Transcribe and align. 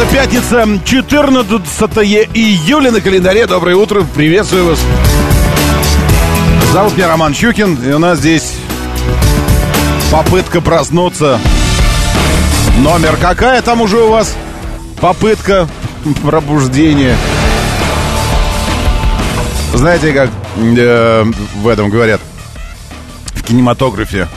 Это 0.00 0.12
пятница, 0.12 0.64
14 0.84 1.90
июля 2.32 2.92
на 2.92 3.00
календаре. 3.00 3.48
Доброе 3.48 3.74
утро, 3.74 4.06
приветствую 4.14 4.66
вас. 4.66 4.78
Зовут 6.72 6.96
меня 6.96 7.08
Роман 7.08 7.34
Щукин, 7.34 7.74
и 7.84 7.92
у 7.92 7.98
нас 7.98 8.20
здесь 8.20 8.54
попытка 10.12 10.60
проснуться. 10.60 11.40
Номер 12.78 13.16
какая 13.20 13.60
там 13.60 13.80
уже 13.80 13.98
у 13.98 14.10
вас? 14.10 14.36
Попытка 15.00 15.68
пробуждения. 16.22 17.16
Знаете, 19.74 20.12
как 20.12 20.30
э, 20.56 21.24
в 21.56 21.66
этом 21.66 21.90
говорят? 21.90 22.20
В 23.34 23.42
кинематографе 23.42 24.28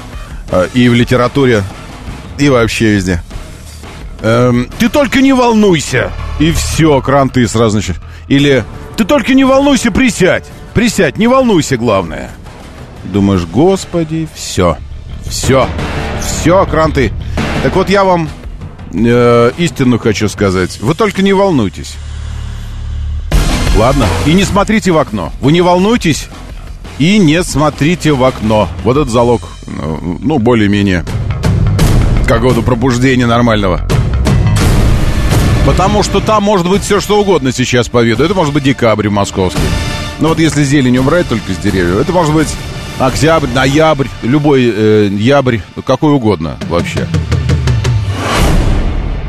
э, 0.49 0.69
и 0.73 0.89
в 0.89 0.95
литературе, 0.95 1.61
и 2.39 2.49
вообще 2.49 2.93
везде. 2.95 3.21
Эм, 4.21 4.69
ты 4.77 4.89
только 4.89 5.21
не 5.21 5.33
волнуйся. 5.33 6.11
И 6.39 6.51
все, 6.51 7.01
кранты 7.01 7.47
сразу 7.47 7.71
значит. 7.71 7.97
Или 8.27 8.63
ты 8.97 9.03
только 9.03 9.33
не 9.33 9.43
волнуйся, 9.43 9.91
присядь. 9.91 10.45
Присядь, 10.73 11.17
не 11.17 11.27
волнуйся, 11.27 11.77
главное. 11.77 12.31
Думаешь, 13.03 13.45
господи, 13.45 14.27
все. 14.33 14.77
Все. 15.25 15.67
Все, 16.21 16.65
кранты. 16.65 17.11
Так 17.63 17.75
вот, 17.75 17.89
я 17.89 18.03
вам 18.03 18.29
э, 18.93 19.51
истину 19.57 19.97
хочу 19.97 20.29
сказать. 20.29 20.79
Вы 20.79 20.93
только 20.93 21.21
не 21.21 21.33
волнуйтесь. 21.33 21.95
Ладно. 23.75 24.05
И 24.25 24.33
не 24.33 24.43
смотрите 24.43 24.91
в 24.91 24.97
окно. 24.97 25.31
Вы 25.41 25.51
не 25.51 25.61
волнуйтесь 25.61 26.27
и 26.99 27.17
не 27.17 27.43
смотрите 27.43 28.13
в 28.13 28.23
окно. 28.23 28.69
Вот 28.83 28.97
этот 28.97 29.09
залог, 29.09 29.41
ну, 29.65 30.19
ну 30.21 30.37
более-менее 30.37 31.05
какого-то 32.27 32.61
пробуждения 32.61 33.25
нормального. 33.25 33.87
Потому 35.65 36.01
что 36.01 36.19
там 36.19 36.43
может 36.43 36.67
быть 36.67 36.81
все 36.83 36.99
что 36.99 37.21
угодно 37.21 37.51
сейчас 37.51 37.87
по 37.87 38.01
виду. 38.01 38.23
Это 38.23 38.33
может 38.33 38.53
быть 38.53 38.63
декабрь 38.63 39.09
московский. 39.09 39.61
Ну 40.19 40.29
вот 40.29 40.39
если 40.39 40.63
зелень 40.63 40.97
убрать 40.97 41.27
только 41.27 41.53
с 41.53 41.57
деревьев, 41.57 41.97
это 41.97 42.11
может 42.11 42.33
быть 42.33 42.49
октябрь, 42.99 43.47
ноябрь, 43.53 44.07
любой 44.23 44.71
э, 44.73 45.09
ябрь, 45.11 45.59
какой 45.85 46.13
угодно 46.13 46.57
вообще. 46.67 47.07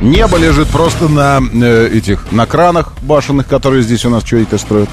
Небо 0.01 0.37
лежит 0.37 0.69
просто 0.69 1.09
на 1.09 1.41
э, 1.41 1.89
этих, 1.93 2.33
на 2.33 2.47
кранах 2.47 2.93
башенных, 3.03 3.47
которые 3.47 3.83
здесь 3.83 4.05
у 4.05 4.11
нас 4.11 4.25
что-то 4.25 4.59
строят. 4.59 4.89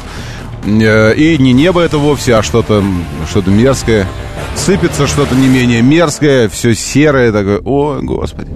Э, 0.65 1.13
и 1.15 1.37
не 1.37 1.53
небо 1.53 1.81
это 1.81 1.97
вовсе, 1.97 2.35
а 2.35 2.43
что-то 2.43 2.83
что 3.29 3.41
мерзкое. 3.49 4.07
Сыпется 4.55 5.07
что-то 5.07 5.35
не 5.35 5.47
менее 5.47 5.81
мерзкое, 5.81 6.49
все 6.49 6.75
серое 6.75 7.31
такое. 7.31 7.59
О, 7.63 7.99
господи. 8.01 8.51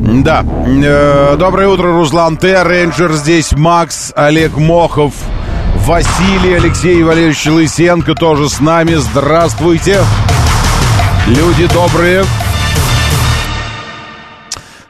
Да. 0.00 0.44
Э, 0.66 1.36
доброе 1.38 1.68
утро, 1.68 1.92
Руслан 1.92 2.36
Т. 2.36 2.62
Рейнджер 2.62 3.12
здесь, 3.12 3.52
Макс, 3.52 4.12
Олег 4.14 4.56
Мохов, 4.56 5.14
Василий, 5.86 6.54
Алексей 6.54 7.02
Валерьевич 7.02 7.46
Лысенко 7.46 8.14
тоже 8.14 8.48
с 8.48 8.60
нами. 8.60 8.94
Здравствуйте. 8.94 10.00
Люди 11.26 11.66
добрые. 11.72 12.24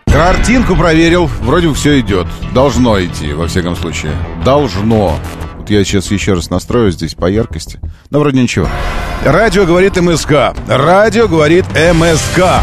Картинку 0.06 0.74
проверил. 0.76 1.26
Вроде 1.42 1.72
все 1.74 2.00
идет. 2.00 2.26
Должно 2.54 3.02
идти, 3.02 3.32
во 3.32 3.48
всяком 3.48 3.76
случае. 3.76 4.12
Должно. 4.44 5.18
Вот 5.58 5.70
я 5.70 5.84
сейчас 5.84 6.10
еще 6.10 6.32
раз 6.32 6.48
настрою 6.48 6.90
здесь 6.90 7.14
по 7.14 7.26
яркости. 7.26 7.80
Но 8.10 8.20
вроде 8.20 8.40
ничего. 8.40 8.68
Радио 9.24 9.66
говорит 9.66 10.00
МСК. 10.00 10.54
Радио 10.68 11.28
говорит 11.28 11.66
МСК. 11.74 12.62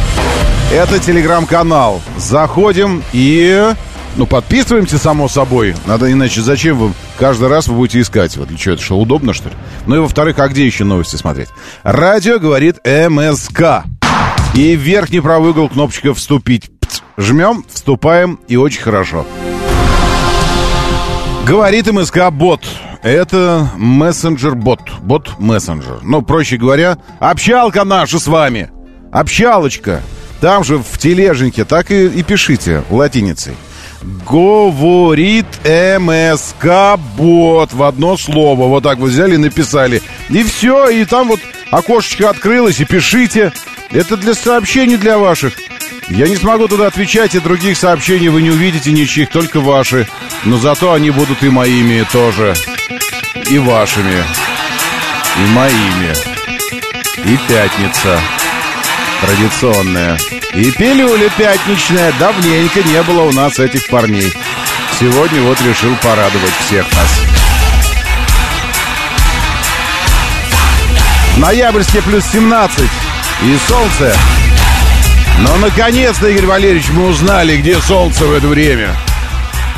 Это 0.73 0.97
телеграм-канал. 0.97 2.01
Заходим 2.17 3.03
и... 3.13 3.73
Ну, 4.15 4.25
подписываемся, 4.25 4.97
само 4.97 5.27
собой. 5.27 5.75
Надо, 5.85 6.11
иначе 6.11 6.41
зачем 6.41 6.79
вы 6.79 6.93
каждый 7.19 7.47
раз 7.47 7.67
вы 7.67 7.75
будете 7.75 8.01
искать? 8.01 8.35
Вот 8.37 8.47
для 8.47 8.57
чего 8.57 8.73
это 8.73 8.83
что, 8.83 8.97
удобно, 8.97 9.33
что 9.33 9.49
ли? 9.49 9.55
Ну 9.85 9.97
и 9.97 9.99
во-вторых, 9.99 10.39
а 10.39 10.47
где 10.47 10.65
еще 10.65 10.83
новости 10.83 11.15
смотреть? 11.15 11.49
Радио 11.83 12.39
говорит 12.39 12.77
МСК. 12.83 13.83
И 14.55 14.75
верхний 14.75 15.19
правый 15.19 15.51
угол 15.51 15.69
кнопочка 15.69 16.11
«Вступить». 16.15 16.71
Жмем, 17.17 17.63
вступаем, 17.71 18.39
и 18.47 18.55
очень 18.55 18.81
хорошо. 18.81 19.27
Говорит 21.45 21.85
МСК-бот. 21.85 22.61
Это 23.03 23.69
мессенджер-бот. 23.77 24.79
Бот-мессенджер. 25.03 25.99
Ну, 26.01 26.23
проще 26.23 26.57
говоря, 26.57 26.97
общалка 27.19 27.83
наша 27.83 28.17
с 28.17 28.25
вами. 28.25 28.71
Общалочка. 29.11 30.01
Там 30.43 30.65
же 30.65 30.77
в 30.77 30.97
тележеньке 30.97 31.63
так 31.63 31.89
и, 31.89 32.05
и 32.05 32.21
пишите 32.21 32.83
латиницей. 32.89 33.53
Говорит 34.29 35.45
МСК 35.63 36.99
бот 37.15 37.71
в 37.71 37.81
одно 37.81 38.17
слово. 38.17 38.67
Вот 38.67 38.83
так 38.83 38.97
вот 38.97 39.11
взяли 39.11 39.35
и 39.35 39.37
написали. 39.37 40.01
И 40.27 40.43
все, 40.43 40.89
и 40.89 41.05
там 41.05 41.29
вот 41.29 41.39
окошечко 41.71 42.29
открылось, 42.29 42.81
и 42.81 42.83
пишите. 42.83 43.53
Это 43.89 44.17
для 44.17 44.33
сообщений 44.33 44.97
для 44.97 45.17
ваших. 45.17 45.53
Я 46.09 46.27
не 46.27 46.35
смогу 46.35 46.67
туда 46.67 46.87
отвечать, 46.87 47.35
и 47.35 47.39
других 47.39 47.77
сообщений 47.77 48.27
вы 48.27 48.41
не 48.41 48.49
увидите 48.49 48.91
ничьих, 48.91 49.29
только 49.29 49.61
ваши. 49.61 50.09
Но 50.43 50.57
зато 50.57 50.91
они 50.91 51.09
будут 51.09 51.41
и 51.41 51.47
моими 51.47 52.05
тоже. 52.11 52.53
И 53.49 53.57
вашими. 53.59 54.25
И 55.37 55.53
моими. 55.53 56.13
И 57.31 57.39
пятница 57.47 58.19
традиционная. 59.25 60.17
И 60.53 60.71
пилюля 60.71 61.29
пятничная. 61.37 62.13
Давненько 62.19 62.81
не 62.83 63.01
было 63.03 63.23
у 63.23 63.31
нас 63.31 63.59
этих 63.59 63.87
парней. 63.87 64.31
Сегодня 64.99 65.41
вот 65.41 65.59
решил 65.61 65.95
порадовать 65.97 66.53
всех 66.65 66.85
нас. 66.93 67.21
Ноябрьске 71.37 72.01
плюс 72.01 72.23
17. 72.31 72.89
И 73.43 73.57
солнце. 73.67 74.15
Но 75.39 75.57
наконец-то, 75.57 76.27
Игорь 76.27 76.45
Валерьевич, 76.45 76.89
мы 76.91 77.07
узнали, 77.07 77.57
где 77.57 77.79
солнце 77.81 78.25
в 78.25 78.33
это 78.33 78.47
время. 78.47 78.95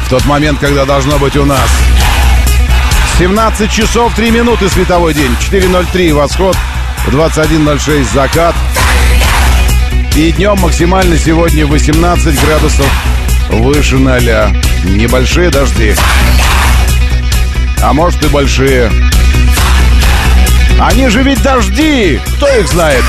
В 0.05 0.09
тот 0.09 0.25
момент, 0.25 0.59
когда 0.59 0.85
должно 0.85 1.17
быть 1.17 1.35
у 1.37 1.45
нас. 1.45 1.69
17 3.17 3.71
часов 3.71 4.13
3 4.13 4.31
минуты 4.31 4.69
световой 4.69 5.13
день. 5.13 5.31
4.03 5.39 6.13
восход. 6.13 6.57
21.06 7.07 8.03
закат. 8.13 8.55
И 10.15 10.31
днем 10.31 10.57
максимально 10.61 11.17
сегодня 11.17 11.67
18 11.67 12.45
градусов 12.45 12.87
выше 13.49 13.97
ноля. 13.97 14.49
Небольшие 14.85 15.49
дожди. 15.49 15.93
А 17.81 17.91
может 17.91 18.23
и 18.23 18.29
большие. 18.29 18.89
Они 20.79 21.09
же 21.09 21.21
ведь 21.21 21.41
дожди! 21.43 22.21
Кто 22.37 22.47
их 22.47 22.65
знает? 22.69 23.03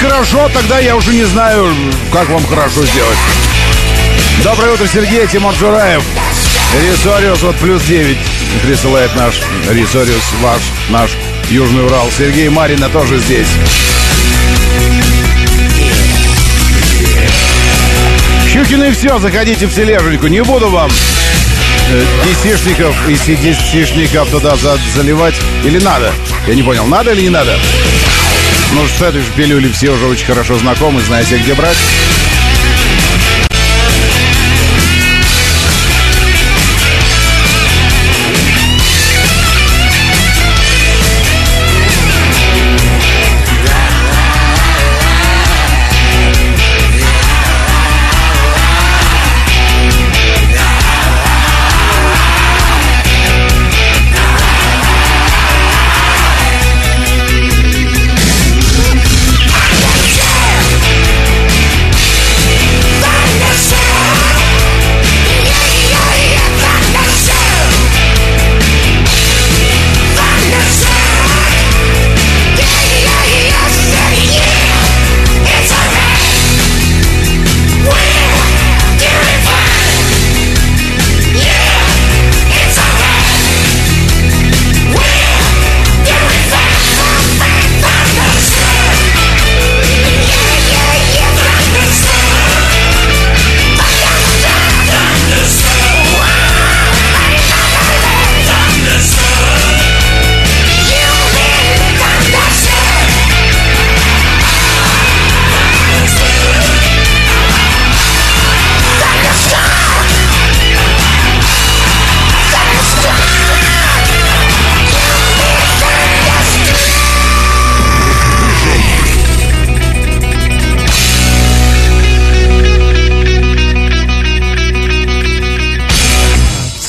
Нехорошо, 0.00 0.48
тогда 0.54 0.78
я 0.78 0.94
уже 0.94 1.12
не 1.12 1.24
знаю, 1.24 1.74
как 2.12 2.28
вам 2.28 2.46
хорошо 2.46 2.84
сделать. 2.84 3.18
Доброе 4.44 4.74
утро, 4.74 4.86
Сергей 4.86 5.26
Тимур 5.26 5.52
Жураев. 5.54 6.04
Ресориус 6.80 7.42
вот 7.42 7.56
плюс 7.56 7.82
9 7.82 8.16
присылает 8.62 9.10
наш 9.16 9.40
Ресориус, 9.68 10.22
ваш, 10.40 10.60
наш 10.90 11.10
Южный 11.50 11.84
Урал. 11.84 12.08
Сергей 12.16 12.48
Марина 12.48 12.88
тоже 12.90 13.18
здесь. 13.18 13.48
Щукины 18.52 18.90
и 18.90 18.92
все, 18.92 19.18
заходите 19.18 19.66
в 19.66 19.74
тележеньку. 19.74 20.28
Не 20.28 20.44
буду 20.44 20.68
вам 20.68 20.92
э, 21.90 22.04
десятишников 22.24 22.94
и 23.08 23.14
десятишников 23.14 24.30
туда 24.30 24.54
за 24.54 24.78
заливать. 24.94 25.34
Или 25.64 25.80
надо? 25.80 26.12
Я 26.46 26.54
не 26.54 26.62
понял, 26.62 26.86
надо 26.86 27.10
или 27.10 27.22
не 27.22 27.30
надо? 27.30 27.58
Ну, 28.74 28.86
с 28.86 29.00
этой 29.00 29.22
же 29.22 29.32
пилюли 29.32 29.70
все 29.72 29.90
уже 29.90 30.06
очень 30.06 30.26
хорошо 30.26 30.58
знакомы, 30.58 31.00
знаете, 31.00 31.38
где 31.38 31.54
брать. 31.54 31.76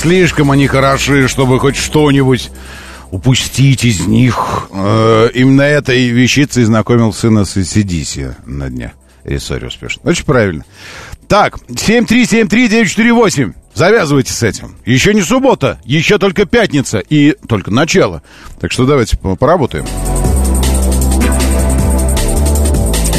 Слишком 0.09 0.50
они 0.50 0.65
хороши, 0.65 1.27
чтобы 1.27 1.59
хоть 1.59 1.75
что-нибудь 1.75 2.50
упустить 3.11 3.85
из 3.85 4.07
них. 4.07 4.67
Э, 4.71 5.29
именно 5.35 5.61
этой 5.61 6.07
вещицей 6.07 6.63
знакомил 6.63 7.13
сына 7.13 7.45
с 7.45 7.63
Сидиси 7.63 8.35
на 8.44 8.71
дне. 8.71 8.94
Рисори 9.23 9.67
успешно. 9.67 10.01
Очень 10.09 10.25
правильно. 10.25 10.65
Так, 11.27 11.59
7373948. 11.69 13.53
Завязывайте 13.75 14.33
с 14.33 14.41
этим. 14.41 14.77
Еще 14.83 15.13
не 15.13 15.21
суббота, 15.21 15.79
еще 15.85 16.17
только 16.17 16.45
пятница 16.45 16.97
и 16.97 17.35
только 17.47 17.69
начало. 17.69 18.23
Так 18.59 18.71
что 18.71 18.88
давайте 18.88 19.15
поработаем. 19.15 19.85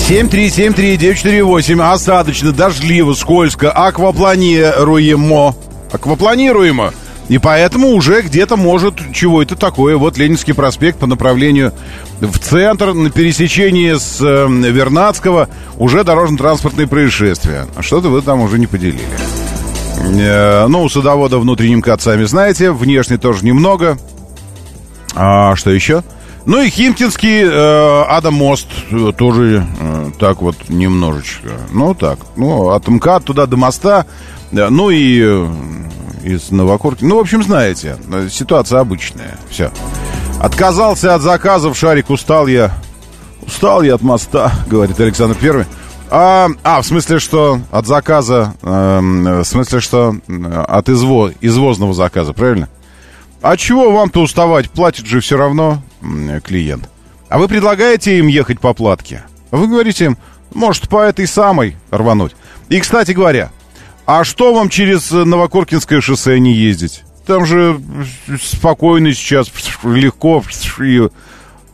7373948. 0.08 1.80
Осадочно, 1.92 2.50
дождливо, 2.50 3.14
скользко, 3.14 3.70
аквапланируемо. 3.70 5.54
Аквапланируемо. 5.92 6.92
И 7.28 7.38
поэтому 7.38 7.90
уже 7.90 8.22
где-то 8.22 8.56
может 8.56 8.96
чего 9.12 9.40
это 9.40 9.54
такое. 9.54 9.96
Вот 9.96 10.18
Ленинский 10.18 10.52
проспект 10.52 10.98
по 10.98 11.06
направлению 11.06 11.72
в 12.20 12.38
центр 12.40 12.92
на 12.92 13.08
пересечении 13.08 13.94
с 13.94 14.20
э, 14.20 14.46
Вернадского 14.48 15.48
уже 15.78 16.02
дорожно-транспортные 16.02 16.88
происшествия. 16.88 17.66
Что-то 17.78 18.08
вы 18.08 18.20
там 18.22 18.40
уже 18.40 18.58
не 18.58 18.66
поделили. 18.66 18.98
Э, 20.18 20.66
ну, 20.66 20.82
у 20.82 20.88
садовода 20.88 21.38
внутренним 21.38 21.82
кат, 21.82 22.02
сами 22.02 22.24
знаете. 22.24 22.72
Внешне 22.72 23.16
тоже 23.16 23.44
немного. 23.44 23.96
А 25.14 25.54
что 25.54 25.70
еще? 25.70 26.02
Ну 26.46 26.62
и 26.62 26.70
Химкинский 26.70 27.42
э, 27.42 28.02
Адамост 28.04 28.68
э, 28.90 29.12
тоже 29.16 29.66
э, 29.78 30.10
так 30.18 30.40
вот 30.40 30.56
немножечко. 30.68 31.50
Ну 31.70 31.94
так. 31.94 32.18
Ну, 32.36 32.70
от 32.70 32.88
МКАД 32.88 33.24
туда 33.24 33.46
до 33.46 33.56
моста. 33.56 34.06
Э, 34.50 34.68
ну 34.70 34.90
и 34.90 35.20
э, 35.22 35.48
из 36.24 36.50
Новокурки. 36.50 37.04
Ну, 37.04 37.16
в 37.16 37.20
общем, 37.20 37.42
знаете, 37.42 37.96
ситуация 38.30 38.80
обычная. 38.80 39.36
Все. 39.50 39.70
Отказался 40.40 41.14
от 41.14 41.22
заказов, 41.22 41.76
шарик, 41.76 42.08
устал 42.08 42.46
я. 42.46 42.72
Устал 43.42 43.82
я 43.82 43.94
от 43.94 44.02
моста, 44.02 44.52
говорит 44.66 44.98
Александр 44.98 45.36
Первый. 45.38 45.66
А, 46.12 46.48
а 46.64 46.80
в 46.80 46.86
смысле, 46.86 47.20
что 47.20 47.60
от 47.70 47.86
заказа, 47.86 48.54
э, 48.62 49.00
в 49.42 49.44
смысле, 49.44 49.80
что 49.80 50.16
от 50.66 50.88
изво, 50.88 51.32
извозного 51.42 51.92
заказа, 51.92 52.32
правильно? 52.32 52.68
А 53.42 53.56
чего 53.56 53.92
вам-то 53.92 54.20
уставать? 54.20 54.70
Платит 54.70 55.06
же 55.06 55.20
все 55.20 55.36
равно 55.36 55.82
клиент. 56.44 56.88
А 57.28 57.38
вы 57.38 57.48
предлагаете 57.48 58.18
им 58.18 58.26
ехать 58.26 58.60
по 58.60 58.74
платке? 58.74 59.22
Вы 59.50 59.68
говорите 59.68 60.06
им, 60.06 60.18
может, 60.52 60.88
по 60.88 61.02
этой 61.02 61.26
самой 61.26 61.76
рвануть. 61.90 62.32
И, 62.68 62.80
кстати 62.80 63.12
говоря, 63.12 63.50
а 64.06 64.24
что 64.24 64.52
вам 64.52 64.68
через 64.68 65.10
Новокоркинское 65.10 66.00
шоссе 66.00 66.40
не 66.40 66.52
ездить? 66.52 67.04
Там 67.26 67.46
же 67.46 67.80
спокойно 68.42 69.12
сейчас, 69.12 69.50
легко. 69.84 70.42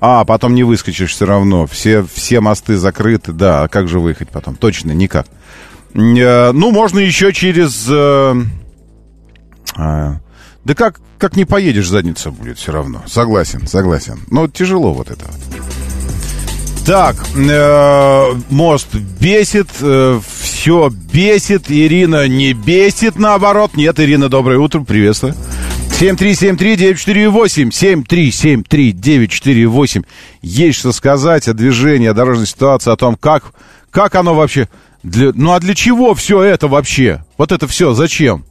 А, 0.00 0.24
потом 0.24 0.54
не 0.54 0.62
выскочишь 0.62 1.12
все 1.12 1.24
равно. 1.24 1.66
Все, 1.66 2.04
все 2.12 2.40
мосты 2.40 2.76
закрыты. 2.76 3.32
Да, 3.32 3.62
а 3.62 3.68
как 3.68 3.88
же 3.88 3.98
выехать 3.98 4.28
потом? 4.28 4.56
Точно, 4.56 4.92
никак. 4.92 5.26
Э, 5.94 6.52
ну, 6.52 6.70
можно 6.70 6.98
еще 6.98 7.32
через... 7.32 7.86
Э, 7.88 8.34
а, 9.76 10.16
да 10.66 10.74
как, 10.74 11.00
как 11.18 11.36
не 11.36 11.44
поедешь, 11.44 11.88
задница 11.88 12.32
будет 12.32 12.58
все 12.58 12.72
равно. 12.72 13.04
Согласен, 13.06 13.68
согласен. 13.68 14.18
Но 14.32 14.48
тяжело 14.48 14.92
вот 14.92 15.12
это. 15.12 15.24
Так, 16.84 17.14
э, 17.36 18.34
мост 18.50 18.92
бесит, 19.20 19.68
э, 19.80 20.20
все 20.40 20.90
бесит, 20.90 21.70
Ирина 21.70 22.26
не 22.26 22.52
бесит, 22.52 23.16
наоборот. 23.16 23.76
Нет, 23.76 24.00
Ирина, 24.00 24.28
доброе 24.28 24.58
утро, 24.58 24.80
приветствую. 24.80 25.36
7373948, 26.00 27.70
7373948. 27.70 30.04
Есть 30.42 30.80
что 30.80 30.90
сказать 30.90 31.46
о 31.46 31.54
движении, 31.54 32.08
о 32.08 32.14
дорожной 32.14 32.48
ситуации, 32.48 32.92
о 32.92 32.96
том, 32.96 33.14
как, 33.14 33.52
как 33.90 34.16
оно 34.16 34.34
вообще... 34.34 34.68
Для, 35.04 35.30
ну 35.32 35.52
а 35.52 35.60
для 35.60 35.76
чего 35.76 36.14
все 36.14 36.42
это 36.42 36.66
вообще? 36.66 37.24
Вот 37.38 37.52
это 37.52 37.68
все 37.68 37.94
зачем? 37.94 38.44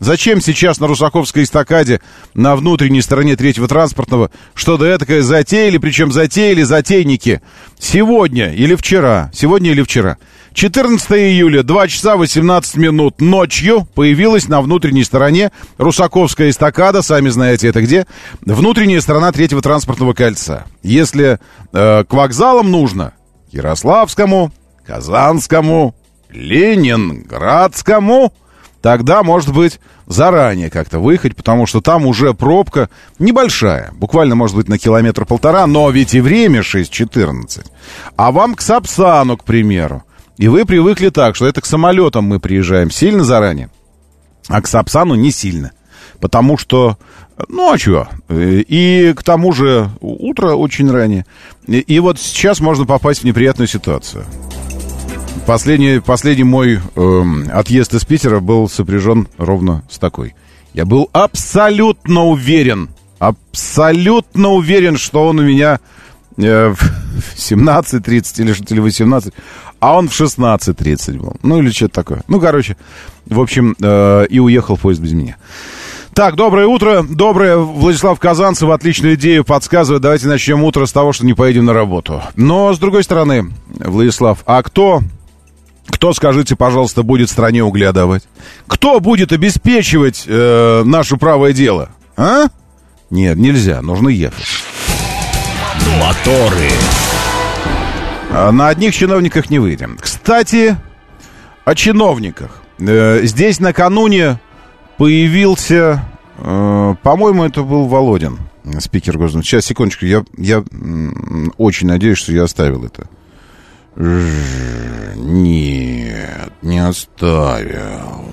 Зачем 0.00 0.40
сейчас 0.40 0.80
на 0.80 0.86
Русаковской 0.86 1.42
эстакаде 1.42 2.00
на 2.32 2.56
внутренней 2.56 3.02
стороне 3.02 3.36
третьего 3.36 3.68
транспортного 3.68 4.30
что-то 4.54 4.86
этакое 4.86 5.20
затеяли, 5.20 5.76
причем 5.76 6.10
затеяли 6.10 6.62
затейники 6.62 7.42
сегодня 7.78 8.54
или 8.54 8.74
вчера, 8.74 9.30
сегодня 9.34 9.72
или 9.72 9.82
вчера. 9.82 10.16
14 10.54 11.12
июля, 11.12 11.62
2 11.62 11.88
часа 11.88 12.16
18 12.16 12.76
минут 12.76 13.20
ночью 13.20 13.86
появилась 13.94 14.48
на 14.48 14.62
внутренней 14.62 15.04
стороне 15.04 15.52
Русаковская 15.76 16.48
эстакада, 16.48 17.02
сами 17.02 17.28
знаете 17.28 17.68
это 17.68 17.82
где, 17.82 18.06
внутренняя 18.40 19.02
сторона 19.02 19.32
третьего 19.32 19.60
транспортного 19.60 20.14
кольца. 20.14 20.64
Если 20.82 21.38
э, 21.72 22.04
к 22.04 22.12
вокзалам 22.12 22.70
нужно, 22.70 23.12
Ярославскому, 23.52 24.50
Казанскому, 24.86 25.94
Ленинградскому, 26.30 28.32
тогда, 28.82 29.22
может 29.22 29.52
быть, 29.52 29.80
заранее 30.06 30.70
как-то 30.70 30.98
выехать, 30.98 31.36
потому 31.36 31.66
что 31.66 31.80
там 31.80 32.06
уже 32.06 32.34
пробка 32.34 32.88
небольшая, 33.18 33.92
буквально, 33.92 34.34
может 34.34 34.56
быть, 34.56 34.68
на 34.68 34.78
километр-полтора, 34.78 35.66
но 35.66 35.90
ведь 35.90 36.14
и 36.14 36.20
время 36.20 36.60
6.14. 36.60 37.66
А 38.16 38.32
вам 38.32 38.54
к 38.54 38.60
Сапсану, 38.60 39.36
к 39.36 39.44
примеру. 39.44 40.04
И 40.36 40.48
вы 40.48 40.64
привыкли 40.64 41.10
так, 41.10 41.36
что 41.36 41.46
это 41.46 41.60
к 41.60 41.66
самолетам 41.66 42.24
мы 42.24 42.40
приезжаем 42.40 42.90
сильно 42.90 43.24
заранее, 43.24 43.70
а 44.48 44.62
к 44.62 44.66
Сапсану 44.66 45.14
не 45.14 45.30
сильно. 45.30 45.72
Потому 46.18 46.58
что, 46.58 46.98
ну 47.48 47.72
а 47.72 47.78
чего? 47.78 48.08
И 48.28 49.14
к 49.16 49.22
тому 49.22 49.52
же 49.52 49.90
утро 50.00 50.52
очень 50.52 50.90
ранее. 50.90 51.24
И, 51.66 51.78
и 51.78 51.98
вот 51.98 52.18
сейчас 52.18 52.60
можно 52.60 52.84
попасть 52.84 53.20
в 53.20 53.24
неприятную 53.24 53.68
ситуацию. 53.68 54.24
Последний, 55.46 56.00
последний 56.00 56.44
мой 56.44 56.78
э, 56.94 57.22
отъезд 57.52 57.94
из 57.94 58.04
Питера 58.04 58.40
был 58.40 58.68
сопряжен 58.68 59.26
ровно 59.36 59.82
с 59.90 59.98
такой. 59.98 60.34
Я 60.74 60.84
был 60.84 61.10
абсолютно 61.12 62.24
уверен, 62.24 62.90
абсолютно 63.18 64.50
уверен, 64.50 64.96
что 64.96 65.26
он 65.26 65.40
у 65.40 65.42
меня 65.42 65.80
э, 66.36 66.72
в 66.72 67.36
17.30 67.36 68.42
или, 68.42 68.72
или 68.72 68.80
18, 68.80 69.34
а 69.80 69.96
он 69.96 70.08
в 70.08 70.20
16.30 70.20 71.18
был. 71.18 71.36
Ну, 71.42 71.60
или 71.60 71.70
что-то 71.70 71.94
такое. 71.94 72.22
Ну, 72.28 72.40
короче, 72.40 72.76
в 73.26 73.40
общем, 73.40 73.74
э, 73.80 74.26
и 74.30 74.38
уехал 74.38 74.76
поезд 74.76 75.00
без 75.00 75.12
меня. 75.12 75.36
Так, 76.14 76.34
доброе 76.34 76.66
утро. 76.66 77.04
Доброе. 77.08 77.56
Владислав 77.56 78.18
Казанцев 78.18 78.68
отличную 78.68 79.14
идею 79.14 79.44
подсказывает. 79.44 80.02
Давайте 80.02 80.26
начнем 80.28 80.62
утро 80.64 80.84
с 80.84 80.92
того, 80.92 81.12
что 81.12 81.24
не 81.24 81.34
поедем 81.34 81.64
на 81.64 81.72
работу. 81.72 82.22
Но, 82.36 82.72
с 82.74 82.78
другой 82.78 83.04
стороны, 83.04 83.50
Владислав, 83.78 84.42
а 84.44 84.62
кто 84.62 85.02
кто, 85.90 86.12
скажите, 86.12 86.56
пожалуйста, 86.56 87.02
будет 87.02 87.30
стране 87.30 87.62
угля 87.62 87.92
давать? 87.92 88.24
Кто 88.66 89.00
будет 89.00 89.32
обеспечивать 89.32 90.24
э, 90.26 90.82
наше 90.84 91.16
правое 91.16 91.52
дело? 91.52 91.90
А? 92.16 92.46
Нет, 93.10 93.36
нельзя, 93.36 93.82
нужно 93.82 94.08
ехать. 94.08 94.46
Моторы. 95.98 96.70
А 98.32 98.52
на 98.52 98.68
одних 98.68 98.94
чиновниках 98.94 99.50
не 99.50 99.58
выйдем. 99.58 99.98
Кстати, 100.00 100.76
о 101.64 101.74
чиновниках. 101.74 102.62
Э, 102.78 103.20
здесь 103.24 103.60
накануне 103.60 104.40
появился, 104.96 106.04
э, 106.38 106.94
по-моему, 107.02 107.44
это 107.44 107.62
был 107.62 107.86
Володин, 107.86 108.38
спикер 108.78 109.18
Госдумы. 109.18 109.44
Сейчас, 109.44 109.64
секундочку, 109.64 110.06
я, 110.06 110.24
я 110.36 110.64
очень 111.58 111.88
надеюсь, 111.88 112.18
что 112.18 112.32
я 112.32 112.44
оставил 112.44 112.84
это. 112.84 113.08
Нет, 115.16 116.52
не 116.62 116.78
оставил. 116.78 118.24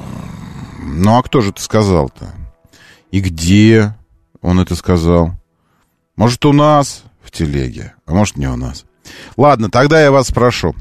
Ну 0.80 1.18
а 1.18 1.24
кто 1.24 1.42
же 1.42 1.50
это 1.50 1.62
сказал-то? 1.62 2.34
И 3.12 3.20
где 3.20 3.94
он 4.42 4.62
это 4.62 4.76
сказал? 4.76 5.34
Может, 6.16 6.46
у 6.46 6.54
нас 6.54 7.04
в 7.22 7.32
телеге, 7.32 7.96
а 8.06 8.14
может, 8.14 8.38
не 8.38 8.48
у 8.48 8.56
нас. 8.56 8.86
Ладно, 9.36 9.70
тогда 9.70 10.02
я 10.02 10.10
вас 10.12 10.28
спрошу. 10.28 10.74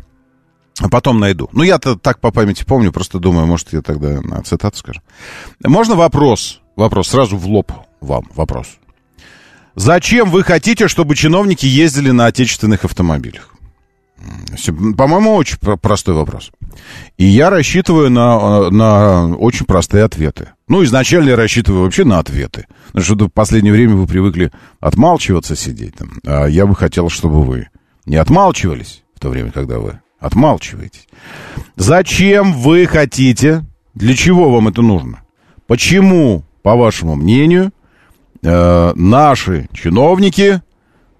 А 0.78 0.88
потом 0.88 1.18
найду. 1.18 1.48
Ну, 1.52 1.64
я-то 1.64 1.96
так 1.96 2.20
по 2.20 2.30
памяти 2.30 2.64
помню, 2.64 2.92
просто 2.92 3.18
думаю, 3.18 3.46
может, 3.46 3.72
я 3.72 3.82
тогда 3.82 4.20
на 4.20 4.42
цитату 4.42 4.76
скажу. 4.76 5.00
Можно 5.64 5.96
вопрос? 5.96 6.60
Вопрос 6.76 7.08
сразу 7.08 7.36
в 7.36 7.46
лоб 7.46 7.72
вам. 8.00 8.24
Вопрос. 8.34 8.68
Зачем 9.74 10.30
вы 10.30 10.44
хотите, 10.44 10.86
чтобы 10.86 11.16
чиновники 11.16 11.66
ездили 11.66 12.12
на 12.12 12.26
отечественных 12.26 12.84
автомобилях? 12.84 13.55
По-моему, 14.96 15.34
очень 15.34 15.58
простой 15.58 16.14
вопрос. 16.14 16.50
И 17.16 17.26
я 17.26 17.50
рассчитываю 17.50 18.10
на, 18.10 18.70
на 18.70 19.36
очень 19.36 19.66
простые 19.66 20.04
ответы. 20.04 20.50
Ну, 20.68 20.82
изначально 20.84 21.30
я 21.30 21.36
рассчитываю 21.36 21.84
вообще 21.84 22.04
на 22.04 22.18
ответы. 22.18 22.66
Потому 22.88 23.04
что 23.04 23.26
в 23.26 23.28
последнее 23.28 23.72
время 23.72 23.94
вы 23.94 24.06
привыкли 24.06 24.50
отмалчиваться, 24.80 25.54
сидеть 25.54 25.96
там. 25.96 26.10
А 26.26 26.46
я 26.46 26.66
бы 26.66 26.74
хотел, 26.74 27.08
чтобы 27.08 27.44
вы 27.44 27.68
не 28.06 28.16
отмалчивались 28.16 29.02
в 29.14 29.20
то 29.20 29.28
время, 29.28 29.52
когда 29.52 29.78
вы 29.78 30.00
отмалчиваетесь. 30.18 31.06
Зачем 31.76 32.52
вы 32.54 32.86
хотите? 32.86 33.64
Для 33.94 34.14
чего 34.14 34.50
вам 34.50 34.68
это 34.68 34.82
нужно? 34.82 35.22
Почему, 35.66 36.44
по 36.62 36.74
вашему 36.74 37.16
мнению, 37.16 37.72
э, 38.42 38.92
наши 38.94 39.68
чиновники 39.72 40.62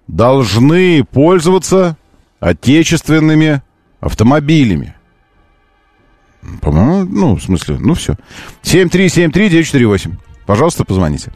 должны 0.07 1.03
пользоваться 1.03 1.97
отечественными 2.39 3.61
автомобилями. 3.99 4.95
По-моему, 6.61 7.03
ну, 7.03 7.35
в 7.35 7.43
смысле, 7.43 7.77
ну 7.79 7.93
все. 7.93 8.15
7373948. 8.63 10.13
Пожалуйста, 10.45 10.85
позвоните. 10.85 11.33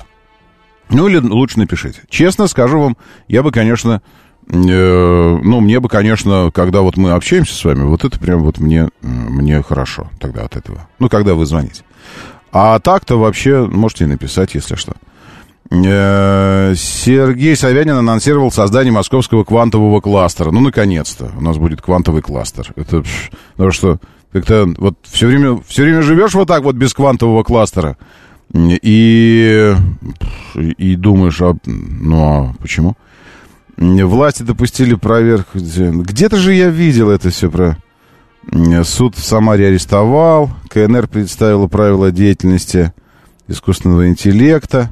Ну, 0.89 1.08
или 1.08 1.17
лучше 1.17 1.60
напишите. 1.60 2.01
Честно 2.10 2.48
скажу 2.48 2.79
вам, 2.79 2.98
я 3.27 3.43
бы, 3.43 3.51
конечно, 3.51 4.01
э, 4.48 5.39
ну, 5.43 5.60
мне 5.60 5.79
бы, 5.79 5.89
конечно, 5.89 6.51
когда 6.53 6.81
вот 6.81 6.98
мы 6.98 7.12
общаемся 7.12 7.55
с 7.55 7.63
вами, 7.63 7.84
вот 7.84 8.03
это 8.03 8.20
прям 8.20 8.41
вот 8.41 8.60
мне, 8.60 8.89
мне 9.01 9.62
хорошо 9.63 10.10
тогда 10.20 10.43
от 10.43 10.55
этого. 10.55 10.88
Ну, 11.00 11.10
когда 11.10 11.34
вы 11.34 11.46
звоните. 11.46 11.84
А 12.51 12.79
так-то 12.79 13.17
вообще 13.17 13.65
можете 13.65 14.05
написать, 14.05 14.53
если 14.55 14.75
что. 14.75 14.93
Э, 14.93 15.10
Сергей 15.71 17.55
Собянин 17.55 17.95
анонсировал 17.95 18.51
создание 18.51 18.91
московского 18.91 19.45
квантового 19.45 20.01
кластера. 20.01 20.51
Ну, 20.51 20.59
наконец-то. 20.59 21.31
У 21.37 21.41
нас 21.41 21.57
будет 21.57 21.81
квантовый 21.81 22.21
кластер. 22.21 22.73
Это 22.75 23.03
потому 23.53 23.71
что 23.71 23.99
как-то 24.33 24.67
вот 24.77 24.95
все 25.03 25.27
время, 25.27 25.61
все 25.65 25.83
время 25.83 26.01
живешь 26.01 26.33
вот 26.33 26.49
так 26.49 26.63
вот 26.63 26.75
без 26.75 26.93
квантового 26.93 27.43
кластера. 27.43 27.97
И, 28.53 29.73
и 30.55 30.95
думаешь, 30.97 31.41
а, 31.41 31.55
ну 31.65 32.23
а 32.23 32.53
почему? 32.59 32.97
Власти 33.77 34.43
допустили 34.43 34.95
проверку. 34.95 35.57
Где-то 35.57 36.35
же 36.35 36.53
я 36.53 36.69
видел 36.69 37.09
это 37.09 37.29
все 37.29 37.49
про... 37.49 37.77
Суд 38.83 39.15
в 39.15 39.23
Самаре 39.23 39.67
арестовал. 39.67 40.49
КНР 40.69 41.07
представила 41.07 41.67
правила 41.67 42.11
деятельности 42.11 42.91
искусственного 43.47 44.09
интеллекта. 44.09 44.91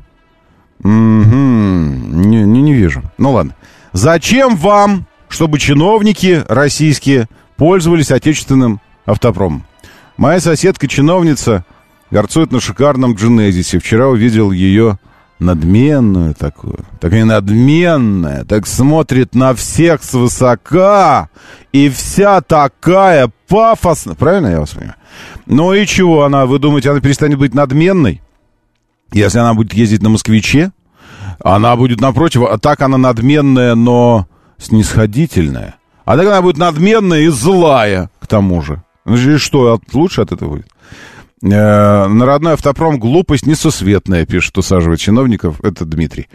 Угу. 0.84 0.90
Не, 0.90 2.44
не, 2.44 2.62
не 2.62 2.74
вижу. 2.74 3.04
Ну 3.18 3.32
ладно. 3.32 3.56
Зачем 3.94 4.56
вам, 4.56 5.06
чтобы 5.28 5.60
чиновники 5.60 6.44
российские 6.48 7.28
пользовались 7.58 8.12
отечественным 8.12 8.80
автопромом? 9.06 9.66
Моя 10.18 10.40
соседка-чиновница 10.40 11.66
горцует 12.12 12.52
на 12.52 12.60
шикарном 12.60 13.14
Дженезисе. 13.14 13.80
Вчера 13.80 14.08
увидел 14.08 14.52
ее 14.52 15.00
надменную 15.40 16.36
такую, 16.36 16.80
такая 17.00 17.24
надменная, 17.24 18.44
так 18.44 18.68
смотрит 18.68 19.36
на 19.36 19.56
всех 19.56 20.04
свысока, 20.04 21.30
и 21.72 21.90
вся 21.90 22.42
такая 22.42 23.32
пафосная. 23.48 24.16
Правильно 24.16 24.48
я 24.48 24.60
вас 24.60 24.72
понимаю? 24.72 24.96
Ну 25.46 25.74
и 25.74 25.86
чего 25.86 26.24
она, 26.24 26.46
вы 26.46 26.60
думаете, 26.60 26.92
она 26.92 27.00
перестанет 27.00 27.40
быть 27.40 27.54
надменной? 27.54 28.22
Если 29.12 29.40
она 29.40 29.54
будет 29.54 29.74
ездить 29.74 30.02
на 30.02 30.10
москвиче, 30.10 30.72
она 31.44 31.76
будет 31.76 32.02
напротив, 32.02 32.44
а 32.44 32.58
так 32.58 32.82
она 32.82 32.98
надменная, 32.98 33.76
но 33.76 34.28
снисходительная. 34.58 35.76
А 36.06 36.18
так 36.18 36.28
она 36.28 36.42
будет 36.42 36.58
надменная 36.58 37.22
и 37.22 37.28
злая, 37.28 38.10
к 38.20 38.28
тому 38.28 38.62
же. 38.62 38.84
Ну 39.06 39.16
и 39.16 39.38
что, 39.38 39.74
от, 39.74 39.94
лучше 39.94 40.22
от 40.22 40.32
этого 40.32 40.50
будет? 40.50 40.68
Э, 41.42 42.08
народной 42.08 42.54
автопром 42.54 43.00
глупость 43.00 43.46
несусветная, 43.46 44.26
пишет, 44.26 44.58
усаживает 44.58 45.00
чиновников. 45.00 45.64
Это 45.64 45.86
Дмитрий. 45.86 46.28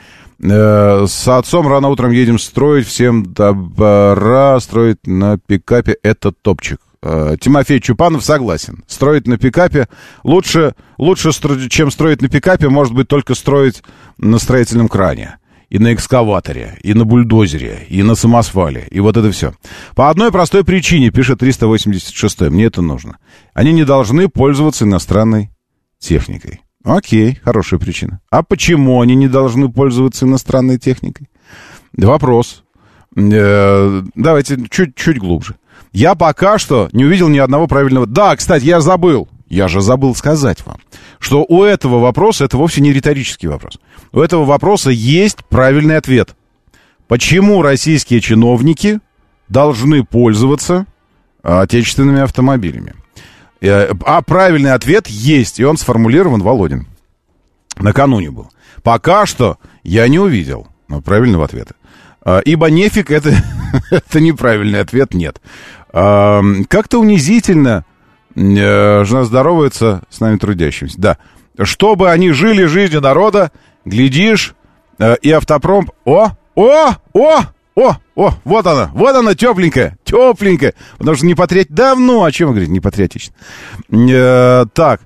Э, 0.43 1.07
с 1.07 1.29
отцом 1.29 1.69
рано 1.69 1.89
утром 1.89 2.11
едем 2.11 2.39
строить, 2.39 2.87
всем 2.87 3.33
добра, 3.33 4.59
строить 4.61 5.07
на 5.07 5.39
пикапе. 5.39 5.97
Это 6.03 6.33
топчик. 6.33 6.81
Э, 7.07 7.37
Тимофей 7.39 7.81
Чупанов 7.81 8.25
согласен. 8.25 8.83
Строить 8.87 9.27
на 9.27 9.37
пикапе 9.37 9.89
лучше, 10.23 10.75
лучше, 10.97 11.33
чем 11.69 11.91
строить 11.91 12.23
на 12.23 12.29
пикапе, 12.29 12.71
может 12.71 12.95
быть, 12.95 13.09
только 13.09 13.35
строить 13.35 13.83
на 14.17 14.39
строительном 14.39 14.89
кране. 14.89 15.37
И 15.69 15.79
на 15.79 15.93
экскаваторе, 15.93 16.79
и 16.83 16.95
на 16.95 17.05
бульдозере, 17.05 17.87
и 17.91 18.03
на 18.03 18.15
самосвале, 18.15 18.87
и 18.91 19.01
вот 19.01 19.17
это 19.17 19.31
все. 19.33 19.55
По 19.95 20.09
одной 20.09 20.33
простой 20.33 20.65
причине, 20.65 21.11
пишет 21.11 21.41
386 21.41 22.43
мне 22.43 22.67
это 22.67 22.81
нужно. 22.81 23.19
Они 23.53 23.73
не 23.73 23.85
должны 23.85 24.29
пользоваться 24.29 24.85
иностранной 24.85 25.51
техникой. 25.99 26.63
Окей, 26.85 27.39
хорошая 27.43 27.81
причина. 27.81 28.21
А 28.31 28.43
почему 28.43 29.03
они 29.03 29.15
не 29.15 29.29
должны 29.29 29.69
пользоваться 29.69 30.25
иностранной 30.25 30.79
техникой? 30.79 31.29
Вопрос. 31.93 32.63
Э, 33.17 34.03
давайте 34.15 34.59
чуть-чуть 34.71 35.19
глубже. 35.19 35.57
Я 35.95 36.17
пока 36.17 36.59
что 36.59 36.89
не 36.93 37.05
увидел 37.05 37.29
ни 37.29 37.39
одного 37.39 37.69
правильного... 37.69 38.07
Да, 38.07 38.35
кстати, 38.35 38.65
я 38.65 38.81
забыл. 38.81 39.29
Я 39.49 39.69
же 39.69 39.81
забыл 39.81 40.17
сказать 40.17 40.67
вам, 40.67 40.79
что 41.21 41.45
у 41.49 41.63
этого 41.63 42.01
вопроса, 42.01 42.45
это 42.45 42.57
вовсе 42.57 42.81
не 42.81 42.93
риторический 42.93 43.47
вопрос, 43.47 43.79
у 44.13 44.21
этого 44.21 44.45
вопроса 44.45 44.91
есть 44.91 45.45
правильный 45.45 45.97
ответ. 45.97 46.35
Почему 47.07 47.63
российские 47.63 48.21
чиновники 48.21 48.99
должны 49.49 50.03
пользоваться 50.03 50.87
отечественными 51.45 52.23
автомобилями? 52.23 52.95
Э, 53.61 53.93
а 54.05 54.23
правильный 54.23 54.73
ответ 54.73 55.07
есть, 55.07 55.61
и 55.61 55.65
он 55.65 55.77
сформулирован 55.77 56.43
Володин. 56.43 56.89
Накануне 57.77 58.33
был. 58.33 58.51
Пока 58.83 59.27
что 59.27 59.59
я 59.85 60.09
не 60.09 60.19
увидел 60.19 60.67
правильного 61.05 61.45
ответа. 61.45 61.75
А, 62.25 62.41
ибо 62.41 62.71
нефиг 62.71 63.11
это, 63.11 63.37
это 63.91 64.21
неправильный 64.21 64.81
ответ, 64.81 65.15
нет. 65.15 65.41
Как-то 65.95 66.99
унизительно 66.99 67.85
э, 68.35 69.05
жена 69.05 69.25
здоровается 69.25 70.03
с 70.11 70.19
нами 70.19 70.39
трудящимся. 70.39 71.01
Да. 71.01 71.19
Чтобы 71.63 72.11
они 72.11 72.33
жили 72.33 72.65
жизнью 72.65 73.01
народа, 73.01 73.53
глядишь, 73.85 74.57
э, 74.99 75.17
и 75.23 75.31
автопром... 75.31 75.93
О, 76.05 76.31
о, 76.57 76.95
о, 77.13 77.41
о, 77.77 77.97
о, 78.17 78.35
вот 78.45 78.67
она, 78.67 78.91
вот 78.93 79.15
она, 79.15 79.37
тепленькая, 79.37 79.97
тепленькая. 80.03 80.75
Потому 80.99 81.17
что 81.17 81.27
не 81.27 81.37
патриот... 81.37 81.69
Давно, 81.71 82.25
о 82.25 82.33
чем 82.33 82.49
вы 82.49 82.55
говорите, 82.55 82.73
не 82.73 82.81
патриотично. 82.81 83.33
Э, 83.93 84.65
так, 84.73 85.03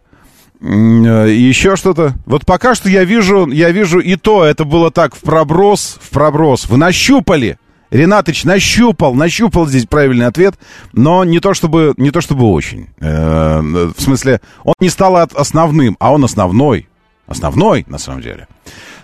еще 0.62 1.76
что-то. 1.76 2.14
Вот 2.24 2.46
пока 2.46 2.74
что 2.74 2.88
я 2.88 3.04
вижу, 3.04 3.46
я 3.48 3.70
вижу 3.72 4.00
и 4.00 4.16
то, 4.16 4.42
это 4.42 4.64
было 4.64 4.90
так, 4.90 5.14
в 5.14 5.20
проброс, 5.20 5.98
в 6.00 6.08
проброс. 6.10 6.66
Вы 6.66 6.78
нащупали. 6.78 7.58
Ренатыч 7.90 8.44
нащупал, 8.44 9.14
нащупал 9.14 9.66
здесь 9.66 9.86
правильный 9.86 10.26
ответ, 10.26 10.58
но 10.92 11.24
не 11.24 11.40
то 11.40 11.54
чтобы, 11.54 11.94
не 11.96 12.10
то 12.10 12.20
чтобы 12.20 12.50
очень. 12.50 12.88
Э, 13.00 13.60
в 13.60 14.00
смысле, 14.00 14.40
он 14.62 14.74
не 14.80 14.90
стал 14.90 15.16
основным, 15.16 15.96
а 15.98 16.12
он 16.12 16.24
основной. 16.24 16.88
Основной, 17.26 17.84
на 17.88 17.98
самом 17.98 18.22
деле. 18.22 18.46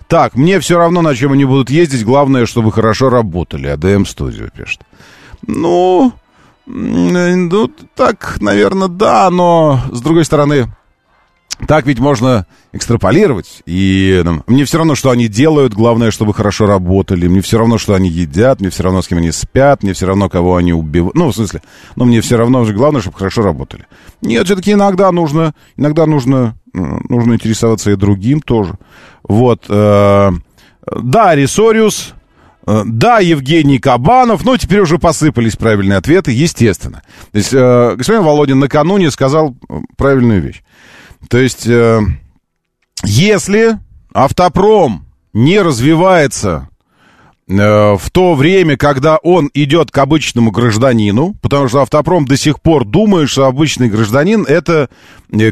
Так, 0.09 0.35
мне 0.35 0.61
все 0.61 0.79
равно, 0.79 1.03
на 1.03 1.15
чем 1.15 1.33
они 1.33 1.45
будут 1.45 1.71
ездить. 1.71 2.05
Главное, 2.05 2.47
чтобы 2.47 2.73
хорошо 2.73 3.11
работали. 3.11 3.69
АДМ 3.69 4.05
студию 4.05 4.51
пишет. 4.55 4.81
Ну, 5.47 6.13
ну, 6.67 7.71
так, 7.95 8.37
наверное, 8.41 8.89
да, 8.89 9.31
но 9.31 9.81
с 9.93 10.01
другой 10.01 10.25
стороны, 10.25 10.69
так 11.67 11.87
ведь 11.87 11.99
можно 11.99 12.47
экстраполировать. 12.73 13.63
И 13.67 14.21
ну, 14.25 14.43
мне 14.47 14.65
все 14.65 14.79
равно, 14.79 14.95
что 14.95 15.11
они 15.11 15.29
делают, 15.29 15.73
главное, 15.75 16.11
чтобы 16.11 16.35
хорошо 16.35 16.67
работали. 16.67 17.29
Мне 17.29 17.41
все 17.41 17.59
равно, 17.59 17.79
что 17.79 17.95
они 17.95 18.09
едят, 18.09 18.61
мне 18.61 18.71
все 18.71 18.83
равно, 18.83 19.03
с 19.03 19.09
кем 19.09 19.19
они 19.19 19.31
спят, 19.31 19.83
мне 19.83 19.93
все 19.93 20.07
равно, 20.07 20.29
кого 20.29 20.57
они 20.57 20.73
убивают. 20.73 21.15
Ну, 21.15 21.31
в 21.31 21.35
смысле, 21.35 21.63
ну, 21.97 22.05
мне 22.05 22.21
все 22.21 22.37
равно, 22.37 22.65
главное, 22.65 23.01
чтобы 23.01 23.17
хорошо 23.17 23.43
работали. 23.43 23.87
Нет, 24.21 24.47
все-таки 24.47 24.73
иногда 24.73 25.11
нужно, 25.13 25.55
иногда 25.77 26.07
нужно, 26.07 26.57
нужно 26.73 27.35
интересоваться 27.35 27.91
и 27.91 27.97
другим 27.97 28.41
тоже. 28.41 28.75
Вот. 29.23 29.65
Э, 29.69 30.33
да, 31.03 31.35
Ресориус. 31.35 32.15
Э, 32.67 32.83
да, 32.85 33.19
Евгений 33.19 33.79
Кабанов. 33.79 34.45
Ну, 34.45 34.57
теперь 34.57 34.81
уже 34.81 34.99
посыпались 34.99 35.57
правильные 35.57 35.99
ответы, 35.99 36.33
естественно. 36.33 37.03
То 37.33 37.39
есть, 37.39 37.53
э, 37.53 37.95
господин 37.97 38.23
Володин 38.23 38.59
накануне 38.59 39.11
сказал 39.11 39.57
правильную 39.97 40.43
вещь. 40.43 40.63
То 41.29 41.39
есть, 41.39 41.69
если 43.05 43.79
автопром 44.13 45.07
не 45.33 45.61
развивается 45.61 46.69
в 47.47 48.03
то 48.13 48.35
время, 48.35 48.77
когда 48.77 49.17
он 49.19 49.51
идет 49.53 49.91
к 49.91 49.99
обычному 49.99 50.51
гражданину, 50.51 51.35
потому 51.43 51.69
что 51.69 51.83
автопром 51.83 52.25
до 52.25 52.37
сих 52.37 52.61
пор 52.61 52.85
думает, 52.85 53.29
что 53.29 53.47
обычный 53.47 53.89
гражданин 53.89 54.45
это 54.45 54.89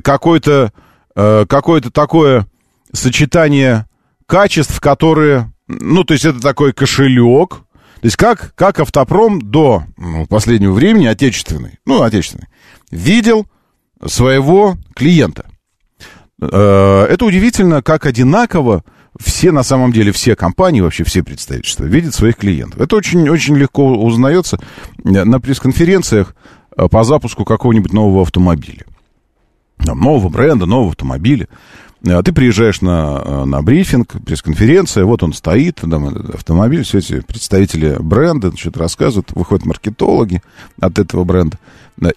какой-то 0.02 0.72
какое-то 1.14 1.90
такое 1.90 2.46
сочетание 2.92 3.86
качеств, 4.26 4.80
которые... 4.80 5.52
Ну, 5.68 6.04
то 6.04 6.14
есть 6.14 6.24
это 6.24 6.40
такой 6.40 6.72
кошелек. 6.72 7.50
То 8.00 8.06
есть 8.06 8.16
как, 8.16 8.54
как 8.54 8.80
автопром 8.80 9.40
до 9.40 9.84
ну, 9.96 10.26
последнего 10.26 10.72
времени, 10.72 11.06
отечественный, 11.06 11.78
ну, 11.86 12.02
отечественный, 12.02 12.48
видел 12.90 13.46
своего 14.04 14.76
клиента. 14.94 15.46
Э, 16.50 17.06
это 17.08 17.24
удивительно, 17.24 17.82
как 17.82 18.06
одинаково 18.06 18.82
все, 19.20 19.52
на 19.52 19.62
самом 19.62 19.92
деле, 19.92 20.10
все 20.10 20.34
компании, 20.34 20.80
вообще 20.80 21.04
все 21.04 21.22
представительства 21.22 21.84
видят 21.84 22.14
своих 22.14 22.36
клиентов. 22.36 22.80
Это 22.80 22.96
очень, 22.96 23.28
очень 23.28 23.56
легко 23.56 23.92
узнается 23.92 24.58
на 25.04 25.40
пресс-конференциях 25.40 26.34
э, 26.76 26.88
по 26.88 27.04
запуску 27.04 27.44
какого-нибудь 27.44 27.92
нового 27.92 28.22
автомобиля. 28.22 28.84
Там, 29.78 30.00
нового 30.00 30.28
бренда, 30.28 30.66
нового 30.66 30.90
автомобиля. 30.90 31.48
Ты 32.02 32.32
приезжаешь 32.32 32.80
на, 32.80 33.22
э, 33.24 33.44
на 33.44 33.62
брифинг, 33.62 34.16
пресс-конференция, 34.24 35.04
вот 35.04 35.22
он 35.22 35.32
стоит, 35.32 35.76
там 35.76 36.08
автомобиль, 36.34 36.82
все 36.82 36.98
эти 36.98 37.20
представители 37.20 37.96
бренда 38.00 38.52
что-то 38.56 38.80
рассказывают, 38.80 39.30
выходят 39.32 39.64
маркетологи 39.64 40.42
от 40.80 40.98
этого 40.98 41.22
бренда, 41.22 41.58
да, 41.58 41.58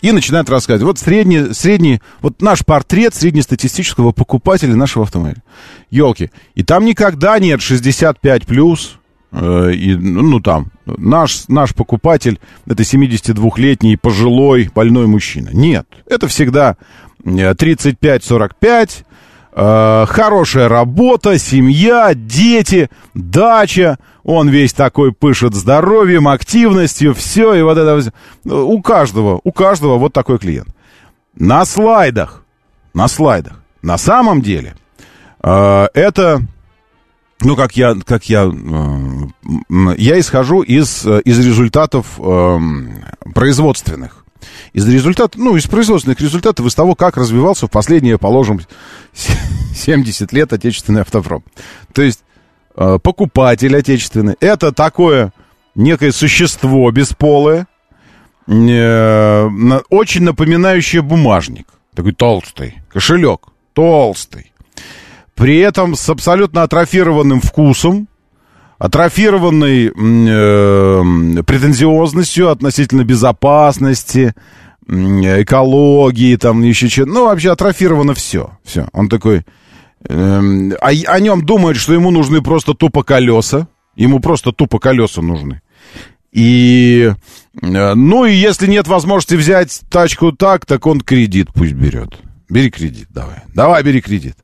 и 0.01 0.11
начинают 0.11 0.49
рассказывать. 0.49 0.83
Вот 0.83 0.99
средний, 0.99 1.53
средний, 1.53 2.01
вот 2.21 2.41
наш 2.41 2.65
портрет 2.65 3.13
среднестатистического 3.13 4.11
покупателя 4.11 4.75
нашего 4.75 5.05
автомобиля. 5.05 5.43
Елки. 5.89 6.31
И 6.55 6.63
там 6.63 6.85
никогда 6.85 7.37
нет 7.39 7.61
65 7.61 8.45
плюс, 8.45 8.97
э, 9.31 9.71
и, 9.73 9.95
ну, 9.95 10.21
ну, 10.21 10.39
там, 10.39 10.71
наш, 10.85 11.47
наш 11.47 11.75
покупатель, 11.75 12.39
это 12.65 12.83
72-летний 12.83 13.97
пожилой 13.97 14.69
больной 14.73 15.07
мужчина. 15.07 15.49
Нет, 15.51 15.87
это 16.07 16.27
всегда 16.27 16.77
35-45, 17.23 19.05
э, 19.55 19.65
Э, 19.67 20.05
хорошая 20.05 20.67
работа, 20.67 21.39
семья, 21.39 22.13
дети, 22.13 22.89
дача. 23.13 23.97
Он 24.23 24.49
весь 24.49 24.73
такой 24.73 25.13
пышет 25.13 25.53
здоровьем, 25.53 26.27
активностью, 26.27 27.13
все, 27.13 27.53
и 27.53 27.61
вот 27.61 27.77
это... 27.77 28.11
У 28.43 28.81
каждого, 28.81 29.39
у 29.43 29.51
каждого 29.53 29.97
вот 29.97 30.11
такой 30.11 30.39
клиент. 30.39 30.67
На 31.35 31.63
слайдах, 31.63 32.43
на 32.93 33.07
слайдах, 33.07 33.61
на 33.81 33.97
самом 33.97 34.41
деле, 34.41 34.75
э, 35.41 35.87
это, 35.93 36.41
ну, 37.39 37.55
как 37.55 37.77
я, 37.77 37.95
как 38.05 38.25
я, 38.25 38.51
э, 38.51 39.93
я 39.97 40.19
исхожу 40.19 40.63
из, 40.63 41.05
из 41.05 41.39
результатов 41.39 42.19
э, 42.19 42.59
производственных 43.33 44.24
из 44.73 44.87
результатов, 44.87 45.39
ну, 45.41 45.55
из 45.55 45.65
производственных 45.67 46.19
результатов, 46.19 46.65
из 46.65 46.75
того, 46.75 46.95
как 46.95 47.17
развивался 47.17 47.67
в 47.67 47.71
последние, 47.71 48.17
положим, 48.17 48.61
70 49.75 50.31
лет 50.33 50.53
отечественный 50.53 51.01
автопром. 51.01 51.43
То 51.93 52.01
есть 52.01 52.23
э, 52.75 52.99
покупатель 53.01 53.75
отечественный, 53.75 54.35
это 54.39 54.71
такое 54.71 55.33
некое 55.75 56.11
существо 56.11 56.89
бесполое, 56.91 57.67
э, 58.47 59.49
очень 59.89 60.23
напоминающее 60.23 61.01
бумажник. 61.01 61.67
Такой 61.93 62.13
толстый, 62.13 62.75
кошелек, 62.91 63.47
толстый. 63.73 64.51
При 65.33 65.59
этом 65.59 65.95
с 65.95 66.09
абсолютно 66.09 66.63
атрофированным 66.63 67.41
вкусом, 67.41 68.07
атрофированной 68.77 69.87
э, 69.87 71.43
претензиозностью 71.43 72.49
относительно 72.49 73.03
безопасности, 73.03 74.33
экологии, 74.87 76.35
там 76.35 76.61
еще 76.61 76.87
что-то. 76.89 77.11
Ну, 77.11 77.25
вообще 77.25 77.51
атрофировано 77.51 78.13
все. 78.13 78.51
Все. 78.63 78.87
Он 78.93 79.09
такой... 79.09 79.43
Э, 80.07 80.71
о, 80.81 80.89
о 80.89 81.19
нем 81.19 81.45
думают, 81.45 81.77
что 81.77 81.93
ему 81.93 82.11
нужны 82.11 82.41
просто 82.41 82.73
тупо 82.73 83.03
колеса. 83.03 83.67
Ему 83.95 84.19
просто 84.19 84.51
тупо 84.51 84.79
колеса 84.79 85.21
нужны. 85.21 85.61
И... 86.31 87.11
Э, 87.61 87.93
ну, 87.93 88.25
и 88.25 88.33
если 88.33 88.67
нет 88.67 88.87
возможности 88.87 89.35
взять 89.35 89.81
тачку 89.89 90.31
так, 90.31 90.65
так 90.65 90.85
он 90.85 91.01
кредит 91.01 91.49
пусть 91.53 91.73
берет. 91.73 92.19
Бери 92.49 92.69
кредит, 92.69 93.07
давай. 93.09 93.41
Давай, 93.53 93.81
бери 93.81 94.01
кредит. 94.01 94.35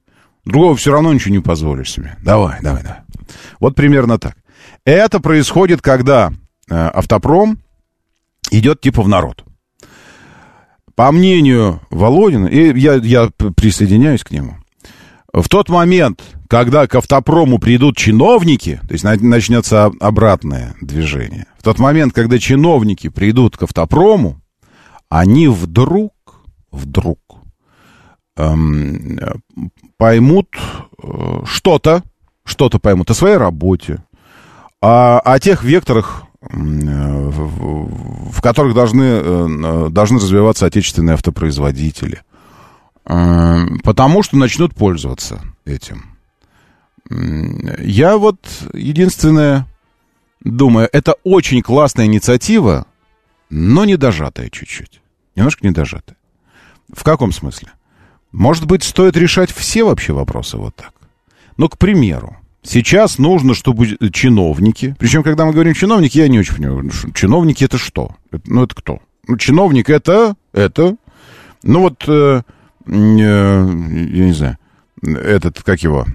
Другого 0.46 0.76
все 0.76 0.92
равно 0.92 1.14
ничего 1.14 1.36
не 1.36 1.42
позволишь 1.42 1.92
себе. 1.92 2.18
Давай, 2.24 2.60
давай, 2.62 2.84
давай. 2.84 3.00
Вот 3.60 3.76
примерно 3.76 4.18
так. 4.18 4.36
Это 4.86 5.20
происходит, 5.20 5.82
когда 5.82 6.34
э, 6.70 6.76
автопром 6.76 7.60
идет 8.50 8.82
типа 8.82 9.04
в 9.04 9.08
народ. 9.08 9.44
По 10.96 11.12
мнению 11.12 11.82
Володина, 11.90 12.48
и 12.48 12.78
я, 12.80 12.96
я 12.96 13.30
присоединяюсь 13.56 14.24
к 14.24 14.32
нему, 14.32 14.58
в 15.34 15.48
тот 15.48 15.70
момент, 15.70 16.22
когда 16.50 16.88
к 16.88 16.96
автопрому 16.96 17.58
придут 17.58 17.96
чиновники, 17.96 18.82
то 18.88 18.94
есть 18.94 19.04
начнется 19.04 19.92
обратное 20.00 20.76
движение, 20.82 21.46
в 21.58 21.64
тот 21.64 21.80
момент, 21.80 22.14
когда 22.14 22.38
чиновники 22.38 23.08
придут 23.08 23.56
к 23.56 23.64
автопрому, 23.64 24.42
они 25.08 25.48
вдруг, 25.48 26.14
вдруг 26.72 27.20
эм, 28.38 29.20
поймут 29.98 30.48
э, 31.02 31.42
что-то, 31.46 32.04
что-то 32.44 32.80
поймут 32.80 33.10
о 33.12 33.14
своей 33.14 33.38
работе, 33.38 34.04
о, 34.82 35.20
о 35.20 35.40
тех 35.40 35.64
векторах, 35.64 36.24
э, 36.42 36.48
в, 36.50 38.42
которых 38.42 38.74
должны, 38.74 39.04
э, 39.04 39.90
должны 39.90 40.18
развиваться 40.18 40.66
отечественные 40.66 41.16
автопроизводители. 41.16 42.22
Потому 43.04 44.22
что 44.22 44.38
начнут 44.38 44.76
пользоваться 44.76 45.42
этим. 45.66 46.06
Я 47.10 48.18
вот 48.18 48.38
единственное 48.74 49.66
думаю, 50.40 50.88
это 50.94 51.16
очень 51.24 51.64
классная 51.64 52.06
инициатива, 52.06 52.86
но 53.50 53.86
недожатая 53.86 54.50
чуть-чуть. 54.50 55.02
Немножко 55.36 55.66
недожатая. 55.66 56.16
В 56.94 57.04
каком 57.04 57.32
смысле? 57.32 57.72
Может 58.32 58.66
быть, 58.66 58.84
стоит 58.84 59.18
решать 59.18 59.52
все 59.52 59.84
вообще 59.84 60.14
вопросы 60.14 60.58
вот 60.58 60.76
так? 60.76 60.94
Ну, 61.58 61.68
к 61.70 61.78
примеру, 61.78 62.38
сейчас 62.64 63.18
нужно, 63.18 63.54
чтобы 63.54 63.98
чиновники... 64.12 64.96
Причем, 65.00 65.24
когда 65.24 65.46
мы 65.46 65.54
говорим 65.54 65.74
чиновники, 65.74 66.18
я 66.18 66.28
не 66.28 66.40
очень 66.40 66.56
понимаю. 66.56 66.90
Чиновники 67.14 67.64
это 67.64 67.78
что? 67.78 68.16
Ну, 68.46 68.64
это 68.64 68.76
кто? 68.76 69.00
Ну, 69.28 69.38
чиновник 69.38 69.90
это... 69.90 70.36
Это... 70.54 70.96
Ну, 71.64 71.82
вот... 71.82 72.04
Э, 72.08 72.42
э, 72.88 72.92
я 72.92 74.26
не 74.26 74.34
знаю. 74.34 74.58
Этот, 75.04 75.62
как 75.64 75.82
его... 75.82 76.06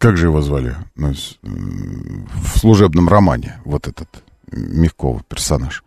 Как 0.00 0.16
же 0.16 0.26
его 0.26 0.40
звали 0.40 0.74
э, 0.96 1.12
в 1.42 2.58
служебном 2.58 3.08
романе? 3.08 3.60
Вот 3.64 3.86
этот 3.86 4.08
Мягков 4.50 5.24
персонаж. 5.26 5.84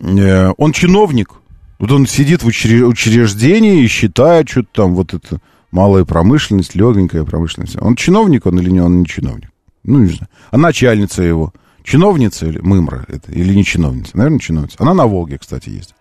Э, 0.00 0.50
он 0.56 0.72
чиновник. 0.72 1.39
Вот 1.80 1.90
он 1.92 2.06
сидит 2.06 2.42
в 2.42 2.46
учреждении 2.46 3.82
и 3.82 3.88
считает 3.88 4.50
что-то 4.50 4.68
там, 4.70 4.94
вот 4.94 5.14
это 5.14 5.40
малая 5.72 6.04
промышленность, 6.04 6.74
легенькая 6.74 7.24
промышленность. 7.24 7.76
Он 7.80 7.96
чиновник 7.96 8.44
он 8.44 8.60
или 8.60 8.70
не 8.70 8.80
он 8.80 9.00
не 9.00 9.06
чиновник? 9.06 9.50
Ну, 9.82 10.00
не 10.00 10.08
знаю. 10.08 10.28
А 10.50 10.58
начальница 10.58 11.22
его? 11.22 11.54
Чиновница 11.82 12.46
или 12.46 12.58
мымра 12.58 13.06
это, 13.08 13.32
или 13.32 13.54
не 13.54 13.64
чиновница? 13.64 14.14
Наверное, 14.18 14.38
чиновница. 14.38 14.76
Она 14.78 14.92
на 14.92 15.06
Волге, 15.06 15.38
кстати, 15.38 15.70
ездит. 15.70 15.94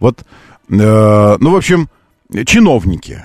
Вот, 0.00 0.20
э, 0.70 1.36
ну, 1.38 1.50
в 1.50 1.56
общем, 1.56 1.90
чиновники. 2.46 3.22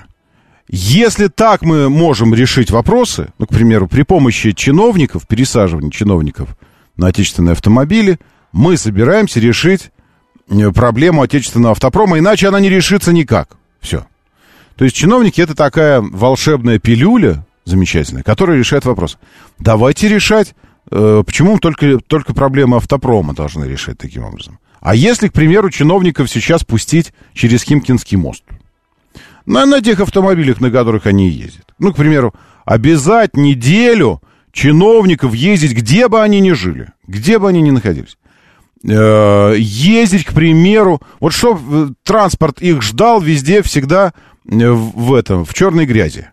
Если 0.68 1.28
так 1.28 1.62
мы 1.62 1.88
можем 1.88 2.34
решить 2.34 2.70
вопросы, 2.70 3.28
ну, 3.38 3.46
к 3.46 3.50
примеру, 3.50 3.88
при 3.88 4.02
помощи 4.02 4.52
чиновников, 4.52 5.26
пересаживания 5.26 5.90
чиновников 5.90 6.50
на 6.98 7.06
отечественные 7.06 7.52
автомобили, 7.52 8.18
мы 8.52 8.76
собираемся 8.76 9.40
решить 9.40 9.90
проблему 10.74 11.22
отечественного 11.22 11.72
автопрома, 11.72 12.18
иначе 12.18 12.48
она 12.48 12.60
не 12.60 12.68
решится 12.68 13.12
никак. 13.12 13.56
Все. 13.80 14.06
То 14.76 14.84
есть 14.84 14.96
чиновники 14.96 15.40
это 15.40 15.54
такая 15.54 16.00
волшебная 16.00 16.78
пилюля 16.78 17.44
замечательная, 17.64 18.22
которая 18.22 18.58
решает 18.58 18.84
вопрос. 18.84 19.18
Давайте 19.58 20.08
решать, 20.08 20.54
э, 20.90 21.22
почему 21.24 21.58
только, 21.58 21.98
только 21.98 22.34
проблемы 22.34 22.76
автопрома 22.76 23.34
должны 23.34 23.64
решать 23.64 23.98
таким 23.98 24.24
образом. 24.24 24.58
А 24.80 24.94
если, 24.94 25.28
к 25.28 25.32
примеру, 25.32 25.70
чиновников 25.70 26.30
сейчас 26.30 26.64
пустить 26.64 27.12
через 27.34 27.62
Химкинский 27.62 28.16
мост? 28.16 28.44
На, 29.44 29.66
на 29.66 29.80
тех 29.80 30.00
автомобилях, 30.00 30.60
на 30.60 30.70
которых 30.70 31.06
они 31.06 31.28
ездят. 31.28 31.66
Ну, 31.78 31.92
к 31.92 31.96
примеру, 31.96 32.34
обязать 32.64 33.36
неделю 33.36 34.22
чиновников 34.52 35.34
ездить, 35.34 35.72
где 35.72 36.08
бы 36.08 36.22
они 36.22 36.40
ни 36.40 36.52
жили, 36.52 36.92
где 37.06 37.38
бы 37.38 37.48
они 37.48 37.62
ни 37.62 37.70
находились. 37.70 38.18
Э, 38.84 39.54
ездить, 39.58 40.24
к 40.24 40.32
примеру, 40.32 41.00
вот 41.18 41.32
что 41.32 41.58
э, 41.58 41.88
транспорт 42.04 42.62
их 42.62 42.82
ждал 42.82 43.20
везде, 43.20 43.62
всегда 43.62 44.12
э, 44.46 44.70
в 44.70 45.14
этом, 45.14 45.44
в 45.44 45.52
черной 45.52 45.84
грязи. 45.84 46.30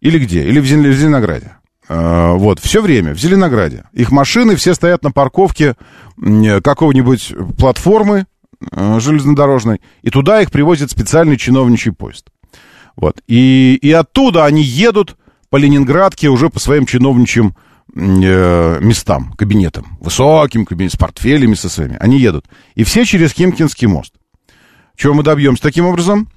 Или 0.00 0.18
где? 0.18 0.44
Или 0.44 0.60
в, 0.60 0.66
Зел, 0.66 0.80
в 0.80 0.92
Зеленограде. 0.92 1.54
Вот, 1.88 2.60
все 2.60 2.82
время 2.82 3.14
в 3.14 3.18
Зеленограде. 3.18 3.84
Их 3.94 4.12
машины 4.12 4.56
все 4.56 4.74
стоят 4.74 5.02
на 5.02 5.10
парковке 5.10 5.74
какого-нибудь 6.18 7.32
платформы 7.56 8.26
железнодорожной, 8.60 9.80
и 10.02 10.10
туда 10.10 10.42
их 10.42 10.50
привозит 10.50 10.90
специальный 10.90 11.38
чиновничий 11.38 11.92
поезд. 11.92 12.26
Вот. 12.94 13.22
И, 13.26 13.78
и 13.80 13.90
оттуда 13.90 14.44
они 14.44 14.62
едут 14.62 15.16
по 15.48 15.56
Ленинградке 15.56 16.28
уже 16.28 16.50
по 16.50 16.60
своим 16.60 16.84
чиновничьим 16.84 17.54
местам, 17.98 19.32
кабинетам. 19.36 19.98
Высоким 20.00 20.64
кабинетом, 20.64 20.96
с 20.96 21.00
портфелями 21.00 21.54
со 21.54 21.68
своими. 21.68 21.96
Они 22.00 22.18
едут. 22.18 22.46
И 22.74 22.84
все 22.84 23.04
через 23.04 23.32
Химкинский 23.32 23.86
мост. 23.86 24.14
Чего 24.96 25.14
мы 25.14 25.22
добьемся 25.22 25.62
таким 25.62 25.86
образом? 25.86 26.28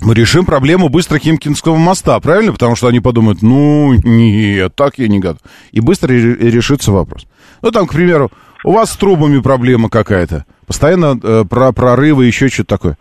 Мы 0.00 0.14
решим 0.14 0.44
проблему 0.44 0.88
быстро 0.88 1.18
Химкинского 1.18 1.76
моста, 1.76 2.18
правильно? 2.20 2.52
Потому 2.52 2.76
что 2.76 2.88
они 2.88 3.00
подумают, 3.00 3.42
ну, 3.42 3.94
нет, 3.94 4.74
так 4.74 4.98
я 4.98 5.08
не 5.08 5.20
готов. 5.20 5.40
И 5.70 5.80
быстро 5.80 6.12
решится 6.12 6.92
вопрос. 6.92 7.26
Ну, 7.62 7.70
там, 7.70 7.86
к 7.86 7.92
примеру, 7.92 8.30
у 8.64 8.72
вас 8.72 8.92
с 8.92 8.96
трубами 8.96 9.40
проблема 9.40 9.88
какая-то. 9.88 10.44
Постоянно 10.66 11.18
э, 11.22 11.44
про 11.48 11.72
прорывы, 11.72 12.26
еще 12.26 12.48
что-то 12.48 12.68
такое. 12.68 12.98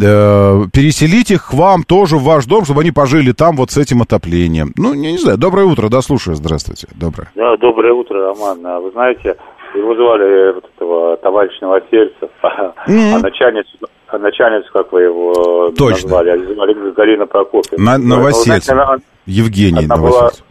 Э, 0.00 0.64
переселить 0.72 1.30
их 1.30 1.48
к 1.48 1.54
вам 1.54 1.82
тоже 1.82 2.16
в 2.16 2.22
ваш 2.22 2.44
дом, 2.44 2.64
чтобы 2.64 2.82
они 2.82 2.92
пожили 2.92 3.32
там 3.32 3.56
вот 3.56 3.70
с 3.70 3.78
этим 3.78 4.02
отоплением. 4.02 4.72
Ну, 4.76 4.92
я 4.92 5.12
не 5.12 5.18
знаю. 5.18 5.38
Доброе 5.38 5.64
утро, 5.64 5.88
да, 5.88 6.02
слушаю. 6.02 6.36
Здравствуйте. 6.36 6.88
Доброе. 6.94 7.30
Да, 7.34 7.56
доброе 7.56 7.92
утро, 7.94 8.18
Роман. 8.28 8.66
А 8.66 8.78
вы 8.78 8.90
знаете, 8.90 9.36
его 9.74 9.94
звали 9.94 10.54
вот 10.54 10.64
этого 10.76 11.16
товарища 11.16 11.58
Новосельцев, 11.62 12.30
mm-hmm. 12.42 13.14
а 13.14 13.18
начальницу, 13.20 13.70
а 14.08 14.18
начальницу, 14.18 14.68
как 14.72 14.92
вы 14.92 15.02
его 15.02 15.70
Точно. 15.76 16.10
назвали, 16.10 16.92
Галина 16.92 17.26
Прокофьевна. 17.26 17.92
На, 17.92 17.98
Новосельцев. 17.98 18.76
Евгений 19.24 19.86
Новосельцев. 19.86 20.44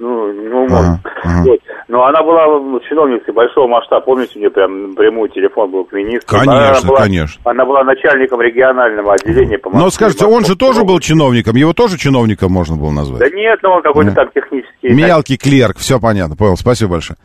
Ну, 0.00 0.32
ну, 0.32 0.66
ага, 0.66 1.00
ага. 1.24 1.48
Вот. 1.48 1.60
Но 1.88 2.04
она 2.04 2.22
была 2.22 2.44
чиновницей 2.88 3.32
большого 3.32 3.66
масштаба. 3.66 4.04
Помните, 4.04 4.32
у 4.36 4.38
нее 4.40 4.50
прям 4.50 4.94
прямой 4.94 5.30
телефон 5.30 5.70
был 5.70 5.84
к 5.84 5.92
министру. 5.92 6.38
Конечно, 6.38 6.68
она 6.68 6.80
была, 6.82 6.98
конечно. 7.00 7.40
Она 7.44 7.64
была 7.64 7.82
начальником 7.82 8.42
регионального 8.42 9.14
отделения 9.14 9.58
по 9.58 9.70
Москве. 9.70 9.84
Но 9.84 9.90
скажите, 9.90 10.26
он 10.26 10.44
же 10.44 10.54
тоже 10.54 10.84
был 10.84 11.00
чиновником? 11.00 11.56
Его 11.56 11.72
тоже 11.72 11.96
чиновником 11.96 12.52
можно 12.52 12.76
было 12.76 12.90
назвать? 12.90 13.20
Да 13.20 13.30
нет, 13.30 13.58
но 13.62 13.76
он 13.76 13.82
какой-то 13.82 14.12
там 14.12 14.28
технический... 14.34 14.90
Мелкий 14.90 15.38
клерк, 15.38 15.78
все 15.78 15.98
понятно, 15.98 16.36
понял. 16.36 16.56
Спасибо 16.56 16.92
большое. 16.92 17.16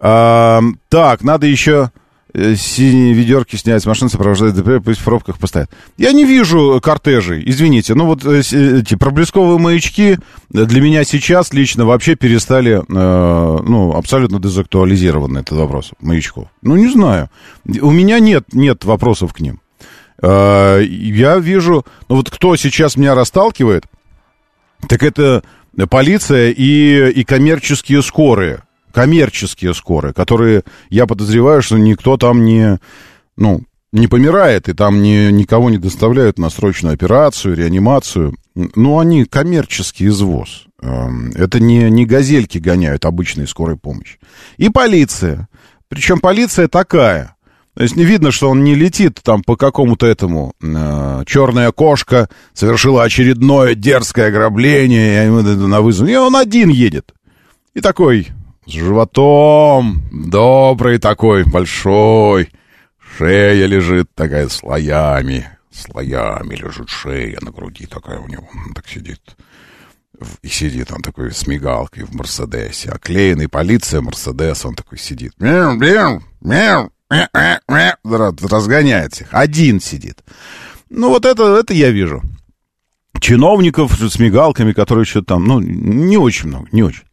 Так, 0.00 1.22
надо 1.22 1.46
еще... 1.46 1.90
Э, 2.34 2.54
синие 2.56 3.14
ведерки 3.14 3.56
снять 3.56 3.82
с 3.82 3.86
машины, 3.86 4.10
сопровождать 4.10 4.54
ДП, 4.54 4.84
пусть 4.84 5.00
в 5.00 5.04
пробках 5.04 5.38
поставят. 5.38 5.70
Я 5.96 6.12
не 6.12 6.26
вижу 6.26 6.78
кортежей, 6.82 7.42
извините. 7.46 7.94
Ну 7.94 8.04
вот 8.04 8.24
э, 8.26 8.40
эти 8.40 8.96
проблесковые 8.96 9.58
маячки 9.58 10.18
для 10.50 10.80
меня 10.82 11.04
сейчас 11.04 11.54
лично 11.54 11.86
вообще 11.86 12.16
перестали, 12.16 12.82
э, 12.82 12.82
ну, 12.86 13.94
абсолютно 13.96 14.40
дезактуализированы 14.40 15.38
этот 15.38 15.56
вопрос 15.56 15.92
маячков. 16.00 16.48
Ну, 16.60 16.76
не 16.76 16.88
знаю. 16.88 17.30
У 17.66 17.90
меня 17.90 18.18
нет, 18.18 18.52
нет 18.52 18.84
вопросов 18.84 19.32
к 19.32 19.40
ним. 19.40 19.60
Э, 20.20 20.82
я 20.84 21.38
вижу, 21.38 21.86
ну 22.10 22.16
вот 22.16 22.28
кто 22.28 22.56
сейчас 22.56 22.96
меня 22.96 23.14
расталкивает, 23.14 23.84
так 24.86 25.02
это 25.02 25.42
полиция 25.88 26.50
и, 26.50 27.10
и 27.10 27.24
коммерческие 27.24 28.02
скорые 28.02 28.64
коммерческие 28.92 29.74
скорые, 29.74 30.14
которые, 30.14 30.62
я 30.90 31.06
подозреваю, 31.06 31.62
что 31.62 31.78
никто 31.78 32.16
там 32.16 32.44
не, 32.44 32.78
ну, 33.36 33.62
не 33.92 34.06
помирает, 34.06 34.68
и 34.68 34.74
там 34.74 35.02
не, 35.02 35.32
никого 35.32 35.70
не 35.70 35.78
доставляют 35.78 36.38
на 36.38 36.50
срочную 36.50 36.94
операцию, 36.94 37.56
реанимацию. 37.56 38.34
Ну, 38.54 38.98
они 38.98 39.24
коммерческий 39.24 40.08
извоз. 40.08 40.66
Эм, 40.82 41.30
это 41.34 41.60
не, 41.60 41.90
не 41.90 42.04
газельки 42.04 42.58
гоняют 42.58 43.04
обычной 43.04 43.46
скорой 43.46 43.76
помощи. 43.76 44.18
И 44.58 44.68
полиция. 44.68 45.48
Причем 45.88 46.20
полиция 46.20 46.68
такая. 46.68 47.34
То 47.74 47.84
есть 47.84 47.96
не 47.96 48.04
видно, 48.04 48.32
что 48.32 48.50
он 48.50 48.64
не 48.64 48.74
летит 48.74 49.20
там 49.22 49.42
по 49.42 49.56
какому-то 49.56 50.06
этому. 50.06 50.52
Э, 50.60 51.22
черная 51.26 51.70
кошка 51.72 52.28
совершила 52.52 53.04
очередное 53.04 53.74
дерзкое 53.74 54.28
ограбление, 54.28 55.30
на 55.30 55.80
вызов. 55.80 56.08
И 56.08 56.16
он 56.16 56.36
один 56.36 56.68
едет. 56.68 57.14
И 57.74 57.80
такой, 57.80 58.28
с 58.68 58.70
животом, 58.70 60.02
добрый 60.12 60.98
такой, 60.98 61.44
большой. 61.44 62.52
Шея 63.16 63.64
лежит 63.66 64.14
такая 64.14 64.48
слоями, 64.48 65.48
слоями 65.72 66.54
лежит 66.54 66.90
шея 66.90 67.38
на 67.40 67.50
груди 67.50 67.86
такая 67.86 68.20
у 68.20 68.28
него. 68.28 68.46
Он 68.66 68.74
так 68.74 68.86
сидит. 68.86 69.20
И 70.42 70.48
сидит 70.48 70.92
он 70.92 71.00
такой 71.00 71.32
с 71.32 71.46
мигалкой 71.46 72.04
в 72.04 72.14
Мерседесе. 72.14 72.90
Оклеенный 72.90 73.48
полиция 73.48 74.02
Мерседес, 74.02 74.64
он 74.66 74.74
такой 74.74 74.98
сидит. 74.98 75.32
Мяу, 75.38 75.72
мяу, 75.74 76.22
мяу, 76.42 76.92
разгоняет 78.04 79.18
их. 79.18 79.28
Один 79.30 79.80
сидит. 79.80 80.22
Ну, 80.90 81.08
вот 81.08 81.24
это, 81.24 81.56
это 81.56 81.72
я 81.72 81.90
вижу. 81.90 82.22
Чиновников 83.18 83.98
с 83.98 84.18
мигалками, 84.18 84.72
которые 84.72 85.06
что-то 85.06 85.28
там, 85.28 85.46
ну, 85.46 85.58
не 85.60 86.18
очень 86.18 86.48
много, 86.48 86.68
не 86.70 86.82
очень. 86.82 87.04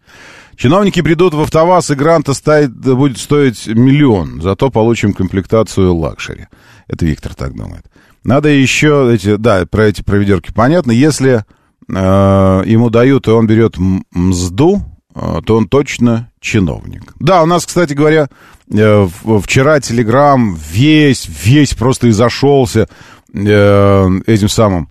Чиновники 0.58 1.02
придут 1.02 1.34
в 1.34 1.42
АвтоВАЗ, 1.42 1.92
и 1.92 1.96
гранта 1.96 2.34
стоит, 2.34 2.72
будет 2.72 3.18
стоить 3.18 3.68
миллион, 3.68 4.42
зато 4.42 4.70
получим 4.70 5.14
комплектацию 5.14 5.94
luxury. 5.94 6.48
Это 6.88 7.06
Виктор 7.06 7.34
так 7.34 7.56
думает. 7.56 7.86
Надо 8.24 8.50
еще 8.50 9.12
эти, 9.14 9.36
да, 9.36 9.66
про 9.66 9.88
эти 9.88 10.02
про 10.02 10.17
ведерки 10.17 10.52
понятно. 10.52 10.92
Если 10.92 11.44
э, 11.88 12.64
ему 12.66 12.90
дают, 12.90 13.28
и 13.28 13.32
он 13.32 13.48
берет 13.48 13.76
мзду, 13.78 14.82
э, 15.14 15.42
то 15.46 15.58
он 15.58 15.68
точно 15.68 16.32
чиновник. 16.40 17.14
Да, 17.20 17.44
у 17.44 17.46
нас, 17.46 17.66
кстати 17.66 17.94
говоря, 17.94 18.30
э, 18.72 19.08
вчера 19.44 19.80
Телеграм 19.80 20.58
весь, 20.72 21.28
весь 21.28 21.74
просто 21.74 22.10
изошелся 22.10 22.88
э, 23.34 24.10
этим 24.26 24.50
самым 24.50 24.90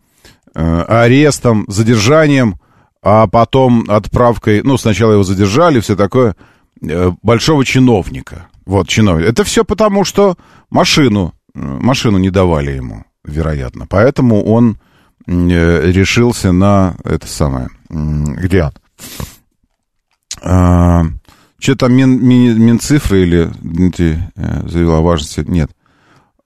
э, 0.55 0.83
арестом, 0.83 1.65
задержанием 1.69 2.57
а 3.05 3.27
потом 3.27 3.85
отправкой, 3.89 4.63
ну, 4.63 4.79
сначала 4.79 5.13
его 5.13 5.25
задержали, 5.25 5.81
все 5.81 5.95
такое, 5.95 6.37
э, 6.81 7.13
большого 7.23 7.63
чиновника. 7.63 8.47
Вот, 8.65 8.89
чиновник. 8.89 9.29
Это 9.29 9.45
все 9.45 9.63
потому, 9.63 10.05
что 10.05 10.37
машину, 10.71 11.35
э, 11.55 11.59
машину 11.61 12.17
не 12.17 12.31
давали 12.31 12.73
ему. 12.73 13.05
вероятно. 13.23 13.87
Поэтому 13.87 14.43
он 14.45 14.79
э, 15.27 15.91
решился 15.91 16.53
на 16.53 16.95
это 17.05 17.27
самое... 17.27 17.69
Где 17.91 18.65
он? 18.65 18.73
А, 20.43 21.05
что 21.59 21.77
там 21.77 21.95
мин, 21.95 22.27
мин, 22.27 22.61
Минцифры 22.61 23.23
или 23.23 23.51
эти, 23.87 24.19
э, 24.35 24.69
заявила 24.69 25.01
важности? 25.01 25.45
Нет. 25.47 25.71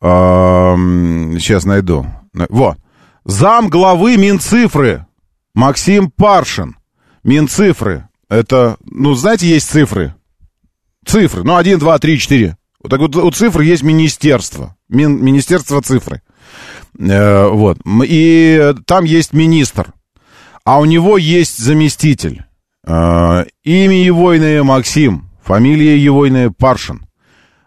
А, 0.01 0.75
сейчас 0.77 1.65
найду. 1.65 2.07
Вот. 2.49 2.79
Зам 3.25 3.69
главы 3.69 4.17
Минцифры 4.17 5.08
Максим 5.59 6.13
Паршин. 6.13 6.77
Минцифры. 7.25 8.09
Это, 8.29 8.77
ну, 8.85 9.15
знаете, 9.15 9.49
есть 9.49 9.69
цифры. 9.69 10.15
Цифры. 11.05 11.43
Ну, 11.43 11.57
один, 11.57 11.81
два, 11.81 11.99
три, 11.99 12.17
четыре. 12.17 12.57
Вот 12.81 12.91
так 12.91 13.01
вот 13.01 13.17
у 13.17 13.29
цифр 13.33 13.63
есть 13.63 13.83
министерство. 13.83 14.77
Мин, 14.89 15.21
министерство 15.21 15.83
цифры. 15.83 16.23
Э, 16.97 17.49
вот. 17.49 17.79
И 18.05 18.73
там 18.87 19.03
есть 19.03 19.33
министр. 19.33 19.93
А 20.63 20.79
у 20.79 20.85
него 20.85 21.19
есть 21.19 21.59
заместитель. 21.59 22.45
Э, 22.87 23.45
имя 23.65 24.01
его 24.01 24.37
иное 24.37 24.63
Максим. 24.63 25.29
Фамилия 25.43 25.99
его 25.99 26.29
иное 26.29 26.51
Паршин. 26.57 27.05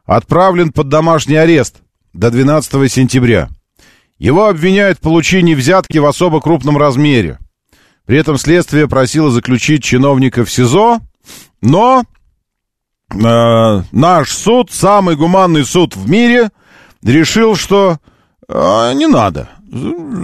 Отправлен 0.05 0.71
под 0.71 0.87
домашний 0.87 1.35
арест 1.35 1.81
до 2.13 2.31
12 2.31 2.89
сентября. 2.89 3.49
Его 4.17 4.47
обвиняют 4.47 4.99
в 4.99 5.01
получении 5.01 5.55
взятки 5.55 5.97
в 5.97 6.05
особо 6.05 6.39
крупном 6.39 6.77
размере. 6.77 7.37
При 8.11 8.19
этом 8.19 8.37
следствие 8.37 8.89
просило 8.89 9.31
заключить 9.31 9.85
чиновника 9.85 10.43
в 10.43 10.51
СИЗО, 10.51 10.99
но 11.61 12.03
э, 13.09 13.15
наш 13.93 14.31
суд, 14.31 14.69
самый 14.69 15.15
гуманный 15.15 15.63
суд 15.63 15.95
в 15.95 16.09
мире, 16.09 16.49
решил, 17.01 17.55
что 17.55 17.99
э, 18.49 18.93
не 18.95 19.07
надо. 19.07 19.47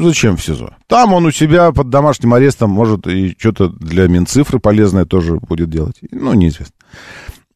Зачем 0.02 0.36
в 0.36 0.44
СИЗО? 0.44 0.76
Там 0.88 1.14
он 1.14 1.28
у 1.28 1.32
себя 1.32 1.72
под 1.72 1.90
домашним 1.90 2.34
арестом 2.34 2.72
может 2.72 3.08
и 3.08 3.34
что-то 3.40 3.70
для 3.70 4.10
Минцифры 4.10 4.60
полезное 4.60 5.06
тоже 5.06 5.38
будет 5.38 5.70
делать. 5.70 5.96
Ну, 6.12 6.34
неизвестно. 6.34 6.76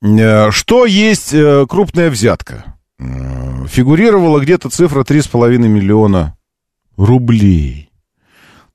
Э, 0.02 0.50
что 0.52 0.86
есть 0.86 1.34
э, 1.34 1.66
крупная 1.68 2.10
взятка? 2.10 2.78
Э, 3.00 3.66
фигурировала 3.68 4.40
где-то 4.40 4.70
цифра 4.70 5.04
3,5 5.04 5.58
миллиона 5.58 6.38
рублей. 6.96 7.90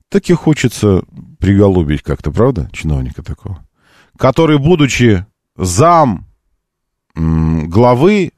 Так 0.09 0.29
и 0.29 0.33
хочется 0.33 1.01
приголубить 1.39 2.03
как-то, 2.03 2.31
правда, 2.31 2.69
чиновника 2.73 3.23
такого? 3.23 3.65
Который, 4.17 4.57
будучи 4.57 5.25
зам 5.55 6.25
главы 7.15 8.31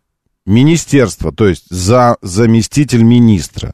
министерства, 0.45 1.31
то 1.31 1.47
есть 1.47 1.65
за 1.69 2.17
заместитель 2.21 3.03
министра, 3.03 3.73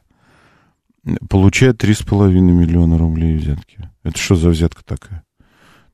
получает 1.30 1.84
3,5 1.84 2.32
миллиона 2.32 2.98
рублей 2.98 3.38
взятки. 3.38 3.90
Это 4.04 4.18
что 4.18 4.36
за 4.36 4.50
взятка 4.50 4.84
такая? 4.84 5.24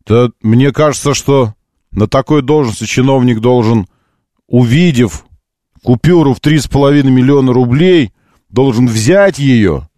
Да, 0.06 0.30
мне 0.42 0.72
кажется, 0.72 1.14
что 1.14 1.54
на 1.92 2.08
такой 2.08 2.42
должности 2.42 2.86
чиновник 2.86 3.40
должен, 3.40 3.88
увидев 4.48 5.26
купюру 5.84 6.34
в 6.34 6.40
3,5 6.40 7.04
миллиона 7.04 7.54
рублей, 7.54 8.14
должен 8.50 8.88
взять 8.88 9.40
ее 9.40 9.90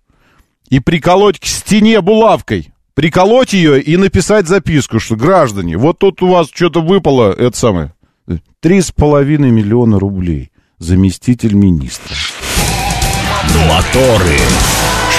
и 0.70 0.80
приколоть 0.80 1.40
к 1.40 1.46
стене 1.46 2.02
булавкой. 2.02 2.73
Приколоть 2.96 3.54
ее 3.54 3.82
и 3.82 3.98
написать 3.98 4.48
записку, 4.48 5.00
что 5.00 5.16
граждане, 5.16 5.78
вот 5.78 5.98
тут 5.98 6.22
у 6.22 6.28
вас 6.28 6.48
что-то 6.54 6.82
выпало, 6.82 7.34
это 7.34 7.58
самое, 7.58 7.94
три 8.60 8.82
с 8.82 8.92
половиной 8.92 9.50
миллиона 9.50 10.00
рублей. 10.00 10.52
Заместитель 10.78 11.56
министра. 11.56 12.16
Моторы. 13.68 14.38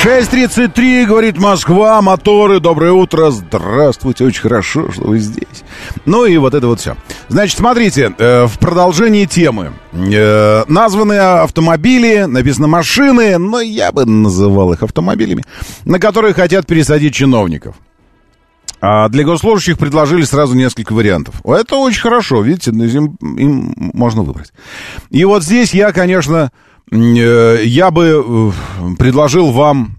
6.33, 0.05 1.07
говорит 1.07 1.39
Москва, 1.39 2.03
моторы, 2.03 2.61
доброе 2.61 2.93
утро, 2.93 3.31
здравствуйте, 3.31 4.27
очень 4.27 4.43
хорошо, 4.43 4.93
что 4.93 5.05
вы 5.05 5.19
здесь. 5.19 5.65
Ну 6.05 6.27
и 6.27 6.37
вот 6.37 6.53
это 6.53 6.67
вот 6.67 6.79
все. 6.79 6.99
Значит, 7.29 7.57
смотрите, 7.57 8.15
э, 8.19 8.45
в 8.45 8.59
продолжении 8.59 9.25
темы. 9.25 9.73
Э, 9.93 10.65
названы 10.69 11.15
автомобили, 11.15 12.25
написано 12.25 12.67
машины, 12.67 13.39
но 13.39 13.63
я 13.63 13.93
бы 13.93 14.05
называл 14.05 14.75
их 14.75 14.83
автомобилями, 14.83 15.43
на 15.87 15.99
которые 15.99 16.35
хотят 16.35 16.67
пересадить 16.67 17.15
чиновников. 17.15 17.77
А 18.83 19.09
для 19.09 19.25
госслужащих 19.25 19.79
предложили 19.79 20.25
сразу 20.25 20.55
несколько 20.55 20.93
вариантов. 20.93 21.37
Это 21.47 21.77
очень 21.77 22.03
хорошо, 22.03 22.43
видите, 22.43 22.73
им, 22.73 23.17
им 23.23 23.73
можно 23.95 24.21
выбрать. 24.21 24.53
И 25.09 25.25
вот 25.25 25.45
здесь 25.45 25.73
я, 25.73 25.93
конечно, 25.93 26.53
я 26.91 27.91
бы 27.91 28.05
э, 28.05 28.95
предложил 28.99 29.51
вам 29.51 29.99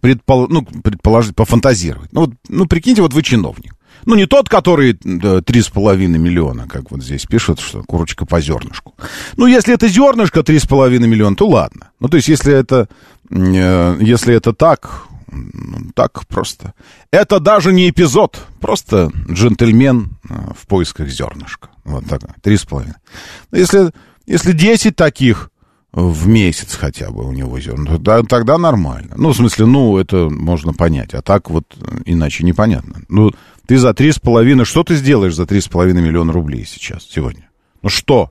предпол... 0.00 0.48
ну, 0.48 0.62
предположить, 0.62 1.34
пофантазировать. 1.34 2.12
Ну, 2.12 2.22
вот, 2.22 2.30
ну, 2.48 2.66
прикиньте, 2.66 3.02
вот 3.02 3.12
вы 3.12 3.22
чиновник. 3.22 3.74
Ну, 4.04 4.14
не 4.14 4.26
тот, 4.26 4.48
который 4.48 4.94
три 4.94 5.62
с 5.62 5.68
половиной 5.68 6.18
миллиона, 6.18 6.68
как 6.68 6.92
вот 6.92 7.02
здесь 7.02 7.26
пишут, 7.26 7.58
что 7.58 7.82
курочка 7.82 8.24
по 8.24 8.40
зернышку. 8.40 8.94
Ну, 9.36 9.46
если 9.46 9.74
это 9.74 9.88
зернышко 9.88 10.44
три 10.44 10.60
с 10.60 10.66
половиной 10.66 11.08
миллиона, 11.08 11.34
то 11.34 11.48
ладно. 11.48 11.90
Ну, 11.98 12.08
то 12.08 12.16
есть, 12.16 12.28
если 12.28 12.54
это, 12.54 12.88
э, 13.30 13.98
если 14.00 14.34
это 14.34 14.52
так, 14.52 15.08
ну, 15.28 15.90
так 15.94 16.24
просто. 16.28 16.72
Это 17.10 17.40
даже 17.40 17.72
не 17.72 17.90
эпизод, 17.90 18.46
просто 18.60 19.10
джентльмен 19.28 20.10
в 20.56 20.66
поисках 20.68 21.08
зернышка. 21.08 21.70
Вот 21.84 22.06
так, 22.06 22.20
три 22.42 22.56
с 22.56 22.64
половиной. 22.64 22.94
Если, 23.50 23.90
если 24.26 24.52
десять 24.52 24.94
таких, 24.94 25.50
в 25.96 26.28
месяц 26.28 26.74
хотя 26.74 27.10
бы 27.10 27.26
у 27.26 27.32
него 27.32 27.58
зерна, 27.58 27.92
тогда, 27.92 28.22
тогда 28.22 28.58
нормально. 28.58 29.14
Ну, 29.16 29.30
в 29.30 29.36
смысле, 29.36 29.64
ну, 29.64 29.96
это 29.96 30.28
можно 30.28 30.74
понять, 30.74 31.14
а 31.14 31.22
так 31.22 31.48
вот 31.48 31.64
иначе 32.04 32.44
непонятно. 32.44 32.96
Ну, 33.08 33.32
ты 33.66 33.78
за 33.78 33.94
три 33.94 34.12
с 34.12 34.18
половиной, 34.18 34.66
что 34.66 34.84
ты 34.84 34.94
сделаешь 34.94 35.34
за 35.34 35.46
три 35.46 35.58
с 35.58 35.68
половиной 35.68 36.02
миллиона 36.02 36.34
рублей 36.34 36.66
сейчас, 36.66 37.08
сегодня? 37.10 37.48
Ну, 37.82 37.88
что? 37.88 38.30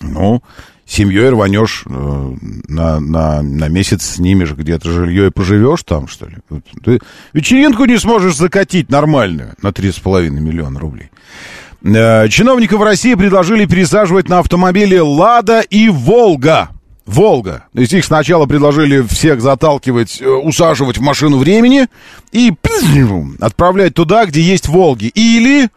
Ну, 0.00 0.42
семьей 0.86 1.28
рванешь 1.28 1.84
э, 1.86 2.36
на, 2.68 3.00
на, 3.00 3.42
на 3.42 3.68
месяц 3.68 4.14
снимешь 4.14 4.52
где-то 4.52 4.90
жилье 4.90 5.26
и 5.26 5.30
поживешь 5.30 5.82
там, 5.82 6.08
что 6.08 6.26
ли? 6.26 6.36
Ты 6.82 7.00
вечеринку 7.34 7.84
не 7.84 7.98
сможешь 7.98 8.36
закатить 8.36 8.88
нормальную 8.88 9.54
на 9.60 9.74
три 9.74 9.92
с 9.92 9.98
половиной 9.98 10.40
миллиона 10.40 10.80
рублей. 10.80 11.10
Э, 11.82 12.28
чиновников 12.28 12.82
России 12.82 13.14
предложили 13.14 13.66
пересаживать 13.66 14.28
на 14.28 14.38
автомобили 14.40 14.98
«Лада» 14.98 15.60
и 15.60 15.88
«Волга». 15.88 16.70
«Волга». 17.04 17.64
То 17.72 17.80
есть 17.80 17.92
их 17.92 18.04
сначала 18.04 18.46
предложили 18.46 19.02
всех 19.02 19.40
заталкивать, 19.40 20.20
э, 20.20 20.28
усаживать 20.28 20.98
в 20.98 21.02
машину 21.02 21.38
времени 21.38 21.86
и 22.32 22.52
отправлять 23.40 23.94
туда, 23.94 24.26
где 24.26 24.40
есть 24.40 24.68
«Волги». 24.68 25.06
Или 25.06 25.68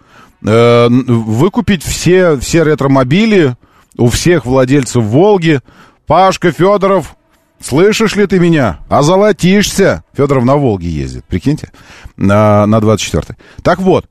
э, 0.43 0.87
выкупить 0.89 1.83
все, 1.83 2.37
все 2.37 2.63
ретромобили 2.63 3.55
у 3.97 4.09
всех 4.09 4.45
владельцев 4.45 5.03
«Волги». 5.03 5.59
Пашка 6.07 6.51
Федоров, 6.51 7.15
слышишь 7.61 8.15
ли 8.15 8.25
ты 8.25 8.39
меня? 8.39 8.79
Озолотишься. 8.89 10.03
Федоров 10.17 10.43
на 10.43 10.55
«Волге» 10.55 10.89
ездит, 10.89 11.23
прикиньте, 11.25 11.71
на, 12.17 12.65
на 12.65 12.77
24-й. 12.77 13.35
Так 13.61 13.77
вот, 13.79 14.07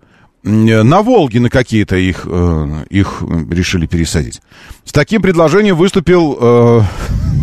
на 0.48 1.02
Волге 1.02 1.40
на 1.40 1.50
какие-то 1.50 1.96
их, 1.96 2.22
э, 2.24 2.84
их 2.90 3.22
решили 3.50 3.86
пересадить. 3.86 4.40
С 4.84 4.92
таким 4.92 5.22
предложением 5.22 5.76
выступил, 5.76 6.38
э, 6.40 6.82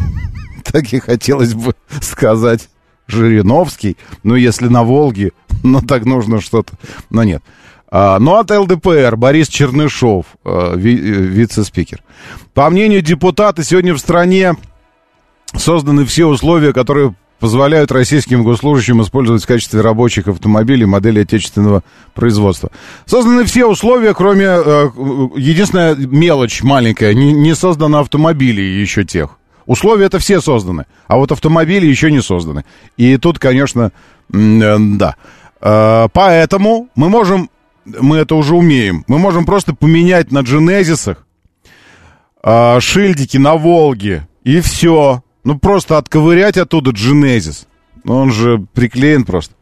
так 0.64 0.92
и 0.94 1.00
хотелось 1.00 1.54
бы 1.54 1.76
сказать, 2.02 2.70
Жириновский. 3.08 3.98
Ну, 4.24 4.36
если 4.36 4.68
на 4.68 4.84
Волге, 4.84 5.32
ну, 5.64 5.82
так 5.82 6.06
нужно 6.06 6.42
что-то. 6.42 6.74
Но 7.10 7.24
нет. 7.24 7.44
А, 7.90 8.20
ну, 8.20 8.36
от 8.36 8.52
ЛДПР 8.52 9.16
Борис 9.16 9.48
Чернышов, 9.48 10.26
э, 10.44 10.74
ви, 10.76 10.96
э, 10.96 11.00
вице-спикер. 11.00 12.02
По 12.54 12.70
мнению 12.70 13.02
депутата, 13.02 13.64
сегодня 13.64 13.94
в 13.94 14.00
стране 14.00 14.56
созданы 15.56 16.06
все 16.06 16.26
условия, 16.26 16.74
которые 16.74 17.16
позволяют 17.40 17.92
российским 17.92 18.44
госслужащим 18.44 19.02
использовать 19.02 19.44
в 19.44 19.48
качестве 19.48 19.82
рабочих 19.82 20.28
автомобилей 20.28 20.86
модели 20.86 21.22
отечественного 21.22 21.84
производства. 22.14 22.72
Созданы 23.06 23.46
все 23.46 23.66
условия, 23.66 24.14
кроме... 24.14 24.46
Э, 24.46 24.90
единственная 25.36 25.96
мелочь 25.96 26.64
маленькая, 26.64 27.14
не, 27.14 27.34
не 27.34 27.56
созданы 27.56 27.98
автомобили 27.98 28.62
еще 28.62 29.04
тех. 29.04 29.38
Условия 29.66 30.06
это 30.06 30.20
все 30.20 30.42
созданы, 30.42 30.86
а 31.08 31.18
вот 31.18 31.32
автомобили 31.32 31.88
еще 31.88 32.12
не 32.12 32.22
созданы. 32.22 32.66
И 32.98 33.18
тут, 33.18 33.40
конечно, 33.40 33.92
э, 34.32 34.76
да. 34.80 35.16
Э, 35.60 36.08
поэтому 36.14 36.90
мы 36.96 37.10
можем, 37.10 37.50
мы 37.86 38.18
это 38.18 38.36
уже 38.36 38.56
умеем, 38.56 39.04
мы 39.08 39.18
можем 39.18 39.46
просто 39.46 39.74
поменять 39.74 40.32
на 40.32 40.40
Дженезисах 40.40 41.26
э, 42.44 42.80
шильдики 42.80 43.38
на 43.38 43.56
Волге, 43.56 44.28
и 44.44 44.62
все. 44.62 45.24
Ну, 45.46 45.60
просто 45.60 46.00
отковырять 46.00 46.58
оттуда 46.58 46.90
Genesis. 46.92 47.68
Он 48.04 48.32
же 48.32 48.66
приклеен 48.74 49.24
просто. 49.24 49.54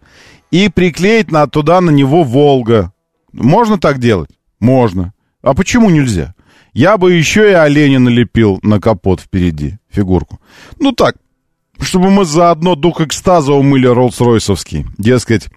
И 0.49 0.69
приклеить 0.69 1.29
на, 1.29 1.45
туда 1.47 1.81
на 1.81 1.89
него 1.91 2.23
Волга. 2.23 2.93
Можно 3.33 3.77
так 3.77 3.99
делать? 3.99 4.29
Можно. 4.61 5.13
А 5.41 5.53
почему 5.53 5.89
нельзя? 5.89 6.35
Я 6.71 6.97
бы 6.97 7.11
еще 7.13 7.51
и 7.51 7.53
оленя 7.53 7.99
налепил 7.99 8.59
на 8.63 8.79
капот 8.79 9.19
впереди, 9.19 9.77
фигурку. 9.89 10.39
Ну 10.79 10.93
так, 10.93 11.17
чтобы 11.79 12.09
мы 12.09 12.23
заодно 12.23 12.75
дух 12.75 13.01
экстаза 13.01 13.51
умыли 13.51 13.89
Роллс-Ройсовский. 13.89 14.85
Дескать, 14.97 15.49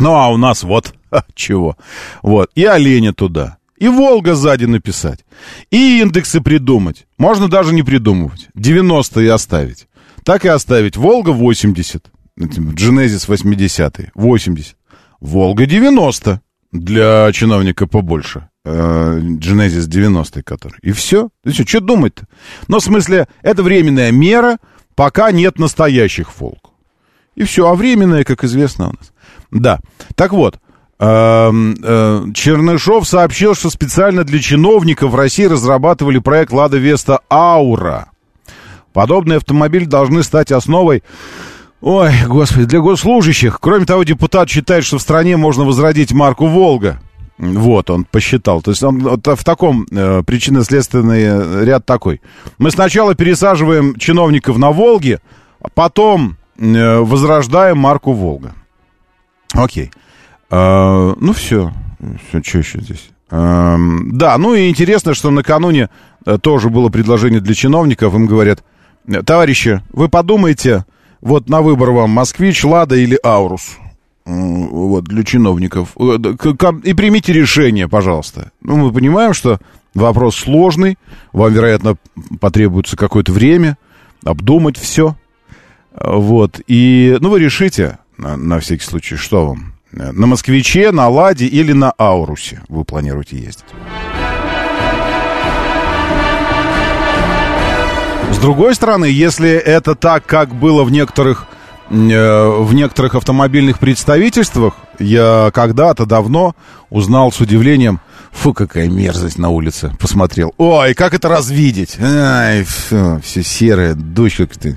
ну 0.00 0.14
а 0.14 0.28
у 0.28 0.38
нас 0.38 0.62
вот 0.62 0.94
чего. 1.34 1.76
Вот. 2.22 2.50
И 2.54 2.64
оленя 2.64 3.12
туда. 3.12 3.57
И 3.78 3.88
Волга 3.88 4.34
сзади 4.34 4.66
написать. 4.66 5.24
И 5.70 6.00
индексы 6.00 6.40
придумать. 6.40 7.06
Можно 7.16 7.48
даже 7.48 7.72
не 7.72 7.82
придумывать. 7.82 8.48
90 8.54 9.20
и 9.20 9.28
оставить. 9.28 9.86
Так 10.24 10.44
и 10.44 10.48
оставить. 10.48 10.96
Волга 10.96 11.30
80. 11.30 12.10
Genesis 12.38 13.28
80. 13.28 14.10
80. 14.14 14.76
Волга 15.20 15.66
90. 15.66 16.40
Для 16.72 17.32
чиновника 17.32 17.86
побольше. 17.86 18.48
Genesis 18.64 19.86
90 19.86 20.42
который. 20.42 20.78
И 20.82 20.92
все. 20.92 21.30
Ты 21.44 21.52
что, 21.52 21.66
что 21.66 21.80
думать-то? 21.80 22.26
Но 22.66 22.80
в 22.80 22.82
смысле, 22.82 23.28
это 23.42 23.62
временная 23.62 24.12
мера, 24.12 24.58
пока 24.94 25.30
нет 25.30 25.58
настоящих 25.58 26.38
Волк. 26.38 26.72
И 27.36 27.44
все. 27.44 27.68
А 27.68 27.74
временная, 27.74 28.24
как 28.24 28.42
известно 28.44 28.88
у 28.88 28.92
нас. 28.92 29.12
Да. 29.52 29.80
Так 30.16 30.32
вот. 30.32 30.58
Эм, 31.00 31.76
э, 31.80 32.24
Чернышов 32.34 33.06
сообщил, 33.06 33.54
что 33.54 33.70
специально 33.70 34.24
для 34.24 34.40
чиновников 34.40 35.12
в 35.12 35.14
России 35.14 35.44
разрабатывали 35.44 36.18
проект 36.18 36.52
«Лада 36.52 36.76
Веста 36.76 37.20
Аура». 37.30 38.08
Подобные 38.92 39.36
автомобили 39.36 39.84
должны 39.84 40.24
стать 40.24 40.50
основой 40.50 41.04
Ой, 41.80 42.10
господи, 42.26 42.64
для 42.64 42.80
госслужащих. 42.80 43.60
Кроме 43.60 43.86
того, 43.86 44.02
депутат 44.02 44.50
считает, 44.50 44.84
что 44.84 44.98
в 44.98 45.02
стране 45.02 45.36
можно 45.36 45.64
возродить 45.64 46.12
марку 46.12 46.46
«Волга». 46.46 47.00
Вот, 47.38 47.88
он 47.90 48.04
посчитал. 48.04 48.62
То 48.62 48.72
есть 48.72 48.82
он 48.82 48.98
вот 48.98 49.24
в 49.24 49.44
таком 49.44 49.86
э, 49.92 50.24
причинно-следственный 50.26 51.64
ряд 51.64 51.86
такой. 51.86 52.20
Мы 52.58 52.72
сначала 52.72 53.14
пересаживаем 53.14 53.94
чиновников 53.94 54.58
на 54.58 54.72
«Волге», 54.72 55.20
а 55.60 55.68
потом 55.72 56.36
э, 56.58 56.98
возрождаем 56.98 57.78
марку 57.78 58.12
«Волга». 58.12 58.54
Окей. 59.52 59.92
Э, 60.50 61.14
ну, 61.18 61.32
все. 61.32 61.72
Все, 62.28 62.42
что 62.42 62.58
еще 62.58 62.80
здесь? 62.80 63.10
Э, 63.30 63.76
да, 64.12 64.38
ну 64.38 64.54
и 64.54 64.68
интересно, 64.68 65.14
что 65.14 65.30
накануне 65.30 65.90
э, 66.24 66.38
тоже 66.38 66.70
было 66.70 66.88
предложение 66.88 67.40
для 67.40 67.54
чиновников. 67.54 68.14
Им 68.14 68.26
говорят, 68.26 68.64
товарищи, 69.24 69.82
вы 69.92 70.08
подумайте, 70.08 70.84
вот 71.20 71.48
на 71.48 71.60
выбор 71.60 71.90
вам 71.90 72.10
москвич, 72.10 72.64
лада 72.64 72.96
или 72.96 73.18
аурус. 73.24 73.76
Вот, 74.24 75.04
для 75.04 75.24
чиновников. 75.24 75.96
Э, 75.98 76.18
и 76.84 76.94
примите 76.94 77.32
решение, 77.32 77.88
пожалуйста. 77.88 78.52
Ну, 78.62 78.76
мы 78.76 78.92
понимаем, 78.92 79.32
что 79.32 79.58
вопрос 79.94 80.36
сложный. 80.36 80.98
Вам, 81.32 81.52
вероятно, 81.52 81.96
потребуется 82.40 82.96
какое-то 82.96 83.32
время 83.32 83.78
обдумать 84.24 84.76
все. 84.76 85.16
Вот. 85.92 86.60
И, 86.66 87.16
ну, 87.20 87.30
вы 87.30 87.40
решите, 87.40 87.98
на, 88.18 88.36
на 88.36 88.60
всякий 88.60 88.84
случай, 88.84 89.16
что 89.16 89.46
вам. 89.46 89.77
На 89.92 90.26
москвиче, 90.26 90.92
на 90.92 91.08
ладе 91.08 91.46
или 91.46 91.72
на 91.72 91.92
аурусе 91.92 92.60
вы 92.68 92.84
планируете 92.84 93.38
ездить. 93.38 93.64
С 98.30 98.38
другой 98.38 98.74
стороны, 98.74 99.06
если 99.06 99.50
это 99.50 99.94
так, 99.94 100.26
как 100.26 100.54
было 100.54 100.84
в 100.84 100.90
некоторых, 100.90 101.46
э, 101.90 101.94
в 101.94 102.74
некоторых 102.74 103.14
автомобильных 103.14 103.78
представительствах, 103.78 104.74
я 104.98 105.50
когда-то 105.54 106.04
давно 106.04 106.54
узнал 106.90 107.32
с 107.32 107.40
удивлением, 107.40 108.00
фу, 108.32 108.54
какая 108.54 108.88
мерзость 108.88 109.38
на 109.38 109.50
улице, 109.50 109.92
посмотрел. 109.98 110.54
Ой, 110.58 110.94
как 110.94 111.14
это 111.14 111.28
развидеть? 111.28 111.98
Ай, 112.00 112.64
все, 112.64 113.20
все 113.22 113.42
серое, 113.42 113.94
дождь 113.94 114.36
как-то. 114.36 114.76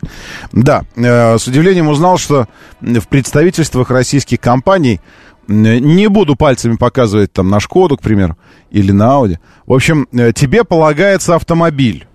Да, 0.51 0.83
э, 0.95 1.37
с 1.37 1.47
удивлением 1.47 1.87
узнал, 1.87 2.17
что 2.17 2.47
в 2.81 3.07
представительствах 3.07 3.89
российских 3.89 4.39
компаний 4.39 4.99
не 5.47 6.07
буду 6.07 6.35
пальцами 6.35 6.75
показывать 6.75 7.33
там 7.33 7.49
на 7.49 7.59
Шкоду, 7.59 7.97
к 7.97 8.01
примеру, 8.01 8.37
или 8.69 8.91
на 8.91 9.13
Ауди. 9.15 9.39
В 9.65 9.73
общем, 9.73 10.07
э, 10.11 10.31
тебе 10.33 10.63
полагается 10.63 11.35
автомобиль 11.35 12.07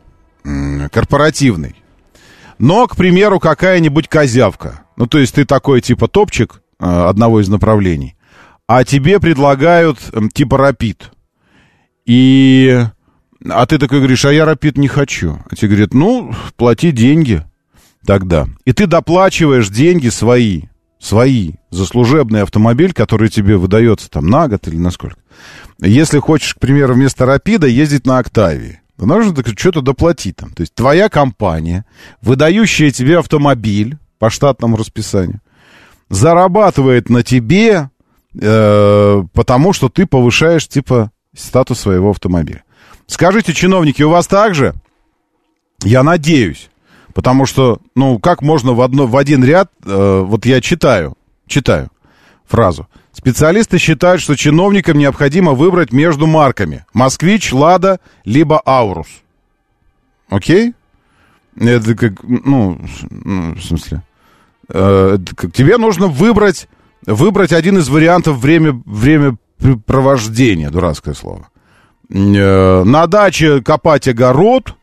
корпоративный. 0.92 1.75
Но, 2.59 2.87
к 2.87 2.96
примеру, 2.96 3.40
какая-нибудь 3.40 4.09
козявка. 4.09 4.85
Ну, 4.96 5.07
то 5.07 5.18
есть 5.18 5.35
ты 5.35 5.44
такой, 5.44 5.81
типа, 5.81 6.09
топчик 6.09 6.62
э, 6.79 6.87
одного 6.87 7.40
из 7.40 7.49
направлений, 7.49 8.16
а 8.66 8.85
тебе 8.85 9.20
предлагают, 9.20 9.99
типа, 10.33 10.57
рапид. 10.57 11.11
И... 12.07 12.85
А 13.49 13.66
ты 13.66 13.79
такой 13.79 13.99
говоришь, 13.99 14.25
а 14.25 14.33
я 14.33 14.45
рапид 14.45 14.79
не 14.79 14.88
хочу. 14.88 15.38
А 15.51 15.55
тебе 15.55 15.69
говорят, 15.69 15.95
ну, 15.95 16.35
плати 16.57 16.90
деньги 16.90 17.45
тогда. 18.07 18.47
И 18.64 18.73
ты 18.73 18.87
доплачиваешь 18.87 19.69
деньги 19.69 20.09
свои, 20.09 20.62
свои, 20.99 21.55
за 21.71 21.85
служебный 21.85 22.42
автомобиль, 22.42 22.92
который 22.92 23.29
тебе 23.29 23.57
выдается 23.57 24.09
там 24.09 24.29
на 24.29 24.49
год 24.49 24.66
или 24.69 24.77
на 24.77 24.90
сколько. 24.90 25.19
Если 25.81 26.19
хочешь, 26.19 26.55
к 26.55 26.59
примеру, 26.61 26.95
вместо 26.95 27.27
рапида 27.27 27.66
ездить 27.66 28.07
на 28.07 28.19
Октавии, 28.19 28.81
то 28.97 29.05
нужно 29.05 29.35
что-то 29.57 29.83
доплатить 29.83 30.37
там. 30.37 30.53
То 30.53 30.62
есть 30.62 30.75
твоя 30.75 31.09
компания, 31.09 31.85
выдающая 32.23 32.90
тебе 32.90 33.19
автомобиль 33.19 33.99
по 34.19 34.31
штатному 34.31 34.77
расписанию, 34.77 35.40
зарабатывает 36.09 37.11
на 37.11 37.23
тебе, 37.23 37.90
э, 38.40 39.23
потому 39.35 39.73
что 39.73 39.88
ты 39.88 40.07
повышаешь, 40.07 40.66
типа, 40.66 41.11
статус 41.37 41.81
своего 41.81 42.11
автомобиля. 42.11 42.64
Скажите, 43.07 43.53
чиновники, 43.55 44.03
у 44.03 44.11
вас 44.11 44.27
так 44.27 44.55
же? 44.55 44.75
Я 45.83 46.03
надеюсь. 46.03 46.70
Потому 47.14 47.46
что, 47.46 47.81
ну, 47.94 48.18
как 48.18 48.42
можно 48.42 48.72
в, 48.72 48.81
одно, 48.81 49.07
в 49.07 49.16
один 49.16 49.42
ряд, 49.42 49.70
э, 49.85 50.22
вот 50.25 50.44
я 50.44 50.61
читаю, 50.61 51.16
читаю 51.46 51.88
фразу. 52.46 52.88
Специалисты 53.12 53.79
считают, 53.79 54.20
что 54.20 54.37
чиновникам 54.37 54.99
необходимо 54.99 55.53
выбрать 55.53 55.92
между 55.92 56.27
марками 56.27 56.85
«Москвич», 56.92 57.53
«Лада», 57.53 58.01
либо 58.25 58.61
«Аурус». 58.66 59.07
Окей? 60.29 60.75
Это 61.59 61.94
как, 61.94 62.22
ну, 62.22 62.79
ну 63.09 63.55
в 63.55 63.62
смысле, 63.62 64.03
э, 64.68 65.16
как, 65.35 65.55
тебе 65.55 65.79
нужно 65.79 66.09
выбрать, 66.09 66.68
выбрать 67.07 67.53
один 67.53 67.79
из 67.79 67.88
вариантов 67.88 68.37
время, 68.37 68.83
времяпровождения, 69.59 70.71
дурацкое 70.71 71.14
слово. 71.14 71.49
Э, 72.09 72.85
на 72.85 73.07
даче 73.07 73.62
копать 73.62 74.09
огород, 74.09 74.75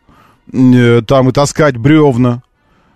э, 0.51 1.01
там 1.05 1.29
и 1.29 1.31
таскать 1.31 1.77
бревна, 1.77 2.41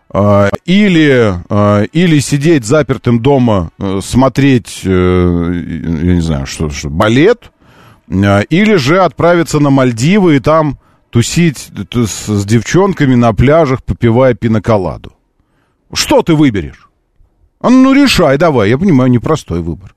а, 0.10 0.50
или, 0.66 1.34
а, 1.50 1.84
или 1.84 2.20
сидеть 2.20 2.66
запертым 2.66 3.20
дома, 3.20 3.72
э, 3.78 4.00
смотреть, 4.02 4.82
э, 4.86 4.90
я 4.90 6.16
не 6.16 6.22
знаю, 6.22 6.46
что, 6.46 6.70
что 6.70 6.90
балет, 6.90 7.52
а, 8.10 8.42
или 8.42 8.76
же 8.76 9.02
отправиться 9.02 9.60
на 9.60 9.70
Мальдивы 9.70 10.38
и 10.38 10.40
там 10.40 10.80
тусить 11.10 11.72
с, 11.94 12.28
с 12.28 12.46
девчонками 12.46 13.16
на 13.16 13.34
пляжах, 13.34 13.84
попивая 13.84 14.34
пиноколаду. 14.34 15.12
Что 15.94 16.22
ты 16.22 16.36
выберешь? 16.36 16.90
Ну, 17.62 17.94
решай 17.94 18.38
давай, 18.38 18.70
я 18.70 18.78
понимаю, 18.78 19.10
непростой 19.12 19.62
выбор. 19.62 19.94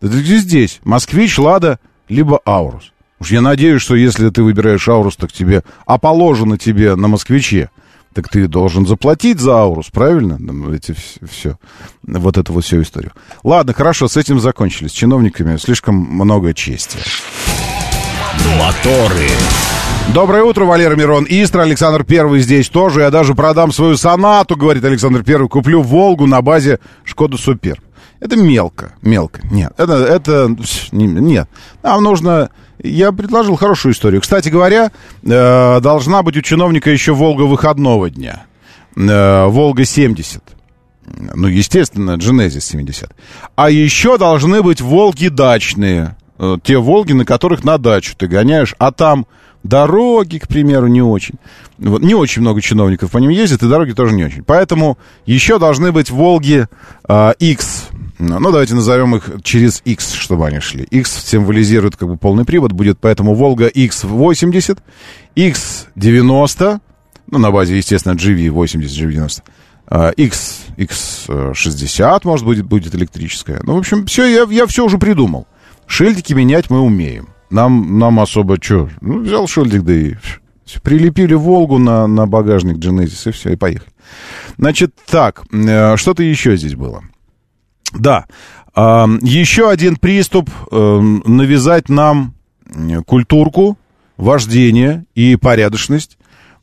Ты 0.00 0.08
здесь, 0.08 0.80
москвич, 0.84 1.38
Лада, 1.38 1.78
либо 2.08 2.40
Аурус. 2.44 2.92
Уж 3.20 3.32
я 3.32 3.40
надеюсь, 3.40 3.82
что 3.82 3.96
если 3.96 4.30
ты 4.30 4.42
выбираешь 4.42 4.88
Аурус, 4.88 5.16
так 5.16 5.32
тебе, 5.32 5.64
а 5.86 5.98
положено 5.98 6.56
тебе 6.58 6.94
на 6.94 7.08
москвиче– 7.08 7.70
так 8.18 8.28
ты 8.28 8.48
должен 8.48 8.84
заплатить 8.84 9.38
за 9.38 9.58
Аурус, 9.58 9.90
правильно? 9.90 10.38
Эти, 10.74 10.92
все, 11.30 11.56
вот 12.02 12.36
эту 12.36 12.52
вот 12.52 12.64
всю 12.64 12.82
историю. 12.82 13.12
Ладно, 13.44 13.72
хорошо, 13.72 14.08
с 14.08 14.16
этим 14.16 14.40
закончили. 14.40 14.88
С 14.88 14.92
чиновниками 14.92 15.56
слишком 15.56 15.94
много 15.94 16.54
чести. 16.54 16.98
Моторы. 18.58 19.28
Доброе 20.12 20.42
утро, 20.42 20.64
Валера 20.64 20.96
Мирон. 20.96 21.26
Истра, 21.28 21.62
Александр 21.62 22.02
Первый 22.02 22.40
здесь 22.40 22.68
тоже. 22.68 23.02
Я 23.02 23.10
даже 23.10 23.34
продам 23.34 23.72
свою 23.72 23.96
сонату, 23.96 24.56
говорит 24.56 24.84
Александр 24.84 25.22
Первый. 25.22 25.48
Куплю 25.48 25.82
Волгу 25.82 26.26
на 26.26 26.42
базе 26.42 26.80
Шкода 27.04 27.36
Супер. 27.36 27.80
Это 28.20 28.36
мелко, 28.36 28.94
мелко. 29.02 29.40
Нет, 29.50 29.72
это, 29.76 29.94
это, 29.94 30.54
нет. 30.92 31.48
Нам 31.82 32.02
нужно 32.02 32.50
я 32.82 33.12
предложил 33.12 33.56
хорошую 33.56 33.92
историю. 33.92 34.20
Кстати 34.20 34.48
говоря, 34.48 34.90
э, 35.22 35.80
должна 35.80 36.22
быть 36.22 36.36
у 36.36 36.42
чиновника 36.42 36.90
еще 36.90 37.12
Волга 37.12 37.42
выходного 37.42 38.08
дня. 38.10 38.44
Э, 38.96 39.46
Волга 39.46 39.84
70. 39.84 40.42
Ну, 41.34 41.48
естественно, 41.48 42.16
Genesis 42.16 42.60
70. 42.60 43.10
А 43.56 43.70
еще 43.70 44.18
должны 44.18 44.62
быть 44.62 44.80
Волги 44.80 45.28
дачные. 45.28 46.16
Э, 46.38 46.56
те 46.62 46.78
Волги, 46.78 47.12
на 47.12 47.24
которых 47.24 47.64
на 47.64 47.78
дачу 47.78 48.14
ты 48.16 48.28
гоняешь, 48.28 48.74
а 48.78 48.92
там 48.92 49.26
дороги, 49.64 50.38
к 50.38 50.46
примеру, 50.46 50.86
не 50.86 51.02
очень. 51.02 51.34
Вот, 51.78 52.02
не 52.02 52.14
очень 52.14 52.42
много 52.42 52.60
чиновников 52.60 53.10
по 53.10 53.18
ним 53.18 53.30
ездит, 53.30 53.62
и 53.64 53.68
дороги 53.68 53.92
тоже 53.92 54.14
не 54.14 54.24
очень. 54.24 54.44
Поэтому 54.44 54.98
еще 55.26 55.58
должны 55.58 55.90
быть 55.90 56.10
Волги 56.10 56.68
X 57.40 57.88
ну, 58.18 58.50
давайте 58.50 58.74
назовем 58.74 59.14
их 59.16 59.30
через 59.42 59.80
X, 59.84 60.12
чтобы 60.12 60.46
они 60.46 60.60
шли. 60.60 60.84
X 60.84 61.24
символизирует 61.24 61.96
как 61.96 62.08
бы 62.08 62.16
полный 62.16 62.44
привод, 62.44 62.72
будет 62.72 62.98
поэтому 63.00 63.34
Волга 63.34 63.68
X80, 63.68 64.78
X90, 65.36 66.80
ну, 67.30 67.38
на 67.38 67.50
базе, 67.50 67.76
естественно, 67.76 68.14
GV80, 68.14 68.80
GV90, 68.80 70.14
X, 70.16 70.66
X60, 70.76 72.20
может 72.24 72.46
быть, 72.46 72.62
будет 72.62 72.94
электрическая. 72.94 73.60
Ну, 73.62 73.74
в 73.74 73.78
общем, 73.78 74.06
все, 74.06 74.24
я, 74.26 74.46
я 74.50 74.66
все 74.66 74.84
уже 74.84 74.98
придумал. 74.98 75.46
Шильдики 75.86 76.32
менять 76.32 76.70
мы 76.70 76.80
умеем. 76.80 77.28
Нам, 77.50 77.98
нам 77.98 78.20
особо 78.20 78.58
что? 78.60 78.90
Ну, 79.00 79.20
взял 79.20 79.46
шильдик, 79.46 79.82
да 79.82 79.94
и 79.94 80.14
прилепили 80.82 81.34
Волгу 81.34 81.78
на, 81.78 82.06
на 82.06 82.26
багажник 82.26 82.76
Genesis, 82.76 83.30
и 83.30 83.32
все, 83.32 83.52
и 83.52 83.56
поехали. 83.56 83.90
Значит, 84.58 84.94
так, 85.06 85.44
э, 85.50 85.96
что-то 85.96 86.22
еще 86.22 86.56
здесь 86.56 86.74
было. 86.74 87.02
Да, 87.92 88.26
еще 88.76 89.70
один 89.70 89.96
приступ 89.96 90.50
э, 90.70 91.00
навязать 91.24 91.88
нам 91.88 92.34
культурку, 93.06 93.78
вождение 94.16 95.06
и 95.14 95.36
порядочность 95.36 96.18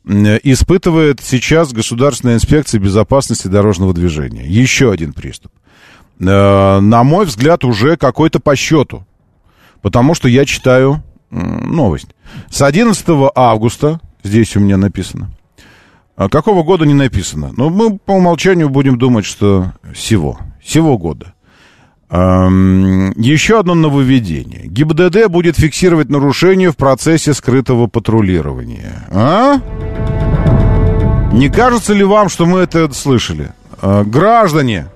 испытывает 0.06 1.20
сейчас 1.20 1.72
Государственная 1.72 2.36
инспекция 2.36 2.80
безопасности 2.80 3.48
дорожного 3.48 3.92
движения. 3.92 4.46
Еще 4.46 4.92
один 4.92 5.12
приступ. 5.12 5.52
Э, 6.20 6.78
на 6.80 7.02
мой 7.04 7.26
взгляд, 7.26 7.64
уже 7.64 7.96
какой-то 7.96 8.40
по 8.40 8.54
счету. 8.54 9.04
Потому 9.82 10.14
что 10.14 10.28
я 10.28 10.44
читаю 10.44 11.02
новость. 11.30 12.08
С 12.50 12.62
11 12.62 13.04
августа, 13.34 14.00
здесь 14.22 14.56
у 14.56 14.60
меня 14.60 14.76
написано, 14.76 15.30
а 16.16 16.28
какого 16.28 16.62
года 16.62 16.86
не 16.86 16.94
написано? 16.94 17.52
Но 17.56 17.68
ну, 17.68 17.70
мы 17.70 17.98
по 17.98 18.12
умолчанию 18.12 18.68
будем 18.68 18.96
думать, 18.96 19.26
что 19.26 19.72
всего, 19.92 20.38
всего 20.66 20.98
года. 20.98 21.32
Еще 22.08 23.58
одно 23.58 23.74
нововведение. 23.74 24.66
ГИБДД 24.66 25.26
будет 25.28 25.56
фиксировать 25.56 26.08
нарушения 26.08 26.70
в 26.70 26.76
процессе 26.76 27.34
скрытого 27.34 27.88
патрулирования. 27.88 29.06
А? 29.10 29.58
Не 31.32 31.48
кажется 31.48 31.94
ли 31.94 32.04
вам, 32.04 32.28
что 32.28 32.46
мы 32.46 32.60
это 32.60 32.92
слышали? 32.94 33.50
Э, 33.82 34.04
граждане, 34.04 34.86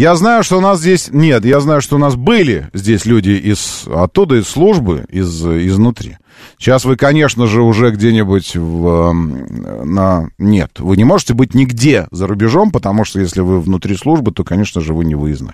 я 0.00 0.16
знаю, 0.16 0.42
что 0.42 0.56
у 0.56 0.60
нас 0.62 0.80
здесь... 0.80 1.10
Нет, 1.12 1.44
я 1.44 1.60
знаю, 1.60 1.82
что 1.82 1.96
у 1.96 1.98
нас 1.98 2.16
были 2.16 2.70
здесь 2.72 3.04
люди 3.04 3.32
из 3.32 3.84
оттуда, 3.86 4.36
из 4.36 4.48
службы, 4.48 5.04
из, 5.10 5.44
изнутри. 5.44 6.16
Сейчас 6.58 6.86
вы, 6.86 6.96
конечно 6.96 7.46
же, 7.46 7.60
уже 7.60 7.90
где-нибудь 7.90 8.56
в, 8.56 9.12
на... 9.12 10.30
Нет, 10.38 10.80
вы 10.80 10.96
не 10.96 11.04
можете 11.04 11.34
быть 11.34 11.52
нигде 11.52 12.08
за 12.12 12.26
рубежом, 12.26 12.70
потому 12.70 13.04
что 13.04 13.20
если 13.20 13.42
вы 13.42 13.60
внутри 13.60 13.94
службы, 13.94 14.32
то, 14.32 14.42
конечно 14.42 14.80
же, 14.80 14.94
вы 14.94 15.04
не 15.04 15.14
выездной. 15.14 15.52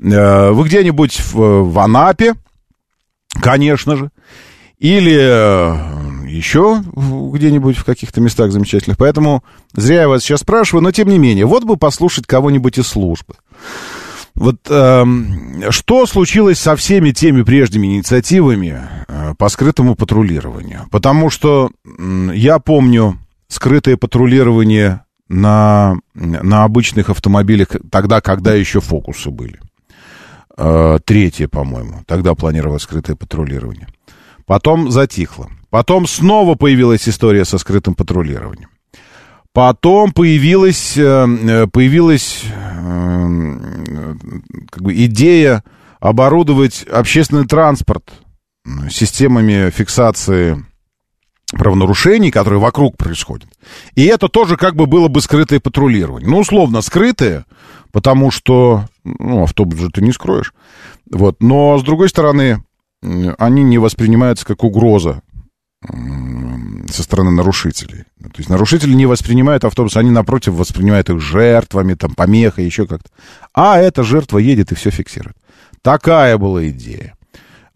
Э, 0.00 0.52
вы 0.52 0.68
где-нибудь 0.68 1.20
в, 1.32 1.64
в 1.64 1.78
Анапе, 1.80 2.34
конечно 3.42 3.96
же, 3.96 4.10
или 4.78 5.18
э, 5.18 6.28
еще 6.28 6.82
где-нибудь 6.86 7.76
в 7.76 7.84
каких-то 7.84 8.20
местах 8.20 8.52
замечательных. 8.52 8.98
Поэтому 8.98 9.42
зря 9.72 10.02
я 10.02 10.08
вас 10.08 10.22
сейчас 10.22 10.40
спрашиваю, 10.40 10.82
но 10.82 10.92
тем 10.92 11.08
не 11.08 11.18
менее, 11.18 11.46
вот 11.46 11.64
бы 11.64 11.76
послушать 11.76 12.26
кого-нибудь 12.26 12.78
из 12.78 12.86
службы. 12.86 13.34
Вот 14.34 14.56
э, 14.68 15.04
что 15.70 16.06
случилось 16.06 16.58
со 16.58 16.74
всеми 16.74 17.12
теми 17.12 17.42
прежними 17.42 17.86
инициативами 17.86 18.82
э, 19.06 19.34
по 19.38 19.48
скрытому 19.48 19.94
патрулированию? 19.94 20.86
Потому 20.90 21.30
что 21.30 21.70
э, 21.84 22.30
я 22.34 22.58
помню 22.58 23.18
скрытое 23.46 23.96
патрулирование 23.96 25.04
на, 25.28 25.96
на 26.14 26.64
обычных 26.64 27.10
автомобилях 27.10 27.68
тогда, 27.90 28.20
когда 28.20 28.54
еще 28.54 28.80
фокусы 28.80 29.30
были. 29.30 29.60
Э, 30.56 30.98
третье, 31.04 31.46
по-моему. 31.46 32.02
Тогда 32.06 32.34
планировалось 32.34 32.82
скрытое 32.82 33.14
патрулирование. 33.14 33.86
Потом 34.46 34.90
затихло. 34.90 35.48
Потом 35.70 36.06
снова 36.06 36.54
появилась 36.54 37.08
история 37.08 37.44
со 37.44 37.58
скрытым 37.58 37.94
патрулированием. 37.94 38.68
Потом 39.54 40.12
появилась, 40.12 40.96
э, 40.96 41.00
э, 41.02 41.66
появилась 41.68 42.42
э, 42.44 44.14
как 44.68 44.82
бы 44.82 44.92
идея 45.04 45.62
оборудовать 46.00 46.82
общественный 46.82 47.46
транспорт 47.46 48.12
системами 48.90 49.70
фиксации 49.70 50.66
правонарушений, 51.52 52.32
которые 52.32 52.58
вокруг 52.58 52.96
происходят. 52.96 53.48
И 53.94 54.04
это 54.06 54.28
тоже 54.28 54.56
как 54.56 54.74
бы 54.74 54.86
было 54.86 55.06
бы 55.06 55.20
скрытое 55.20 55.60
патрулирование. 55.60 56.28
Ну, 56.28 56.40
условно, 56.40 56.80
скрытое, 56.80 57.46
потому 57.92 58.32
что 58.32 58.86
ну, 59.04 59.44
автобус 59.44 59.78
же 59.78 59.90
ты 59.90 60.02
не 60.02 60.10
скроешь. 60.10 60.52
Вот. 61.08 61.40
Но, 61.40 61.78
с 61.78 61.84
другой 61.84 62.08
стороны, 62.08 62.64
они 63.02 63.62
не 63.62 63.78
воспринимаются 63.78 64.44
как 64.44 64.64
угроза 64.64 65.22
со 66.90 67.02
стороны 67.04 67.30
нарушителей. 67.30 68.04
То 68.34 68.40
есть 68.40 68.50
нарушители 68.50 68.92
не 68.94 69.06
воспринимают 69.06 69.64
автобус, 69.64 69.96
они, 69.96 70.10
напротив, 70.10 70.54
воспринимают 70.54 71.08
их 71.08 71.20
жертвами, 71.20 71.94
там, 71.94 72.16
помехой, 72.16 72.64
еще 72.64 72.84
как-то. 72.84 73.08
А 73.54 73.78
эта 73.78 74.02
жертва 74.02 74.38
едет 74.38 74.72
и 74.72 74.74
все 74.74 74.90
фиксирует. 74.90 75.36
Такая 75.82 76.36
была 76.36 76.66
идея. 76.68 77.14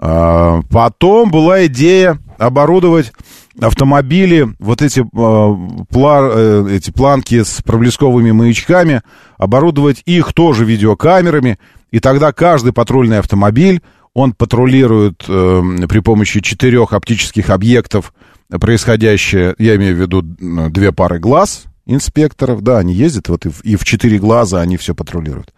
А, 0.01 0.63
потом 0.69 1.31
была 1.31 1.67
идея 1.67 2.19
оборудовать 2.39 3.13
автомобили, 3.61 4.49
вот 4.59 4.83
эти, 4.83 5.05
а, 5.17 5.55
э, 5.95 6.67
эти 6.73 6.91
планки 6.91 7.45
с 7.45 7.63
проблесковыми 7.63 8.33
маячками, 8.33 9.03
оборудовать 9.37 10.03
их 10.07 10.33
тоже 10.33 10.65
видеокамерами, 10.65 11.61
и 11.93 12.01
тогда 12.01 12.33
каждый 12.33 12.73
патрульный 12.73 13.21
автомобиль, 13.21 13.81
он 14.13 14.33
патрулирует 14.33 15.25
э, 15.29 15.63
при 15.89 16.01
помощи 16.01 16.41
четырех 16.41 16.93
оптических 16.93 17.51
объектов 17.51 18.13
происходящее, 18.51 19.55
я 19.59 19.77
имею 19.77 19.97
в 19.97 20.01
виду 20.01 20.23
две 20.23 20.93
пары 20.93 21.19
глаз 21.19 21.65
инспекторов, 21.89 22.63
да, 22.63 22.79
они 22.79 22.93
ездят, 22.93 23.29
вот 23.29 23.47
и 23.47 23.49
в, 23.49 23.63
и 23.63 23.77
в 23.77 23.85
четыре 23.85 24.19
глаза 24.19 24.61
они 24.61 24.77
все 24.77 24.95
патрулируют. 24.95 25.53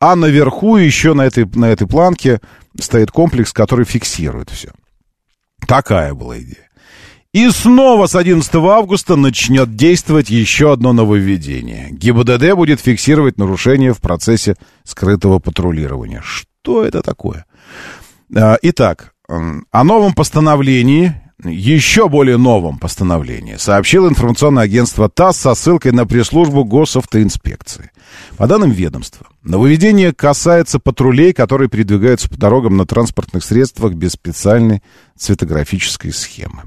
А 0.00 0.16
наверху 0.16 0.76
еще 0.76 1.12
на 1.12 1.22
этой, 1.22 1.44
на 1.44 1.66
этой 1.66 1.86
планке 1.86 2.40
стоит 2.80 3.10
комплекс, 3.10 3.52
который 3.52 3.84
фиксирует 3.84 4.50
все. 4.50 4.70
Такая 5.66 6.14
была 6.14 6.38
идея. 6.38 6.68
И 7.32 7.48
снова 7.50 8.06
с 8.06 8.14
11 8.14 8.54
августа 8.56 9.16
начнет 9.16 9.74
действовать 9.74 10.28
еще 10.28 10.72
одно 10.72 10.92
нововведение. 10.92 11.88
ГИБДД 11.90 12.52
будет 12.54 12.80
фиксировать 12.80 13.38
нарушения 13.38 13.94
в 13.94 14.00
процессе 14.00 14.56
скрытого 14.84 15.38
патрулирования. 15.38 16.20
Что 16.22 16.84
это 16.84 17.00
такое? 17.00 17.46
А, 18.34 18.58
итак, 18.60 19.14
о 19.28 19.84
новом 19.84 20.12
постановлении 20.12 21.21
еще 21.44 22.08
более 22.08 22.36
новом 22.36 22.78
постановлении 22.78 23.56
сообщило 23.56 24.08
информационное 24.08 24.64
агентство 24.64 25.08
ТАСС 25.08 25.38
со 25.38 25.54
ссылкой 25.54 25.92
на 25.92 26.06
пресс-службу 26.06 26.64
госавтоинспекции. 26.64 27.90
По 28.36 28.46
данным 28.46 28.70
ведомства, 28.70 29.26
нововведение 29.42 30.12
касается 30.12 30.78
патрулей, 30.78 31.32
которые 31.32 31.68
передвигаются 31.68 32.28
по 32.28 32.36
дорогам 32.36 32.76
на 32.76 32.86
транспортных 32.86 33.44
средствах 33.44 33.94
без 33.94 34.12
специальной 34.12 34.82
цветографической 35.16 36.12
схемы. 36.12 36.62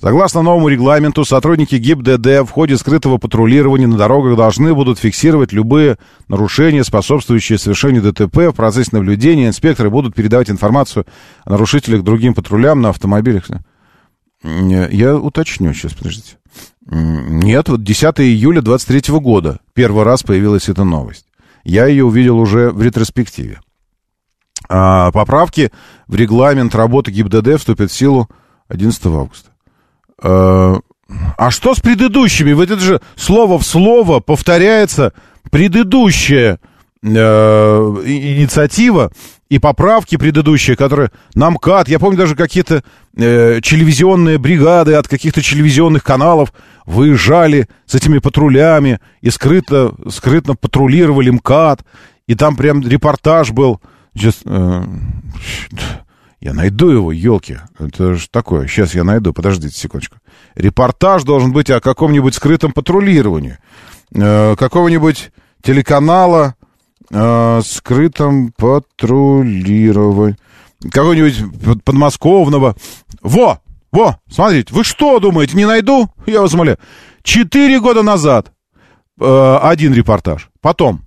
Согласно 0.00 0.40
новому 0.40 0.68
регламенту, 0.68 1.26
сотрудники 1.26 1.74
ГИБДД 1.74 2.40
в 2.40 2.48
ходе 2.48 2.78
скрытого 2.78 3.18
патрулирования 3.18 3.86
на 3.86 3.98
дорогах 3.98 4.36
должны 4.36 4.74
будут 4.74 4.98
фиксировать 4.98 5.52
любые 5.52 5.98
нарушения, 6.26 6.84
способствующие 6.84 7.58
совершению 7.58 8.02
ДТП. 8.02 8.48
В 8.48 8.52
процессе 8.52 8.90
наблюдения 8.92 9.48
инспекторы 9.48 9.90
будут 9.90 10.14
передавать 10.14 10.48
информацию 10.48 11.04
о 11.44 11.50
нарушителях 11.50 12.02
другим 12.02 12.32
патрулям 12.32 12.80
на 12.80 12.88
автомобилях. 12.88 13.48
Я 14.42 15.16
уточню 15.16 15.74
сейчас, 15.74 15.92
подождите. 15.92 16.38
Нет, 16.86 17.68
вот 17.68 17.82
10 17.82 18.20
июля 18.20 18.62
23 18.62 19.18
года 19.18 19.60
первый 19.74 20.04
раз 20.04 20.22
появилась 20.22 20.68
эта 20.68 20.84
новость. 20.84 21.26
Я 21.62 21.86
ее 21.86 22.04
увидел 22.04 22.38
уже 22.38 22.70
в 22.70 22.82
ретроспективе. 22.82 23.60
А 24.68 25.10
поправки 25.12 25.70
в 26.06 26.14
регламент 26.14 26.74
работы 26.74 27.10
ГИБДД 27.10 27.58
вступят 27.58 27.90
в 27.90 27.96
силу 27.96 28.28
11 28.68 29.06
августа. 29.06 29.50
А, 30.22 30.80
а 31.36 31.50
что 31.50 31.74
с 31.74 31.80
предыдущими? 31.80 32.52
Вот 32.52 32.70
это 32.70 32.80
же 32.80 33.00
слово 33.16 33.58
в 33.58 33.64
слово 33.64 34.20
повторяется 34.20 35.12
предыдущая 35.50 36.60
э, 37.02 37.08
инициатива 37.08 39.10
и 39.50 39.58
поправки 39.58 40.16
предыдущие, 40.16 40.76
которые 40.76 41.10
нам 41.34 41.56
КАТ, 41.56 41.88
я 41.88 41.98
помню 41.98 42.16
даже 42.16 42.36
какие-то 42.36 42.84
э, 43.16 43.60
телевизионные 43.62 44.38
бригады 44.38 44.94
от 44.94 45.08
каких-то 45.08 45.42
телевизионных 45.42 46.04
каналов 46.04 46.54
выезжали 46.86 47.68
с 47.84 47.96
этими 47.96 48.18
патрулями 48.18 49.00
и 49.20 49.28
скрыто, 49.28 49.94
скрытно 50.08 50.54
патрулировали 50.54 51.30
МКАД, 51.30 51.84
и 52.28 52.36
там 52.36 52.56
прям 52.56 52.80
репортаж 52.80 53.50
был. 53.50 53.80
Сейчас, 54.14 54.36
э, 54.44 54.84
я 56.40 56.54
найду 56.54 56.88
его, 56.88 57.10
елки. 57.10 57.58
Это 57.76 58.14
же 58.14 58.28
такое. 58.30 58.68
Сейчас 58.68 58.94
я 58.94 59.02
найду, 59.02 59.32
подождите 59.32 59.76
секундочку. 59.76 60.18
Репортаж 60.54 61.24
должен 61.24 61.52
быть 61.52 61.70
о 61.70 61.80
каком-нибудь 61.80 62.36
скрытом 62.36 62.70
патрулировании. 62.70 63.58
Э, 64.14 64.54
какого-нибудь 64.56 65.32
телеканала 65.60 66.54
э, 67.10 67.60
скрытом 67.64 68.52
патрулировании. 68.56 70.36
Какого-нибудь 70.90 71.82
подмосковного. 71.84 72.74
Во! 73.20 73.60
Во! 73.92 74.18
Смотрите, 74.30 74.72
вы 74.72 74.84
что 74.84 75.18
думаете, 75.20 75.56
не 75.56 75.66
найду? 75.66 76.08
Я 76.26 76.40
вас 76.40 76.54
умоляю. 76.54 76.78
Четыре 77.22 77.80
года 77.80 78.02
назад 78.02 78.52
э, 79.20 79.58
один 79.62 79.92
репортаж. 79.92 80.48
Потом, 80.62 81.02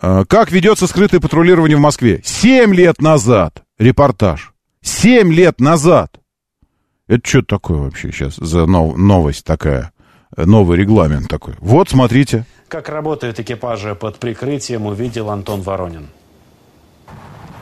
э, 0.00 0.24
как 0.26 0.50
ведется 0.50 0.86
скрытое 0.86 1.20
патрулирование 1.20 1.76
в 1.76 1.80
Москве? 1.80 2.22
Семь 2.24 2.74
лет 2.74 3.00
назад 3.02 3.64
репортаж. 3.78 4.52
Семь 4.82 5.32
лет 5.32 5.60
назад. 5.60 6.18
Это 7.08 7.28
что 7.28 7.42
такое 7.42 7.78
вообще 7.78 8.10
сейчас 8.12 8.36
за 8.36 8.66
нов- 8.66 8.96
новость 8.96 9.44
такая? 9.44 9.92
Новый 10.36 10.78
регламент 10.78 11.28
такой. 11.28 11.54
Вот, 11.60 11.88
смотрите. 11.88 12.46
Как 12.68 12.88
работают 12.88 13.38
экипажи 13.38 13.94
под 13.94 14.18
прикрытием, 14.18 14.86
увидел 14.86 15.30
Антон 15.30 15.62
Воронин. 15.62 16.08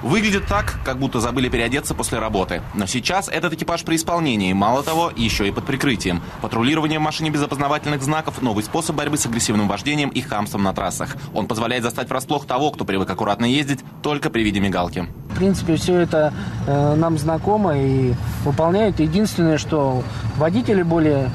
Выглядит 0.03 0.47
так, 0.47 0.77
как 0.85 0.99
будто 0.99 1.21
забыли 1.21 1.49
переодеться 1.49 1.95
после 1.95 2.19
работы. 2.19 2.63
Но 2.75 2.87
сейчас 2.87 3.29
этот 3.29 3.55
экипаж 3.55 3.85
при 3.85 3.97
исполнении. 3.97 4.53
Мало 4.53 4.83
того, 4.83 5.11
еще 5.15 5.47
и 5.47 5.51
под 5.51 5.65
прикрытием. 5.65 6.23
Патрулирование 6.41 6.99
в 6.99 7.03
машине 7.03 7.31
без 7.31 7.43
опознавательных 7.43 8.03
знаков– 8.03 8.41
новый 8.43 8.65
способ 8.65 8.97
борьбы 8.97 9.17
с 9.17 9.27
агрессивным 9.27 9.69
вождением 9.69 10.09
и 10.11 10.21
хамством 10.23 10.63
на 10.63 10.73
трассах. 10.75 11.17
Он 11.35 11.47
позволяет 11.47 11.85
застать 11.85 12.09
врасплох 12.09 12.47
того, 12.47 12.71
кто 12.71 12.85
привык 12.85 13.09
аккуратно 13.09 13.47
ездить, 13.47 13.81
только 14.03 14.29
при 14.31 14.43
виде 14.43 14.61
мигалки. 14.61 15.07
В 15.31 15.37
принципе, 15.37 15.77
все 15.77 16.01
это 16.01 16.35
э, 16.67 16.95
нам 16.97 17.17
знакомо 17.19 17.77
и 17.79 18.15
выполняют. 18.45 19.01
Единственное, 19.01 19.57
что 19.57 20.03
водители 20.37 20.83
более 20.83 21.31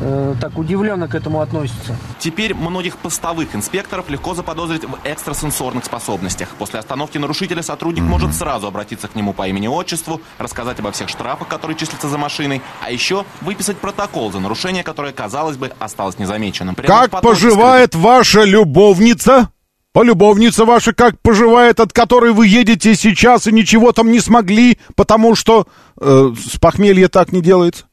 э, 0.00 0.34
так 0.40 0.58
удивленно 0.58 1.08
к 1.08 1.14
этому 1.14 1.40
относятся. 1.40 1.96
Теперь 2.18 2.54
многих 2.54 2.96
постовых 2.96 3.54
инспекторов 3.54 4.08
легко 4.08 4.34
заподозрить 4.34 4.84
в 4.84 4.98
экстрасенсорных 5.04 5.84
способностях. 5.84 6.48
После 6.58 6.78
остановки 6.78 7.18
нарушителя 7.18 7.62
сотрудник 7.62 8.02
может 8.02 8.34
сразу 8.34 8.66
обратиться 8.66 9.08
к 9.08 9.14
нему 9.14 9.32
по 9.32 9.48
имени-отчеству, 9.48 10.20
рассказать 10.38 10.80
обо 10.80 10.92
всех 10.92 11.08
штрафах, 11.08 11.48
которые 11.48 11.76
числятся 11.76 12.08
за 12.08 12.18
машиной, 12.18 12.62
а 12.82 12.90
еще 12.90 13.24
выписать 13.40 13.78
протокол 13.78 14.32
за 14.32 14.40
нарушение, 14.40 14.82
которое, 14.82 15.12
казалось 15.12 15.56
бы, 15.56 15.72
осталось 15.78 16.18
незамеченным. 16.18 16.74
Прямо 16.74 17.00
Как 17.02 17.10
потоке 17.10 17.34
поживает 17.34 17.94
ваша 17.94 18.44
любовница? 18.44 19.50
Полюбовница 19.94 20.64
ваша 20.64 20.92
как 20.92 21.20
поживает, 21.20 21.78
от 21.78 21.92
которой 21.92 22.32
вы 22.32 22.48
едете 22.48 22.96
сейчас 22.96 23.46
и 23.46 23.52
ничего 23.52 23.92
там 23.92 24.10
не 24.10 24.18
смогли, 24.18 24.78
потому 24.96 25.36
что 25.36 25.68
э, 26.00 26.32
с 26.36 26.58
похмелья 26.58 27.06
так 27.06 27.30
не 27.30 27.40
делается? 27.40 27.84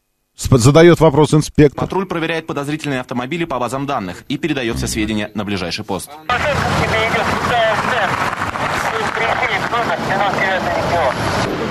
Задает 0.50 1.00
вопрос 1.00 1.34
инспектор. 1.34 1.82
Патруль 1.82 2.06
проверяет 2.06 2.48
подозрительные 2.48 3.02
автомобили 3.02 3.46
по 3.46 3.60
базам 3.60 3.86
данных 3.86 4.24
и 4.28 4.38
передает 4.38 4.78
все 4.78 4.88
сведения 4.88 5.32
на 5.36 5.46
ближайший 5.46 5.86
пост. 5.86 6.10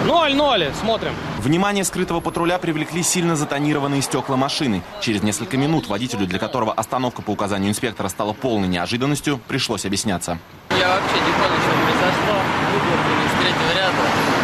Ноль, 0.07 0.35
ноль, 0.35 0.71
смотрим. 0.81 1.13
Внимание 1.39 1.85
скрытого 1.85 2.21
патруля 2.21 2.59
привлекли 2.59 3.03
сильно 3.03 3.37
затонированные 3.37 4.03
стекла 4.03 4.37
машины. 4.37 4.83
Через 5.01 5.23
несколько 5.23 5.57
минут 5.57 5.89
водителю, 5.89 6.27
для 6.27 6.39
которого 6.39 6.73
остановка 6.73 7.23
по 7.23 7.31
указанию 7.31 7.71
инспектора 7.71 8.09
стала 8.09 8.33
полной 8.33 8.69
неожиданностью, 8.69 9.41
пришлось 9.49 9.85
объясняться. 9.85 10.39
Я 10.71 10.89
вообще 10.89 11.17
не 11.17 11.33
понял, 11.33 11.61
что 11.61 11.73
произошло. 11.85 12.37
Выдернули 12.73 13.29
с 13.29 13.41
третьего 13.41 13.79
ряда. 13.79 14.40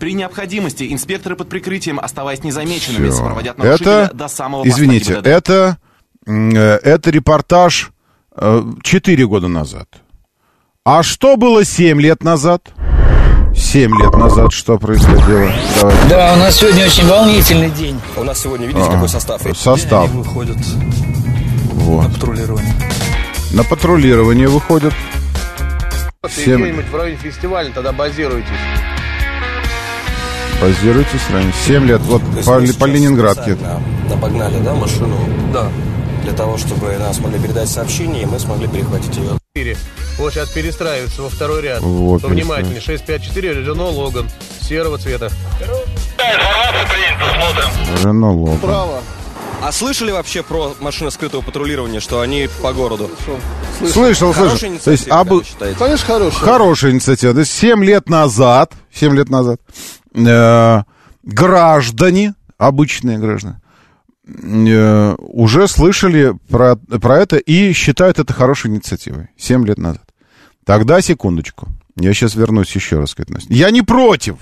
При 0.00 0.14
необходимости 0.14 0.90
инспекторы 0.90 1.36
под 1.36 1.50
прикрытием, 1.50 2.00
оставаясь 2.00 2.42
незамеченными, 2.42 3.10
Всё. 3.10 3.18
сопроводят 3.18 3.58
нарушителя 3.58 3.90
Это, 4.06 4.14
до 4.14 4.28
самого 4.28 4.66
извините, 4.66 5.12
ГИБДД. 5.16 5.26
это, 5.26 5.76
э, 6.26 6.32
это 6.32 7.10
репортаж 7.10 7.90
э, 8.34 8.62
4 8.82 9.26
года 9.26 9.48
назад. 9.48 9.88
А 10.86 11.02
что 11.02 11.36
было 11.36 11.66
7 11.66 12.00
лет 12.00 12.22
назад? 12.24 12.70
7 13.54 13.94
лет 14.00 14.14
назад 14.14 14.52
что 14.52 14.78
происходило? 14.78 15.52
Давай. 15.80 15.94
Да, 16.08 16.32
у 16.32 16.36
нас 16.38 16.56
сегодня 16.56 16.86
очень 16.86 17.06
волнительный 17.06 17.70
день. 17.70 18.00
У 18.16 18.24
нас 18.24 18.40
сегодня, 18.40 18.66
видите, 18.68 18.86
какой 18.90 19.08
состав? 19.08 19.42
Состав. 19.54 20.08
Они 20.10 20.22
выходят 20.22 20.56
Вот. 21.74 22.04
на 22.04 22.08
патрулирование. 22.08 22.74
На 23.52 23.64
патрулирование 23.64 24.48
выходят. 24.48 24.94
Где-нибудь 26.22 26.86
в 26.88 26.94
районе 26.96 27.16
фестиваля 27.16 27.70
тогда 27.70 27.92
базируйтесь. 27.92 28.48
Базируйтесь 30.60 31.20
ранее. 31.32 31.52
7 31.66 31.86
лет. 31.86 32.00
Вот 32.02 32.22
по, 32.44 32.60
по 32.78 32.84
Ленинградке. 32.84 33.54
специально 33.54 33.80
Напогнали, 34.08 34.58
да, 34.60 34.74
машину 34.74 35.16
Да. 35.52 35.68
для 36.24 36.32
того, 36.32 36.58
чтобы 36.58 36.96
нам 36.98 37.14
смогли 37.14 37.38
передать 37.38 37.68
сообщение, 37.68 38.22
и 38.22 38.26
мы 38.26 38.38
смогли 38.38 38.68
перехватить 38.68 39.16
ее. 39.16 39.38
4. 39.56 39.76
Вот 40.18 40.32
сейчас 40.32 40.48
перестраивается 40.50 41.22
во 41.22 41.28
второй 41.30 41.62
ряд. 41.62 41.80
Вот, 41.80 42.22
Повнимательнее. 42.22 42.80
654, 42.80 43.54
Рено 43.64 43.84
Логан. 43.88 44.28
Серого 44.60 44.98
цвета. 44.98 45.30
Рено 48.02 48.32
Логан. 48.34 48.58
Право. 48.60 49.00
А 49.62 49.72
слышали 49.72 50.10
вообще 50.10 50.42
про 50.42 50.74
машины 50.80 51.10
скрытого 51.10 51.42
патрулирования, 51.42 52.00
что 52.00 52.20
они 52.20 52.48
по 52.62 52.72
городу? 52.72 53.10
Слышал, 53.86 54.32
Хорошая 54.32 54.58
слышал. 54.58 54.78
То 54.84 54.90
есть, 54.90 55.06
а 55.10 55.24
считаете? 55.44 55.78
Конечно, 55.78 56.06
хороший. 56.06 56.36
Хорошая 56.40 56.90
инициатива. 56.92 57.34
То 57.34 57.40
есть 57.40 57.52
7 57.52 57.84
лет 57.84 58.08
назад, 58.08 58.72
7 58.94 59.14
лет 59.14 59.28
назад, 59.28 59.60
э, 60.14 60.82
граждане, 61.22 62.34
обычные 62.58 63.18
граждане, 63.18 63.60
э, 64.26 65.14
уже 65.18 65.68
слышали 65.68 66.34
про, 66.48 66.76
про 66.76 67.18
это 67.18 67.36
и 67.36 67.72
считают 67.72 68.18
это 68.18 68.32
хорошей 68.32 68.70
инициативой. 68.70 69.28
7 69.36 69.66
лет 69.66 69.78
назад. 69.78 70.04
Тогда, 70.64 71.00
секундочку, 71.00 71.68
я 71.96 72.12
сейчас 72.14 72.34
вернусь 72.34 72.74
еще 72.74 72.98
раз 72.98 73.14
к 73.14 73.20
этому. 73.20 73.38
Я 73.48 73.70
не 73.70 73.82
против, 73.82 74.36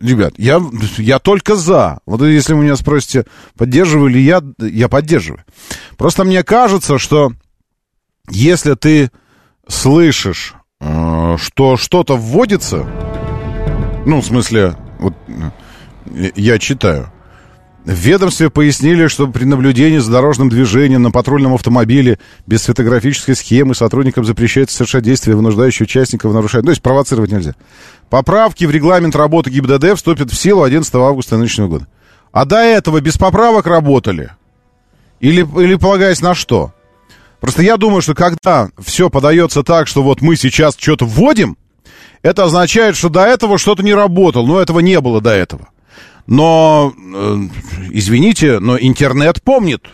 ребят, 0.00 0.34
я, 0.36 0.60
я 0.98 1.18
только 1.18 1.56
за. 1.56 2.00
Вот 2.06 2.22
если 2.22 2.54
вы 2.54 2.64
меня 2.64 2.76
спросите, 2.76 3.24
поддерживаю 3.56 4.08
ли 4.08 4.20
я, 4.20 4.42
я 4.58 4.88
поддерживаю. 4.88 5.44
Просто 5.96 6.24
мне 6.24 6.42
кажется, 6.42 6.98
что 6.98 7.32
если 8.30 8.74
ты 8.74 9.10
слышишь, 9.66 10.54
э, 10.80 11.36
что 11.38 11.76
что-то 11.76 12.16
вводится, 12.16 12.86
ну, 14.06 14.20
в 14.20 14.24
смысле, 14.26 14.76
я 16.36 16.58
читаю, 16.58 17.12
в 17.84 17.92
ведомстве 17.92 18.50
пояснили, 18.50 19.06
что 19.06 19.26
при 19.26 19.44
наблюдении 19.44 19.98
за 19.98 20.12
дорожным 20.12 20.50
движением 20.50 21.02
на 21.02 21.10
патрульном 21.10 21.54
автомобиле 21.54 22.18
без 22.46 22.64
фотографической 22.64 23.34
схемы 23.34 23.74
сотрудникам 23.74 24.24
запрещается 24.24 24.76
совершать 24.76 25.04
действия, 25.04 25.34
вынуждающие 25.34 25.84
участников 25.84 26.34
нарушать. 26.34 26.64
То 26.64 26.70
есть 26.70 26.82
провоцировать 26.82 27.32
нельзя. 27.32 27.54
Поправки 28.10 28.66
в 28.66 28.70
регламент 28.70 29.16
работы 29.16 29.50
ГИБДД 29.50 29.96
вступят 29.96 30.30
в 30.30 30.36
силу 30.36 30.62
11 30.62 30.94
августа 30.94 31.38
нынешнего 31.38 31.68
года. 31.68 31.86
А 32.32 32.44
до 32.44 32.56
этого 32.58 33.00
без 33.00 33.16
поправок 33.16 33.66
работали? 33.66 34.32
Или, 35.20 35.40
или 35.40 35.74
полагаясь 35.76 36.20
на 36.20 36.34
что? 36.34 36.74
Просто 37.40 37.62
я 37.62 37.78
думаю, 37.78 38.02
что 38.02 38.14
когда 38.14 38.68
все 38.78 39.08
подается 39.08 39.62
так, 39.62 39.86
что 39.88 40.02
вот 40.02 40.20
мы 40.20 40.36
сейчас 40.36 40.76
что-то 40.78 41.06
вводим, 41.06 41.56
это 42.20 42.44
означает, 42.44 42.96
что 42.96 43.08
до 43.08 43.24
этого 43.24 43.56
что-то 43.56 43.82
не 43.82 43.94
работало. 43.94 44.46
Но 44.46 44.60
этого 44.60 44.80
не 44.80 45.00
было 45.00 45.22
до 45.22 45.30
этого. 45.30 45.68
Но, 46.26 46.92
э, 46.96 47.36
извините, 47.90 48.58
но 48.58 48.78
интернет 48.78 49.42
помнит. 49.42 49.86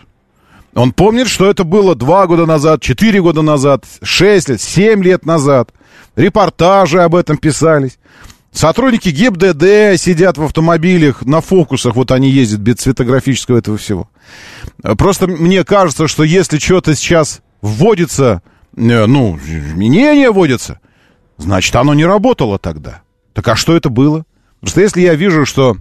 Он 0.73 0.91
помнит, 0.91 1.27
что 1.27 1.49
это 1.49 1.63
было 1.63 1.95
два 1.95 2.27
года 2.27 2.45
назад, 2.45 2.81
четыре 2.81 3.21
года 3.21 3.41
назад, 3.41 3.85
шесть 4.03 4.49
лет, 4.49 4.61
семь 4.61 5.03
лет 5.03 5.25
назад. 5.25 5.71
Репортажи 6.15 7.01
об 7.01 7.15
этом 7.15 7.37
писались. 7.37 7.97
Сотрудники 8.51 9.09
ГИБДД 9.09 9.99
сидят 9.99 10.37
в 10.37 10.43
автомобилях 10.43 11.23
на 11.23 11.41
фокусах, 11.41 11.95
вот 11.95 12.11
они 12.11 12.29
ездят 12.29 12.59
без 12.59 12.75
цветографического 12.75 13.57
этого 13.57 13.77
всего. 13.77 14.09
Просто 14.97 15.27
мне 15.27 15.63
кажется, 15.63 16.07
что 16.07 16.23
если 16.23 16.57
что-то 16.57 16.95
сейчас 16.95 17.41
вводится, 17.61 18.41
э, 18.75 19.05
ну, 19.05 19.37
изменения 19.37 20.31
вводятся, 20.31 20.79
значит, 21.37 21.75
оно 21.75 21.93
не 21.93 22.05
работало 22.05 22.57
тогда. 22.57 23.01
Так 23.33 23.47
а 23.47 23.55
что 23.55 23.75
это 23.75 23.89
было? 23.89 24.25
Потому 24.59 24.71
что 24.71 24.81
если 24.81 25.01
я 25.01 25.13
вижу, 25.13 25.45
что, 25.45 25.77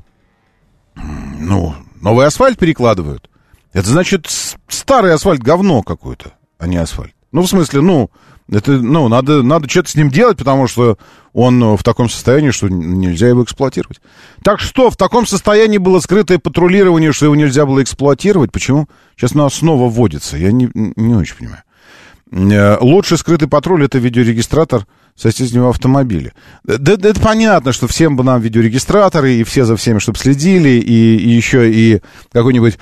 ну, 1.46 1.74
новый 2.00 2.26
асфальт 2.26 2.58
перекладывают, 2.58 3.30
это 3.72 3.88
значит, 3.88 4.26
старый 4.68 5.12
асфальт 5.12 5.40
говно 5.42 5.82
какое-то, 5.82 6.32
а 6.58 6.66
не 6.66 6.76
асфальт. 6.76 7.14
Ну, 7.30 7.42
в 7.42 7.46
смысле, 7.46 7.82
ну, 7.82 8.10
это, 8.50 8.72
ну, 8.72 9.08
надо, 9.08 9.42
надо 9.42 9.68
что-то 9.68 9.90
с 9.90 9.94
ним 9.94 10.10
делать, 10.10 10.38
потому 10.38 10.66
что 10.66 10.98
он 11.32 11.62
э, 11.62 11.76
в 11.76 11.82
таком 11.82 12.08
состоянии, 12.08 12.50
что 12.50 12.68
нельзя 12.68 13.28
его 13.28 13.44
эксплуатировать. 13.44 14.00
Так 14.42 14.60
что, 14.60 14.90
в 14.90 14.96
таком 14.96 15.26
состоянии 15.26 15.78
было 15.78 16.00
скрытое 16.00 16.38
патрулирование, 16.38 17.12
что 17.12 17.26
его 17.26 17.36
нельзя 17.36 17.66
было 17.66 17.82
эксплуатировать? 17.82 18.52
Почему? 18.52 18.88
Сейчас 19.16 19.34
нас 19.34 19.54
снова 19.54 19.88
вводится. 19.88 20.36
Я 20.36 20.52
не, 20.52 20.70
не 20.74 21.14
очень 21.14 21.36
понимаю. 21.36 21.62
Э, 22.32 22.78
Лучший 22.80 23.18
скрытый 23.18 23.48
патруль 23.48 23.84
это 23.84 23.98
видеорегистратор 23.98 24.86
соседнего 25.16 25.70
автомобиля. 25.70 26.32
Да, 26.64 26.96
да 26.96 27.08
это 27.08 27.20
понятно, 27.20 27.72
что 27.72 27.88
всем 27.88 28.16
бы 28.16 28.24
нам 28.24 28.40
видеорегистраторы, 28.40 29.34
и 29.34 29.44
все 29.44 29.64
за 29.64 29.76
всеми, 29.76 29.98
чтобы 29.98 30.18
следили, 30.18 30.68
и, 30.68 31.16
и 31.16 31.30
еще 31.30 31.70
и 31.70 32.02
какой-нибудь 32.32 32.78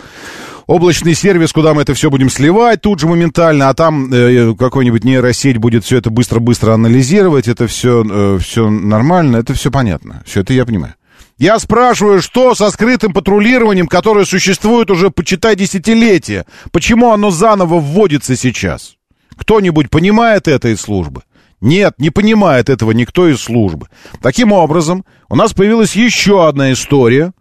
облачный 0.66 1.14
сервис, 1.14 1.52
куда 1.52 1.74
мы 1.74 1.82
это 1.82 1.94
все 1.94 2.10
будем 2.10 2.30
сливать 2.30 2.80
тут 2.80 3.00
же 3.00 3.06
моментально, 3.06 3.68
а 3.68 3.74
там 3.74 4.12
э, 4.12 4.54
какой-нибудь 4.58 5.04
нейросеть 5.04 5.58
будет 5.58 5.84
все 5.84 5.98
это 5.98 6.10
быстро-быстро 6.10 6.72
анализировать, 6.72 7.48
это 7.48 7.66
все, 7.66 8.04
э, 8.08 8.38
все 8.40 8.68
нормально, 8.68 9.36
это 9.36 9.54
все 9.54 9.70
понятно, 9.70 10.22
все 10.26 10.40
это 10.40 10.52
я 10.52 10.64
понимаю. 10.64 10.94
Я 11.36 11.58
спрашиваю, 11.58 12.22
что 12.22 12.54
со 12.54 12.70
скрытым 12.70 13.12
патрулированием, 13.12 13.88
которое 13.88 14.24
существует 14.24 14.88
уже, 14.90 15.10
почитай, 15.10 15.56
десятилетия? 15.56 16.46
Почему 16.70 17.12
оно 17.12 17.30
заново 17.30 17.80
вводится 17.80 18.36
сейчас? 18.36 18.94
Кто-нибудь 19.36 19.90
понимает 19.90 20.46
это 20.46 20.68
из 20.68 20.80
службы? 20.80 21.22
Нет, 21.64 21.94
не 21.96 22.10
понимает 22.10 22.68
этого 22.68 22.90
никто 22.90 23.26
из 23.26 23.40
службы. 23.40 23.88
Таким 24.20 24.52
образом, 24.52 25.06
у 25.30 25.34
нас 25.34 25.54
появилась 25.54 25.96
еще 25.96 26.46
одна 26.46 26.74
история, 26.74 27.32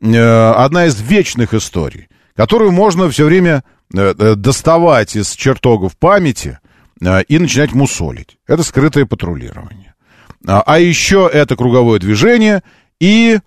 э, 0.00 0.52
одна 0.52 0.86
из 0.86 1.00
вечных 1.00 1.54
историй, 1.54 2.06
которую 2.36 2.70
можно 2.70 3.10
все 3.10 3.24
время 3.24 3.64
э, 3.92 4.14
э, 4.16 4.34
доставать 4.36 5.16
из 5.16 5.32
чертогов 5.32 5.96
памяти 5.98 6.60
и 7.26 7.38
начинать 7.40 7.72
мусолить. 7.72 8.38
Это 8.46 8.62
скрытое 8.62 9.06
патрулирование. 9.06 9.94
А, 10.46 10.62
а 10.64 10.78
еще 10.78 11.28
это 11.30 11.56
круговое 11.56 11.98
движение 11.98 12.62
и 13.00 13.40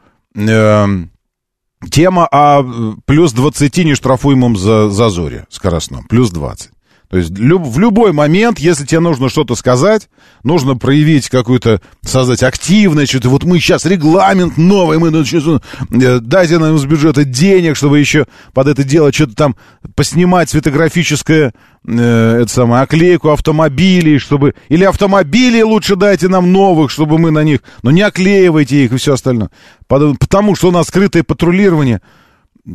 тема 1.90 2.28
о 2.30 2.64
плюс 3.06 3.32
20 3.32 3.78
нештрафуемом 3.78 4.58
за 4.58 4.90
зазоре 4.90 5.48
скоростном. 5.50 6.04
Плюс 6.04 6.32
20. 6.32 6.72
То 7.10 7.18
есть 7.18 7.38
люб, 7.38 7.64
в 7.64 7.80
любой 7.80 8.12
момент, 8.12 8.60
если 8.60 8.86
тебе 8.86 9.00
нужно 9.00 9.30
что-то 9.30 9.56
сказать, 9.56 10.10
нужно 10.44 10.76
проявить 10.76 11.30
какую-то, 11.30 11.82
создать 12.02 12.44
активность, 12.44 13.12
что-то 13.12 13.30
вот 13.30 13.46
мы 13.46 13.60
сейчас 13.60 13.86
регламент 13.86 14.58
новый, 14.58 15.00
мы 15.00 15.10
ну, 15.10 15.24
сейчас, 15.24 15.44
э, 15.46 16.20
дайте 16.20 16.58
нам 16.58 16.76
из 16.76 16.84
бюджета 16.84 17.24
денег, 17.24 17.78
чтобы 17.78 18.00
еще 18.00 18.26
под 18.54 18.68
это 18.68 18.84
дело 18.84 19.14
что-то 19.14 19.36
там 19.36 19.56
поснимать 19.96 20.50
светографическое, 20.50 21.54
э, 21.88 22.40
это 22.42 22.52
самое, 22.52 22.84
оклейку 22.84 23.30
автомобилей, 23.30 24.20
чтобы, 24.20 24.54
или 24.68 24.84
автомобили 24.84 25.62
лучше 25.62 25.96
дайте 25.96 26.28
нам 26.28 26.52
новых, 26.52 26.92
чтобы 26.92 27.18
мы 27.18 27.32
на 27.32 27.44
них, 27.44 27.62
но 27.84 27.92
не 27.92 28.02
оклеивайте 28.02 28.84
их 28.84 28.92
и 28.92 28.98
все 28.98 29.14
остальное. 29.14 29.50
Потому 29.88 30.56
что 30.56 30.68
у 30.68 30.72
нас 30.72 30.88
скрытое 30.88 31.24
патрулирование. 31.24 32.02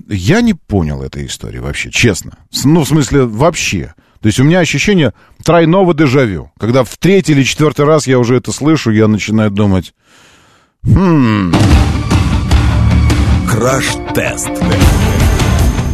Я 0.08 0.40
не 0.40 0.54
понял 0.54 1.02
этой 1.02 1.26
истории 1.26 1.58
вообще, 1.58 1.90
честно. 1.90 2.38
Ну, 2.64 2.80
в 2.80 2.88
смысле, 2.88 3.26
вообще. 3.26 3.92
То 4.22 4.28
есть 4.28 4.38
у 4.38 4.44
меня 4.44 4.60
ощущение 4.60 5.12
тройного 5.44 5.94
дежавю. 5.94 6.52
Когда 6.58 6.84
в 6.84 6.96
третий 6.96 7.32
или 7.32 7.42
четвертый 7.42 7.84
раз 7.84 8.06
я 8.06 8.20
уже 8.20 8.36
это 8.36 8.52
слышу, 8.52 8.90
я 8.92 9.08
начинаю 9.08 9.50
думать... 9.50 9.94
Хм... 10.84 11.52
Краш-тест. 13.50 14.48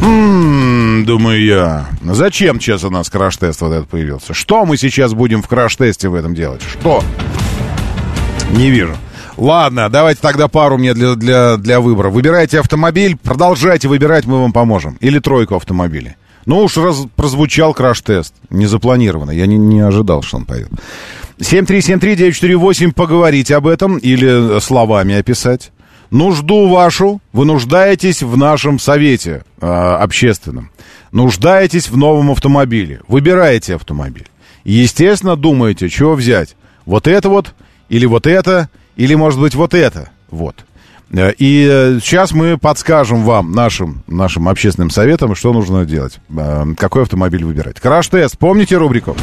Хм, 0.02 1.04
думаю 1.06 1.42
я. 1.42 1.88
Зачем 2.02 2.60
сейчас 2.60 2.84
у 2.84 2.90
нас 2.90 3.08
краш-тест 3.08 3.62
вот 3.62 3.72
этот 3.72 3.88
появился? 3.88 4.34
Что 4.34 4.66
мы 4.66 4.76
сейчас 4.76 5.14
будем 5.14 5.42
в 5.42 5.48
краш-тесте 5.48 6.10
в 6.10 6.14
этом 6.14 6.34
делать? 6.34 6.62
Что? 6.62 7.02
Не 8.52 8.70
вижу. 8.70 8.94
Ладно, 9.38 9.88
давайте 9.88 10.20
тогда 10.20 10.48
пару 10.48 10.76
мне 10.76 10.92
для, 10.92 11.14
для, 11.14 11.56
для 11.56 11.80
выбора. 11.80 12.10
Выбирайте 12.10 12.60
автомобиль, 12.60 13.16
продолжайте 13.16 13.88
выбирать, 13.88 14.26
мы 14.26 14.40
вам 14.40 14.52
поможем. 14.52 14.98
Или 15.00 15.18
тройку 15.18 15.56
автомобилей. 15.56 16.16
Ну 16.48 16.64
уж 16.64 16.78
раз 16.78 17.04
прозвучал 17.14 17.74
краш-тест. 17.74 18.32
Не 18.48 18.64
запланированно. 18.64 19.30
Я 19.30 19.44
не, 19.44 19.58
не 19.58 19.80
ожидал, 19.80 20.22
что 20.22 20.38
он 20.38 20.46
поет. 20.46 20.70
7373948, 21.38 22.92
поговорить 22.94 23.50
об 23.50 23.66
этом 23.66 23.98
или 23.98 24.58
словами 24.60 25.14
описать. 25.14 25.72
Нужду 26.10 26.68
вашу 26.68 27.20
вы 27.34 27.44
нуждаетесь 27.44 28.22
в 28.22 28.38
нашем 28.38 28.78
совете 28.78 29.44
э, 29.60 29.66
общественном. 29.66 30.70
Нуждаетесь 31.12 31.90
в 31.90 31.98
новом 31.98 32.30
автомобиле. 32.30 33.02
Выбираете 33.08 33.74
автомобиль. 33.74 34.26
Естественно, 34.64 35.36
думаете, 35.36 35.90
чего 35.90 36.14
взять. 36.14 36.56
Вот 36.86 37.08
это 37.08 37.28
вот, 37.28 37.54
или 37.90 38.06
вот 38.06 38.26
это, 38.26 38.70
или, 38.96 39.14
может 39.14 39.38
быть, 39.38 39.54
вот 39.54 39.74
это. 39.74 40.08
Вот. 40.30 40.64
Э, 41.10 41.32
и 41.38 41.98
сейчас 42.02 42.32
мы 42.32 42.58
подскажем 42.58 43.24
вам, 43.24 43.52
нашим, 43.52 44.02
нашим 44.06 44.48
общественным 44.48 44.90
советам, 44.90 45.34
что 45.34 45.52
нужно 45.52 45.84
делать. 45.84 46.18
Э, 46.36 46.64
какой 46.76 47.02
автомобиль 47.02 47.44
выбирать. 47.44 47.80
Краш-тест. 47.80 48.38
Помните 48.38 48.76
рубрику? 48.76 49.16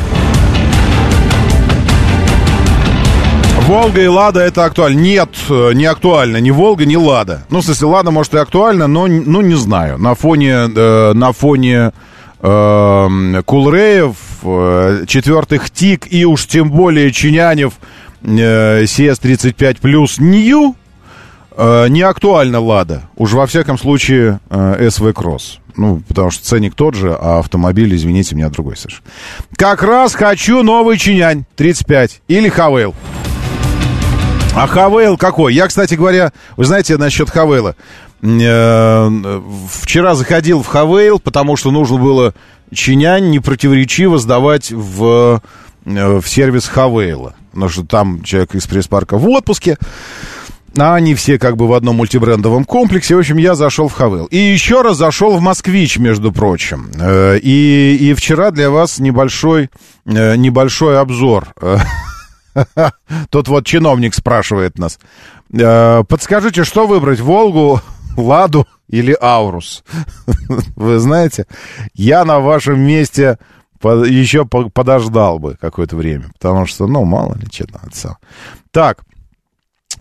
Волга 3.67 4.03
и 4.03 4.07
Лада 4.07 4.41
это 4.41 4.65
актуально. 4.65 4.99
Нет, 4.99 5.29
э, 5.49 5.71
не 5.73 5.85
актуально. 5.85 6.37
Ни 6.37 6.51
Волга, 6.51 6.85
ни 6.85 6.95
Лада. 6.95 7.45
Ну, 7.49 7.61
в 7.61 7.65
смысле, 7.65 7.87
Лада, 7.87 8.11
может, 8.11 8.33
и 8.35 8.37
актуально, 8.37 8.85
но 8.85 9.07
ну, 9.07 9.41
не 9.41 9.55
знаю. 9.55 9.97
На 9.97 10.13
фоне, 10.13 10.69
э, 10.75 11.13
на 11.13 11.33
фоне 11.33 11.91
э, 12.41 13.41
Кулреев, 13.43 14.15
э, 14.43 15.05
четвертых 15.07 15.71
ТИК 15.71 16.07
и 16.11 16.25
уж 16.25 16.45
тем 16.45 16.69
более 16.69 17.11
Чинянев 17.11 17.73
э, 18.21 18.83
CS35 18.83 19.77
плюс 19.81 20.19
Нью, 20.19 20.75
Э, 20.75 20.84
не 21.57 22.01
актуально 22.01 22.59
Лада. 22.59 23.03
Уж 23.15 23.33
во 23.33 23.47
всяком 23.47 23.77
случае 23.77 24.39
э, 24.49 24.89
СВ 24.89 25.13
Кросс. 25.13 25.59
Ну, 25.77 26.01
потому 26.07 26.31
что 26.31 26.43
ценник 26.43 26.75
тот 26.75 26.95
же, 26.95 27.15
а 27.19 27.39
автомобиль, 27.39 27.93
извините 27.95 28.35
меня, 28.35 28.49
другой 28.49 28.77
совершенно. 28.77 29.05
Как 29.57 29.83
раз 29.83 30.15
хочу 30.15 30.63
новый 30.63 30.97
Changan 30.97 31.45
35 31.55 32.21
или 32.27 32.49
Haval. 32.49 32.95
А 34.55 34.67
Haval 34.67 35.17
какой? 35.17 35.53
Я, 35.53 35.67
кстати 35.67 35.95
говоря, 35.95 36.31
вы 36.55 36.63
знаете 36.63 36.97
насчет 36.97 37.29
Haval 37.29 37.62
а. 37.62 37.75
Э, 38.21 39.41
вчера 39.81 40.15
заходил 40.15 40.63
в 40.63 40.67
Haval, 40.67 41.19
потому 41.19 41.57
что 41.57 41.71
нужно 41.71 41.97
было 41.97 42.33
Changan 42.73 43.29
непротиворечиво 43.31 44.17
сдавать 44.17 44.71
в, 44.71 45.41
в 45.83 46.23
сервис 46.25 46.67
Haval 46.67 47.16
а. 47.16 47.35
Потому 47.51 47.69
что 47.69 47.85
там 47.85 48.23
человек 48.23 48.55
из 48.55 48.65
пресс-парка 48.65 49.17
в 49.17 49.27
отпуске. 49.27 49.77
А 50.77 50.95
они 50.95 51.15
все 51.15 51.39
как 51.39 51.55
бы 51.55 51.67
в 51.67 51.73
одном 51.73 51.97
мультибрендовом 51.97 52.65
комплексе. 52.65 53.15
В 53.15 53.19
общем, 53.19 53.37
я 53.37 53.55
зашел 53.55 53.87
в 53.87 53.93
Haval. 53.93 54.25
И 54.25 54.37
еще 54.37 54.81
раз 54.81 54.97
зашел 54.97 55.37
в 55.37 55.41
Москвич, 55.41 55.97
между 55.97 56.31
прочим. 56.31 56.91
Э, 56.99 57.37
и, 57.37 57.97
и 57.99 58.13
вчера 58.13 58.51
для 58.51 58.69
вас 58.69 58.99
небольшой, 58.99 59.69
э, 60.05 60.35
небольшой 60.35 60.99
обзор. 60.99 61.53
Тут 63.29 63.47
вот 63.47 63.65
чиновник 63.65 64.13
спрашивает 64.13 64.77
нас. 64.77 64.99
Э, 65.53 66.03
подскажите, 66.07 66.65
что 66.65 66.87
выбрать, 66.87 67.21
Волгу, 67.21 67.81
Ладу 68.17 68.67
или 68.89 69.17
Аурус? 69.21 69.83
Вы 70.75 70.99
знаете, 70.99 71.45
я 71.93 72.25
на 72.25 72.39
вашем 72.39 72.79
месте 72.81 73.37
еще 73.81 74.45
подождал 74.45 75.39
бы 75.39 75.57
какое-то 75.59 75.95
время, 75.95 76.31
потому 76.33 76.65
что, 76.65 76.87
ну, 76.87 77.03
мало 77.05 77.35
ли, 77.35 77.47
что-то. 77.51 78.17
Так, 78.71 79.03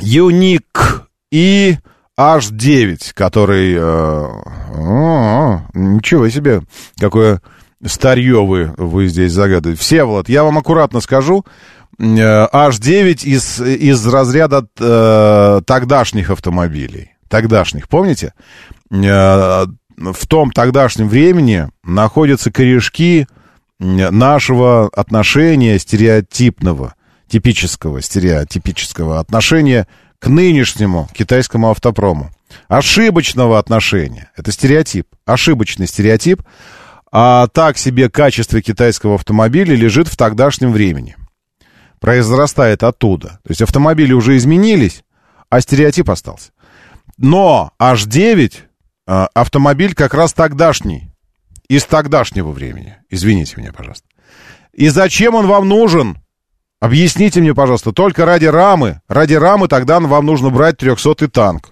Юник 0.00 1.08
и 1.30 1.76
H9, 2.18 3.12
который... 3.14 3.74
Э, 3.76 4.28
о, 4.76 5.62
ничего 5.74 6.28
себе, 6.28 6.62
какое 6.98 7.40
старье 7.84 8.44
вы, 8.44 8.72
вы 8.76 9.08
здесь 9.08 9.32
загадываете. 9.32 9.80
Всеволод, 9.80 10.28
я 10.28 10.44
вам 10.44 10.58
аккуратно 10.58 11.00
скажу, 11.00 11.44
H9 12.00 12.90
э, 12.90 13.10
из, 13.28 13.60
из 13.60 14.06
разряда 14.06 14.66
э, 14.78 15.60
тогдашних 15.66 16.30
автомобилей. 16.30 17.12
Тогдашних, 17.28 17.88
помните? 17.88 18.32
Э, 18.90 19.66
в 19.96 20.26
том 20.28 20.50
тогдашнем 20.50 21.08
времени 21.08 21.68
находятся 21.84 22.50
корешки 22.50 23.26
нашего 23.78 24.88
отношения 24.92 25.78
стереотипного– 25.78 26.94
типического, 27.28 28.00
стереотипического 28.02 29.20
отношения 29.20 29.86
к 30.18 30.28
нынешнему 30.28 31.08
китайскому 31.12 31.70
автопрому. 31.70 32.30
Ошибочного 32.68 33.58
отношения. 33.58 34.30
Это 34.36 34.52
стереотип. 34.52 35.06
Ошибочный 35.26 35.86
стереотип. 35.86 36.42
А 37.12 37.46
так 37.48 37.78
себе 37.78 38.08
качество 38.08 38.60
китайского 38.60 39.16
автомобиля 39.16 39.74
лежит 39.74 40.08
в 40.08 40.16
тогдашнем 40.16 40.72
времени. 40.72 41.16
Произрастает 42.00 42.82
оттуда. 42.82 43.40
То 43.44 43.50
есть 43.50 43.62
автомобили 43.62 44.12
уже 44.12 44.36
изменились, 44.36 45.04
а 45.48 45.60
стереотип 45.60 46.10
остался. 46.10 46.52
Но 47.16 47.72
H9 47.80 48.52
а, 49.06 49.28
автомобиль 49.34 49.94
как 49.94 50.14
раз 50.14 50.32
тогдашний. 50.32 51.10
Из 51.68 51.84
тогдашнего 51.84 52.50
времени. 52.50 52.96
Извините 53.08 53.54
меня, 53.56 53.72
пожалуйста. 53.72 54.06
И 54.72 54.88
зачем 54.88 55.34
он 55.34 55.46
вам 55.46 55.68
нужен? 55.68 56.18
Объясните 56.84 57.40
мне, 57.40 57.54
пожалуйста, 57.54 57.92
только 57.92 58.26
ради 58.26 58.44
рамы, 58.44 59.00
ради 59.08 59.32
рамы 59.32 59.68
тогда 59.68 60.00
вам 60.00 60.26
нужно 60.26 60.50
брать 60.50 60.76
300-й 60.76 61.28
танк. 61.28 61.70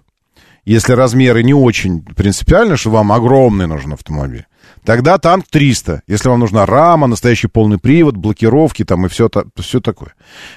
Если 0.65 0.95
размеры 0.95 1.43
не 1.43 1.53
очень 1.53 2.01
принципиальны, 2.01 2.79
что 2.79 2.89
вам 2.89 3.13
огромный 3.13 3.67
нужен 3.67 3.93
автомобиль, 3.93 4.47
тогда 4.87 5.19
танк 5.19 5.45
300. 5.51 6.05
Если 6.07 6.31
вам 6.31 6.41
нужна 6.41 6.65
рама, 6.65 7.09
настоящий 7.09 7.49
полный 7.49 7.77
привод, 7.77 8.17
блокировки 8.17 8.87
там 8.87 9.05
и 9.05 9.11
все, 9.11 9.29
все 9.61 9.81
такое. 9.83 10.15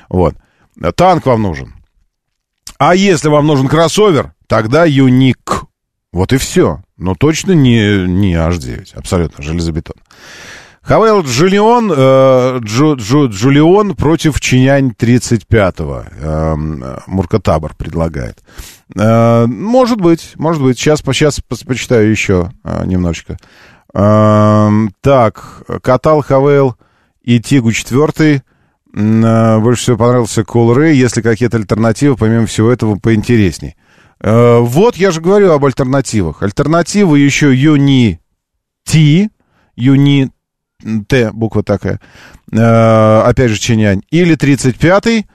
Вот. 0.07 0.35
Танк 0.95 1.25
вам 1.25 1.41
нужен. 1.41 1.73
А 2.77 2.95
если 2.95 3.27
вам 3.27 3.47
нужен 3.47 3.67
кроссовер, 3.67 4.35
тогда 4.47 4.85
Юник. 4.85 5.65
Вот 6.13 6.31
и 6.31 6.37
все. 6.37 6.81
Но 6.95 7.13
точно 7.15 7.51
не, 7.51 8.07
не 8.07 8.35
H9. 8.35 8.95
Абсолютно 8.95 9.43
железобетон. 9.43 9.97
Хавел 10.86 11.23
Джулион, 11.23 11.91
э, 11.91 12.59
Джу, 12.59 12.95
Джу, 12.95 13.27
Джулион 13.29 13.95
против 13.95 14.39
Чинянь 14.39 14.93
35-го. 14.95 16.03
Э, 16.21 16.55
Муркатабор 17.07 17.73
предлагает. 17.75 18.43
Э, 18.95 19.47
может 19.47 19.99
быть, 19.99 20.33
может 20.36 20.61
быть. 20.61 20.77
Сейчас, 20.77 20.99
сейчас 20.99 21.39
почитаю 21.39 22.11
еще 22.11 22.51
э, 22.63 22.86
немножечко. 22.86 23.38
Э, 23.95 24.69
так, 25.01 25.63
катал 25.81 26.21
Хавейл 26.21 26.75
и 27.23 27.39
Тигу 27.39 27.71
4. 27.71 28.43
Э, 28.93 29.59
больше 29.59 29.81
всего 29.81 29.97
понравился 29.97 30.41
Cool 30.41 30.75
Ray. 30.75 30.93
Если 30.93 31.23
какие-то 31.23 31.57
альтернативы, 31.57 32.15
помимо 32.15 32.45
всего 32.45 32.69
этого, 32.69 32.99
поинтересней. 32.99 33.75
Э, 34.21 34.59
вот 34.59 34.97
я 34.97 35.09
же 35.09 35.19
говорю 35.19 35.51
об 35.51 35.65
альтернативах. 35.65 36.43
Альтернативы 36.43 37.17
еще 37.17 37.55
Юни 37.55 38.19
Ти, 38.83 39.31
Юни 39.75 40.29
Т, 41.07 41.31
буква 41.31 41.63
такая. 41.63 41.99
Э, 42.51 43.21
опять 43.25 43.51
же, 43.51 43.57
Чинянь. 43.57 44.03
Или 44.11 44.36
35-й, 44.38 45.25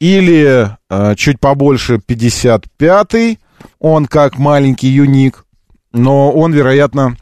или 0.00 0.70
э, 0.90 1.14
чуть 1.16 1.40
побольше 1.40 1.96
55-й. 1.96 3.38
Он 3.78 4.06
как 4.06 4.38
маленький 4.38 4.88
юник, 4.88 5.44
но 5.92 6.32
он, 6.32 6.52
вероятно, 6.52 7.16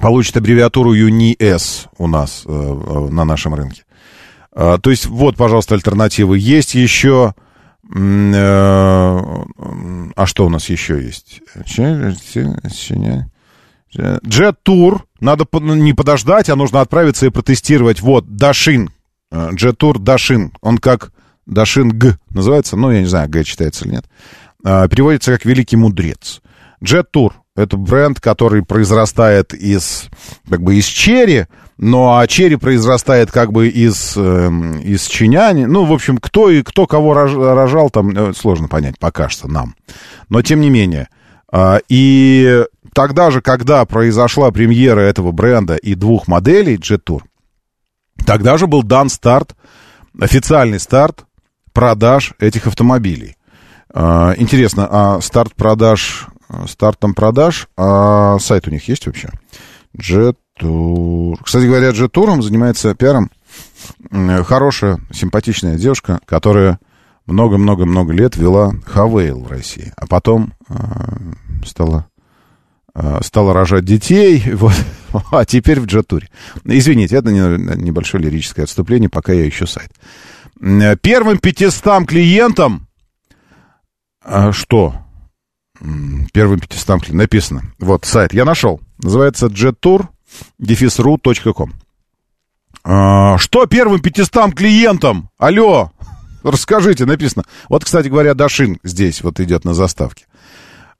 получит 0.00 0.36
аббревиатуру 0.36 0.94
UNI-S 0.94 1.88
у 1.98 2.06
нас 2.06 2.44
э, 2.46 2.50
на 2.50 3.24
нашем 3.24 3.54
рынке. 3.54 3.82
То 4.54 4.80
есть 4.86 5.04
вот, 5.04 5.36
пожалуйста, 5.36 5.74
альтернативы. 5.74 6.38
Есть 6.38 6.74
еще... 6.74 7.34
А 7.94 9.34
что 10.24 10.46
у 10.46 10.48
нас 10.48 10.70
еще 10.70 11.02
есть? 11.02 11.42
Jet 13.94 14.56
Tour. 14.64 15.02
Надо 15.20 15.46
не 15.52 15.92
подождать, 15.92 16.50
а 16.50 16.56
нужно 16.56 16.80
отправиться 16.80 17.26
и 17.26 17.30
протестировать. 17.30 18.00
Вот, 18.00 18.36
Дашин. 18.36 18.90
Jet 19.32 19.76
Tour 19.76 19.98
Дашин. 19.98 20.52
Он 20.60 20.78
как 20.78 21.12
Дашин 21.46 21.90
Г 21.90 22.18
называется. 22.30 22.76
Ну, 22.76 22.90
я 22.90 23.00
не 23.00 23.06
знаю, 23.06 23.28
Г 23.28 23.44
читается 23.44 23.84
или 23.84 23.94
нет. 23.94 24.04
А, 24.64 24.88
переводится 24.88 25.32
как 25.32 25.44
«Великий 25.44 25.76
мудрец». 25.76 26.40
Tour— 26.82 27.32
это 27.56 27.76
бренд, 27.76 28.20
который 28.20 28.64
произрастает 28.64 29.54
из, 29.54 30.08
как 30.48 30.62
бы, 30.62 30.76
из 30.76 30.84
черри, 30.84 31.46
ну, 31.78 32.16
а 32.16 32.26
черри 32.26 32.56
произрастает 32.56 33.30
как 33.30 33.52
бы 33.52 33.68
из, 33.68 34.14
э, 34.16 34.48
из 34.82 35.06
чиняни. 35.06 35.66
Ну, 35.66 35.84
в 35.84 35.92
общем, 35.92 36.16
кто 36.16 36.48
и 36.48 36.62
кто 36.62 36.86
кого 36.86 37.12
рожал, 37.12 37.90
там 37.90 38.10
э, 38.10 38.32
сложно 38.34 38.66
понять 38.66 38.98
пока 38.98 39.28
что 39.28 39.46
нам. 39.46 39.74
Но, 40.30 40.40
тем 40.40 40.60
не 40.60 40.70
менее. 40.70 41.08
Э, 41.52 41.80
и 41.88 42.64
тогда 42.96 43.30
же, 43.30 43.42
когда 43.42 43.84
произошла 43.84 44.50
премьера 44.50 45.00
этого 45.00 45.30
бренда 45.30 45.76
и 45.76 45.94
двух 45.94 46.28
моделей 46.28 46.78
Jet 46.78 47.02
Tour, 47.06 47.20
тогда 48.24 48.56
же 48.56 48.66
был 48.66 48.82
дан 48.82 49.10
старт, 49.10 49.54
официальный 50.18 50.80
старт 50.80 51.26
продаж 51.74 52.32
этих 52.38 52.66
автомобилей. 52.66 53.36
Э, 53.92 54.32
интересно, 54.38 54.88
а 54.90 55.20
старт 55.20 55.54
продаж, 55.54 56.28
стартом 56.66 57.12
продаж, 57.12 57.68
а 57.76 58.38
сайт 58.38 58.66
у 58.66 58.70
них 58.70 58.88
есть 58.88 59.04
вообще? 59.04 59.28
Jet 59.94 60.36
Tour. 60.58 61.36
Кстати 61.44 61.66
говоря, 61.66 61.90
Jet 61.90 62.10
Tour 62.10 62.40
занимается 62.40 62.94
пиаром. 62.94 63.30
Хорошая, 64.10 65.00
симпатичная 65.12 65.76
девушка, 65.76 66.18
которая 66.24 66.80
много-много-много 67.26 68.14
лет 68.14 68.36
вела 68.36 68.72
Хавейл 68.86 69.40
в 69.40 69.50
России, 69.50 69.92
а 69.96 70.06
потом 70.06 70.54
э, 70.70 70.74
стала, 71.66 72.06
стала 73.22 73.52
рожать 73.52 73.84
детей, 73.84 74.42
вот, 74.54 74.74
а 75.30 75.44
теперь 75.44 75.80
в 75.80 75.86
Джатуре. 75.86 76.28
Извините, 76.64 77.16
это 77.16 77.30
небольшое 77.30 78.24
лирическое 78.24 78.64
отступление, 78.64 79.08
пока 79.08 79.32
я 79.32 79.48
ищу 79.48 79.66
сайт. 79.66 79.90
Первым 81.02 81.38
500 81.38 82.06
клиентам... 82.06 82.88
А, 84.24 84.52
что? 84.52 84.94
Первым 86.32 86.60
500 86.60 86.86
клиентам 86.86 87.16
написано. 87.16 87.62
Вот 87.78 88.04
сайт 88.04 88.32
я 88.32 88.44
нашел. 88.44 88.80
Называется 88.98 89.46
jettour 89.46 90.08
что 93.38 93.66
первым 93.66 94.00
500 94.00 94.54
клиентам? 94.54 95.30
Алло, 95.38 95.92
расскажите, 96.42 97.04
написано. 97.04 97.44
Вот, 97.68 97.84
кстати 97.84 98.08
говоря, 98.08 98.34
Дашин 98.34 98.78
здесь 98.84 99.22
вот 99.22 99.40
идет 99.40 99.64
на 99.64 99.74
заставке. 99.74 100.26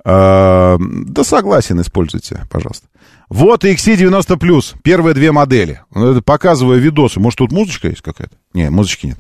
А, 0.09 0.77
да 0.79 1.25
согласен, 1.25 1.81
используйте, 1.81 2.47
пожалуйста. 2.49 2.87
Вот 3.29 3.65
XC90+, 3.65 4.77
первые 4.85 5.15
две 5.15 5.33
модели. 5.33 5.81
Показываю 6.25 6.81
видосы. 6.81 7.19
Может, 7.19 7.39
тут 7.39 7.51
музычка 7.51 7.89
есть 7.89 8.03
какая-то? 8.03 8.37
Не, 8.55 8.71
музычки 8.71 9.07
нет. 9.09 9.19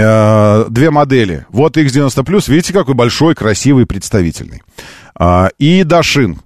А, 0.00 0.64
две 0.70 0.90
модели. 0.90 1.44
Вот 1.50 1.76
X90+, 1.76 2.50
видите, 2.50 2.72
какой 2.72 2.94
большой, 2.94 3.34
красивый, 3.34 3.84
представительный. 3.84 4.62
И 5.58 5.82
Дашин, 5.84 6.40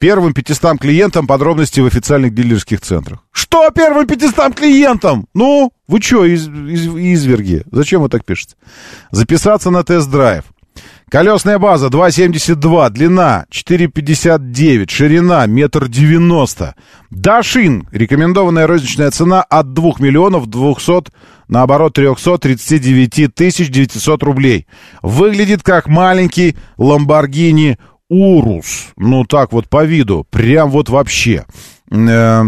Первым 0.00 0.34
500 0.34 0.80
клиентам 0.80 1.28
подробности 1.28 1.78
в 1.78 1.86
официальных 1.86 2.34
дилерских 2.34 2.80
центрах. 2.80 3.20
Что 3.30 3.70
первым 3.70 4.06
500 4.06 4.52
клиентам? 4.54 5.28
Ну, 5.32 5.70
вы 5.86 6.00
что, 6.00 6.24
из, 6.24 6.48
из, 6.48 6.88
изверги? 6.88 7.62
Зачем 7.70 8.02
вы 8.02 8.08
так 8.08 8.24
пишете? 8.24 8.56
Записаться 9.12 9.70
на 9.70 9.84
тест-драйв. 9.84 10.42
Колесная 11.08 11.60
база 11.60 11.86
2,72, 11.86 12.90
длина 12.90 13.46
4,59, 13.52 14.90
ширина 14.90 15.46
метр 15.46 15.86
девяносто. 15.86 16.74
Дашин, 17.10 17.88
рекомендованная 17.92 18.66
розничная 18.66 19.12
цена 19.12 19.40
от 19.42 19.72
2 19.72 19.92
миллионов 20.00 20.48
200, 20.48 21.12
наоборот, 21.46 21.94
339 21.94 23.32
тысяч 23.32 23.70
900 23.70 24.22
рублей. 24.24 24.66
Выглядит 25.00 25.62
как 25.62 25.86
маленький 25.86 26.56
Lamborghini 26.76 27.78
Урус. 28.08 28.88
Ну, 28.96 29.24
так 29.24 29.52
вот 29.52 29.68
по 29.68 29.84
виду. 29.84 30.26
Прям 30.28 30.70
вот 30.70 30.88
вообще. 30.88 31.44
Э, 31.88 32.42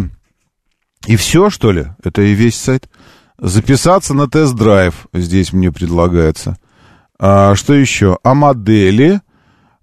и 1.06 1.14
все, 1.14 1.50
что 1.50 1.70
ли? 1.70 1.86
Это 2.02 2.22
и 2.22 2.32
весь 2.32 2.56
сайт? 2.56 2.88
Записаться 3.38 4.14
на 4.14 4.28
тест-драйв 4.28 5.06
здесь 5.12 5.52
мне 5.52 5.70
предлагается. 5.70 6.59
А, 7.19 7.55
что 7.55 7.75
еще? 7.75 8.19
О 8.23 8.35
модели, 8.35 9.21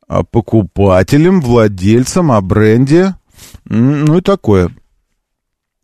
о 0.08 0.24
покупателям, 0.24 1.42
владельцам, 1.42 2.32
о 2.32 2.42
бренде. 2.42 3.16
Ну 3.66 4.18
и 4.18 4.22
такое. 4.22 4.72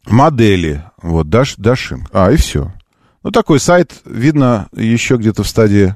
Модели. 0.07 0.83
Вот, 1.01 1.29
Даш, 1.29 1.55
Дашин. 1.57 2.07
А, 2.11 2.31
и 2.31 2.37
все. 2.37 2.71
Ну, 3.23 3.31
такой 3.31 3.59
сайт, 3.59 4.01
видно, 4.05 4.67
еще 4.71 5.17
где-то 5.17 5.43
в 5.43 5.47
стадии 5.47 5.95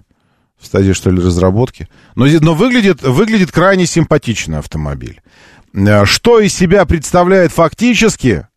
в 0.58 0.66
стадии, 0.66 0.94
что 0.94 1.10
ли, 1.10 1.22
разработки. 1.22 1.88
Но, 2.16 2.26
но 2.26 2.54
выглядит, 2.54 3.02
выглядит 3.04 3.52
крайне 3.52 3.86
симпатично 3.86 4.60
автомобиль. 4.60 5.22
Что 6.06 6.40
из 6.40 6.54
себя 6.54 6.86
представляет 6.86 7.52
фактически 7.52 8.48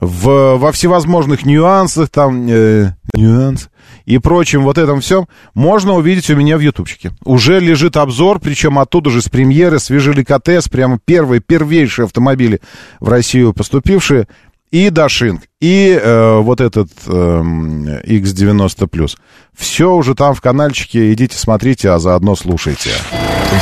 в, 0.00 0.56
во 0.56 0.72
всевозможных 0.72 1.44
нюансах, 1.44 2.10
там, 2.10 2.46
э, 2.48 2.94
нюанс 3.14 3.68
и 4.04 4.18
прочем 4.18 4.62
вот 4.62 4.78
этом 4.78 5.00
всем, 5.00 5.28
можно 5.54 5.94
увидеть 5.94 6.30
у 6.30 6.36
меня 6.36 6.56
в 6.56 6.60
ютубчике. 6.60 7.12
Уже 7.24 7.60
лежит 7.60 7.96
обзор, 7.96 8.40
причем 8.40 8.78
оттуда 8.78 9.10
же 9.10 9.22
с 9.22 9.28
премьеры, 9.28 9.78
свежили 9.78 10.24
КТС, 10.24 10.68
прямо 10.68 10.98
первые, 11.04 11.40
первейшие 11.40 12.06
автомобили 12.06 12.60
в 13.00 13.08
Россию 13.08 13.52
поступившие 13.52 14.26
и 14.70 14.88
Дашинг, 14.88 15.42
и 15.60 16.00
э, 16.02 16.38
вот 16.38 16.62
этот 16.62 16.88
э, 17.06 17.10
X90+. 17.10 19.10
Все 19.56 19.92
уже 19.92 20.14
там 20.14 20.34
в 20.34 20.40
каналчике, 20.40 21.12
идите 21.12 21.36
смотрите, 21.36 21.90
а 21.90 21.98
заодно 21.98 22.34
слушайте. 22.34 22.90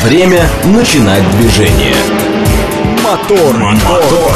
Время 0.05 0.49
начинать 0.67 1.29
движение. 1.33 1.97
Мотор, 3.03 3.57
мотор. 3.57 4.33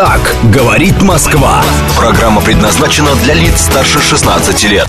Так 0.00 0.34
говорит 0.44 1.02
Москва. 1.02 1.62
Программа 1.94 2.40
предназначена 2.40 3.14
для 3.16 3.34
лиц 3.34 3.60
старше 3.60 4.00
16 4.00 4.64
лет. 4.64 4.88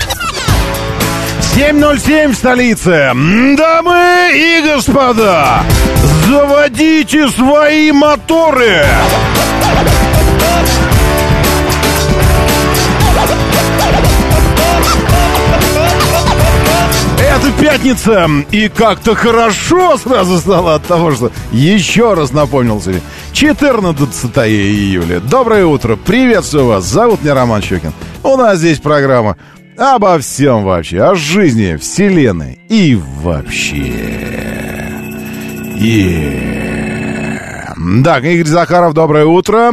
7.07 1.53 2.29
в 2.29 2.35
столице. 2.35 3.11
Дамы 3.57 4.31
и 4.33 4.61
господа, 4.73 5.65
заводите 6.25 7.27
свои 7.27 7.91
моторы. 7.91 8.85
Это 17.31 17.49
пятница, 17.61 18.29
и 18.51 18.67
как-то 18.67 19.15
хорошо 19.15 19.97
сразу 19.97 20.37
стало 20.37 20.75
от 20.75 20.83
того, 20.83 21.13
что 21.13 21.31
еще 21.53 22.13
раз 22.13 22.33
напомнил 22.33 22.81
себе. 22.81 23.01
14 23.31 24.37
июля. 24.49 25.21
Доброе 25.21 25.65
утро, 25.65 25.95
приветствую 25.95 26.65
вас. 26.65 26.83
Зовут 26.83 27.23
меня 27.23 27.33
Роман 27.33 27.61
Щекин. 27.61 27.93
У 28.23 28.35
нас 28.35 28.57
здесь 28.57 28.79
программа 28.79 29.37
Обо 29.77 30.19
всем 30.19 30.65
вообще, 30.65 31.01
о 31.01 31.15
жизни, 31.15 31.77
вселенной 31.77 32.59
и 32.67 32.95
вообще. 32.95 33.93
И... 35.79 36.51
Так, 38.03 38.25
Игорь 38.25 38.45
Захаров, 38.45 38.93
доброе 38.93 39.25
утро. 39.25 39.71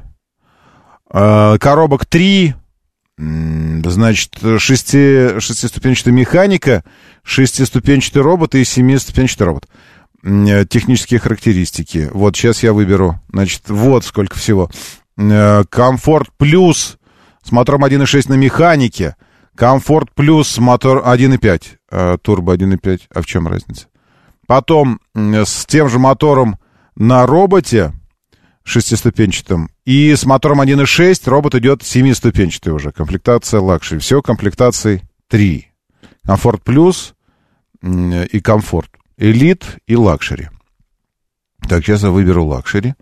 а, 1.09 1.57
коробок 1.57 2.05
3, 2.05 2.55
значит, 3.17 4.37
шести, 4.57 5.39
шестиступенчатая 5.39 6.13
механика, 6.13 6.83
шестиступенчатый 7.23 8.21
робот 8.21 8.55
и 8.55 8.63
семиступенчатый 8.63 9.47
робот. 9.47 9.67
Э, 10.23 10.65
технические 10.65 11.19
характеристики. 11.19 12.09
Вот 12.11 12.35
сейчас 12.35 12.63
я 12.63 12.73
выберу. 12.73 13.19
Значит, 13.31 13.69
вот 13.69 14.05
сколько 14.05 14.37
всего. 14.37 14.69
Э, 15.17 15.63
комфорт 15.69 16.29
плюс 16.37 16.97
с 17.43 17.51
мотором 17.51 17.85
1.6 17.85 18.29
на 18.29 18.35
механике. 18.35 19.15
Комфорт 19.55 20.13
плюс 20.13 20.57
мотор 20.59 21.03
1.5. 21.05 21.63
Э, 21.89 22.17
турбо 22.21 22.55
1.5. 22.55 23.01
А 23.13 23.21
в 23.21 23.25
чем 23.25 23.47
разница? 23.47 23.87
Потом 24.47 24.99
с 25.15 25.65
тем 25.65 25.89
же 25.89 25.97
мотором 25.97 26.59
на 26.95 27.25
роботе 27.25 27.93
шестиступенчатым. 28.63 29.69
И 29.85 30.13
с 30.13 30.25
мотором 30.25 30.61
1.6 30.61 31.29
робот 31.29 31.55
идет 31.55 31.83
семиступенчатый 31.83 32.73
уже. 32.73 32.91
Комплектация 32.91 33.59
luxury. 33.59 33.99
Все 33.99 34.21
комплектации 34.21 35.01
3. 35.29 35.67
Комфорт 36.25 36.63
плюс 36.63 37.15
и 37.81 38.39
комфорт. 38.41 38.90
Элит 39.21 39.77
и 39.85 39.95
luxury. 39.95 40.49
Так, 41.69 41.85
сейчас 41.85 42.01
я 42.01 42.09
выберу 42.09 42.43
luxury. 42.43 42.95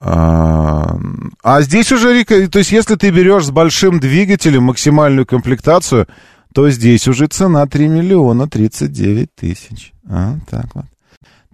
А, 0.00 0.98
а 1.42 1.60
здесь 1.60 1.92
уже, 1.92 2.24
то 2.24 2.58
есть 2.58 2.72
если 2.72 2.94
ты 2.94 3.10
берешь 3.10 3.44
с 3.44 3.50
большим 3.50 4.00
двигателем 4.00 4.62
максимальную 4.64 5.26
комплектацию, 5.26 6.08
то 6.54 6.70
здесь 6.70 7.06
уже 7.08 7.26
цена 7.26 7.66
3 7.66 7.88
миллиона 7.88 8.48
39 8.48 9.34
тысяч. 9.34 9.92
А, 10.08 10.38
так 10.48 10.74
вот. 10.74 10.86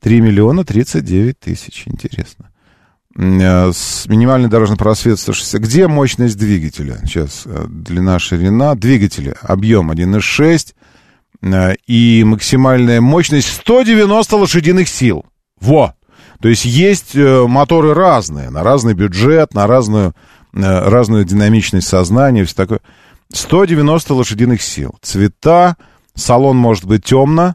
3 0.00 0.20
миллиона 0.20 0.64
39 0.64 1.40
тысяч, 1.40 1.82
интересно. 1.86 2.48
А, 3.18 3.72
с 3.72 4.06
минимальный 4.06 4.48
дорожный 4.48 4.76
просвет 4.76 5.18
160. 5.18 5.60
Где 5.62 5.88
мощность 5.88 6.38
двигателя? 6.38 6.98
Сейчас, 7.04 7.42
э, 7.44 7.66
длина, 7.68 8.20
ширина. 8.20 8.76
Двигателя, 8.76 9.34
объем 9.42 9.90
1,6, 9.90 10.74
Э, 10.76 10.79
и 11.42 12.22
максимальная 12.24 13.00
мощность 13.00 13.48
190 13.48 14.36
лошадиных 14.36 14.88
сил. 14.88 15.24
Во! 15.60 15.94
То 16.40 16.48
есть 16.48 16.64
есть 16.64 17.14
э, 17.14 17.46
моторы 17.46 17.94
разные, 17.94 18.50
на 18.50 18.62
разный 18.62 18.94
бюджет, 18.94 19.54
на 19.54 19.66
разную, 19.66 20.14
э, 20.52 20.88
разную 20.88 21.24
динамичность 21.24 21.88
сознания, 21.88 22.44
все 22.44 22.54
такое. 22.54 22.80
190 23.32 24.14
лошадиных 24.14 24.62
сил. 24.62 24.96
Цвета, 25.02 25.76
салон 26.14 26.56
может 26.56 26.84
быть 26.84 27.04
темно, 27.04 27.54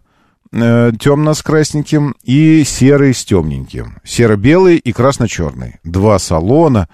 темно 0.51 1.33
с 1.33 1.43
красненьким 1.43 2.15
и 2.23 2.63
серый 2.63 3.13
с 3.13 3.25
темненьким. 3.25 3.97
Серо-белый 4.05 4.77
и 4.77 4.93
красно-черный. 4.93 5.79
Два 5.83 6.17
салона, 6.17 6.87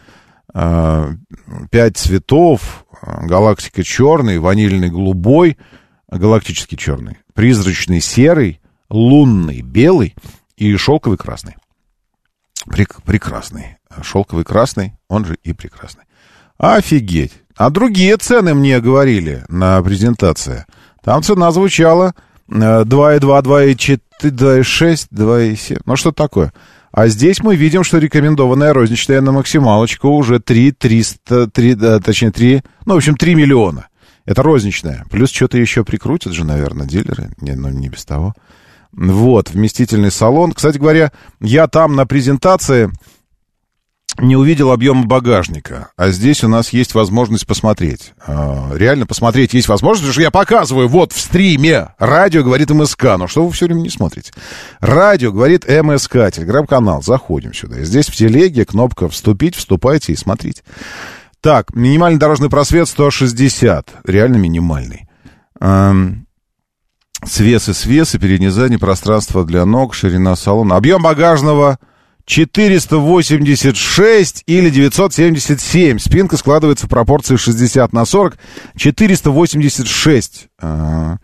пять 0.52 1.98
цветов, 1.98 2.86
галактика 3.04 3.84
черный, 3.84 4.40
ванильный 4.40 4.90
голубой— 4.90 5.58
галактический 6.12 6.78
черный, 6.78 7.18
призрачный 7.34 8.02
серый, 8.02 8.60
лунный 8.90 9.62
белый 9.62 10.16
и 10.58 10.76
шелковый 10.76 11.18
красный. 11.18 11.56
Прек- 12.68 13.02
прекрасный. 13.04 13.78
Шелковый 14.04 14.46
красный, 14.46 14.94
он 15.10 15.26
же 15.26 15.38
и 15.44 15.54
прекрасный. 15.54 16.04
Офигеть. 16.58 17.34
А 17.56 17.70
другие 17.70 18.18
цены 18.18 18.54
мне 18.54 18.80
говорили 18.80 19.44
на 19.50 19.82
презентации. 19.82 20.66
Там 21.04 21.24
цена 21.24 21.52
звучала 21.52 22.14
2,2, 22.48 23.20
2,4, 23.20 24.00
2,6, 24.22 25.08
2,7. 25.12 25.82
Ну, 25.86 25.96
что 25.96 26.12
такое? 26.12 26.54
А 26.92 27.08
здесь 27.08 27.42
мы 27.42 27.56
видим, 27.56 27.84
что 27.84 27.98
рекомендованная 27.98 28.74
розничная 28.74 29.22
на 29.22 29.32
максималочку 29.32 30.10
уже 30.10 30.40
3 30.40 30.72
300, 30.74 31.48
3, 31.48 31.76
точнее 32.02 32.32
3, 32.32 32.62
ну, 32.86 32.94
в 32.94 32.98
общем, 32.98 33.16
3 33.16 33.36
миллиона. 33.36 33.88
Это 34.32 34.44
розничная. 34.44 35.06
Плюс 35.12 35.30
что-то 35.30 35.58
еще 35.58 35.84
прикрутят 35.84 36.32
же, 36.32 36.46
наверное, 36.46 36.88
дилеры. 36.88 37.32
Не, 37.42 37.54
ну, 37.54 37.68
не 37.68 37.90
без 37.90 38.06
того. 38.06 38.34
Вот, 38.94 39.50
вместительный 39.50 40.10
салон. 40.10 40.54
Кстати 40.54 40.78
говоря, 40.78 41.12
я 41.42 41.68
там 41.68 41.96
на 41.98 42.06
презентации 42.06 42.90
не 44.20 44.38
увидел 44.38 44.72
объема 44.72 45.06
багажника, 45.06 45.92
а 45.98 46.12
здесь 46.12 46.44
у 46.44 46.48
нас 46.48 46.74
есть 46.74 46.94
возможность 46.94 47.48
посмотреть. 47.48 48.14
А, 48.26 48.72
реально 48.74 49.06
посмотреть 49.06 49.54
есть 49.54 49.68
возможность, 49.68 50.04
потому 50.04 50.14
что 50.14 50.22
я 50.22 50.32
показываю 50.32 50.88
вот 50.88 51.12
в 51.12 51.20
стриме. 51.20 51.90
Радио 51.98 52.44
говорит 52.44 52.70
МСК, 52.70 53.18
но 53.18 53.28
что 53.28 53.46
вы 53.46 53.52
все 53.52 53.66
время 53.66 53.82
не 53.82 53.90
смотрите? 53.90 54.32
Радио 54.80 55.32
говорит 55.32 55.66
МСК, 55.68 56.32
телеграм-канал. 56.32 57.02
Заходим 57.02 57.54
сюда. 57.54 57.82
Здесь 57.84 58.08
в 58.08 58.16
телеге 58.16 58.66
кнопка 58.66 59.10
«Вступить», 59.10 59.56
вступайте 59.56 60.14
и 60.14 60.18
смотрите. 60.18 60.64
Так, 61.42 61.76
минимальный 61.76 62.20
дорожный 62.20 62.50
просвет 62.50 62.88
160. 62.88 63.90
Реально 64.04 64.38
минимальный. 64.38 65.10
Эм, 65.60 66.28
свес 67.26 67.68
и 67.68 67.74
свес, 67.74 68.14
и 68.14 68.20
переднее 68.20 68.52
заднее 68.52 68.78
пространство 68.78 69.44
для 69.44 69.66
ног, 69.66 69.96
ширина 69.96 70.36
салона. 70.36 70.76
Объем 70.76 71.02
багажного 71.02 71.80
486 72.26 74.44
или 74.46 74.70
977. 74.70 75.98
Спинка 75.98 76.38
складывается 76.38 76.86
в 76.86 76.90
пропорции 76.90 77.38
60 77.38 77.92
на 77.92 78.06
40. 78.06 78.38
486 78.78 80.48
э, 80.62 81.18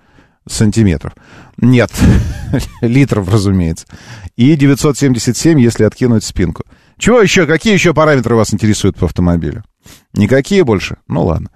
сантиметров. 0.49 1.13
Нет, 1.57 1.91
литров, 2.81 3.31
разумеется. 3.31 3.85
И 4.35 4.55
977, 4.55 5.59
если 5.59 5.83
откинуть 5.83 6.23
спинку. 6.23 6.63
Чего 6.97 7.21
еще? 7.21 7.45
Какие 7.45 7.73
еще 7.73 7.93
параметры 7.93 8.35
вас 8.35 8.51
интересуют 8.51 8.97
по 8.97 9.05
автомобилю? 9.05 9.63
Никакие 10.13 10.63
больше? 10.63 10.97
Ну 11.07 11.25
ладно. 11.25 11.49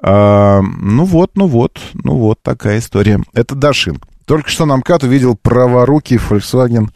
А, 0.00 0.60
ну 0.60 1.04
вот, 1.04 1.32
ну 1.34 1.46
вот, 1.46 1.80
ну 1.94 2.16
вот 2.16 2.42
такая 2.42 2.78
история. 2.78 3.20
Это 3.34 3.54
Дашин. 3.54 3.98
Только 4.26 4.50
что 4.50 4.66
нам 4.66 4.82
Кат 4.82 5.02
увидел 5.04 5.36
праворукий 5.36 6.16
Volkswagen 6.16 6.90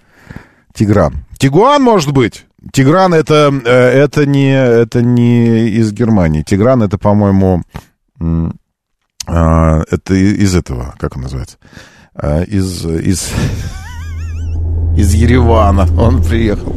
Тигран. 0.75 1.25
Тигуан, 1.39 1.83
может 1.83 2.13
быть? 2.13 2.47
Тигран 2.73 3.15
это, 3.15 3.53
э, 3.65 3.71
это, 3.71 4.27
не, 4.27 4.53
это 4.53 5.03
не 5.03 5.69
из 5.69 5.93
Германии. 5.93 6.43
Тигран 6.43 6.83
это, 6.83 6.99
по-моему, 6.99 7.63
а, 9.27 9.83
это 9.91 10.15
из 10.15 10.55
этого, 10.55 10.95
как 10.99 11.17
он 11.17 11.23
называется? 11.23 11.57
э, 12.15 12.45
из, 12.45 12.85
из, 12.85 13.31
из 14.97 15.15
Еревана 15.15 15.89
он 15.99 16.23
приехал. 16.23 16.75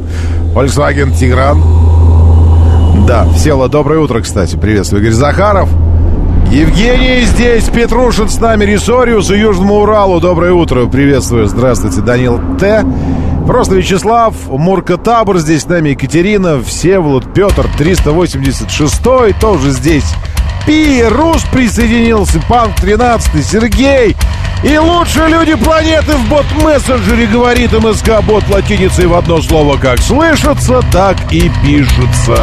Volkswagen 0.54 1.14
Тигран. 1.16 1.85
Да, 3.06 3.24
Села, 3.36 3.68
доброе 3.68 4.00
утро, 4.00 4.20
кстати. 4.20 4.56
Приветствую, 4.56 5.00
Игорь 5.00 5.12
Захаров. 5.12 5.68
Евгений 6.50 7.22
здесь, 7.22 7.64
Петрушин 7.68 8.28
с 8.28 8.40
нами, 8.40 8.64
Ресориус 8.64 9.30
и 9.30 9.38
Южному 9.38 9.76
Уралу. 9.76 10.20
Доброе 10.20 10.52
утро, 10.52 10.86
приветствую. 10.86 11.46
Здравствуйте, 11.46 12.00
Данил 12.00 12.40
Т. 12.58 12.84
Просто 13.46 13.76
Вячеслав, 13.76 14.34
Мурка 14.48 14.96
Табор 14.96 15.38
здесь 15.38 15.62
с 15.62 15.66
нами, 15.66 15.90
Екатерина, 15.90 16.60
Всеволод, 16.60 17.32
Петр, 17.32 17.68
386 17.78 19.02
тоже 19.40 19.70
здесь. 19.70 20.12
Пи, 20.66 21.04
Рус 21.04 21.44
присоединился, 21.52 22.40
Панк 22.48 22.74
13, 22.80 23.46
Сергей. 23.46 24.16
И 24.64 24.76
лучшие 24.78 25.28
люди 25.28 25.54
планеты 25.54 26.16
в 26.16 26.28
бот-мессенджере 26.28 27.26
говорит 27.26 27.72
МСК 27.72 28.20
бот 28.26 28.42
латиницей 28.48 29.06
в 29.06 29.14
одно 29.14 29.40
слово 29.42 29.76
как 29.76 30.00
слышится, 30.00 30.80
так 30.90 31.16
и 31.30 31.52
пишется. 31.62 32.36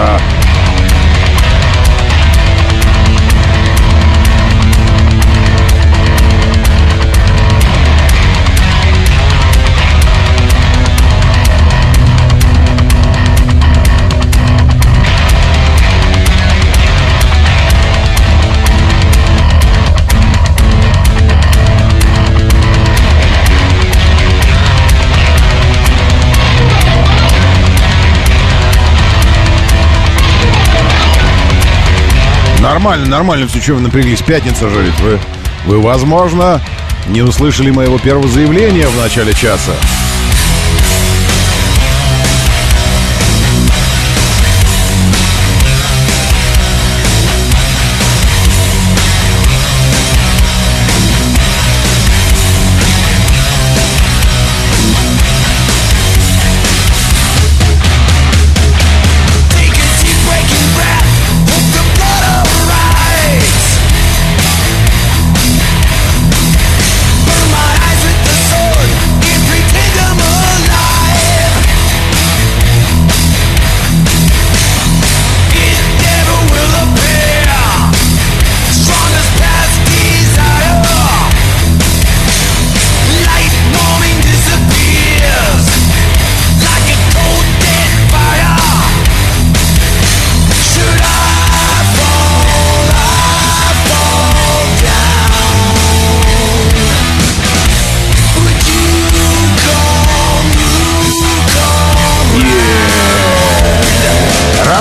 Нормально, 32.64 33.05
нормально 33.07 33.45
все, 33.45 33.61
что 33.61 33.74
вы 33.74 33.82
напряглись. 33.82 34.22
Пятница 34.22 34.70
же 34.70 34.84
ведь 34.84 34.97
вы, 35.01 35.20
вы, 35.66 35.82
возможно, 35.82 36.61
не 37.07 37.22
услышали 37.22 37.70
моего 37.72 37.99
первого 37.99 38.30
заявления 38.30 38.88
в 38.88 38.95
начале 38.95 39.34
часа. 39.34 39.74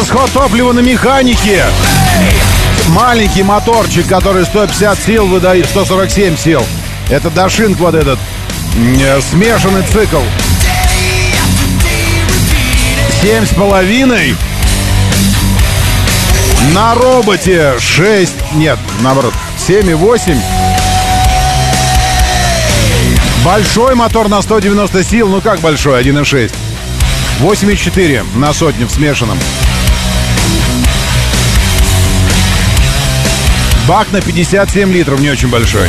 Расход 0.02 0.32
топлива 0.32 0.72
на 0.72 0.80
механике. 0.80 1.64
Маленький 2.88 3.44
моторчик, 3.44 4.04
который 4.08 4.44
150 4.44 4.98
сил 4.98 5.28
выдает, 5.28 5.68
147 5.68 6.36
сил. 6.36 6.66
Это 7.08 7.30
дошинг 7.30 7.78
вот 7.78 7.94
этот. 7.94 8.18
э, 8.76 9.20
Смешанный 9.20 9.84
цикл. 9.84 10.18
Семь 13.22 13.46
с 13.46 13.50
половиной. 13.50 14.34
На 16.74 16.94
роботе 16.96 17.74
6, 17.78 18.32
нет, 18.54 18.80
наоборот, 19.02 19.34
7,8. 19.68 20.36
Большой 23.44 23.94
мотор 23.94 24.28
на 24.28 24.42
190 24.42 25.04
сил, 25.04 25.28
ну 25.28 25.40
как 25.40 25.60
большой, 25.60 26.02
1,6. 26.02 26.52
8,4 27.38 28.24
на 28.34 28.52
сотню 28.52 28.88
в 28.88 28.90
смешанном. 28.90 29.38
Бак 33.86 34.12
на 34.12 34.20
57 34.20 34.92
литров, 34.92 35.20
не 35.20 35.30
очень 35.30 35.48
большой. 35.48 35.88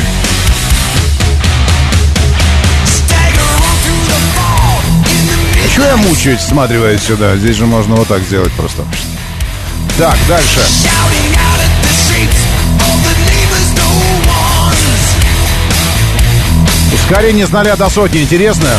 А 5.75 5.85
я 5.85 5.97
мучаюсь, 5.97 6.39
всматриваясь 6.39 7.03
сюда? 7.03 7.35
Здесь 7.35 7.57
же 7.57 7.65
можно 7.65 7.95
вот 7.95 8.07
так 8.07 8.21
сделать 8.23 8.51
просто. 8.53 8.85
Так, 9.97 10.17
дальше. 10.27 10.61
Ускорение 16.93 17.45
с 17.45 17.51
0 17.51 17.75
до 17.77 17.89
сотни, 17.89 18.21
интересно? 18.21 18.69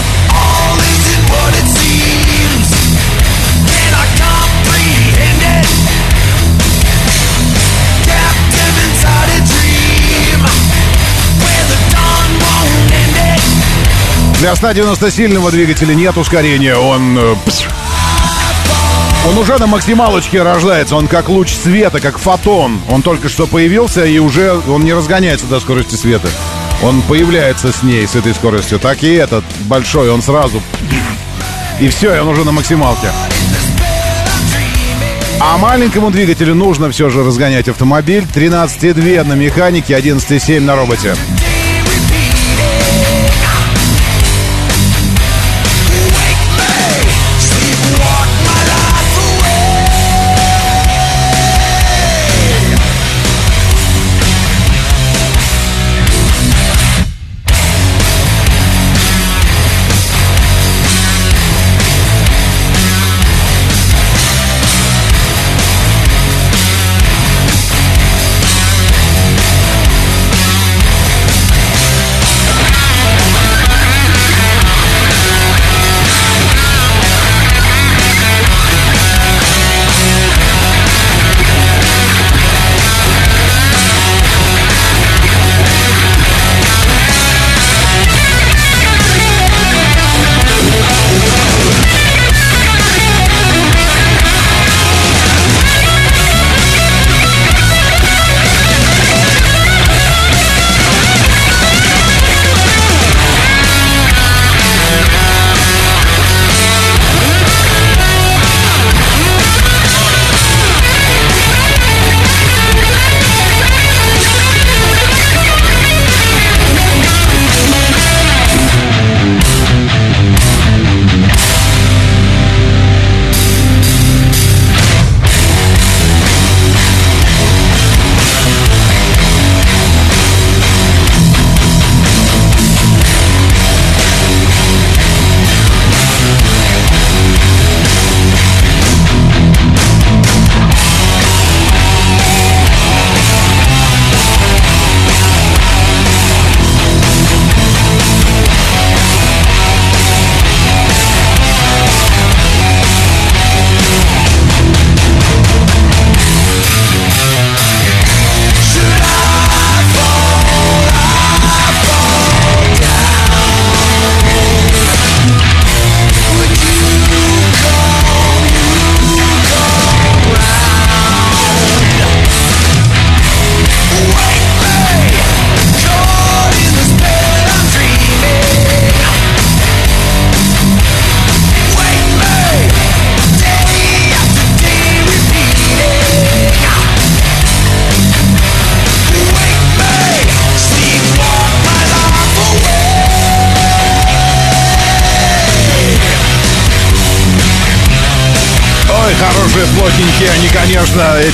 Для 14.45 14.53
190-сильного 14.53 15.51
двигателя 15.51 15.95
нет 15.95 16.19
ускорения. 16.19 16.77
Он... 16.77 17.19
э. 17.19 17.35
Он 19.27 19.39
уже 19.39 19.57
на 19.57 19.67
максималочке 19.67 20.43
рождается. 20.43 20.97
Он 20.97 21.09
как 21.09 21.31
луч 21.31 21.55
света, 21.55 21.99
как 21.99 22.19
фотон. 22.19 22.79
Он 22.91 23.01
только 23.01 23.31
что 23.31 23.47
появился, 23.47 24.05
и 24.05 24.19
уже 24.19 24.61
он 24.69 24.85
не 24.85 24.93
разгоняется 24.93 25.47
до 25.47 25.61
скорости 25.61 25.95
света. 25.95 26.29
Он 26.83 27.01
появляется 27.01 27.73
с 27.73 27.83
ней, 27.83 28.07
с 28.07 28.17
этой 28.17 28.35
скоростью. 28.35 28.79
Так 28.79 29.03
и 29.03 29.15
этот 29.15 29.45
большой, 29.61 30.11
он 30.11 30.21
сразу... 30.21 30.61
И 31.81 31.89
все, 31.89 32.15
и 32.15 32.19
он 32.19 32.29
уже 32.29 32.45
на 32.45 32.53
максималке. 32.53 33.09
А 35.41 35.57
маленькому 35.57 36.11
двигателю 36.11 36.55
нужно 36.55 36.91
все 36.91 37.09
же 37.09 37.25
разгонять 37.25 37.71
автомобиль. 37.71 38.27
13,2 38.35 39.25
на 39.25 39.33
механике, 39.33 39.95
11,7 39.95 40.61
на 40.61 40.77
роботе. 40.77 41.15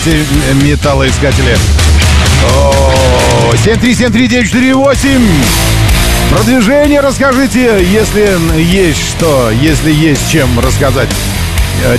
Эти 0.07 0.25
металлоискатели. 0.65 1.57
О, 2.45 3.53
7373948. 3.65 5.21
Продвижение 6.31 7.01
расскажите, 7.01 7.85
если 7.85 8.39
есть 8.61 9.11
что, 9.11 9.51
если 9.51 9.93
есть 9.93 10.31
чем 10.31 10.61
рассказать. 10.61 11.09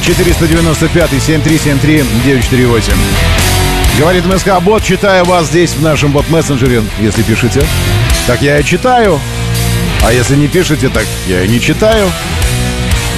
495-7373-948. 0.07 2.93
Говорит 3.99 4.25
МСК 4.25 4.61
Бот, 4.61 4.83
читаю 4.83 5.25
вас 5.25 5.47
здесь 5.47 5.71
в 5.71 5.81
нашем 5.81 6.11
бот-мессенджере, 6.11 6.83
если 6.99 7.23
пишете. 7.23 7.65
Так 8.25 8.41
я 8.41 8.59
и 8.59 8.63
читаю. 8.63 9.19
А 10.03 10.13
если 10.13 10.35
не 10.35 10.47
пишете, 10.47 10.89
так 10.89 11.05
я 11.27 11.43
и 11.43 11.47
не 11.47 11.59
читаю. 11.59 12.11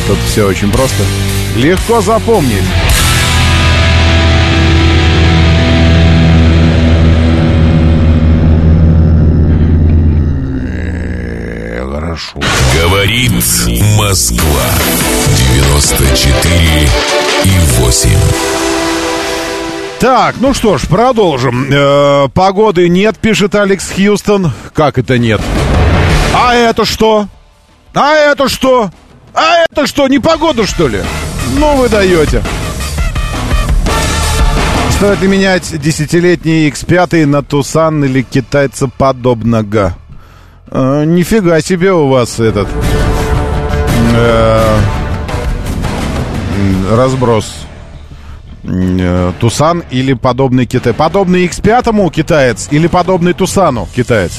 Тут 0.08 0.18
все 0.28 0.48
очень 0.48 0.72
просто. 0.72 1.04
Легко 1.56 2.02
запомнить. 2.02 2.64
Хорошо. 12.14 12.40
Говорит 12.80 13.32
Москва. 13.98 14.62
94 15.56 16.90
и 17.44 17.60
8. 17.80 18.10
Так, 20.00 20.36
ну 20.40 20.54
что 20.54 20.78
ж, 20.78 20.84
продолжим. 20.84 21.68
Э, 21.72 22.28
погоды 22.32 22.88
нет, 22.88 23.18
пишет 23.18 23.56
Алекс 23.56 23.90
Хьюстон. 23.90 24.52
Как 24.76 25.00
это 25.00 25.18
нет? 25.18 25.42
А 26.36 26.54
это 26.54 26.86
что? 26.86 27.28
А 27.96 28.14
это 28.14 28.48
что? 28.48 28.92
А 29.34 29.64
это 29.68 29.88
что, 29.88 30.08
не 30.08 30.20
погода, 30.20 30.68
что 30.68 30.88
ли? 30.88 31.02
Ну, 31.58 31.78
вы 31.78 31.90
даете. 31.90 32.44
Стоит 34.92 35.20
ли 35.20 35.28
менять 35.28 35.82
десятилетний 35.82 36.70
X5 36.70 37.26
на 37.26 37.42
Тусан 37.42 38.04
или 38.06 38.22
китайца 38.22 38.88
подобного? 38.88 39.98
Э, 40.76 41.04
нифига 41.06 41.62
себе 41.62 41.94
у 41.94 42.08
вас 42.08 42.40
этот 42.40 42.68
э, 44.16 44.78
разброс. 46.92 47.54
Э, 48.64 49.34
Тусан 49.40 49.84
или 49.92 50.14
подобный 50.14 50.66
Китай. 50.66 50.94
Подобный 50.94 51.46
X5 51.46 52.12
китаец 52.12 52.70
или 52.72 52.88
подобный 52.88 53.34
Тусану 53.34 53.88
китаец? 53.96 54.32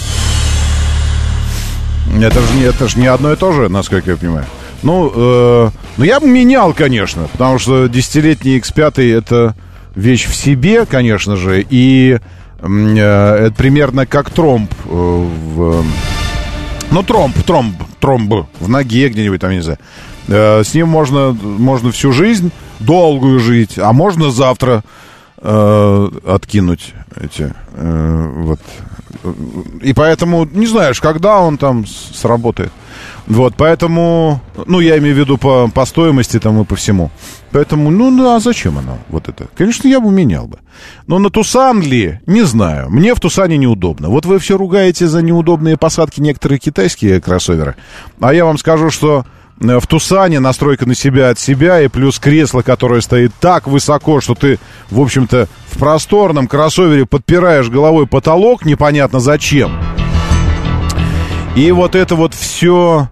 Это 2.21 2.41
же, 2.41 2.67
это 2.67 2.89
же 2.89 2.99
не 2.99 3.07
одно 3.07 3.33
и 3.33 3.37
то 3.37 3.53
же, 3.53 3.69
насколько 3.69 4.11
я 4.11 4.17
понимаю. 4.17 4.47
Ну, 4.83 5.13
э, 5.15 5.71
ну, 5.97 6.05
я 6.05 6.19
бы 6.19 6.27
менял, 6.27 6.73
конечно, 6.73 7.29
потому 7.31 7.61
что 7.61 7.87
десятилетний 7.87 8.59
X5 8.59 9.19
это 9.19 9.55
вещь 9.95 10.27
в 10.27 10.35
себе, 10.35 10.85
конечно 10.85 11.37
же, 11.37 11.65
и 11.71 12.19
э, 12.59 13.37
это 13.47 13.55
примерно 13.57 14.05
как 14.05 14.31
тромб 14.31 14.73
э, 14.85 14.89
в... 14.89 15.85
Ну, 16.95 17.03
тромб, 17.03 17.37
тромб, 17.43 17.75
тромб 17.99 18.47
в 18.61 18.69
ноге 18.69 19.09
где-нибудь 19.09 19.41
там, 19.41 19.51
не 19.51 19.63
знаю. 19.63 19.81
Э, 20.29 20.63
с 20.63 20.75
ним 20.75 20.87
можно, 20.87 21.33
можно 21.33 21.91
всю 21.91 22.13
жизнь, 22.13 22.53
долгую 22.79 23.41
жить, 23.41 23.81
а 23.81 23.93
можно 23.93 24.31
завтра 24.31 24.85
э, 25.39 26.09
откинуть 26.25 26.95
эти 27.17 27.53
э, 27.73 28.33
вот. 28.37 28.61
И 29.83 29.93
поэтому 29.93 30.45
не 30.45 30.67
знаешь, 30.67 31.01
когда 31.01 31.41
он 31.41 31.59
там 31.59 31.87
сработает. 31.87 32.73
Вот, 33.27 33.55
поэтому, 33.57 34.41
ну, 34.67 34.81
я 34.81 34.99
имею 34.99 35.15
в 35.15 35.19
виду 35.19 35.39
по, 35.39 35.69
по 35.69 35.87
стоимости 35.87 36.39
там 36.39 36.61
и 36.61 36.65
по 36.65 36.77
всему. 36.77 37.11
Поэтому, 37.53 37.91
ну, 37.91 38.11
ну, 38.11 38.35
а 38.35 38.41
зачем 38.41 38.77
оно, 38.79 38.99
вот 39.09 39.29
это? 39.29 39.49
Конечно, 39.57 39.89
я 39.89 40.01
бы 40.01 40.11
менял 40.11 40.47
бы. 40.47 40.59
Но 41.07 41.19
на 41.19 41.31
Тусан 41.31 41.81
ли, 41.81 42.21
не 42.27 42.43
знаю. 42.43 42.91
Мне 42.91 43.15
в 43.15 43.21
Тусане 43.21 43.57
неудобно. 43.57 44.11
Вот 44.11 44.27
вы 44.27 44.39
все 44.39 44.59
ругаете 44.59 45.07
за 45.07 45.23
неудобные 45.23 45.79
посадки 45.79 46.21
некоторые 46.21 46.59
китайские 46.59 47.21
кроссоверы. 47.21 47.77
А 48.21 48.35
я 48.35 48.45
вам 48.45 48.59
скажу, 48.59 48.91
что 48.91 49.25
в 49.59 49.87
Тусане 49.87 50.41
настройка 50.41 50.87
на 50.87 50.95
себя 50.95 51.31
от 51.31 51.39
себя 51.39 51.81
и 51.81 51.89
плюс 51.89 52.19
кресло, 52.19 52.63
которое 52.63 53.01
стоит 53.01 53.33
так 53.41 53.67
высоко, 53.67 54.21
что 54.21 54.35
ты, 54.35 54.59
в 54.91 55.01
общем-то, 55.01 55.49
в 55.69 55.79
просторном 55.79 56.49
кроссовере 56.49 57.07
подпираешь 57.07 57.69
головой 57.69 58.07
потолок, 58.07 58.65
непонятно 58.65 59.21
зачем. 59.21 59.79
И 61.57 61.71
вот 61.71 61.95
это 61.95 62.17
вот 62.17 62.35
все 62.35 63.09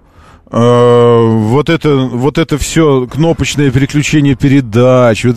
Э, 0.55 1.29
вот 1.31 1.71
это, 1.71 1.97
вот 1.97 2.37
это 2.37 2.59
все 2.59 3.07
кнопочное 3.07 3.71
переключение 3.71 4.35
передач. 4.35 5.25
Вот, 5.25 5.37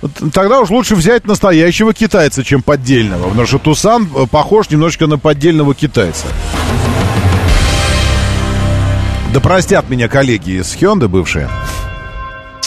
вот, 0.00 0.32
тогда 0.32 0.60
уж 0.60 0.70
лучше 0.70 0.94
взять 0.94 1.26
настоящего 1.26 1.92
китайца, 1.92 2.44
чем 2.44 2.62
поддельного. 2.62 3.28
Потому 3.28 3.46
что 3.46 3.58
Тусан 3.58 4.08
э, 4.14 4.26
похож 4.30 4.70
немножко 4.70 5.08
на 5.08 5.18
поддельного 5.18 5.74
китайца. 5.74 6.28
Да 9.34 9.40
простят 9.40 9.90
меня 9.90 10.06
коллеги 10.06 10.60
из 10.60 10.76
Hyundai 10.76 11.08
бывшие. 11.08 11.48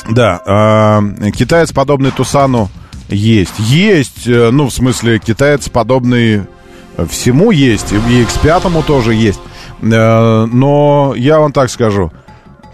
Да, 0.09 0.41
э, 0.45 1.31
китаец, 1.31 1.71
подобный 1.71 2.11
Тусану, 2.11 2.69
есть. 3.07 3.57
Есть, 3.57 4.27
э, 4.27 4.49
ну, 4.51 4.67
в 4.67 4.73
смысле, 4.73 5.17
китаец, 5.19 5.69
подобный 5.69 6.43
всему 7.09 7.51
есть. 7.51 7.93
И 7.93 7.95
X5 7.95 8.83
тоже 8.83 9.13
есть. 9.13 9.39
Э, 9.81 10.45
но 10.45 11.13
я 11.15 11.39
вам 11.39 11.53
так 11.53 11.69
скажу. 11.69 12.11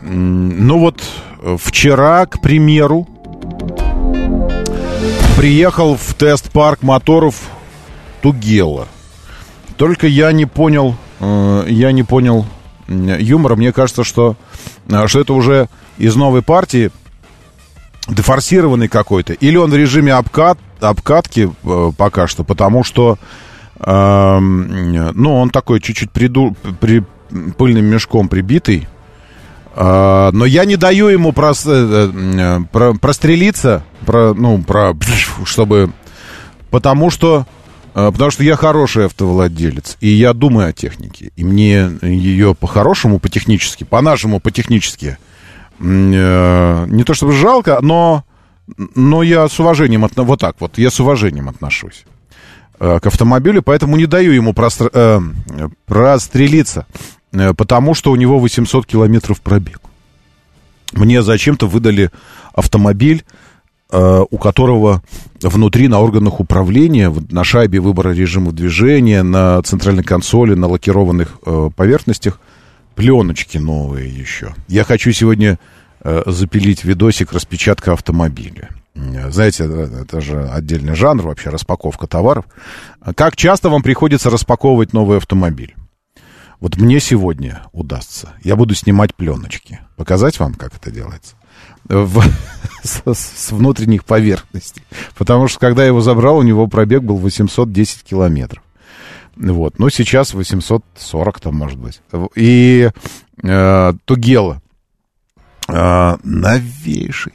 Ну 0.01 0.79
вот 0.79 0.99
вчера, 1.59 2.25
к 2.25 2.41
примеру, 2.41 3.07
приехал 5.37 5.97
в 5.97 6.15
тест-парк 6.15 6.81
моторов 6.81 7.41
Тугела. 8.23 8.87
Только 9.77 10.07
я 10.07 10.31
не 10.31 10.47
понял, 10.47 10.95
э, 11.19 11.65
я 11.67 11.91
не 11.91 12.01
понял 12.01 12.47
юмора. 12.87 13.55
Мне 13.55 13.71
кажется, 13.71 14.03
что, 14.03 14.35
э, 14.89 15.07
что 15.07 15.19
это 15.19 15.33
уже 15.33 15.67
из 15.97 16.15
новой 16.15 16.41
партии 16.41 16.91
дефорсированный 18.07 18.87
какой-то. 18.87 19.33
Или 19.33 19.57
он 19.57 19.71
в 19.71 19.75
режиме 19.75 20.13
обкат, 20.13 20.57
обкатки 20.81 21.51
пока 21.97 22.27
что, 22.27 22.43
потому 22.43 22.83
что 22.83 23.17
ну, 23.85 25.35
он 25.35 25.49
такой 25.49 25.81
чуть-чуть 25.81 26.11
приду, 26.11 26.55
при, 26.79 27.03
пыльным 27.57 27.85
мешком 27.85 28.27
прибитый. 28.27 28.87
А, 29.75 30.31
но 30.31 30.45
я 30.45 30.65
не 30.65 30.75
даю 30.75 31.07
ему 31.07 31.31
прос, 31.31 31.63
э, 31.65 32.11
э, 32.13 32.59
про, 32.71 32.93
прострелиться, 32.93 33.83
про, 34.05 34.33
ну, 34.33 34.61
про, 34.61 34.95
чтобы... 35.45 35.91
Потому 36.69 37.09
что, 37.09 37.45
э, 37.45 37.62
потому 37.93 38.31
что 38.31 38.43
я 38.43 38.55
хороший 38.55 39.05
автовладелец, 39.05 39.97
и 39.99 40.07
я 40.09 40.33
думаю 40.33 40.69
о 40.69 40.73
технике. 40.73 41.31
И 41.35 41.43
мне 41.43 41.91
ее 42.01 42.55
по-хорошему, 42.55 43.19
по-технически, 43.19 43.83
по-нашему, 43.83 44.39
по-технически, 44.39 45.17
не 45.79 47.03
то 47.03 47.13
чтобы 47.13 47.33
жалко, 47.33 47.79
но, 47.81 48.23
но 48.95 49.23
я 49.23 49.47
с 49.47 49.59
уважением, 49.59 50.05
от, 50.05 50.15
вот 50.15 50.39
так 50.39 50.55
вот, 50.59 50.77
я 50.77 50.89
с 50.89 50.99
уважением 50.99 51.49
отношусь. 51.49 52.05
Э, 52.79 52.99
к 52.99 53.07
автомобилю, 53.07 53.61
поэтому 53.61 53.95
не 53.95 54.07
даю 54.07 54.33
ему 54.33 54.53
простр... 54.53 54.89
э, 54.93 55.19
прострелиться, 55.85 56.85
э, 57.31 57.53
потому 57.53 57.93
что 57.93 58.11
у 58.11 58.15
него 58.17 58.39
800 58.39 58.85
километров 58.85 59.39
пробег. 59.39 59.79
Мне 60.91 61.21
зачем-то 61.21 61.67
выдали 61.67 62.11
автомобиль, 62.53 63.23
э, 63.23 63.32
у 63.93 64.37
которого 64.37 65.03
внутри 65.41 65.87
на 65.87 65.99
органах 65.99 66.39
управления, 66.39 67.13
на 67.29 67.43
шайбе 67.43 67.79
выбора 67.79 68.09
режимов 68.09 68.53
движения, 68.53 69.23
на 69.23 69.61
центральной 69.61 70.03
консоли, 70.03 70.55
на 70.55 70.67
лакированных 70.67 71.37
э, 71.45 71.69
поверхностях 71.75 72.39
пленочки 72.95 73.57
новые 73.57 74.09
еще. 74.09 74.53
Я 74.67 74.83
хочу 74.83 75.11
сегодня 75.11 75.59
э, 76.01 76.23
запилить 76.25 76.83
видосик 76.83 77.33
распечатка 77.33 77.93
автомобиля. 77.93 78.69
Знаете, 78.95 79.63
это 79.63 80.21
же 80.21 80.47
отдельный 80.47 80.95
жанр 80.95 81.23
вообще, 81.23 81.49
распаковка 81.49 82.05
товаров. 82.05 82.45
Как 83.15 83.35
часто 83.35 83.69
вам 83.69 83.81
приходится 83.81 84.29
распаковывать 84.29 84.93
новый 84.93 85.17
автомобиль? 85.17 85.75
Вот 86.59 86.77
мне 86.77 86.99
сегодня 86.99 87.63
удастся. 87.73 88.29
Я 88.43 88.55
буду 88.55 88.75
снимать 88.75 89.15
пленочки. 89.15 89.79
Показать 89.97 90.39
вам, 90.39 90.53
как 90.53 90.75
это 90.75 90.91
делается? 90.91 91.35
В, 91.85 92.23
с, 92.83 93.01
с 93.05 93.51
внутренних 93.51 94.05
поверхностей. 94.05 94.83
Потому 95.17 95.47
что, 95.47 95.59
когда 95.59 95.83
я 95.83 95.89
его 95.89 96.01
забрал, 96.01 96.37
у 96.37 96.43
него 96.43 96.67
пробег 96.67 97.03
был 97.03 97.17
810 97.17 98.03
километров. 98.03 98.63
Вот. 99.35 99.79
Но 99.79 99.89
сейчас 99.89 100.33
840 100.33 101.39
там, 101.39 101.55
может 101.55 101.79
быть. 101.79 102.01
И 102.35 102.89
э, 103.43 103.93
Тугела. 104.05 104.61
Э, 105.67 106.17
новейший 106.23 107.33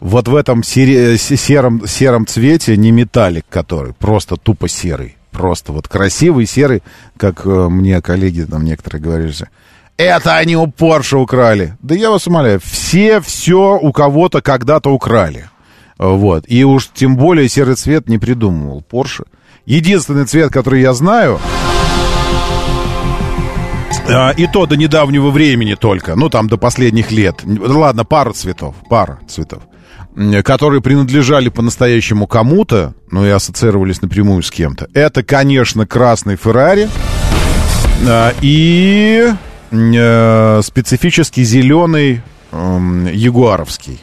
вот 0.00 0.28
в 0.28 0.36
этом 0.36 0.62
сере, 0.62 1.16
сером, 1.18 1.86
сером 1.86 2.26
цвете 2.26 2.76
не 2.76 2.92
металлик, 2.92 3.44
который 3.48 3.92
просто 3.94 4.36
тупо 4.36 4.68
серый. 4.68 5.16
Просто 5.30 5.72
вот 5.72 5.88
красивый 5.88 6.46
серый, 6.46 6.82
как 7.16 7.46
э, 7.46 7.68
мне 7.68 8.00
коллеги 8.00 8.42
там 8.42 8.64
некоторые 8.64 9.02
говорили, 9.02 9.32
это 9.98 10.36
они 10.36 10.56
у 10.56 10.68
Порше 10.68 11.18
украли. 11.18 11.76
Да 11.82 11.94
я 11.94 12.10
вас 12.10 12.26
умоляю, 12.26 12.60
все 12.64 13.20
все 13.20 13.78
у 13.80 13.92
кого-то 13.92 14.40
когда-то 14.40 14.90
украли. 14.90 15.50
Вот. 15.98 16.44
И 16.46 16.64
уж 16.64 16.88
тем 16.94 17.16
более 17.16 17.48
серый 17.48 17.74
цвет 17.74 18.08
не 18.08 18.18
придумывал 18.18 18.82
Porsche. 18.88 19.26
Единственный 19.66 20.24
цвет, 20.24 20.50
который 20.50 20.80
я 20.80 20.94
знаю, 20.94 21.40
а, 24.08 24.30
и 24.30 24.46
то 24.46 24.64
до 24.66 24.76
недавнего 24.76 25.30
времени 25.30 25.74
только, 25.74 26.14
ну 26.14 26.30
там 26.30 26.48
до 26.48 26.56
последних 26.56 27.10
лет. 27.10 27.42
Ладно, 27.44 28.04
пара 28.04 28.32
цветов, 28.32 28.76
пара 28.88 29.18
цветов, 29.28 29.64
которые 30.44 30.80
принадлежали 30.80 31.48
по-настоящему 31.48 32.26
кому-то, 32.26 32.94
ну 33.10 33.26
и 33.26 33.30
ассоциировались 33.30 34.00
напрямую 34.00 34.42
с 34.42 34.50
кем-то. 34.50 34.88
Это, 34.94 35.22
конечно, 35.22 35.86
красный 35.86 36.36
Феррари 36.36 36.88
а, 38.06 38.32
и 38.40 39.30
э, 39.70 40.60
специфический 40.62 41.44
зеленый 41.44 42.22
эм, 42.52 43.06
ягуаровский. 43.06 44.00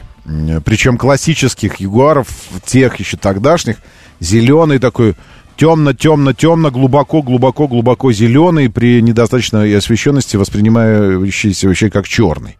Причем 0.64 0.98
классических 0.98 1.76
ягуаров, 1.76 2.28
тех 2.64 2.96
еще 2.96 3.16
тогдашних, 3.16 3.76
зеленый 4.18 4.78
такой 4.80 5.14
темно-темно-темно, 5.56 6.70
глубоко-глубоко-глубоко 6.70 8.12
зеленый, 8.12 8.68
при 8.68 9.00
недостаточной 9.00 9.76
освещенности 9.76 10.36
воспринимающийся 10.36 11.68
вообще 11.68 11.90
как 11.90 12.06
черный. 12.06 12.58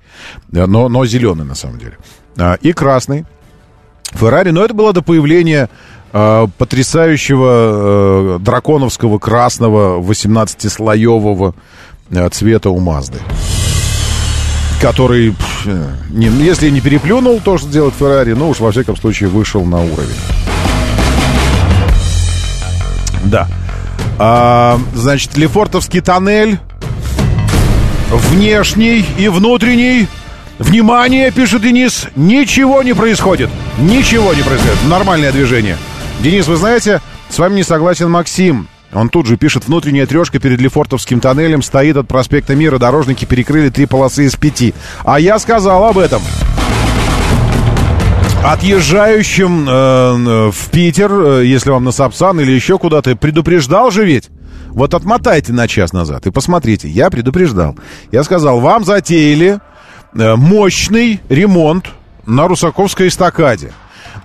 Но, 0.51 0.89
но 0.89 1.07
зеленый 1.07 1.45
на 1.45 1.55
самом 1.55 1.78
деле. 1.78 1.99
А, 2.39 2.55
И 2.55 2.73
красный. 2.73 3.24
Феррари, 4.12 4.51
но 4.51 4.65
это 4.65 4.73
было 4.73 4.93
до 4.93 5.03
появления 5.03 5.69
а, 6.12 6.47
потрясающего 6.59 8.37
э, 8.37 8.39
драконовского 8.41 9.19
красного 9.19 10.01
18-слоевого 10.01 11.55
э, 11.55 11.59
цвета 12.31 12.70
у 12.70 12.78
Мазды. 12.78 13.19
Который, 14.81 15.35
э, 15.65 15.89
не, 16.11 16.27
если 16.27 16.70
не 16.70 16.81
переплюнул 16.81 17.41
то, 17.41 17.59
что 17.59 17.69
делает 17.69 17.95
Феррари, 17.99 18.35
ну 18.35 18.51
уж 18.51 18.61
во 18.61 18.70
всяком 18.73 18.97
случае 18.97 19.28
вышел 19.28 19.65
на 19.65 19.83
уровень. 19.83 20.16
Да. 23.24 23.49
А, 24.19 24.78
значит, 24.95 25.37
Лефортовский 25.37 26.01
тоннель. 26.01 26.59
Внешний 28.11 29.05
и 29.19 29.28
внутренний. 29.28 30.09
Внимание, 30.59 31.31
пишет 31.33 31.62
Денис, 31.62 32.07
ничего 32.16 32.83
не 32.83 32.95
происходит. 32.95 33.51
Ничего 33.78 34.33
не 34.33 34.43
происходит. 34.43 34.78
Нормальное 34.89 35.33
движение. 35.33 35.77
Денис, 36.20 36.47
вы 36.47 36.57
знаете, 36.57 37.03
с 37.28 37.39
вами 37.39 37.57
не 37.57 37.62
согласен 37.62 38.11
Максим. 38.11 38.69
Он 38.93 39.09
тут 39.09 39.27
же 39.27 39.37
пишет, 39.37 39.67
внутренняя 39.67 40.07
трешка 40.07 40.39
перед 40.39 40.61
Лефортовским 40.61 41.21
тоннелем 41.21 41.63
стоит 41.63 41.97
от 41.97 42.09
проспекта 42.09 42.55
Мира. 42.55 42.79
Дорожники 42.79 43.25
перекрыли 43.25 43.69
три 43.69 43.87
полосы 43.87 44.25
из 44.25 44.37
пяти. 44.37 44.75
А 45.05 45.19
я 45.21 45.39
сказал 45.39 45.85
об 45.85 45.99
этом. 45.99 46.23
Отъезжающим 48.45 49.69
э, 49.69 50.51
в 50.51 50.71
Питер, 50.71 51.11
э, 51.13 51.47
если 51.47 51.71
вам 51.71 51.83
на 51.83 51.91
Сапсан 51.91 52.39
или 52.41 52.53
еще 52.53 52.79
куда-то, 52.79 53.17
предупреждал 53.17 53.91
же 53.91 54.05
ведь? 54.05 54.31
Вот 54.69 54.95
отмотайте 54.95 55.53
на 55.53 55.67
час 55.67 55.93
назад 55.93 56.27
и 56.27 56.31
посмотрите. 56.31 56.89
Я 56.89 57.11
предупреждал. 57.11 57.77
Я 58.13 58.23
сказал, 58.23 58.61
вам 58.61 58.85
затеяли 58.85 59.59
э, 60.15 60.37
мощный 60.37 61.21
ремонт 61.29 61.87
на 62.25 62.47
Русаковской 62.47 63.09
эстакаде. 63.09 63.73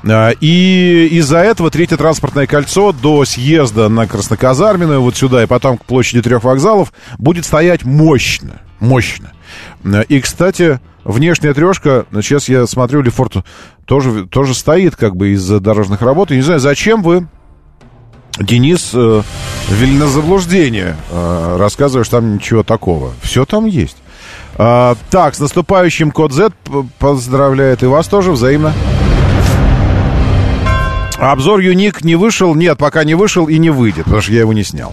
А, 0.07 0.31
И 0.39 1.07
из-за 1.11 1.39
этого 1.39 1.69
третье 1.69 1.97
транспортное 1.97 2.47
кольцо 2.47 2.91
до 2.91 3.25
съезда 3.25 3.89
на 3.89 4.07
Красноказарменную, 4.07 5.01
вот 5.01 5.15
сюда 5.15 5.43
и 5.43 5.47
потом 5.47 5.77
к 5.77 5.85
площади 5.85 6.21
трех 6.21 6.43
вокзалов, 6.43 6.93
будет 7.17 7.45
стоять 7.45 7.83
мощно. 7.83 8.61
Мощно. 8.79 9.31
А, 9.85 10.01
И, 10.01 10.19
кстати, 10.19 10.79
внешняя 11.03 11.53
трешка, 11.53 12.05
сейчас 12.21 12.49
я 12.49 12.65
смотрю, 12.67 13.01
Лефорт 13.01 13.33
тоже, 13.85 14.25
тоже 14.27 14.53
стоит 14.53 14.95
как 14.95 15.15
бы 15.15 15.29
из-за 15.29 15.59
дорожных 15.59 16.01
работ. 16.01 16.31
И 16.31 16.35
не 16.35 16.41
знаю, 16.41 16.59
зачем 16.59 17.03
вы, 17.03 17.27
Денис, 18.39 18.91
э, 18.93 19.21
ввели 19.69 19.97
на 19.97 20.07
заблуждение, 20.07 20.95
э, 21.11 21.57
рассказывая, 21.59 22.05
что 22.05 22.17
там 22.17 22.35
ничего 22.35 22.63
такого. 22.63 23.11
Все 23.21 23.45
там 23.45 23.65
есть. 23.65 23.97
А, 24.55 24.95
так, 25.09 25.35
с 25.35 25.39
наступающим 25.39 26.11
код 26.11 26.31
Z 26.31 26.51
поздравляет 26.99 27.83
и 27.83 27.87
вас 27.87 28.07
тоже 28.07 28.31
взаимно. 28.31 28.73
Обзор 31.21 31.59
Юник 31.59 32.03
не 32.03 32.15
вышел, 32.15 32.55
нет, 32.55 32.79
пока 32.79 33.03
не 33.03 33.13
вышел 33.13 33.47
и 33.47 33.59
не 33.59 33.69
выйдет, 33.69 34.05
потому 34.05 34.23
что 34.23 34.33
я 34.33 34.39
его 34.39 34.53
не 34.53 34.63
снял. 34.63 34.91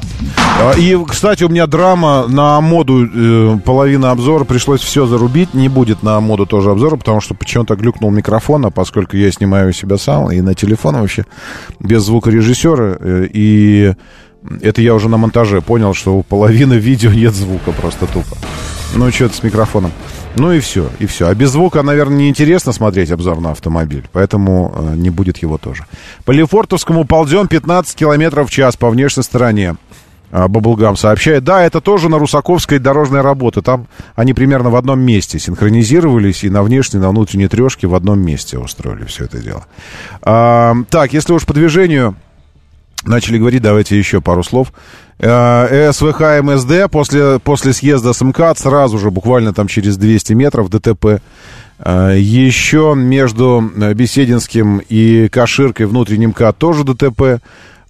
А, 0.60 0.74
И, 0.76 0.94
кстати, 1.06 1.42
у 1.44 1.48
меня 1.48 1.66
драма 1.66 2.26
на 2.28 2.60
моду, 2.60 3.06
э, 3.06 3.58
половина 3.64 4.10
обзора, 4.10 4.44
пришлось 4.44 4.82
все 4.82 5.06
зарубить, 5.06 5.54
не 5.54 5.70
будет 5.70 6.02
на 6.02 6.20
моду 6.20 6.44
тоже 6.44 6.70
обзора, 6.70 6.96
потому 6.96 7.22
что 7.22 7.32
почему-то 7.34 7.76
глюкнул 7.76 8.10
микрофон, 8.10 8.66
а 8.66 8.70
поскольку 8.70 9.16
я 9.16 9.32
снимаю 9.32 9.72
себя 9.72 9.96
сам 9.96 10.30
и 10.30 10.42
на 10.42 10.54
телефон 10.54 10.96
вообще, 10.96 11.24
без 11.80 12.02
звукорежиссера, 12.02 12.98
э, 13.00 13.28
и 13.32 13.94
это 14.60 14.82
я 14.82 14.94
уже 14.94 15.08
на 15.08 15.16
монтаже 15.16 15.62
понял, 15.62 15.94
что 15.94 16.14
у 16.18 16.22
половины 16.22 16.74
видео 16.88 17.10
нет 17.10 17.32
звука, 17.32 17.72
просто 17.72 18.04
тупо. 18.04 18.36
Ну, 18.94 19.10
что-то 19.10 19.34
с 19.34 19.42
микрофоном. 19.42 19.92
Ну 20.36 20.52
и 20.52 20.60
все, 20.60 20.90
и 20.98 21.06
все. 21.06 21.28
А 21.28 21.34
без 21.34 21.50
звука, 21.50 21.82
наверное, 21.82 22.18
неинтересно 22.18 22.72
смотреть 22.72 23.10
обзор 23.10 23.40
на 23.40 23.52
автомобиль, 23.52 24.08
поэтому 24.12 24.72
э, 24.74 24.94
не 24.96 25.10
будет 25.10 25.38
его 25.38 25.58
тоже. 25.58 25.84
По 26.24 26.30
Лефортовскому 26.30 27.04
ползем 27.04 27.48
15 27.48 27.96
километров 27.96 28.48
в 28.48 28.52
час 28.52 28.76
по 28.76 28.90
внешней 28.90 29.22
стороне. 29.22 29.76
А, 30.30 30.46
Баблгам 30.46 30.96
сообщает, 30.96 31.44
да, 31.44 31.64
это 31.64 31.80
тоже 31.80 32.08
на 32.08 32.18
Русаковской 32.18 32.78
дорожной 32.78 33.22
работы. 33.22 33.62
Там 33.62 33.86
они 34.14 34.34
примерно 34.34 34.70
в 34.70 34.76
одном 34.76 35.00
месте 35.00 35.38
синхронизировались 35.38 36.44
и 36.44 36.50
на 36.50 36.62
внешней, 36.62 37.00
на 37.00 37.08
внутренней 37.10 37.48
трешке 37.48 37.86
в 37.86 37.94
одном 37.94 38.20
месте 38.20 38.58
устроили 38.58 39.04
все 39.04 39.24
это 39.24 39.38
дело. 39.38 39.66
А, 40.22 40.74
так, 40.90 41.12
если 41.14 41.32
уж 41.32 41.46
по 41.46 41.54
движению 41.54 42.14
начали 43.04 43.38
говорить, 43.38 43.62
давайте 43.62 43.98
еще 43.98 44.20
пару 44.20 44.42
слов. 44.42 44.72
Э, 45.18 45.90
СВХ 45.92 46.42
МСД 46.42 46.90
после, 46.90 47.38
после 47.38 47.72
съезда 47.72 48.12
с 48.12 48.20
МКАД 48.20 48.58
сразу 48.58 48.98
же, 48.98 49.10
буквально 49.10 49.52
там 49.52 49.66
через 49.66 49.96
200 49.96 50.32
метров 50.34 50.70
ДТП. 50.70 51.20
Э, 51.78 52.14
Еще 52.18 52.94
между 52.96 53.70
э, 53.76 53.94
Бесединским 53.94 54.78
и 54.88 55.28
Каширкой 55.28 55.86
внутренним 55.86 56.30
МКАД 56.30 56.58
тоже 56.58 56.84
ДТП. 56.84 57.40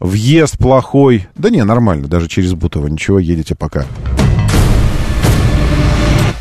Въезд 0.01 0.59
плохой. 0.59 1.26
Да 1.35 1.51
не, 1.51 1.64
нормально, 1.64 2.06
даже 2.06 2.28
через 2.28 2.55
Бутово. 2.55 2.86
Ничего, 2.86 3.18
едете 3.18 3.55
пока. 3.56 3.85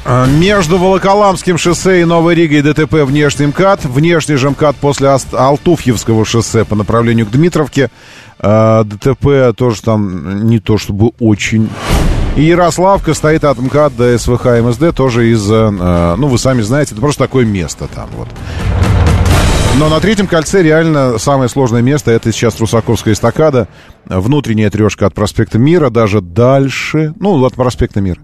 А, 0.06 0.26
Между 0.26 0.78
Волоколамским 0.78 1.58
шоссе 1.58 2.02
и 2.02 2.06
Новой 2.06 2.36
Ригой 2.36 2.62
ДТП 2.62 2.94
внешний 3.04 3.48
МКАД. 3.48 3.86
Внешний 3.86 4.36
же 4.36 4.52
МКАД 4.52 4.78
после 4.78 5.10
Алтуфьевского 5.34 6.24
шоссе 6.24 6.64
по 6.64 6.76
направлению 6.76 7.26
к 7.26 7.32
Дмитровке. 7.32 7.90
А, 8.40 8.84
ДТП 8.84 9.56
тоже 9.56 9.82
там 9.82 10.48
не 10.48 10.60
то 10.60 10.78
чтобы 10.78 11.12
очень. 11.20 11.70
И 12.36 12.44
Ярославка 12.44 13.14
стоит 13.14 13.44
от 13.44 13.58
МКАД 13.58 13.96
до 13.96 14.18
СВХ 14.18 14.46
МСД 14.62 14.96
тоже 14.96 15.30
из-за... 15.32 15.74
а, 15.80 16.16
Ну, 16.18 16.28
вы 16.28 16.38
сами 16.38 16.62
знаете, 16.62 16.92
это 16.94 17.02
просто 17.02 17.24
такое 17.24 17.46
место 17.46 17.88
там 17.94 18.08
вот. 18.16 18.28
Но 19.80 19.90
на 19.90 20.00
третьем 20.00 20.26
кольце 20.26 20.64
реально 20.64 21.20
самое 21.20 21.50
сложное 21.50 21.84
место 21.84 22.10
это 22.10 22.32
сейчас 22.32 22.60
Русаковская 22.60 23.14
эстакада. 23.14 23.68
Внутренняя 24.06 24.72
трешка 24.72 25.06
от 25.06 25.14
проспекта 25.14 25.60
Мира, 25.60 25.92
даже 25.92 26.20
дальше. 26.20 27.14
Ну, 27.20 27.44
от 27.46 27.54
проспекта 27.54 28.02
Мира. 28.02 28.20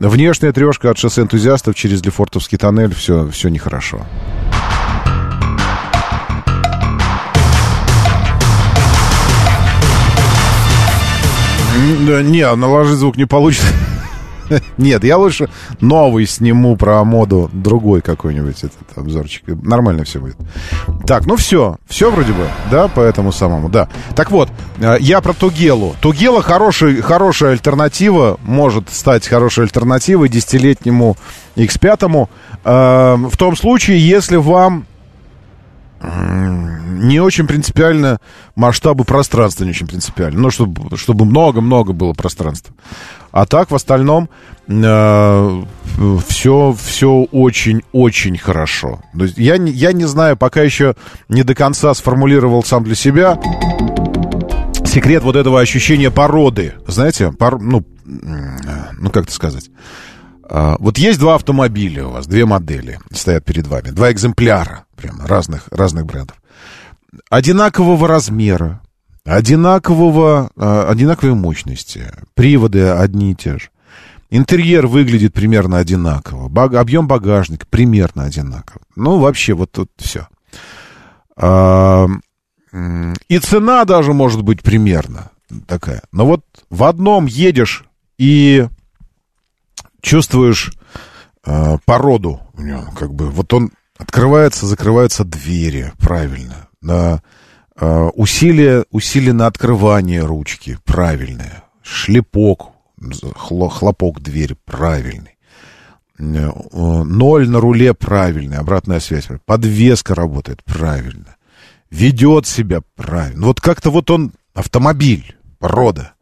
Внешняя 0.00 0.50
трешка 0.52 0.90
от 0.90 0.98
шоссе 0.98 1.22
энтузиастов 1.22 1.76
через 1.76 2.04
Лефортовский 2.04 2.58
тоннель. 2.58 2.92
Все, 2.92 3.28
все 3.30 3.48
нехорошо. 3.50 4.00
Да, 12.06 12.22
Не, 12.22 12.54
наложить 12.54 12.98
звук 12.98 13.16
не 13.16 13.24
получится. 13.26 13.66
Нет, 14.78 15.02
я 15.04 15.18
лучше 15.18 15.48
новый 15.80 16.26
сниму 16.26 16.76
про 16.76 17.02
моду, 17.04 17.50
другой 17.52 18.00
какой-нибудь 18.00 18.58
этот 18.58 18.96
обзорчик. 18.96 19.42
Нормально 19.46 20.04
все 20.04 20.20
будет. 20.20 20.36
Так, 21.06 21.26
ну 21.26 21.36
все, 21.36 21.76
все 21.86 22.10
вроде 22.10 22.32
бы, 22.32 22.46
да, 22.70 22.88
по 22.88 23.00
этому 23.00 23.32
самому, 23.32 23.68
да. 23.68 23.88
Так 24.14 24.30
вот, 24.30 24.48
э, 24.78 24.96
я 25.00 25.20
про 25.20 25.32
Тугелу. 25.32 25.96
Тугела 26.00 26.42
хороший, 26.42 27.00
хорошая 27.00 27.52
альтернатива, 27.52 28.38
может 28.44 28.90
стать 28.90 29.26
хорошей 29.26 29.64
альтернативой 29.64 30.28
десятилетнему 30.28 31.16
X5. 31.56 32.28
э, 32.64 33.16
В 33.28 33.36
том 33.36 33.56
случае, 33.56 33.98
если 34.06 34.36
вам 34.36 34.86
не 36.02 37.20
очень 37.20 37.46
принципиально 37.46 38.18
масштабы 38.54 39.04
пространства 39.04 39.64
не 39.64 39.70
очень 39.70 39.86
принципиально. 39.86 40.40
Ну, 40.40 40.50
чтобы, 40.50 40.96
чтобы 40.96 41.24
много-много 41.24 41.92
было 41.92 42.12
пространства. 42.12 42.74
А 43.32 43.46
так, 43.46 43.70
в 43.70 43.74
остальном, 43.74 44.28
все, 44.66 45.64
все 46.78 47.10
очень-очень 47.32 48.38
хорошо. 48.38 49.00
То 49.16 49.24
есть 49.24 49.38
я, 49.38 49.54
я 49.56 49.92
не 49.92 50.04
знаю, 50.04 50.36
пока 50.36 50.62
еще 50.62 50.94
не 51.28 51.42
до 51.42 51.54
конца 51.54 51.92
сформулировал 51.94 52.62
сам 52.64 52.84
для 52.84 52.94
себя 52.94 53.38
секрет 54.84 55.22
вот 55.22 55.36
этого 55.36 55.60
ощущения 55.60 56.10
породы. 56.10 56.74
Знаете, 56.86 57.32
пор- 57.32 57.60
ну, 57.60 57.84
м, 58.06 58.58
ну, 58.98 59.10
как 59.10 59.24
это 59.24 59.32
сказать? 59.32 59.70
А, 60.48 60.76
Вот 60.78 60.98
есть 60.98 61.18
два 61.18 61.34
автомобиля 61.34 62.06
у 62.06 62.10
вас, 62.12 62.26
две 62.26 62.46
модели 62.46 63.00
стоят 63.12 63.44
перед 63.44 63.66
вами, 63.66 63.90
два 63.90 64.12
экземпляра, 64.12 64.84
прям 64.96 65.20
разных, 65.24 65.68
разных 65.70 66.06
брендов. 66.06 66.36
одинакового 67.30 68.06
размера, 68.06 68.80
одинакового, 69.24 70.50
э, 70.56 70.86
одинаковой 70.88 71.34
мощности, 71.34 72.12
приводы 72.34 72.88
одни 72.88 73.32
и 73.32 73.34
те 73.34 73.58
же. 73.58 73.68
Интерьер 74.30 74.86
выглядит 74.86 75.32
примерно 75.32 75.78
одинаково, 75.78 76.48
баг, 76.48 76.74
объем 76.74 77.06
багажника 77.08 77.66
примерно 77.68 78.24
одинаково. 78.24 78.80
Ну, 78.96 79.18
вообще, 79.18 79.54
вот 79.54 79.72
тут 79.72 79.90
все. 79.96 80.28
А, 81.36 82.06
и 83.28 83.38
цена 83.38 83.84
даже 83.84 84.12
может 84.12 84.42
быть 84.42 84.62
примерно 84.62 85.30
такая. 85.66 86.02
Но 86.12 86.26
вот 86.26 86.42
в 86.70 86.84
одном 86.84 87.26
едешь 87.26 87.84
и 88.18 88.66
чувствуешь 90.06 90.72
э, 91.44 91.78
породу 91.84 92.40
у 92.54 92.62
него, 92.62 92.84
как 92.96 93.12
бы, 93.12 93.28
вот 93.28 93.52
он 93.52 93.72
открывается, 93.98 94.66
закрываются 94.66 95.24
двери, 95.24 95.92
правильно, 95.98 96.68
на 96.80 97.22
э, 97.78 98.10
усилие, 98.14 98.84
усилие 98.90 99.32
на 99.32 99.46
открывание 99.46 100.24
ручки, 100.24 100.78
правильное, 100.84 101.64
шлепок, 101.82 102.68
хло, 103.34 103.68
хлопок 103.68 104.20
двери, 104.20 104.56
правильный, 104.64 105.36
э, 106.18 106.22
ноль 106.22 107.48
на 107.48 107.60
руле, 107.60 107.92
правильный, 107.92 108.58
обратная 108.58 109.00
связь, 109.00 109.26
подвеска 109.44 110.14
работает, 110.14 110.62
правильно, 110.62 111.36
ведет 111.90 112.46
себя 112.46 112.80
правильно, 112.94 113.46
вот 113.46 113.60
как-то 113.60 113.90
вот 113.90 114.08
он 114.12 114.32
автомобиль, 114.54 115.36
порода, 115.58 116.12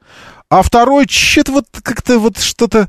а 0.48 0.62
второй, 0.62 1.06
что-то 1.06 1.52
вот 1.52 1.66
как-то 1.82 2.18
вот 2.18 2.38
что-то 2.38 2.88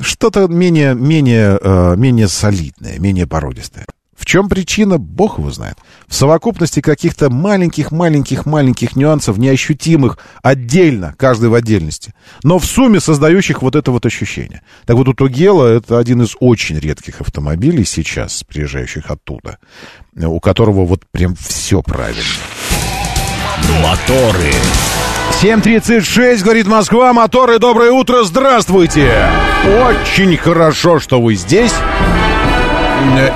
что-то 0.00 0.48
менее, 0.48 0.94
менее, 0.94 1.58
э, 1.60 1.94
менее 1.96 2.28
солидное, 2.28 2.98
менее 2.98 3.26
породистое. 3.26 3.86
В 4.16 4.26
чем 4.26 4.48
причина, 4.48 4.96
бог 4.96 5.38
его 5.38 5.50
знает. 5.50 5.76
В 6.06 6.14
совокупности 6.14 6.80
каких-то 6.80 7.30
маленьких-маленьких-маленьких 7.30 8.96
нюансов, 8.96 9.38
неощутимых 9.38 10.18
отдельно, 10.42 11.14
каждый 11.18 11.50
в 11.50 11.54
отдельности, 11.54 12.14
но 12.42 12.58
в 12.58 12.64
сумме 12.64 13.00
создающих 13.00 13.60
вот 13.60 13.76
это 13.76 13.90
вот 13.90 14.06
ощущение. 14.06 14.62
Так 14.86 14.96
вот, 14.96 15.08
у 15.08 15.14
Тугела 15.14 15.66
это 15.66 15.98
один 15.98 16.22
из 16.22 16.36
очень 16.40 16.78
редких 16.78 17.20
автомобилей 17.20 17.84
сейчас, 17.84 18.44
приезжающих 18.44 19.10
оттуда, 19.10 19.58
у 20.16 20.40
которого 20.40 20.86
вот 20.86 21.02
прям 21.10 21.34
все 21.34 21.82
правильно. 21.82 22.22
Моторы. 23.82 24.52
7.36, 25.42 26.42
говорит 26.42 26.66
Москва, 26.66 27.12
моторы, 27.12 27.58
доброе 27.58 27.90
утро, 27.90 28.22
здравствуйте! 28.22 29.28
Очень 29.64 30.38
хорошо, 30.38 30.98
что 31.00 31.20
вы 31.20 31.34
здесь. 31.34 31.72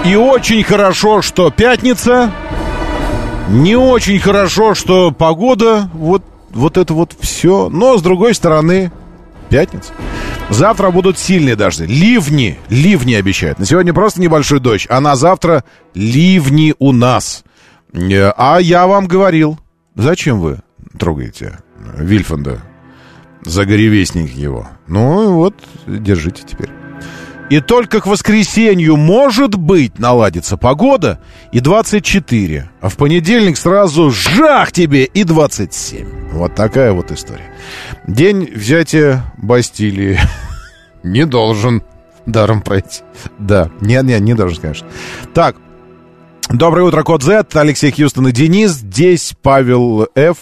И 0.07 0.15
очень 0.15 0.63
хорошо, 0.63 1.21
что 1.21 1.51
пятница. 1.51 2.33
Не 3.49 3.77
очень 3.77 4.19
хорошо, 4.21 4.75
что 4.75 5.11
погода. 5.11 5.91
Вот, 5.93 6.23
вот 6.51 6.79
это 6.79 6.95
вот 6.95 7.15
все. 7.21 7.69
Но, 7.69 7.99
с 7.99 8.03
другой 8.03 8.35
стороны, 8.35 8.91
пятница. 9.51 9.93
Завтра 10.49 10.91
будут 10.91 11.19
сильные 11.19 11.57
дожди. 11.57 11.85
Ливни. 11.85 12.59
Ливни 12.71 13.15
обещают. 13.15 13.59
На 13.59 13.67
сегодня 13.67 13.93
просто 13.93 14.21
небольшой 14.21 14.61
дождь. 14.61 14.87
А 14.89 15.01
на 15.01 15.15
завтра 15.17 15.65
ливни 15.95 16.75
у 16.79 16.93
нас. 16.93 17.45
А 17.93 18.59
я 18.61 18.87
вам 18.87 19.07
говорил. 19.07 19.59
Зачем 19.95 20.41
вы 20.41 20.61
трогаете 20.99 21.59
Вильфанда? 21.97 22.61
Загоревестник 23.45 24.31
его. 24.33 24.69
Ну 24.87 25.35
вот, 25.35 25.55
держите 25.87 26.43
теперь. 26.47 26.71
И 27.51 27.61
только 27.61 28.01
к 28.01 28.07
воскресенью, 28.07 28.97
может 28.97 29.55
быть, 29.55 29.99
наладится 29.99 30.59
погода 30.59 31.19
и 31.51 31.61
24. 31.61 32.71
А 32.81 32.89
в 32.89 32.97
понедельник 32.97 33.57
сразу 33.57 34.11
жах 34.11 34.71
тебе 34.73 35.05
и 35.05 35.25
27. 35.25 36.33
Вот 36.33 36.55
такая 36.55 36.93
вот 36.93 37.11
история. 37.11 37.51
День 38.07 38.51
взятия 38.55 39.33
Бастилии 39.39 40.19
не 41.03 41.25
должен 41.25 41.83
даром 42.27 42.61
пройти. 42.61 43.01
Да, 43.39 43.71
нет, 43.81 44.05
нет, 44.05 44.21
не 44.21 44.35
должен, 44.35 44.61
конечно. 44.61 44.87
Так, 45.33 45.57
доброе 46.51 46.83
утро, 46.83 47.03
Код 47.03 47.23
Z, 47.23 47.47
Алексей 47.55 47.91
Хьюстон 47.91 48.29
и 48.29 48.33
Денис. 48.33 48.73
Здесь 48.73 49.35
Павел 49.41 50.07
Ф. 50.15 50.37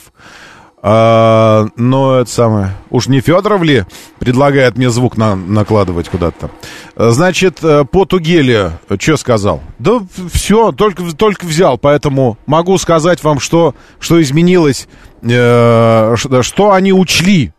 А, 0.89 1.67
но 1.75 2.21
это 2.21 2.31
самое... 2.31 2.77
Уж 2.91 3.09
не 3.09 3.21
Федоров 3.21 3.61
ли 3.65 3.85
предлагает 4.21 4.77
мне 4.77 4.89
звук 4.89 5.17
на, 5.17 5.35
накладывать 5.35 6.09
куда-то? 6.09 6.49
Значит, 6.95 7.59
э, 7.65 7.85
по 7.85 8.05
Тугеле 8.05 8.71
что 9.01 9.17
сказал? 9.17 9.65
Да 9.81 10.01
все, 10.33 10.71
только, 10.71 11.03
только 11.17 11.45
взял, 11.45 11.77
поэтому 11.77 12.39
могу 12.47 12.79
сказать 12.79 13.25
вам, 13.25 13.41
что, 13.41 13.75
что 13.99 14.23
изменилось, 14.23 14.87
э, 15.23 16.15
что 16.43 16.71
они 16.71 16.93
учли, 16.93 17.53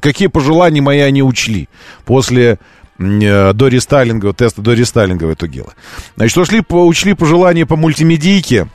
какие 0.00 0.28
пожелания 0.28 0.80
мои 0.80 1.00
они 1.00 1.24
учли 1.24 1.68
после 2.04 2.60
э, 3.00 3.52
до 3.54 3.66
рестайлинга, 3.66 4.32
теста 4.32 4.62
до 4.62 4.74
рестайлинга 4.74 5.34
Тугела. 5.34 5.74
Значит, 6.14 6.38
ушли, 6.38 6.62
учли 6.68 7.14
пожелания 7.14 7.66
по 7.66 7.74
мультимедийке, 7.74 8.68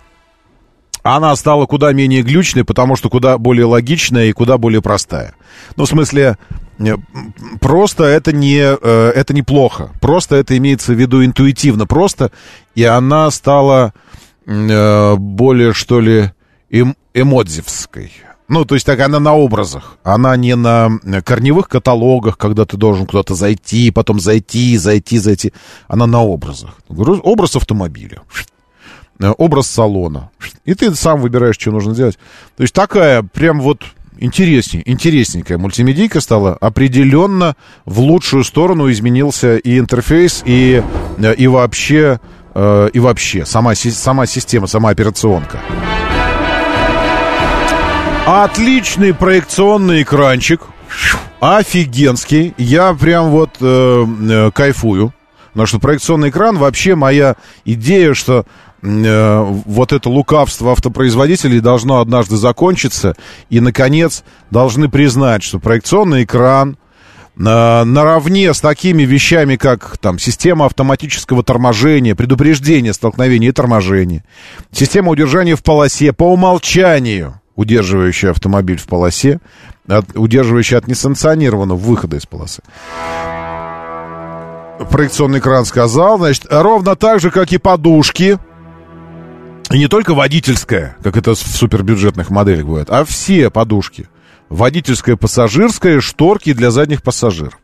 она 1.03 1.35
стала 1.35 1.65
куда 1.65 1.91
менее 1.91 2.23
глючной, 2.23 2.63
потому 2.63 2.95
что 2.95 3.09
куда 3.09 3.37
более 3.37 3.65
логичная 3.65 4.25
и 4.25 4.31
куда 4.31 4.57
более 4.57 4.81
простая. 4.81 5.35
Ну, 5.75 5.83
в 5.83 5.89
смысле, 5.89 6.37
э, 6.79 6.95
просто 7.59 8.05
это 8.05 8.31
не, 8.31 8.59
э, 8.59 9.11
это 9.13 9.33
неплохо. 9.33 9.91
Просто 9.99 10.37
это 10.37 10.57
имеется 10.57 10.93
в 10.93 10.99
виду 10.99 11.23
интуитивно 11.23 11.85
просто, 11.85 12.31
и 12.73 12.83
она 12.83 13.29
стала 13.31 13.93
э, 14.45 15.15
более, 15.15 15.73
что 15.73 15.99
ли, 15.99 16.31
эм, 16.71 16.95
эмодзевской. 17.13 18.11
Ну, 18.47 18.65
то 18.65 18.75
есть 18.75 18.85
так 18.85 18.99
она 18.99 19.19
на 19.19 19.33
образах. 19.33 19.97
Она 20.03 20.35
не 20.37 20.55
на 20.55 20.99
корневых 21.25 21.67
каталогах, 21.67 22.37
когда 22.37 22.65
ты 22.65 22.77
должен 22.77 23.05
куда-то 23.07 23.35
зайти, 23.35 23.89
потом 23.89 24.19
зайти, 24.19 24.77
зайти, 24.77 25.17
зайти. 25.17 25.53
Она 25.87 26.07
на 26.07 26.21
образах. 26.23 26.77
Образ 26.89 27.55
автомобиля. 27.55 28.21
Э, 29.19 29.33
образ 29.37 29.67
салона. 29.67 30.31
И 30.65 30.73
ты 30.73 30.93
сам 30.95 31.21
выбираешь, 31.21 31.55
что 31.55 31.71
нужно 31.71 31.93
делать. 31.93 32.17
То 32.57 32.63
есть 32.63 32.73
такая 32.73 33.21
прям 33.21 33.61
вот 33.61 33.83
интереснее, 34.17 34.89
интересненькая 34.89 35.57
мультимедийка 35.57 36.19
стала. 36.19 36.57
Определенно 36.59 37.55
в 37.85 37.99
лучшую 37.99 38.43
сторону 38.43 38.91
изменился 38.91 39.57
и 39.57 39.77
интерфейс, 39.77 40.41
и, 40.45 40.83
э, 41.17 41.35
и 41.35 41.47
вообще, 41.47 42.19
э, 42.55 42.89
и 42.91 42.99
вообще 42.99 43.45
сама, 43.45 43.75
сама 43.75 44.25
система, 44.25 44.67
сама 44.67 44.89
операционка. 44.89 45.59
Отличный 48.25 49.13
проекционный 49.13 50.01
экранчик. 50.01 50.61
Офигенский. 51.39 52.53
Я 52.57 52.93
прям 52.93 53.29
вот 53.29 53.51
э, 53.59 54.51
кайфую. 54.53 55.13
Потому 55.51 55.67
что 55.67 55.79
проекционный 55.79 56.29
экран 56.29 56.57
вообще 56.57 56.95
моя 56.95 57.35
идея, 57.63 58.15
что 58.15 58.45
Э, 58.83 59.41
вот 59.65 59.93
это 59.93 60.09
лукавство 60.09 60.73
автопроизводителей 60.73 61.61
должно 61.61 62.01
однажды 62.01 62.35
закончиться. 62.35 63.15
И, 63.49 63.59
наконец, 63.59 64.23
должны 64.51 64.89
признать, 64.89 65.41
что 65.41 65.59
проекционный 65.59 66.25
экран 66.25 66.77
э, 67.37 67.83
наравне 67.83 68.53
с 68.53 68.59
такими 68.59 69.03
вещами, 69.03 69.55
как 69.55 69.97
там, 69.99 70.19
система 70.19 70.65
автоматического 70.65 71.43
торможения, 71.43 72.13
предупреждение 72.13 72.93
столкновения 72.93 73.49
и 73.49 73.53
торможения, 73.53 74.25
система 74.71 75.11
удержания 75.11 75.55
в 75.55 75.63
полосе 75.63 76.11
по 76.11 76.33
умолчанию, 76.33 77.39
удерживающая 77.55 78.31
автомобиль 78.31 78.77
в 78.77 78.85
полосе, 78.87 79.39
от, 79.87 80.05
удерживающая 80.15 80.77
от 80.77 80.87
несанкционированного 80.87 81.77
выхода 81.77 82.17
из 82.17 82.25
полосы. 82.25 82.61
Проекционный 84.91 85.39
экран 85.39 85.63
сказал, 85.63 86.17
значит, 86.17 86.47
ровно 86.49 86.97
так 86.97 87.21
же, 87.21 87.31
как 87.31 87.53
и 87.53 87.57
подушки, 87.57 88.39
и 89.71 89.77
не 89.77 89.87
только 89.87 90.13
водительская, 90.13 90.97
как 91.03 91.17
это 91.17 91.33
в 91.33 91.37
супербюджетных 91.37 92.29
моделях 92.29 92.65
бывает, 92.65 92.89
а 92.89 93.05
все 93.05 93.49
подушки. 93.49 94.07
Водительская, 94.49 95.15
пассажирская, 95.15 95.99
шторки 95.99 96.53
для 96.53 96.69
задних 96.69 97.01
пассажиров. 97.01 97.57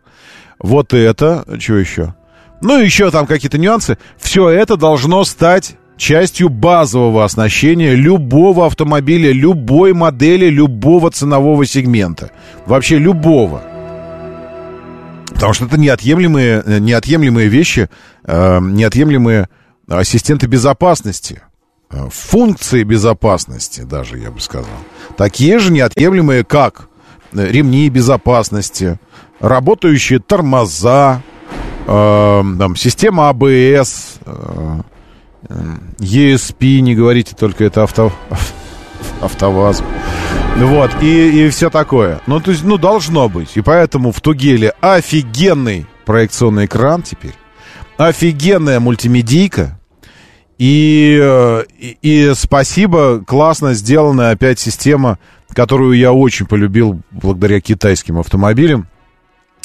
Вот 0.60 0.94
это, 0.94 1.46
что 1.60 1.78
еще? 1.78 2.16
Ну, 2.62 2.78
еще 2.80 3.12
там 3.12 3.28
какие-то 3.28 3.58
нюансы. 3.58 3.98
Все 4.18 4.50
это 4.50 4.76
должно 4.76 5.24
стать 5.24 5.78
частью 5.98 6.50
базового 6.50 7.24
оснащения 7.24 7.94
любого 7.94 8.66
автомобиля, 8.66 9.32
любой 9.32 9.94
модели, 9.94 10.48
любого 10.48 11.12
ценового 11.12 11.66
сегмента. 11.66 12.32
Вообще 12.66 12.98
любого. 12.98 13.62
Потому 15.28 15.54
что 15.54 15.66
это 15.66 15.78
неотъемлемые, 15.78 16.64
неотъемлемые 16.80 17.48
вещи, 17.50 17.90
э, 18.24 18.60
неотъемлемые 18.60 19.48
ассистенты 19.88 20.48
безопасности. 20.48 21.42
Э, 21.92 22.08
функции 22.12 22.84
безопасности 22.84 23.82
даже, 23.82 24.18
я 24.18 24.30
бы 24.30 24.40
сказал. 24.40 24.70
Такие 25.18 25.58
же 25.60 25.72
неотъемлемые, 25.72 26.44
как 26.44 26.88
э, 27.34 27.48
ремни 27.52 27.90
безопасности, 27.90 29.00
работающие 29.40 30.20
тормоза, 30.20 31.22
э, 31.88 32.44
там, 32.60 32.76
система 32.76 33.30
АБС, 33.30 34.20
э, 34.26 34.82
ESP, 36.00 36.80
не 36.82 36.96
говорите 36.96 37.36
только 37.36 37.64
это 37.64 37.84
авто, 37.84 38.12
АвтоВАЗ. 39.22 39.84
Вот, 40.58 40.92
и, 41.02 41.48
и 41.48 41.50
все 41.50 41.70
такое. 41.70 42.22
Ну, 42.28 42.40
то 42.40 42.52
есть, 42.52 42.64
ну, 42.64 42.78
должно 42.78 43.30
быть. 43.30 43.56
И 43.56 43.62
поэтому 43.62 44.12
в 44.12 44.22
Тугеле 44.22 44.74
офигенный 44.82 45.88
проекционный 46.06 46.66
экран 46.66 47.02
теперь. 47.02 47.34
Офигенная 47.98 48.80
мультимедийка. 48.80 49.79
И, 50.60 51.18
э, 51.20 51.64
и, 51.80 51.98
и 52.02 52.34
спасибо, 52.36 53.24
классно 53.26 53.74
сделанная 53.74 54.32
опять 54.32 54.60
система, 54.60 55.18
которую 55.54 55.98
я 55.98 56.12
очень 56.12 56.46
полюбил 56.46 57.00
благодаря 57.12 57.62
китайским 57.62 58.20
автомобилям. 58.20 58.88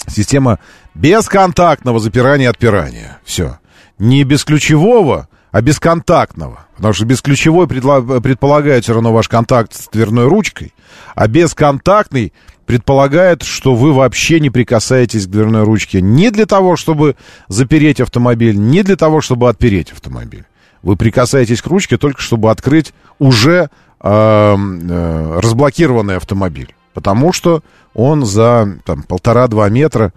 Система 0.06 0.60
бесконтактного 0.94 1.98
запирания 1.98 2.46
и 2.46 2.50
отпирания. 2.50 3.18
Все. 3.24 3.58
Не 3.98 4.22
бесключевого, 4.22 5.28
а 5.50 5.60
бесконтактного. 5.60 6.66
Потому 6.76 6.94
что 6.94 7.04
бесключевой 7.06 7.66
предполагает 7.66 8.84
все 8.84 8.94
равно 8.94 9.12
ваш 9.12 9.28
контакт 9.28 9.74
с 9.74 9.88
дверной 9.88 10.28
ручкой, 10.28 10.72
а 11.16 11.26
бесконтактный 11.26 12.32
предполагает, 12.66 13.42
что 13.42 13.74
вы 13.74 13.92
вообще 13.92 14.38
не 14.38 14.50
прикасаетесь 14.50 15.26
к 15.26 15.30
дверной 15.30 15.64
ручке 15.64 16.00
ни 16.00 16.28
для 16.28 16.46
того, 16.46 16.76
чтобы 16.76 17.16
запереть 17.48 18.00
автомобиль, 18.00 18.56
ни 18.56 18.82
для 18.82 18.96
того, 18.96 19.20
чтобы 19.20 19.48
отпереть 19.48 19.90
автомобиль. 19.90 20.44
Вы 20.84 20.96
прикасаетесь 20.96 21.62
к 21.62 21.66
ручке 21.66 21.96
только 21.96 22.20
чтобы 22.20 22.50
открыть 22.50 22.92
уже 23.18 23.70
э, 24.00 24.06
э, 24.06 25.40
разблокированный 25.40 26.18
автомобиль. 26.18 26.74
Потому 26.92 27.32
что 27.32 27.62
он 27.94 28.24
за 28.24 28.78
там, 28.84 29.02
полтора-два 29.02 29.68
метра, 29.70 30.12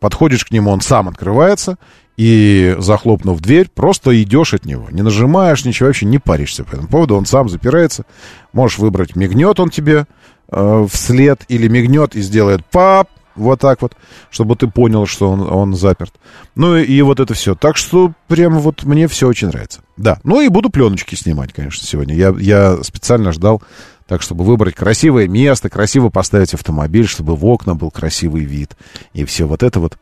подходишь 0.00 0.44
к 0.44 0.52
нему, 0.52 0.70
он 0.70 0.80
сам 0.80 1.08
открывается, 1.08 1.76
и, 2.16 2.76
захлопнув 2.78 3.40
дверь, 3.40 3.68
просто 3.74 4.22
идешь 4.22 4.54
от 4.54 4.64
него. 4.64 4.86
Не 4.90 5.02
нажимаешь, 5.02 5.64
ничего, 5.64 5.88
вообще 5.88 6.06
не 6.06 6.18
паришься 6.18 6.62
по 6.62 6.74
этому 6.74 6.88
поводу. 6.88 7.16
Он 7.16 7.26
сам 7.26 7.48
запирается. 7.48 8.04
Можешь 8.52 8.78
выбрать, 8.78 9.16
мигнет 9.16 9.58
он 9.58 9.70
тебе 9.70 10.06
э, 10.50 10.86
вслед 10.90 11.42
или 11.48 11.66
мигнет 11.68 12.14
и 12.14 12.20
сделает 12.20 12.64
пап, 12.66 13.08
вот 13.34 13.60
так 13.60 13.82
вот, 13.82 13.94
чтобы 14.30 14.56
ты 14.56 14.66
понял, 14.66 15.06
что 15.06 15.30
он, 15.30 15.40
он 15.40 15.74
заперт. 15.74 16.14
Ну 16.54 16.76
и, 16.76 16.84
и 16.84 17.02
вот 17.02 17.20
это 17.20 17.34
все. 17.34 17.54
Так 17.54 17.76
что 17.76 18.12
прям 18.28 18.58
вот 18.58 18.84
мне 18.84 19.08
все 19.08 19.28
очень 19.28 19.48
нравится. 19.48 19.80
Да. 19.96 20.18
Ну 20.24 20.40
и 20.40 20.48
буду 20.48 20.70
пленочки 20.70 21.14
снимать, 21.14 21.52
конечно, 21.52 21.86
сегодня. 21.86 22.14
Я, 22.14 22.34
я 22.38 22.82
специально 22.82 23.32
ждал 23.32 23.62
так, 24.06 24.22
чтобы 24.22 24.44
выбрать 24.44 24.74
красивое 24.74 25.28
место, 25.28 25.70
красиво 25.70 26.10
поставить 26.10 26.54
автомобиль, 26.54 27.06
чтобы 27.06 27.36
в 27.36 27.44
окна 27.46 27.74
был 27.74 27.90
красивый 27.90 28.44
вид. 28.44 28.76
И 29.14 29.24
все 29.24 29.46
вот 29.46 29.62
это 29.62 29.80
вот. 29.80 29.96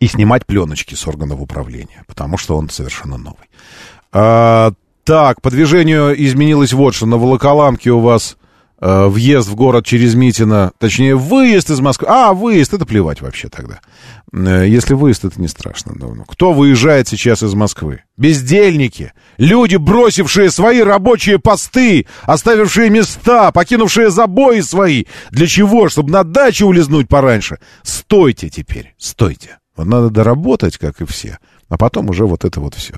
И 0.00 0.06
снимать 0.06 0.46
пленочки 0.46 0.94
с 0.94 1.06
органов 1.06 1.40
управления, 1.40 2.04
потому 2.06 2.38
что 2.38 2.56
он 2.56 2.70
совершенно 2.70 3.18
новый. 3.18 3.48
А, 4.10 4.72
так, 5.04 5.42
по 5.42 5.50
движению 5.50 6.14
изменилось 6.24 6.72
вот 6.72 6.94
что. 6.94 7.06
На 7.06 7.18
Волоколамке 7.18 7.90
у 7.90 8.00
вас 8.00 8.36
въезд 8.82 9.48
в 9.48 9.54
город 9.54 9.86
через 9.86 10.14
Митино, 10.14 10.72
точнее, 10.78 11.14
выезд 11.14 11.70
из 11.70 11.80
Москвы. 11.80 12.08
А, 12.10 12.32
выезд, 12.32 12.74
это 12.74 12.84
плевать 12.84 13.20
вообще 13.20 13.48
тогда. 13.48 13.80
Э, 14.32 14.66
если 14.66 14.94
выезд, 14.94 15.24
это 15.24 15.40
не 15.40 15.48
страшно. 15.48 15.92
Ну, 15.94 16.14
ну, 16.14 16.24
кто 16.24 16.52
выезжает 16.52 17.08
сейчас 17.08 17.42
из 17.42 17.54
Москвы? 17.54 18.02
Бездельники, 18.16 19.12
люди, 19.38 19.76
бросившие 19.76 20.50
свои 20.50 20.82
рабочие 20.82 21.38
посты, 21.38 22.06
оставившие 22.22 22.90
места, 22.90 23.52
покинувшие 23.52 24.10
забои 24.10 24.60
свои. 24.60 25.04
Для 25.30 25.46
чего? 25.46 25.88
Чтобы 25.88 26.10
на 26.10 26.24
дачу 26.24 26.66
улизнуть 26.66 27.08
пораньше. 27.08 27.58
Стойте 27.82 28.48
теперь, 28.48 28.94
стойте. 28.98 29.58
Вот 29.76 29.86
надо 29.86 30.10
доработать, 30.10 30.76
как 30.76 31.00
и 31.00 31.06
все, 31.06 31.38
а 31.68 31.78
потом 31.78 32.10
уже 32.10 32.26
вот 32.26 32.44
это 32.44 32.60
вот 32.60 32.74
все. 32.74 32.94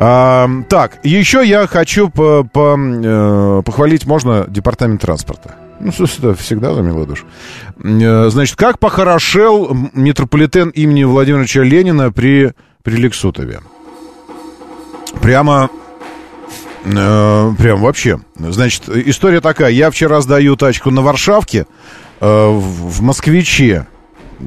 А, 0.00 0.48
так, 0.68 0.98
еще 1.02 1.44
я 1.44 1.66
хочу 1.66 2.08
по, 2.08 2.44
по, 2.44 2.76
э, 2.78 3.62
похвалить, 3.64 4.06
можно, 4.06 4.46
департамент 4.48 5.00
транспорта. 5.00 5.56
Ну, 5.80 5.90
это 5.90 6.34
всегда 6.34 6.74
за 6.74 6.82
милую 6.82 7.06
душу. 7.06 7.26
Э, 7.82 8.28
значит, 8.30 8.56
как 8.56 8.78
похорошел 8.78 9.76
метрополитен 9.92 10.70
имени 10.70 11.04
Владимира 11.04 11.44
Ленина 11.64 12.12
при, 12.12 12.52
при 12.82 12.96
Лексутове. 12.96 13.60
Прямо 15.20 15.68
Э, 16.84 17.52
прям 17.58 17.80
вообще. 17.80 18.20
Значит, 18.36 18.88
история 18.88 19.40
такая. 19.40 19.70
Я 19.70 19.90
вчера 19.90 20.20
сдаю 20.20 20.56
тачку 20.56 20.90
на 20.90 21.02
Варшавке 21.02 21.66
э, 22.20 22.26
в, 22.26 22.90
в 22.90 23.02
Москвиче. 23.02 23.86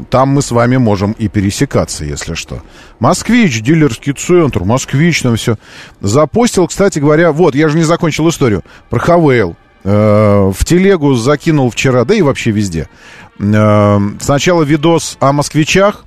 Там 0.09 0.29
мы 0.29 0.41
с 0.41 0.51
вами 0.51 0.77
можем 0.77 1.11
и 1.13 1.27
пересекаться, 1.27 2.05
если 2.05 2.33
что. 2.33 2.61
Москвич, 2.99 3.61
дилерский 3.61 4.13
центр, 4.13 4.63
москвич, 4.63 5.21
там 5.21 5.35
все. 5.35 5.57
Запостил, 5.99 6.67
кстати 6.67 6.99
говоря, 6.99 7.31
вот, 7.31 7.55
я 7.55 7.67
же 7.67 7.77
не 7.77 7.83
закончил 7.83 8.29
историю. 8.29 8.63
Про 8.89 8.99
Хавейл. 8.99 9.55
Э, 9.83 10.51
в 10.55 10.63
телегу 10.63 11.13
закинул 11.15 11.69
вчера, 11.69 12.05
да 12.05 12.13
и 12.13 12.21
вообще 12.21 12.51
везде. 12.51 12.87
Э, 13.39 13.99
сначала 14.19 14.63
видос 14.63 15.17
о 15.19 15.33
москвичах, 15.33 16.05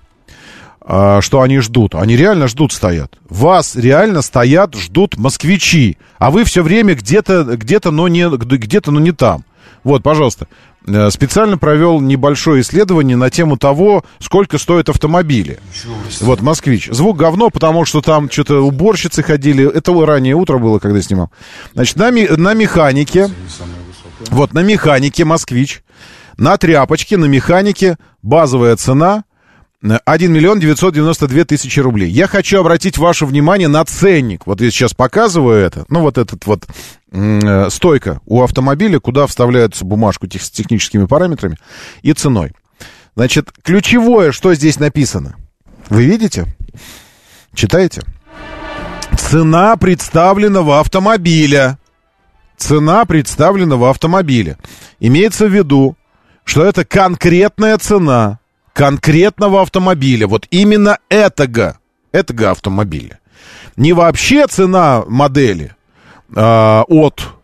э, 0.87 1.19
что 1.21 1.41
они 1.43 1.59
ждут. 1.59 1.95
Они 1.95 2.17
реально 2.17 2.49
ждут, 2.49 2.73
стоят. 2.73 3.19
Вас 3.29 3.77
реально 3.77 4.23
стоят, 4.23 4.75
ждут 4.75 5.17
москвичи. 5.19 5.99
А 6.19 6.31
вы 6.31 6.45
все 6.45 6.63
время 6.63 6.95
где-то, 6.95 7.45
где-то, 7.45 7.91
но 7.91 8.09
не, 8.09 8.29
где-то, 8.29 8.91
но 8.91 9.01
не 9.01 9.13
там. 9.13 9.45
Вот, 9.83 10.03
пожалуйста. 10.03 10.47
Э, 10.87 11.11
специально 11.11 11.57
провел 11.57 12.01
небольшое 12.01 12.61
исследование 12.61 13.17
на 13.17 13.31
тему 13.31 13.57
того, 13.57 14.05
сколько 14.19 14.59
стоят 14.59 14.89
автомобили. 14.89 15.59
Вот, 16.21 16.43
москвич. 16.43 16.89
Звук 16.91 17.17
говно, 17.17 17.51
потому 17.51 17.85
что 17.85 18.03
там 18.03 18.31
что-то 18.31 18.61
уборщицы 18.61 19.23
ходили. 19.23 19.67
Это 19.67 19.93
раннее 20.05 20.35
утро 20.35 20.59
было, 20.59 20.79
когда 20.79 21.01
снимал. 21.01 21.31
Значит, 21.73 21.97
на, 21.97 22.11
на 22.11 22.55
механике, 22.55 23.31
вот, 24.31 24.53
на 24.53 24.63
механике 24.63 25.25
москвич, 25.25 25.83
на 26.37 26.57
тряпочке, 26.59 27.17
на 27.17 27.27
механике 27.27 27.97
базовая 28.23 28.77
цена 28.77 29.25
1 30.05 30.33
миллион 30.33 30.61
992 30.61 31.45
тысячи 31.45 31.79
рублей. 31.81 32.11
Я 32.11 32.27
хочу 32.27 32.61
обратить 32.61 32.97
ваше 32.97 33.27
внимание 33.27 33.69
на 33.69 33.85
ценник. 33.85 34.47
Вот 34.47 34.61
я 34.61 34.71
сейчас 34.71 34.95
показываю 34.95 35.59
это. 35.59 35.85
Ну, 35.89 36.01
вот 36.01 36.17
этот 36.17 36.47
вот 36.47 36.65
э, 36.65 37.04
стойка 37.71 38.21
у 38.27 38.43
автомобиля, 38.43 38.99
куда 38.99 39.27
вставляются 39.27 39.85
бумажку 39.85 40.27
с 40.27 40.51
техническими 40.51 41.07
параметрами 41.07 41.57
и 42.03 42.13
ценой. 42.13 42.53
Значит, 43.17 43.53
ключевое, 43.63 44.33
что 44.33 44.55
здесь 44.55 44.79
написано. 44.81 45.37
Вы 45.89 46.05
видите? 46.05 46.47
Читаете? 47.55 48.03
Цена 49.17 49.77
представленного 49.77 50.81
автомобиля. 50.81 51.79
Цена 52.57 53.05
представленного 53.05 53.91
автомобиля. 53.91 54.59
Имеется 54.99 55.47
в 55.47 55.55
виду, 55.55 55.97
что 56.45 56.65
это 56.65 56.85
конкретная 56.85 57.79
цена 57.79 58.41
конкретного 58.73 59.63
автомобиля. 59.63 60.27
Вот 60.27 60.47
именно 60.51 60.99
этого, 61.09 61.79
этого 62.13 62.51
автомобиля. 62.51 63.21
Не 63.77 63.93
вообще 63.93 64.47
цена 64.47 65.05
модели 65.07 65.67
э, 65.67 65.74
от 66.43 67.35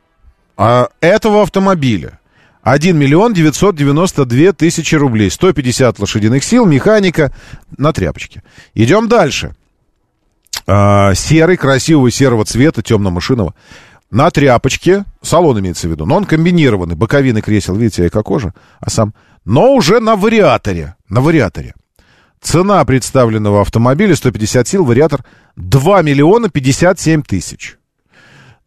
а 0.57 0.89
этого 1.01 1.43
автомобиля. 1.43 2.21
1 2.63 2.95
миллион 2.95 3.33
992 3.33 4.53
тысячи 4.53 4.95
рублей. 4.95 5.31
150 5.31 5.99
лошадиных 5.99 6.45
сил, 6.45 6.67
механика 6.67 7.33
на 7.79 7.95
тряпочке. 7.95 8.43
Идем 8.75 9.09
дальше. 9.09 9.55
Э, 10.67 11.15
серый, 11.15 11.57
красивого 11.57 12.11
серого 12.11 12.45
цвета, 12.45 12.83
темно-машинного. 12.83 13.55
На 14.11 14.31
тряпочке, 14.31 15.05
салон 15.23 15.61
имеется 15.61 15.89
в 15.89 15.93
виду, 15.93 16.05
но 16.05 16.17
он 16.17 16.27
комбинированный, 16.27 16.95
боковины 16.97 17.41
кресел, 17.41 17.75
видите, 17.77 18.09
эко-кожа, 18.09 18.53
а 18.81 18.91
сам 18.91 19.15
но 19.47 19.73
уже 19.73 20.01
на 20.01 20.17
вариаторе. 20.17 20.97
На 21.09 21.21
вариаторе. 21.21 21.75
Цена 22.41 22.85
представленного 22.85 23.63
автомобиля 23.63 24.15
150 24.15 24.69
сил, 24.69 24.85
вариатор 24.85 25.25
2 25.57 26.03
миллиона 26.03 26.51
57 26.51 27.23
тысяч. 27.23 27.79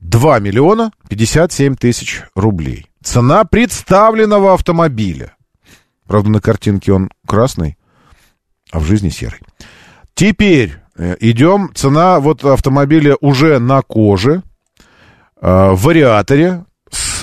2 0.03 0.39
миллиона 0.39 0.91
57 1.09 1.75
тысяч 1.75 2.23
рублей. 2.35 2.89
Цена 3.01 3.45
представленного 3.45 4.53
автомобиля. 4.53 5.35
Правда, 6.05 6.29
на 6.29 6.41
картинке 6.41 6.91
он 6.91 7.09
красный, 7.25 7.77
а 8.71 8.79
в 8.79 8.83
жизни 8.83 9.09
серый. 9.09 9.39
Теперь 10.13 10.75
э, 10.97 11.15
идем. 11.19 11.71
Цена 11.73 12.19
вот 12.19 12.43
автомобиля 12.43 13.15
уже 13.21 13.59
на 13.59 13.81
коже, 13.81 14.43
э, 15.41 15.71
в 15.71 15.81
вариаторе 15.81 16.65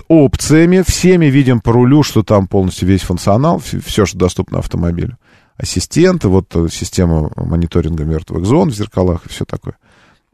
опциями, 0.08 0.82
всеми 0.84 1.26
видим 1.26 1.60
по 1.60 1.72
рулю, 1.72 2.02
что 2.02 2.22
там 2.22 2.48
полностью 2.48 2.88
весь 2.88 3.02
функционал, 3.02 3.60
все, 3.60 4.06
что 4.06 4.18
доступно 4.18 4.58
автомобилю. 4.58 5.18
Ассистенты, 5.56 6.28
вот 6.28 6.56
э, 6.56 6.68
система 6.70 7.30
мониторинга 7.36 8.04
мертвых 8.04 8.46
зон 8.46 8.70
в 8.70 8.74
зеркалах 8.74 9.26
и 9.26 9.28
все 9.28 9.44
такое. 9.44 9.76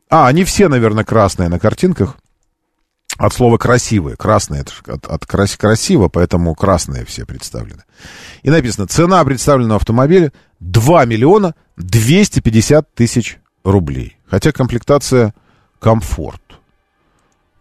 А, 0.08 0.28
они 0.28 0.44
все, 0.44 0.68
наверное, 0.68 1.04
красные 1.04 1.48
на 1.48 1.58
картинках. 1.58 2.16
От 3.18 3.32
слова 3.32 3.56
красивые. 3.56 4.16
Красные, 4.16 4.62
это 4.62 4.72
от, 4.86 5.06
от 5.06 5.26
крас, 5.26 5.56
красиво, 5.56 6.08
поэтому 6.08 6.54
красные 6.54 7.04
все 7.04 7.24
представлены. 7.24 7.82
И 8.42 8.50
написано, 8.50 8.86
цена 8.86 9.24
представленного 9.24 9.76
автомобиля 9.76 10.32
2 10.60 11.04
миллиона 11.06 11.54
250 11.76 12.94
тысяч 12.94 13.38
рублей. 13.64 14.18
Хотя 14.28 14.52
комплектация 14.52 15.34
комфорт. 15.80 16.42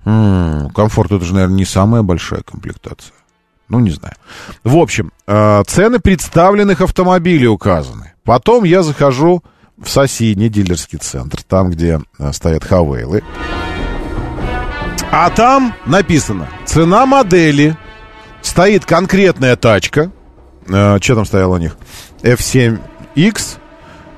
М, 0.03 0.69
комфорт 0.71 1.11
это 1.11 1.23
же, 1.25 1.33
наверное, 1.33 1.55
не 1.57 1.65
самая 1.65 2.01
большая 2.01 2.41
комплектация. 2.43 3.13
Ну, 3.69 3.79
не 3.79 3.91
знаю. 3.91 4.15
В 4.63 4.77
общем, 4.77 5.11
э, 5.25 5.63
цены 5.65 5.99
представленных 5.99 6.81
автомобилей 6.81 7.47
указаны. 7.47 8.13
Потом 8.23 8.63
я 8.63 8.83
захожу 8.83 9.43
в 9.77 9.89
соседний 9.89 10.49
дилерский 10.49 10.99
центр, 10.99 11.41
там, 11.43 11.71
где 11.71 11.99
э, 12.19 12.31
стоят 12.33 12.63
Хавейлы. 12.63 13.23
А 15.17 15.29
там 15.29 15.73
написано 15.85 16.49
цена 16.65 17.05
модели. 17.05 17.77
Стоит 18.41 18.83
конкретная 18.83 19.55
тачка. 19.55 20.11
Э, 20.67 20.97
что 21.01 21.15
там 21.15 21.25
стояло 21.25 21.55
у 21.55 21.57
них? 21.57 21.77
F7X. 22.21 23.59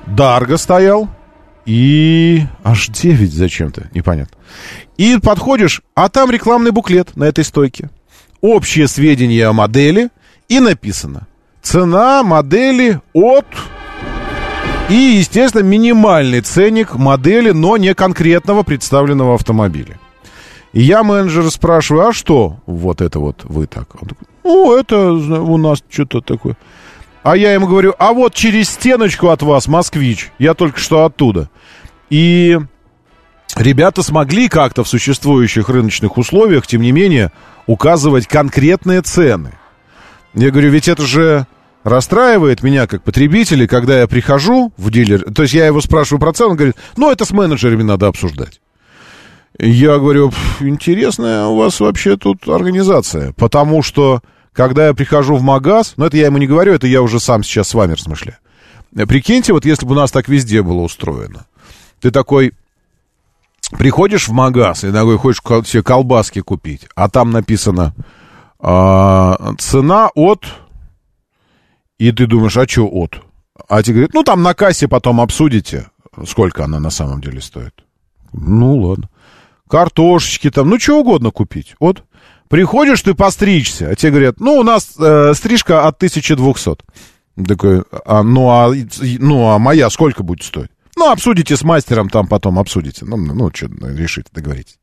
Дарго 0.06 0.56
стоял. 0.56 1.08
И 1.66 2.42
H9 2.64 3.26
зачем-то, 3.28 3.88
непонятно. 3.94 4.36
И 4.96 5.18
подходишь, 5.22 5.82
а 5.94 6.08
там 6.08 6.32
рекламный 6.32 6.72
буклет 6.72 7.14
на 7.14 7.24
этой 7.24 7.44
стойке. 7.44 7.90
Общие 8.40 8.88
сведения 8.88 9.46
о 9.46 9.52
модели. 9.52 10.08
И 10.48 10.58
написано. 10.58 11.28
Цена 11.62 12.24
модели 12.24 13.00
от... 13.12 13.46
И, 14.88 14.94
естественно, 14.94 15.62
минимальный 15.62 16.40
ценник 16.40 16.96
модели, 16.96 17.52
но 17.52 17.76
не 17.76 17.94
конкретного 17.94 18.64
представленного 18.64 19.36
автомобиля. 19.36 19.96
И 20.72 20.82
я 20.82 21.02
менеджера 21.02 21.50
спрашиваю, 21.50 22.08
а 22.08 22.12
что 22.12 22.58
вот 22.66 23.00
это 23.00 23.18
вот 23.18 23.44
вы 23.44 23.66
так? 23.66 23.88
Он 24.00 24.08
такой, 24.08 24.26
ну, 24.44 24.76
это 24.76 25.12
у 25.12 25.56
нас 25.56 25.82
что-то 25.88 26.20
такое. 26.20 26.56
А 27.22 27.36
я 27.36 27.52
ему 27.52 27.66
говорю, 27.66 27.94
а 27.98 28.12
вот 28.12 28.34
через 28.34 28.70
стеночку 28.70 29.28
от 29.28 29.42
вас 29.42 29.66
москвич, 29.66 30.30
я 30.38 30.54
только 30.54 30.78
что 30.78 31.04
оттуда. 31.04 31.50
И 32.10 32.58
ребята 33.56 34.02
смогли 34.02 34.48
как-то 34.48 34.84
в 34.84 34.88
существующих 34.88 35.68
рыночных 35.68 36.16
условиях, 36.16 36.66
тем 36.66 36.82
не 36.82 36.92
менее, 36.92 37.32
указывать 37.66 38.26
конкретные 38.26 39.02
цены. 39.02 39.52
Я 40.34 40.50
говорю, 40.50 40.70
ведь 40.70 40.88
это 40.88 41.02
же 41.02 41.46
расстраивает 41.84 42.62
меня 42.62 42.86
как 42.86 43.02
потребителя, 43.02 43.66
когда 43.66 44.00
я 44.00 44.06
прихожу 44.06 44.72
в 44.76 44.90
дилер, 44.90 45.32
то 45.32 45.42
есть 45.42 45.54
я 45.54 45.66
его 45.66 45.80
спрашиваю 45.80 46.20
про 46.20 46.32
цену, 46.32 46.50
он 46.50 46.56
говорит, 46.56 46.76
ну, 46.96 47.10
это 47.10 47.24
с 47.24 47.30
менеджерами 47.30 47.82
надо 47.82 48.06
обсуждать. 48.06 48.60
Я 49.58 49.98
говорю, 49.98 50.32
интересная 50.60 51.46
у 51.46 51.56
вас 51.56 51.80
вообще 51.80 52.16
тут 52.16 52.48
организация, 52.48 53.32
потому 53.32 53.82
что, 53.82 54.22
когда 54.52 54.86
я 54.86 54.94
прихожу 54.94 55.34
в 55.34 55.42
магаз, 55.42 55.94
ну, 55.96 56.04
это 56.04 56.16
я 56.16 56.26
ему 56.26 56.38
не 56.38 56.46
говорю, 56.46 56.74
это 56.74 56.86
я 56.86 57.02
уже 57.02 57.18
сам 57.18 57.42
сейчас 57.42 57.68
с 57.68 57.74
вами 57.74 57.94
размышляю. 57.94 58.38
Прикиньте, 58.94 59.52
вот 59.52 59.64
если 59.64 59.84
бы 59.84 59.92
у 59.92 59.96
нас 59.96 60.12
так 60.12 60.28
везде 60.28 60.62
было 60.62 60.82
устроено. 60.82 61.46
Ты 62.00 62.12
такой, 62.12 62.54
приходишь 63.76 64.28
в 64.28 64.32
магаз 64.32 64.84
и 64.84 64.92
такой 64.92 65.18
хочешь 65.18 65.42
себе 65.68 65.82
колбаски 65.82 66.40
купить, 66.40 66.86
а 66.94 67.08
там 67.08 67.32
написано 67.32 67.94
а, 68.60 69.54
цена 69.58 70.10
от... 70.14 70.46
И 71.98 72.12
ты 72.12 72.28
думаешь, 72.28 72.56
а 72.56 72.68
что 72.68 72.86
от? 72.86 73.20
А 73.68 73.82
тебе 73.82 73.94
говорят, 73.94 74.14
ну 74.14 74.22
там 74.22 74.40
на 74.44 74.54
кассе 74.54 74.86
потом 74.86 75.20
обсудите, 75.20 75.90
сколько 76.28 76.64
она 76.64 76.78
на 76.78 76.90
самом 76.90 77.20
деле 77.20 77.40
стоит. 77.40 77.74
Ну 78.32 78.76
ладно. 78.76 79.08
Картошечки 79.68 80.50
там, 80.50 80.68
ну 80.68 80.78
что 80.78 81.00
угодно 81.00 81.30
купить. 81.30 81.74
Вот. 81.78 82.02
Приходишь 82.48 83.02
ты 83.02 83.14
постричься, 83.14 83.90
а 83.90 83.94
тебе 83.94 84.12
говорят, 84.12 84.40
ну 84.40 84.54
у 84.54 84.62
нас 84.62 84.94
э, 84.98 85.34
стрижка 85.34 85.86
от 85.86 85.96
1200. 85.96 86.76
Такой, 87.46 87.84
а, 88.04 88.22
ну, 88.22 88.48
а, 88.48 88.72
ну 89.18 89.48
а 89.48 89.58
моя 89.58 89.90
сколько 89.90 90.22
будет 90.22 90.42
стоить? 90.42 90.70
Ну, 90.96 91.12
обсудите 91.12 91.56
с 91.56 91.62
мастером, 91.62 92.08
там 92.08 92.26
потом 92.26 92.58
обсудите. 92.58 93.04
Ну, 93.04 93.16
ну 93.16 93.50
что, 93.54 93.68
решите, 93.82 94.28
договоритесь. 94.32 94.78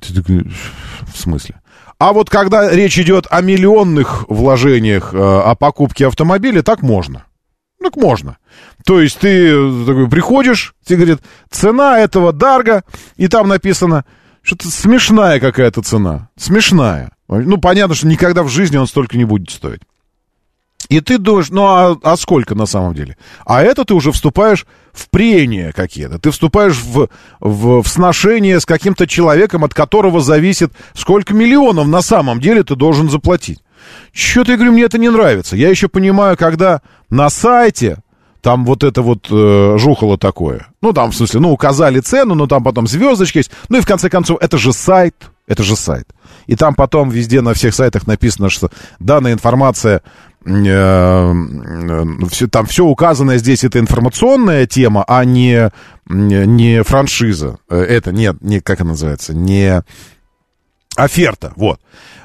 Ты 0.00 0.14
такой, 0.14 0.50
в 1.12 1.18
смысле? 1.18 1.60
А 1.98 2.12
вот 2.12 2.30
когда 2.30 2.70
речь 2.70 2.98
идет 2.98 3.26
о 3.30 3.40
миллионных 3.42 4.24
вложениях, 4.28 5.12
э, 5.12 5.18
о 5.18 5.54
покупке 5.54 6.06
автомобиля, 6.06 6.62
так 6.62 6.82
можно. 6.82 7.24
Так 7.82 7.96
можно. 7.96 8.38
То 8.84 9.00
есть 9.00 9.18
ты 9.18 9.50
такой 9.84 10.08
приходишь, 10.08 10.74
тебе 10.84 10.98
говорит, 10.98 11.20
цена 11.50 11.98
этого 11.98 12.32
дарга, 12.32 12.84
и 13.16 13.28
там 13.28 13.48
написано, 13.48 14.04
что-то 14.42 14.68
смешная 14.70 15.40
какая-то 15.40 15.82
цена. 15.82 16.30
Смешная. 16.36 17.10
Ну, 17.28 17.58
понятно, 17.58 17.94
что 17.94 18.06
никогда 18.06 18.42
в 18.42 18.48
жизни 18.48 18.76
он 18.76 18.86
столько 18.86 19.18
не 19.18 19.24
будет 19.24 19.50
стоить. 19.50 19.80
И 20.88 21.00
ты 21.00 21.18
думаешь, 21.18 21.50
ну 21.50 21.64
а, 21.64 21.96
а 22.02 22.16
сколько 22.16 22.54
на 22.54 22.66
самом 22.66 22.94
деле? 22.94 23.16
А 23.44 23.62
это 23.62 23.84
ты 23.84 23.94
уже 23.94 24.12
вступаешь 24.12 24.66
в 24.92 25.10
прения 25.10 25.72
какие-то. 25.72 26.18
Ты 26.18 26.30
вступаешь 26.30 26.76
в, 26.76 27.08
в, 27.40 27.82
в 27.82 27.88
сношение 27.88 28.60
с 28.60 28.66
каким-то 28.66 29.08
человеком, 29.08 29.64
от 29.64 29.74
которого 29.74 30.20
зависит, 30.20 30.72
сколько 30.94 31.34
миллионов 31.34 31.88
на 31.88 32.02
самом 32.02 32.40
деле 32.40 32.62
ты 32.62 32.76
должен 32.76 33.10
заплатить. 33.10 33.60
Что-то, 34.12 34.52
я 34.52 34.56
говорю, 34.56 34.72
мне 34.72 34.84
это 34.84 34.98
не 34.98 35.10
нравится. 35.10 35.56
Я 35.56 35.68
еще 35.68 35.88
понимаю, 35.88 36.36
когда 36.36 36.80
на 37.10 37.30
сайте 37.30 37.98
там 38.40 38.64
вот 38.64 38.84
это 38.84 39.02
вот 39.02 39.26
э, 39.30 39.76
жухало 39.78 40.18
такое. 40.18 40.68
Ну, 40.80 40.92
там, 40.92 41.10
в 41.10 41.16
смысле, 41.16 41.40
ну, 41.40 41.52
указали 41.52 42.00
цену, 42.00 42.34
но 42.34 42.46
там 42.46 42.62
потом 42.62 42.86
звездочки 42.86 43.38
есть. 43.38 43.50
Ну, 43.68 43.78
и 43.78 43.80
в 43.80 43.86
конце 43.86 44.08
концов, 44.08 44.38
это 44.40 44.58
же 44.58 44.72
сайт. 44.72 45.14
Это 45.48 45.62
же 45.62 45.76
сайт. 45.76 46.08
И 46.46 46.56
там 46.56 46.74
потом 46.74 47.08
везде 47.08 47.40
на 47.40 47.54
всех 47.54 47.74
сайтах 47.74 48.06
написано, 48.06 48.50
что 48.50 48.70
данная 48.98 49.32
информация 49.32 50.02
Э, 50.46 51.34
все, 52.30 52.46
там 52.46 52.66
все 52.66 52.84
указанное 52.84 53.38
здесь 53.38 53.64
это 53.64 53.80
информационная 53.80 54.66
тема, 54.66 55.04
а 55.06 55.24
не, 55.24 55.70
не 56.06 56.84
франшиза. 56.84 57.58
Э, 57.68 57.80
это 57.80 58.12
нет, 58.12 58.36
не, 58.40 58.60
как 58.60 58.76
это 58.76 58.84
называется, 58.84 59.34
не 59.34 59.82
оферта, 60.96 61.52
вот. 61.56 61.80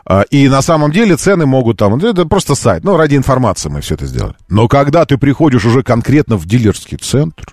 А, 0.06 0.22
и 0.24 0.48
на 0.50 0.62
самом 0.62 0.92
деле 0.92 1.16
цены 1.16 1.46
могут 1.46 1.78
там, 1.78 1.96
это 1.96 2.26
просто 2.26 2.56
сайт, 2.56 2.84
ну, 2.84 2.98
ради 2.98 3.16
информации 3.16 3.70
мы 3.70 3.82
все 3.82 3.96
это 3.96 4.06
сделали. 4.06 4.36
Но 4.50 4.68
когда 4.68 5.06
ты 5.06 5.18
приходишь 5.18 5.66
уже 5.66 5.84
конкретно 5.84 6.38
в 6.38 6.46
дилерский 6.46 6.98
центр, 6.98 7.46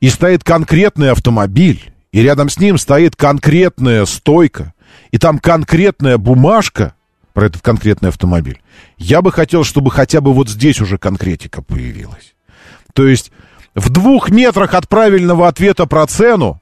и 0.00 0.08
стоит 0.08 0.44
конкретный 0.44 1.10
автомобиль, 1.10 1.92
и 2.10 2.20
рядом 2.22 2.48
с 2.48 2.58
ним 2.58 2.78
стоит 2.78 3.16
конкретная 3.16 4.04
стойка, 4.06 4.74
и 5.10 5.18
там 5.18 5.38
конкретная 5.38 6.18
бумажка, 6.18 6.94
про 7.32 7.46
этот 7.46 7.62
конкретный 7.62 8.10
автомобиль. 8.10 8.60
Я 8.98 9.22
бы 9.22 9.32
хотел, 9.32 9.64
чтобы 9.64 9.90
хотя 9.90 10.20
бы 10.20 10.32
вот 10.32 10.48
здесь 10.48 10.80
уже 10.80 10.98
конкретика 10.98 11.62
появилась. 11.62 12.34
То 12.92 13.06
есть 13.06 13.32
в 13.74 13.88
двух 13.90 14.30
метрах 14.30 14.74
от 14.74 14.88
правильного 14.88 15.48
ответа 15.48 15.86
про 15.86 16.06
цену, 16.06 16.60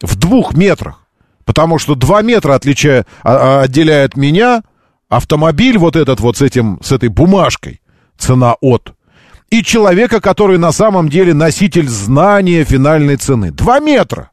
в 0.00 0.16
двух 0.16 0.54
метрах, 0.54 1.03
потому 1.44 1.78
что 1.78 1.94
два 1.94 2.22
метра 2.22 2.54
отличая, 2.54 3.06
а, 3.22 3.60
а, 3.60 3.62
отделяет 3.62 4.16
меня, 4.16 4.62
автомобиль 5.08 5.78
вот 5.78 5.96
этот 5.96 6.20
вот 6.20 6.36
с, 6.36 6.42
этим, 6.42 6.78
с 6.82 6.92
этой 6.92 7.08
бумажкой, 7.08 7.80
цена 8.16 8.56
от, 8.60 8.94
и 9.50 9.62
человека, 9.62 10.20
который 10.20 10.58
на 10.58 10.72
самом 10.72 11.08
деле 11.08 11.34
носитель 11.34 11.88
знания 11.88 12.64
финальной 12.64 13.16
цены. 13.16 13.50
Два 13.50 13.78
метра. 13.78 14.30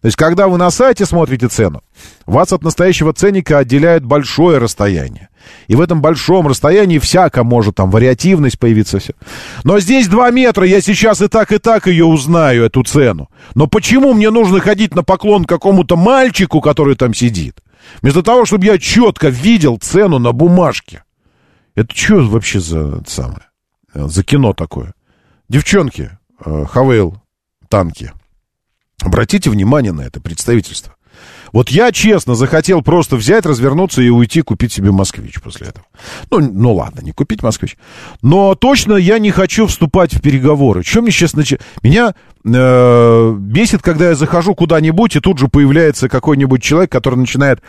То 0.00 0.06
есть, 0.06 0.16
когда 0.16 0.48
вы 0.48 0.56
на 0.56 0.70
сайте 0.70 1.04
смотрите 1.04 1.48
цену, 1.48 1.82
вас 2.24 2.52
от 2.52 2.62
настоящего 2.62 3.12
ценника 3.12 3.58
отделяет 3.58 4.04
большое 4.04 4.56
расстояние. 4.56 5.28
И 5.66 5.74
в 5.74 5.80
этом 5.80 6.00
большом 6.00 6.46
расстоянии 6.46 6.98
всяко 6.98 7.44
может 7.44 7.76
там 7.76 7.90
вариативность 7.90 8.58
появиться 8.58 8.98
все. 8.98 9.12
Но 9.62 9.78
здесь 9.78 10.08
2 10.08 10.30
метра, 10.30 10.66
я 10.66 10.80
сейчас 10.80 11.20
и 11.20 11.28
так, 11.28 11.52
и 11.52 11.58
так 11.58 11.86
ее 11.86 12.06
узнаю, 12.06 12.64
эту 12.64 12.82
цену. 12.82 13.28
Но 13.54 13.66
почему 13.66 14.14
мне 14.14 14.30
нужно 14.30 14.60
ходить 14.60 14.94
на 14.94 15.02
поклон 15.02 15.44
какому-то 15.44 15.96
мальчику, 15.96 16.62
который 16.62 16.96
там 16.96 17.12
сидит? 17.12 17.60
Вместо 18.00 18.22
того, 18.22 18.46
чтобы 18.46 18.64
я 18.64 18.78
четко 18.78 19.28
видел 19.28 19.76
цену 19.76 20.18
на 20.18 20.32
бумажке. 20.32 21.04
Это 21.74 21.94
что 21.94 22.20
вообще 22.20 22.60
за 22.60 23.02
самое? 23.06 23.44
За 23.92 24.22
кино 24.22 24.54
такое? 24.54 24.94
Девчонки, 25.48 26.10
э, 26.44 26.64
Хавейл, 26.66 27.16
танки. 27.68 28.12
Обратите 29.00 29.50
внимание 29.50 29.92
на 29.92 30.02
это 30.02 30.20
представительство. 30.20 30.94
Вот 31.52 31.68
я, 31.70 31.90
честно, 31.90 32.34
захотел 32.34 32.82
просто 32.82 33.16
взять, 33.16 33.44
развернуться 33.44 34.02
и 34.02 34.08
уйти 34.08 34.42
купить 34.42 34.72
себе 34.72 34.92
«Москвич» 34.92 35.40
после 35.40 35.68
этого. 35.68 35.84
Ну, 36.30 36.38
ну 36.40 36.74
ладно, 36.74 37.00
не 37.00 37.12
купить 37.12 37.42
«Москвич». 37.42 37.76
Но 38.22 38.54
точно 38.54 38.94
я 38.94 39.18
не 39.18 39.30
хочу 39.30 39.66
вступать 39.66 40.14
в 40.14 40.20
переговоры. 40.20 40.84
Чем 40.84 41.02
мне 41.02 41.12
сейчас 41.12 41.34
начать? 41.34 41.60
Меня 41.82 42.14
э, 42.44 43.34
бесит, 43.38 43.82
когда 43.82 44.10
я 44.10 44.14
захожу 44.14 44.54
куда-нибудь, 44.54 45.16
и 45.16 45.20
тут 45.20 45.38
же 45.38 45.48
появляется 45.48 46.08
какой-нибудь 46.08 46.62
человек, 46.62 46.90
который 46.90 47.16
начинает... 47.16 47.60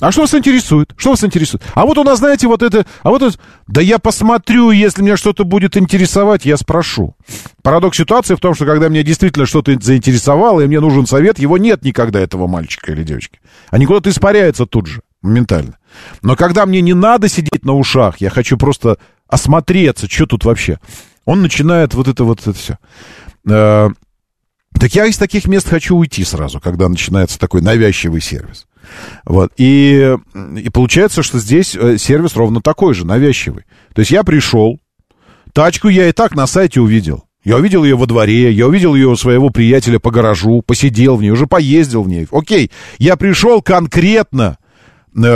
А 0.00 0.12
что 0.12 0.22
вас 0.22 0.34
интересует? 0.34 0.92
Что 0.96 1.10
вас 1.10 1.24
интересует? 1.24 1.62
А 1.74 1.86
вот 1.86 1.98
у 1.98 2.04
нас, 2.04 2.18
знаете, 2.18 2.46
вот 2.46 2.62
это... 2.62 2.86
А 3.02 3.10
вот 3.10 3.22
это... 3.22 3.36
Да 3.66 3.80
я 3.80 3.98
посмотрю, 3.98 4.70
если 4.70 5.02
меня 5.02 5.16
что-то 5.16 5.44
будет 5.44 5.76
интересовать, 5.76 6.44
я 6.44 6.56
спрошу. 6.56 7.16
Парадокс 7.62 7.96
ситуации 7.96 8.34
в 8.34 8.40
том, 8.40 8.54
что 8.54 8.64
когда 8.64 8.88
меня 8.88 9.02
действительно 9.02 9.46
что-то 9.46 9.76
заинтересовало, 9.80 10.60
и 10.60 10.66
мне 10.66 10.80
нужен 10.80 11.06
совет, 11.06 11.38
его 11.38 11.58
нет 11.58 11.82
никогда, 11.82 12.20
этого 12.20 12.46
мальчика 12.46 12.92
или 12.92 13.02
девочки. 13.02 13.40
Они 13.70 13.86
куда-то 13.86 14.10
испаряются 14.10 14.66
тут 14.66 14.86
же, 14.86 15.02
моментально. 15.22 15.78
Но 16.22 16.36
когда 16.36 16.66
мне 16.66 16.80
не 16.80 16.94
надо 16.94 17.28
сидеть 17.28 17.64
на 17.64 17.74
ушах, 17.74 18.20
я 18.20 18.30
хочу 18.30 18.56
просто 18.56 18.98
осмотреться, 19.28 20.08
что 20.08 20.26
тут 20.26 20.44
вообще. 20.44 20.78
Он 21.24 21.42
начинает 21.42 21.94
вот 21.94 22.08
это 22.08 22.24
вот 22.24 22.40
это 22.40 22.52
все. 22.52 22.78
Так 24.78 24.94
я 24.94 25.06
из 25.06 25.16
таких 25.16 25.46
мест 25.46 25.68
хочу 25.68 25.96
уйти 25.96 26.24
сразу, 26.24 26.60
когда 26.60 26.88
начинается 26.88 27.38
такой 27.38 27.62
навязчивый 27.62 28.20
сервис. 28.20 28.66
Вот. 29.24 29.52
И, 29.56 30.16
и 30.56 30.68
получается, 30.70 31.22
что 31.22 31.38
здесь 31.38 31.74
э, 31.74 31.98
сервис 31.98 32.36
ровно 32.36 32.60
такой 32.60 32.94
же, 32.94 33.06
навязчивый. 33.06 33.64
То 33.94 34.00
есть 34.00 34.10
я 34.10 34.22
пришел, 34.22 34.78
тачку 35.52 35.88
я 35.88 36.08
и 36.08 36.12
так 36.12 36.34
на 36.34 36.46
сайте 36.46 36.80
увидел. 36.80 37.24
Я 37.42 37.56
увидел 37.56 37.84
ее 37.84 37.96
во 37.96 38.06
дворе, 38.06 38.50
я 38.50 38.66
увидел 38.66 38.94
ее 38.94 39.08
у 39.08 39.16
своего 39.16 39.50
приятеля 39.50 40.00
по 40.00 40.10
гаражу, 40.10 40.62
посидел 40.66 41.16
в 41.16 41.22
ней, 41.22 41.30
уже 41.30 41.46
поездил 41.46 42.02
в 42.02 42.08
ней. 42.08 42.26
Окей, 42.32 42.72
я 42.98 43.16
пришел 43.16 43.62
конкретно 43.62 44.58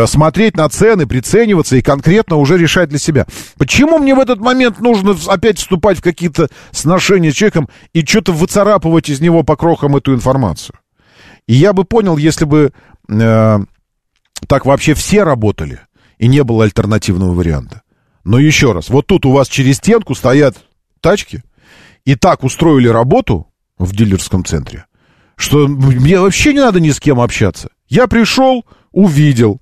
смотреть 0.06 0.56
на 0.56 0.68
цены, 0.68 1.06
прицениваться 1.06 1.76
и 1.76 1.82
конкретно 1.82 2.36
уже 2.36 2.58
решать 2.58 2.88
для 2.88 2.98
себя. 2.98 3.26
Почему 3.56 3.98
мне 3.98 4.14
в 4.14 4.20
этот 4.20 4.38
момент 4.38 4.80
нужно 4.80 5.16
опять 5.28 5.58
вступать 5.58 5.98
в 5.98 6.02
какие-то 6.02 6.48
сношения 6.70 7.32
с 7.32 7.34
человеком 7.34 7.68
и 7.92 8.04
что-то 8.04 8.32
выцарапывать 8.32 9.08
из 9.08 9.20
него 9.20 9.42
по 9.42 9.56
крохам 9.56 9.96
эту 9.96 10.14
информацию? 10.14 10.76
И 11.46 11.54
я 11.54 11.72
бы 11.72 11.84
понял, 11.84 12.16
если 12.16 12.44
бы 12.44 12.72
э, 13.08 13.58
так 14.46 14.66
вообще 14.66 14.94
все 14.94 15.22
работали 15.22 15.80
и 16.18 16.28
не 16.28 16.44
было 16.44 16.64
альтернативного 16.64 17.32
варианта. 17.32 17.82
Но 18.24 18.38
еще 18.38 18.72
раз, 18.72 18.90
вот 18.90 19.06
тут 19.06 19.24
у 19.24 19.32
вас 19.32 19.48
через 19.48 19.78
стенку 19.78 20.14
стоят 20.14 20.56
тачки, 21.00 21.42
и 22.04 22.14
так 22.14 22.44
устроили 22.44 22.88
работу 22.88 23.48
в 23.78 23.94
дилерском 23.96 24.44
центре, 24.44 24.84
что 25.36 25.66
мне 25.66 26.20
вообще 26.20 26.52
не 26.52 26.60
надо 26.60 26.80
ни 26.80 26.90
с 26.90 27.00
кем 27.00 27.20
общаться. 27.20 27.70
Я 27.88 28.06
пришел, 28.06 28.64
увидел. 28.92 29.60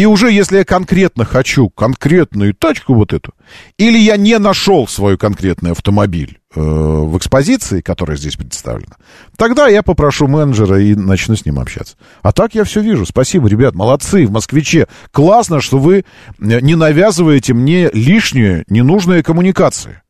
И 0.00 0.06
уже 0.06 0.32
если 0.32 0.56
я 0.56 0.64
конкретно 0.64 1.26
хочу 1.26 1.68
конкретную 1.68 2.54
тачку 2.54 2.94
вот 2.94 3.12
эту, 3.12 3.34
или 3.76 3.98
я 3.98 4.16
не 4.16 4.38
нашел 4.38 4.88
свой 4.88 5.18
конкретный 5.18 5.72
автомобиль 5.72 6.38
э, 6.54 6.58
в 6.58 7.18
экспозиции, 7.18 7.82
которая 7.82 8.16
здесь 8.16 8.34
представлена, 8.34 8.96
тогда 9.36 9.68
я 9.68 9.82
попрошу 9.82 10.26
менеджера 10.26 10.80
и 10.80 10.94
начну 10.94 11.36
с 11.36 11.44
ним 11.44 11.58
общаться. 11.58 11.98
А 12.22 12.32
так 12.32 12.54
я 12.54 12.64
все 12.64 12.80
вижу. 12.80 13.04
Спасибо, 13.04 13.46
ребят, 13.46 13.74
молодцы, 13.74 14.26
в 14.26 14.30
москвиче. 14.30 14.88
Классно, 15.12 15.60
что 15.60 15.78
вы 15.78 16.06
не 16.38 16.76
навязываете 16.76 17.52
мне 17.52 17.90
лишние, 17.92 18.64
ненужные 18.70 19.22
коммуникации. 19.22 20.00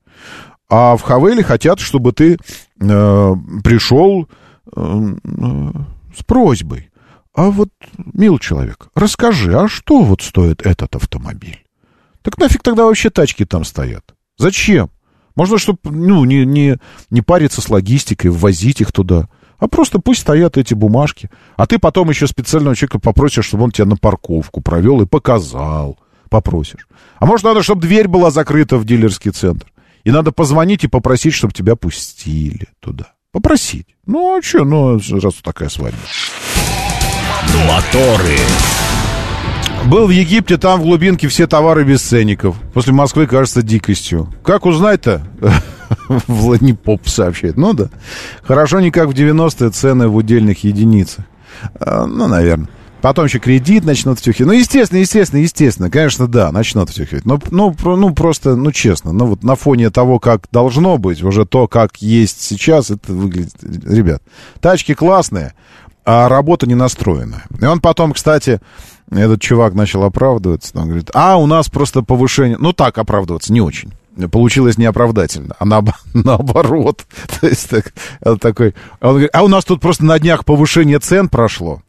А 0.69 0.97
в 0.97 1.03
Хавеле 1.03 1.43
хотят, 1.43 1.81
чтобы 1.81 2.13
ты 2.13 2.35
э, 2.35 2.37
пришел 3.65 4.29
э, 4.77 4.81
э, 5.25 5.71
с 6.17 6.23
просьбой. 6.23 6.90
А 7.35 7.51
вот, 7.51 7.71
мил 7.97 8.39
человек, 8.39 8.89
расскажи, 8.95 9.57
а 9.57 9.69
что 9.69 10.03
вот 10.03 10.23
стоит 10.23 10.67
этот 10.67 10.97
автомобиль? 10.97 11.65
Так 12.23 12.39
нафиг 12.39 12.63
тогда 12.63 12.85
вообще 12.85 13.11
тачки 13.11 13.45
там 13.45 13.65
стоят? 13.65 14.15
Зачем? 14.37 14.91
Можно, 15.37 15.59
чтобы, 15.59 15.79
ну, 15.85 16.25
не, 16.25 16.45
не, 16.45 16.79
не 17.09 17.23
париться 17.23 17.61
с 17.61 17.69
логистикой, 17.69 18.31
ввозить 18.31 18.81
их 18.81 18.93
туда. 18.93 19.29
А 19.59 19.69
просто 19.69 20.01
пусть 20.01 20.23
стоят 20.23 20.57
эти 20.57 20.75
бумажки. 20.75 21.31
А 21.57 21.67
ты 21.67 21.79
потом 21.79 22.11
еще 22.11 22.27
специального 22.27 22.75
человека 22.75 22.99
попросишь, 22.99 23.47
чтобы 23.47 23.65
он 23.65 23.71
тебя 23.71 23.85
на 23.85 23.97
парковку 23.97 24.61
провел 24.61 25.01
и 25.03 25.07
показал. 25.07 25.99
Попросишь. 26.31 26.89
А 27.19 27.27
может, 27.27 27.45
надо, 27.45 27.63
чтобы 27.63 27.83
дверь 27.83 28.09
была 28.09 28.31
закрыта 28.31 28.77
в 28.77 28.85
дилерский 28.85 29.31
центр. 29.31 29.71
И 30.05 30.11
надо 30.11 30.33
позвонить 30.33 30.85
и 30.85 30.89
попросить, 30.89 31.35
чтобы 31.35 31.53
тебя 31.53 31.77
пустили 31.77 32.69
туда. 32.81 33.13
Попросить. 33.33 33.87
Ну, 34.07 34.39
а 34.39 34.43
что, 34.43 34.65
ну, 34.65 34.99
раз 35.21 35.35
такая 35.43 35.69
свадьба. 35.69 35.99
Моторы. 37.67 38.39
Был 39.87 40.07
в 40.07 40.11
Египте, 40.11 40.59
там 40.59 40.81
в 40.81 40.83
глубинке 40.85 41.27
все 41.29 41.47
товары 41.47 41.85
без 41.85 42.03
ценников. 42.03 42.57
После 42.75 42.93
Москвы 42.93 43.27
кажется 43.27 43.63
дикостью. 43.63 44.33
Как 44.45 44.67
узнать-то? 44.67 45.23
Владнепоп 46.27 47.09
сообщает. 47.09 47.57
Ну 47.57 47.73
да. 47.73 47.89
Хорошо 48.43 48.81
не 48.81 48.91
как 48.91 49.09
в 49.09 49.13
90-е 49.13 49.71
цены 49.71 50.09
в 50.09 50.17
удельных 50.17 50.65
единицах. 50.65 51.25
А, 51.81 52.07
ну, 52.07 52.29
наверное. 52.29 52.69
Потом 53.01 53.25
еще 53.25 53.39
кредит 53.39 53.85
начнут 53.85 54.19
втюхивать. 54.19 54.53
Ну, 54.53 54.59
естественно, 54.59 54.99
естественно, 54.99 55.41
естественно. 55.41 55.91
Конечно, 55.91 56.27
да, 56.27 56.53
начнут 56.53 56.91
втюхивать. 56.91 57.25
Но, 57.25 57.41
ну, 57.51 57.75
ну, 57.83 58.15
просто, 58.15 58.57
ну, 58.57 58.73
честно. 58.73 59.13
Ну, 59.13 59.27
вот 59.27 59.43
на 59.43 59.57
фоне 59.57 59.91
того, 59.91 60.19
как 60.19 60.43
должно 60.53 60.99
быть, 60.99 61.23
уже 61.23 61.47
то, 61.47 61.67
как 61.67 61.97
есть 62.03 62.43
сейчас, 62.43 62.91
это 62.91 63.13
выглядит... 63.13 63.55
Ребят, 63.63 64.23
тачки 64.61 64.93
классные, 64.93 65.55
а 66.05 66.29
работа 66.29 66.67
не 66.67 66.75
настроена. 66.75 67.45
И 67.61 67.65
он 67.65 67.81
потом, 67.81 68.13
кстати, 68.13 68.61
этот 69.11 69.41
чувак 69.41 69.75
начал 69.75 70.05
оправдываться. 70.05 70.79
Он 70.79 70.87
говорит, 70.87 71.11
а, 71.15 71.37
у 71.37 71.47
нас 71.47 71.69
просто 71.69 72.03
повышение... 72.03 72.57
Ну, 72.59 72.73
так 72.73 72.99
оправдываться, 72.99 73.53
не 73.53 73.61
очень 73.61 73.93
получилось 74.31 74.79
неоправдательно, 74.79 75.55
а 75.59 75.65
на, 75.65 75.83
наоборот. 76.15 77.07
То 77.41 77.47
есть 77.47 77.69
так, 77.71 77.93
такой, 78.41 78.75
он 79.01 79.11
говорит, 79.11 79.31
а 79.33 79.45
у 79.45 79.49
нас 79.49 79.65
тут 79.65 79.81
просто 79.81 80.05
на 80.05 80.19
днях 80.19 80.45
повышение 80.45 80.99
цен 80.99 81.29
прошло. 81.29 81.83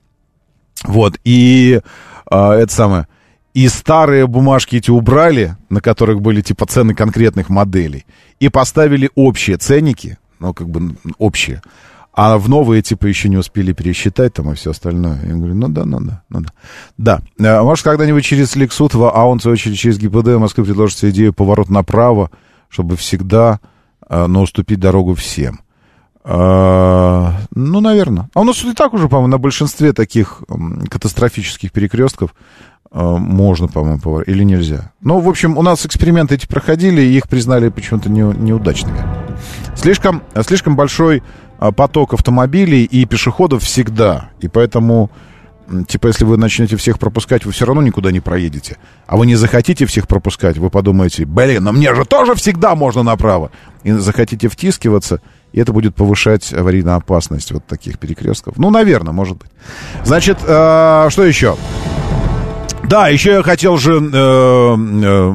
Вот, 0.83 1.19
и 1.23 1.81
а, 2.25 2.55
это 2.55 2.73
самое... 2.73 3.07
И 3.53 3.67
старые 3.67 4.27
бумажки 4.27 4.77
эти 4.77 4.89
убрали, 4.89 5.57
на 5.69 5.81
которых 5.81 6.21
были 6.21 6.39
типа 6.39 6.65
цены 6.67 6.95
конкретных 6.95 7.49
моделей, 7.49 8.05
и 8.39 8.47
поставили 8.47 9.09
общие 9.13 9.57
ценники, 9.57 10.17
ну, 10.39 10.53
как 10.53 10.69
бы 10.69 10.95
общие. 11.17 11.61
А 12.13 12.37
в 12.37 12.49
новые, 12.49 12.81
типа, 12.81 13.05
еще 13.05 13.29
не 13.29 13.37
успели 13.37 13.71
пересчитать 13.71 14.33
там 14.33 14.51
и 14.51 14.55
все 14.55 14.71
остальное. 14.71 15.19
Я 15.23 15.33
говорю, 15.33 15.55
ну 15.55 15.69
да, 15.69 15.85
ну 15.85 16.01
да, 16.01 16.23
ну 16.29 16.41
да. 16.41 17.21
Да, 17.37 17.59
а, 17.59 17.63
может, 17.63 17.85
когда-нибудь 17.85 18.25
через 18.25 18.55
Лексутова, 18.55 19.11
а 19.11 19.25
он, 19.25 19.39
в 19.39 19.41
свою 19.41 19.53
очередь, 19.53 19.79
через 19.79 19.97
ГИБДД 19.97 20.35
в 20.35 20.39
Москве 20.39 20.65
предложит 20.65 20.97
себе 20.97 21.11
идею 21.11 21.33
поворот 21.33 21.69
направо, 21.69 22.29
чтобы 22.67 22.97
всегда, 22.97 23.61
а, 24.07 24.27
но 24.27 24.41
уступить 24.41 24.79
дорогу 24.79 25.15
всем. 25.15 25.61
А, 26.25 27.37
ну, 27.55 27.79
наверное. 27.79 28.29
А 28.33 28.41
у 28.41 28.43
нас 28.43 28.61
и 28.61 28.73
так 28.73 28.93
уже, 28.93 29.07
по-моему, 29.07 29.29
на 29.29 29.37
большинстве 29.37 29.93
таких 29.93 30.43
катастрофических 30.89 31.71
перекрестков 31.71 32.35
можно, 32.93 33.69
по-моему, 33.69 33.99
поворот. 33.99 34.27
Или 34.27 34.43
нельзя. 34.43 34.91
Ну, 34.99 35.19
в 35.19 35.29
общем, 35.29 35.57
у 35.57 35.61
нас 35.61 35.85
эксперименты 35.85 36.35
эти 36.35 36.45
проходили, 36.45 37.01
и 37.01 37.15
их 37.15 37.29
признали 37.29 37.69
почему-то 37.69 38.11
не, 38.11 38.19
неудачными. 38.19 38.99
Слишком, 39.77 40.21
слишком 40.45 40.75
большой 40.75 41.23
поток 41.69 42.15
автомобилей 42.15 42.83
и 42.83 43.05
пешеходов 43.05 43.63
всегда. 43.63 44.31
И 44.39 44.47
поэтому, 44.47 45.11
типа, 45.87 46.07
если 46.07 46.25
вы 46.25 46.37
начнете 46.37 46.75
всех 46.77 46.97
пропускать, 46.97 47.45
вы 47.45 47.51
все 47.51 47.65
равно 47.65 47.83
никуда 47.83 48.11
не 48.11 48.19
проедете. 48.19 48.77
А 49.05 49.17
вы 49.17 49.27
не 49.27 49.35
захотите 49.35 49.85
всех 49.85 50.07
пропускать, 50.07 50.57
вы 50.57 50.71
подумаете, 50.71 51.25
блин, 51.25 51.63
но 51.63 51.71
мне 51.71 51.93
же 51.93 52.05
тоже 52.05 52.33
всегда 52.33 52.73
можно 52.73 53.03
направо. 53.03 53.51
И 53.83 53.91
захотите 53.91 54.47
втискиваться– 54.47 55.21
и 55.53 55.59
это 55.59 55.73
будет 55.73 55.95
повышать 55.95 56.53
аварийную 56.53 56.95
опасность 56.95 57.51
вот 57.51 57.65
таких 57.65 57.99
перекрестков. 57.99 58.57
Ну, 58.57 58.69
наверное, 58.69 59.11
может 59.11 59.37
быть. 59.37 59.49
Значит, 60.03 60.37
э, 60.41 61.07
что 61.09 61.25
еще? 61.25 61.57
Да, 62.83 63.09
еще 63.09 63.31
я 63.31 63.43
хотел 63.43 63.77
же 63.77 63.95
э, 63.95 64.75
э, 65.03 65.33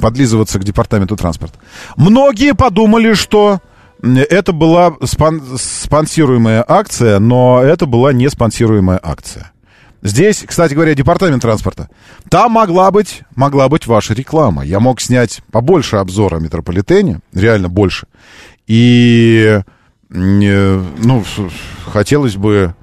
подлизываться 0.00 0.58
к 0.58 0.64
департаменту 0.64 1.16
транспорта. 1.16 1.58
Многие 1.96 2.54
подумали, 2.54 3.14
что 3.14 3.60
это 4.02 4.52
была 4.52 4.94
спон 5.04 5.42
спонсируемая 5.56 6.64
акция, 6.66 7.18
но 7.18 7.62
это 7.62 7.86
была 7.86 8.12
не 8.12 8.28
спонсируемая 8.30 9.00
акция. 9.02 9.52
Здесь, 10.02 10.44
кстати 10.46 10.72
говоря, 10.72 10.94
департамент 10.94 11.42
транспорта. 11.42 11.90
Там 12.30 12.52
могла 12.52 12.90
быть, 12.90 13.22
могла 13.36 13.68
быть 13.68 13.86
ваша 13.86 14.14
реклама. 14.14 14.64
Я 14.64 14.80
мог 14.80 15.00
снять 15.00 15.42
побольше 15.52 15.96
обзора 15.96 16.36
о 16.36 16.40
метрополитене, 16.40 17.20
реально 17.34 17.68
больше. 17.68 18.06
И, 18.66 19.60
ну, 20.08 21.24
хотелось 21.84 22.36
бы, 22.36 22.74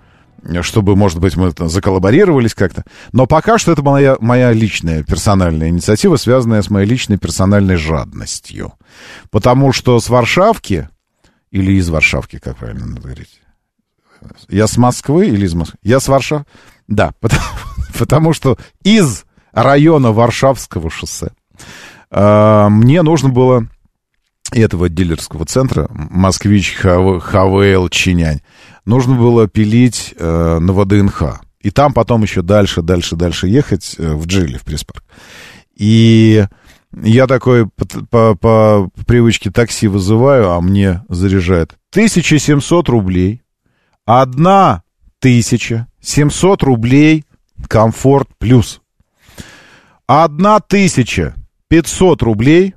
чтобы, 0.61 0.95
может 0.95 1.19
быть, 1.19 1.35
мы 1.35 1.51
там 1.53 1.69
заколлаборировались 1.69 2.53
как-то. 2.53 2.83
Но 3.13 3.25
пока 3.25 3.57
что 3.57 3.71
это 3.71 3.81
моя, 3.81 4.17
моя 4.19 4.53
личная 4.53 5.01
персональная 5.01 5.69
инициатива, 5.69 6.17
связанная 6.17 6.61
с 6.61 6.69
моей 6.69 6.85
личной 6.87 7.17
персональной 7.17 7.77
жадностью. 7.77 8.73
Потому 9.31 9.73
что 9.73 9.99
с 9.99 10.07
Варшавки, 10.09 10.87
или 11.57 11.73
из 11.73 11.89
Варшавки, 11.89 12.39
как 12.39 12.57
правильно 12.57 12.85
надо 12.85 13.01
говорить? 13.01 13.41
Я 14.49 14.67
с 14.67 14.77
Москвы 14.77 15.27
или 15.27 15.45
из 15.45 15.53
Москвы? 15.53 15.77
Я 15.83 15.99
с 15.99 16.07
Варшавы. 16.07 16.45
Да, 16.87 17.13
потому, 17.19 17.43
потому 17.97 18.33
что 18.33 18.57
из 18.83 19.25
района 19.51 20.11
Варшавского 20.11 20.89
шоссе 20.89 21.31
э, 22.11 22.67
мне 22.69 23.01
нужно 23.01 23.29
было 23.29 23.67
этого 24.51 24.87
дилерского 24.87 25.45
центра, 25.45 25.87
москвич, 25.91 26.75
ХВЛ, 26.75 27.89
Чинянь, 27.89 28.41
нужно 28.85 29.15
было 29.15 29.47
пилить 29.47 30.13
э, 30.17 30.59
на 30.59 30.73
ВДНХ. 30.73 31.41
И 31.59 31.71
там 31.71 31.91
потом 31.91 32.23
еще 32.23 32.41
дальше, 32.41 32.81
дальше, 32.81 33.15
дальше 33.15 33.47
ехать 33.47 33.95
э, 33.97 34.13
в 34.13 34.25
Джили, 34.25 34.57
в 34.57 34.63
пресс-парк. 34.63 35.03
И 35.75 36.45
я 36.93 37.27
такой 37.27 37.67
по, 37.67 37.85
по, 38.09 38.35
по 38.35 38.89
привычке 39.05 39.51
такси 39.51 39.87
вызываю, 39.87 40.51
а 40.51 40.61
мне 40.61 41.03
заряжает 41.09 41.75
1700 41.91 42.89
рублей. 42.89 43.41
Одна 44.05 44.83
тысяча 45.19 45.87
700 46.01 46.63
рублей 46.63 47.25
комфорт 47.67 48.29
плюс. 48.37 48.81
Одна 50.05 50.59
тысяча 50.59 51.35
500 51.67 52.23
рублей 52.23 52.75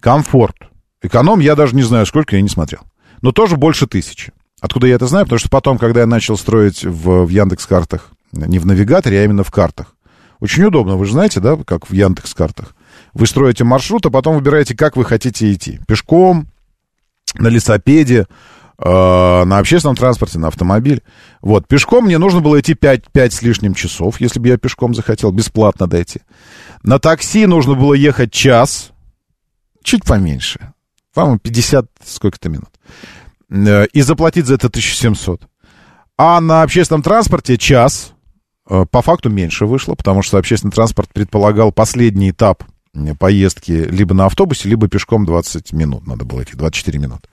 комфорт. 0.00 0.56
Эконом 1.00 1.40
я 1.40 1.56
даже 1.56 1.74
не 1.74 1.82
знаю 1.82 2.06
сколько, 2.06 2.36
я 2.36 2.42
не 2.42 2.48
смотрел. 2.48 2.82
Но 3.22 3.32
тоже 3.32 3.56
больше 3.56 3.86
тысячи. 3.86 4.32
Откуда 4.60 4.86
я 4.86 4.94
это 4.96 5.06
знаю? 5.06 5.24
Потому 5.24 5.38
что 5.38 5.48
потом, 5.48 5.78
когда 5.78 6.00
я 6.00 6.06
начал 6.06 6.36
строить 6.36 6.84
в, 6.84 7.24
в 7.24 7.28
Яндекс-картах, 7.28 8.10
не 8.32 8.58
в 8.58 8.66
навигаторе, 8.66 9.20
а 9.20 9.24
именно 9.24 9.42
в 9.42 9.50
картах, 9.50 9.96
очень 10.38 10.64
удобно, 10.64 10.96
вы 10.96 11.06
же 11.06 11.12
знаете, 11.12 11.40
да, 11.40 11.56
как 11.56 11.88
в 11.88 11.92
Яндекс-картах. 11.92 12.74
Вы 13.14 13.26
строите 13.26 13.64
маршрут, 13.64 14.06
а 14.06 14.10
потом 14.10 14.36
выбираете, 14.36 14.74
как 14.74 14.96
вы 14.96 15.04
хотите 15.04 15.52
идти. 15.52 15.80
Пешком, 15.86 16.48
на 17.34 17.48
лесопеде, 17.48 18.26
э, 18.78 19.44
на 19.44 19.58
общественном 19.58 19.96
транспорте, 19.96 20.38
на 20.38 20.48
автомобиле. 20.48 21.02
Вот, 21.40 21.68
пешком 21.68 22.04
мне 22.04 22.18
нужно 22.18 22.40
было 22.40 22.58
идти 22.60 22.74
5, 22.74 23.10
5 23.10 23.32
с 23.32 23.42
лишним 23.42 23.74
часов, 23.74 24.20
если 24.20 24.38
бы 24.38 24.48
я 24.48 24.56
пешком 24.56 24.94
захотел, 24.94 25.30
бесплатно 25.30 25.86
дойти. 25.86 26.20
На 26.82 26.98
такси 26.98 27.46
нужно 27.46 27.74
было 27.74 27.94
ехать 27.94 28.32
час, 28.32 28.90
чуть 29.82 30.04
поменьше, 30.04 30.72
по-моему, 31.14 31.38
50 31.38 31.86
сколько-то 32.04 32.48
минут. 32.48 32.70
Э, 33.50 33.86
и 33.92 34.00
заплатить 34.00 34.46
за 34.46 34.54
это 34.54 34.68
1700. 34.68 35.42
А 36.16 36.40
на 36.40 36.62
общественном 36.62 37.02
транспорте 37.02 37.58
час, 37.58 38.12
э, 38.68 38.86
по 38.90 39.02
факту 39.02 39.28
меньше 39.28 39.66
вышло, 39.66 39.94
потому 39.94 40.22
что 40.22 40.38
общественный 40.38 40.72
транспорт 40.72 41.10
предполагал 41.12 41.72
последний 41.72 42.30
этап 42.30 42.64
поездки 43.18 43.72
либо 43.72 44.14
на 44.14 44.26
автобусе, 44.26 44.68
либо 44.68 44.88
пешком 44.88 45.24
20 45.24 45.72
минут 45.72 46.06
надо 46.06 46.24
было 46.24 46.42
идти, 46.42 46.56
24 46.56 46.98
минуты. 46.98 47.28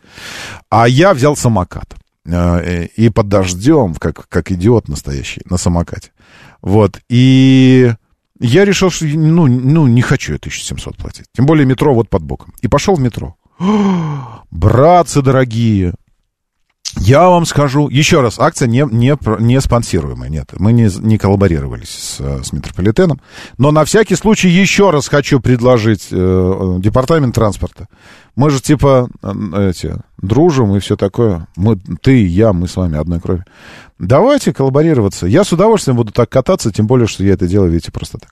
А 0.69 0.87
я 0.87 1.13
взял 1.13 1.35
самокат. 1.35 1.95
Э, 2.25 2.85
и 2.85 3.09
под 3.09 3.27
дождем, 3.27 3.95
как, 3.95 4.27
как 4.29 4.51
идиот 4.51 4.87
настоящий, 4.87 5.41
на 5.49 5.57
самокате. 5.57 6.11
Вот. 6.61 6.99
И 7.09 7.93
я 8.39 8.65
решил, 8.65 8.89
что 8.89 9.05
ну, 9.05 9.47
ну, 9.47 9.87
не 9.87 10.01
хочу 10.01 10.33
я 10.33 10.37
1700 10.37 10.97
платить. 10.97 11.25
Тем 11.33 11.45
более 11.45 11.65
метро 11.65 11.93
вот 11.93 12.09
под 12.09 12.23
боком. 12.23 12.53
И 12.61 12.67
пошел 12.67 12.95
в 12.95 12.99
метро. 12.99 13.35
Братцы 14.51 15.21
дорогие, 15.21 15.93
я 16.97 17.29
вам 17.29 17.45
скажу, 17.45 17.89
еще 17.89 18.21
раз, 18.21 18.39
акция 18.39 18.67
не, 18.67 18.87
не, 18.91 19.17
не 19.39 19.61
спонсируемая, 19.61 20.29
нет, 20.29 20.53
мы 20.57 20.73
не, 20.73 20.89
не 20.99 21.17
коллаборировались 21.17 21.89
с, 21.89 22.43
с 22.43 22.53
метрополитеном, 22.53 23.21
но 23.57 23.71
на 23.71 23.85
всякий 23.85 24.15
случай 24.15 24.49
еще 24.49 24.89
раз 24.89 25.07
хочу 25.07 25.39
предложить 25.39 26.07
э, 26.11 26.75
департамент 26.79 27.35
транспорта. 27.35 27.87
Мы 28.35 28.49
же 28.49 28.61
типа 28.61 29.09
э, 29.21 29.69
эти, 29.69 29.95
дружим 30.17 30.75
и 30.75 30.79
все 30.79 30.95
такое, 30.95 31.47
мы, 31.55 31.77
ты 32.01 32.21
и 32.21 32.25
я, 32.25 32.53
мы 32.53 32.67
с 32.67 32.75
вами 32.75 32.97
одной 32.97 33.19
крови. 33.19 33.43
Давайте 33.99 34.53
коллаборироваться. 34.53 35.27
Я 35.27 35.43
с 35.43 35.51
удовольствием 35.51 35.97
буду 35.97 36.11
так 36.11 36.29
кататься, 36.29 36.71
тем 36.71 36.87
более, 36.87 37.07
что 37.07 37.23
я 37.23 37.33
это 37.33 37.47
делаю, 37.47 37.71
видите, 37.71 37.91
просто 37.91 38.17
так. 38.17 38.31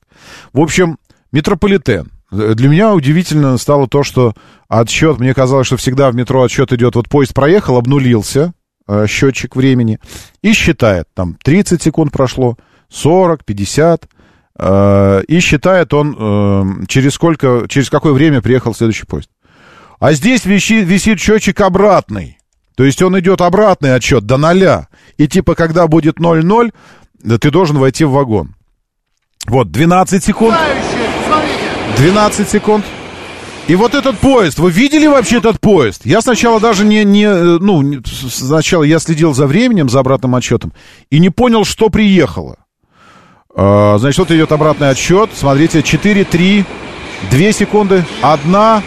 В 0.53 0.59
общем, 0.61 0.97
метрополитен. 1.31 2.11
Для 2.29 2.67
меня 2.67 2.93
удивительно 2.93 3.57
стало 3.57 3.87
то, 3.87 4.03
что 4.03 4.33
отсчет, 4.67 5.19
мне 5.19 5.33
казалось, 5.33 5.67
что 5.67 5.77
всегда 5.77 6.11
в 6.11 6.15
метро 6.15 6.43
отсчет 6.43 6.73
идет, 6.73 6.95
вот 6.95 7.07
поезд 7.07 7.33
проехал, 7.33 7.77
обнулился, 7.77 8.53
э, 8.87 9.07
счетчик 9.07 9.55
времени, 9.55 9.99
и 10.41 10.51
считает, 10.51 11.07
там 11.13 11.37
30 11.41 11.81
секунд 11.81 12.11
прошло, 12.11 12.57
40, 12.89 13.45
50, 13.45 14.09
э, 14.59 15.23
и 15.27 15.39
считает 15.39 15.93
он, 15.93 16.15
э, 16.19 16.85
через 16.87 17.13
сколько, 17.13 17.65
через 17.69 17.89
какое 17.89 18.11
время 18.11 18.41
приехал 18.41 18.75
следующий 18.75 19.05
поезд. 19.05 19.29
А 19.99 20.11
здесь 20.11 20.45
висит, 20.45 20.85
висит 20.85 21.19
счетчик 21.19 21.59
обратный. 21.61 22.37
То 22.75 22.83
есть 22.83 23.01
он 23.01 23.17
идет 23.19 23.41
обратный 23.41 23.95
отсчет 23.95 24.25
до 24.25 24.37
ноля. 24.37 24.89
И 25.17 25.27
типа, 25.27 25.55
когда 25.55 25.87
будет 25.87 26.19
0-0, 26.19 26.71
ты 27.39 27.51
должен 27.51 27.77
войти 27.77 28.03
в 28.03 28.11
вагон. 28.11 28.53
Вот, 29.47 29.71
12 29.71 30.23
секунд. 30.23 30.55
12 31.95 32.49
секунд. 32.49 32.85
И 33.67 33.75
вот 33.75 33.95
этот 33.95 34.17
поезд, 34.19 34.59
вы 34.59 34.71
видели 34.71 35.07
вообще 35.07 35.37
этот 35.37 35.59
поезд? 35.59 36.05
Я 36.05 36.21
сначала 36.21 36.59
даже 36.59 36.85
не, 36.85 37.03
не 37.03 37.25
э, 37.25 37.57
ну, 37.59 38.01
сначала 38.05 38.83
я 38.83 38.97
следил 38.99 39.33
за 39.33 39.45
временем, 39.45 39.89
за 39.89 39.99
обратным 39.99 40.35
отсчетом, 40.35 40.73
и 41.09 41.19
не 41.19 41.29
понял, 41.29 41.65
что 41.65 41.89
приехало. 41.89 42.57
А, 43.53 43.97
значит, 43.97 44.19
вот 44.19 44.31
идет 44.31 44.51
обратный 44.53 44.89
отсчет. 44.89 45.31
Смотрите, 45.33 45.83
4, 45.83 46.23
3, 46.23 46.65
2 47.29 47.51
секунды, 47.51 48.05
1, 48.21 48.83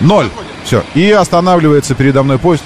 0. 0.00 0.30
Все. 0.64 0.82
И 0.94 1.10
останавливается 1.10 1.94
передо 1.94 2.22
мной 2.22 2.38
поезд. 2.38 2.64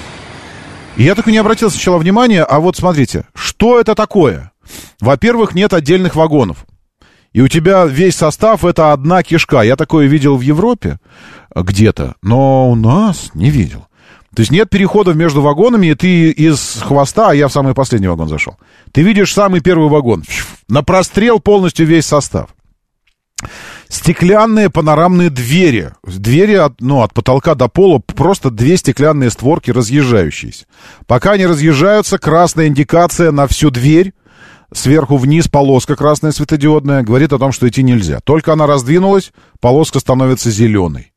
Я 0.97 1.15
так 1.15 1.27
и 1.27 1.31
не 1.31 1.37
обратил 1.37 1.71
сначала 1.71 1.97
внимания, 1.97 2.43
а 2.43 2.59
вот 2.59 2.75
смотрите, 2.75 3.25
что 3.33 3.79
это 3.79 3.95
такое? 3.95 4.51
Во-первых, 4.99 5.55
нет 5.55 5.73
отдельных 5.73 6.15
вагонов 6.15 6.65
и 7.33 7.41
у 7.41 7.47
тебя 7.47 7.85
весь 7.85 8.15
состав 8.15 8.63
это 8.63 8.93
одна 8.93 9.23
кишка. 9.23 9.61
Я 9.61 9.75
такое 9.75 10.07
видел 10.07 10.37
в 10.37 10.41
Европе 10.41 10.99
где-то, 11.55 12.15
но 12.21 12.69
у 12.69 12.75
нас 12.75 13.31
не 13.33 13.49
видел. 13.49 13.87
То 14.35 14.41
есть 14.41 14.51
нет 14.51 14.69
переходов 14.69 15.15
между 15.15 15.41
вагонами, 15.41 15.87
и 15.87 15.95
ты 15.95 16.31
из 16.31 16.81
хвоста, 16.81 17.29
а 17.29 17.35
я 17.35 17.47
в 17.47 17.51
самый 17.51 17.75
последний 17.75 18.07
вагон 18.07 18.29
зашел. 18.29 18.57
Ты 18.91 19.03
видишь 19.03 19.33
самый 19.33 19.61
первый 19.61 19.89
вагон. 19.89 20.23
На 20.67 20.83
прострел 20.83 21.39
полностью 21.39 21.85
весь 21.85 22.05
состав. 22.05 22.49
Стеклянные 23.89 24.71
панорамные 24.71 25.29
двери. 25.29 25.91
Двери 26.03 26.55
от, 26.55 26.81
ну, 26.81 27.03
от 27.03 27.13
потолка 27.13 27.53
до 27.53 27.67
пола, 27.67 27.99
просто 27.99 28.49
две 28.49 28.77
стеклянные 28.77 29.29
створки 29.29 29.69
разъезжающиеся. 29.69 30.65
Пока 31.05 31.33
они 31.33 31.45
разъезжаются, 31.45 32.17
красная 32.17 32.67
индикация 32.67 33.31
на 33.31 33.45
всю 33.45 33.69
дверь 33.69 34.13
сверху 34.73 35.17
вниз 35.17 35.47
полоска 35.47 35.95
красная 35.95 36.31
светодиодная 36.31 37.03
говорит 37.03 37.33
о 37.33 37.39
том, 37.39 37.51
что 37.51 37.67
идти 37.67 37.83
нельзя. 37.83 38.19
Только 38.21 38.53
она 38.53 38.67
раздвинулась, 38.67 39.31
полоска 39.59 39.99
становится 39.99 40.51
зеленой. 40.51 41.13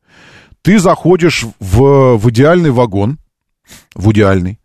Ты 0.63 0.79
заходишь 0.79 1.45
в, 1.61 2.17
в 2.17 2.31
идеальный 2.31 2.71
вагон, 2.71 3.19
в 3.95 4.11
идеальный, 4.13 4.59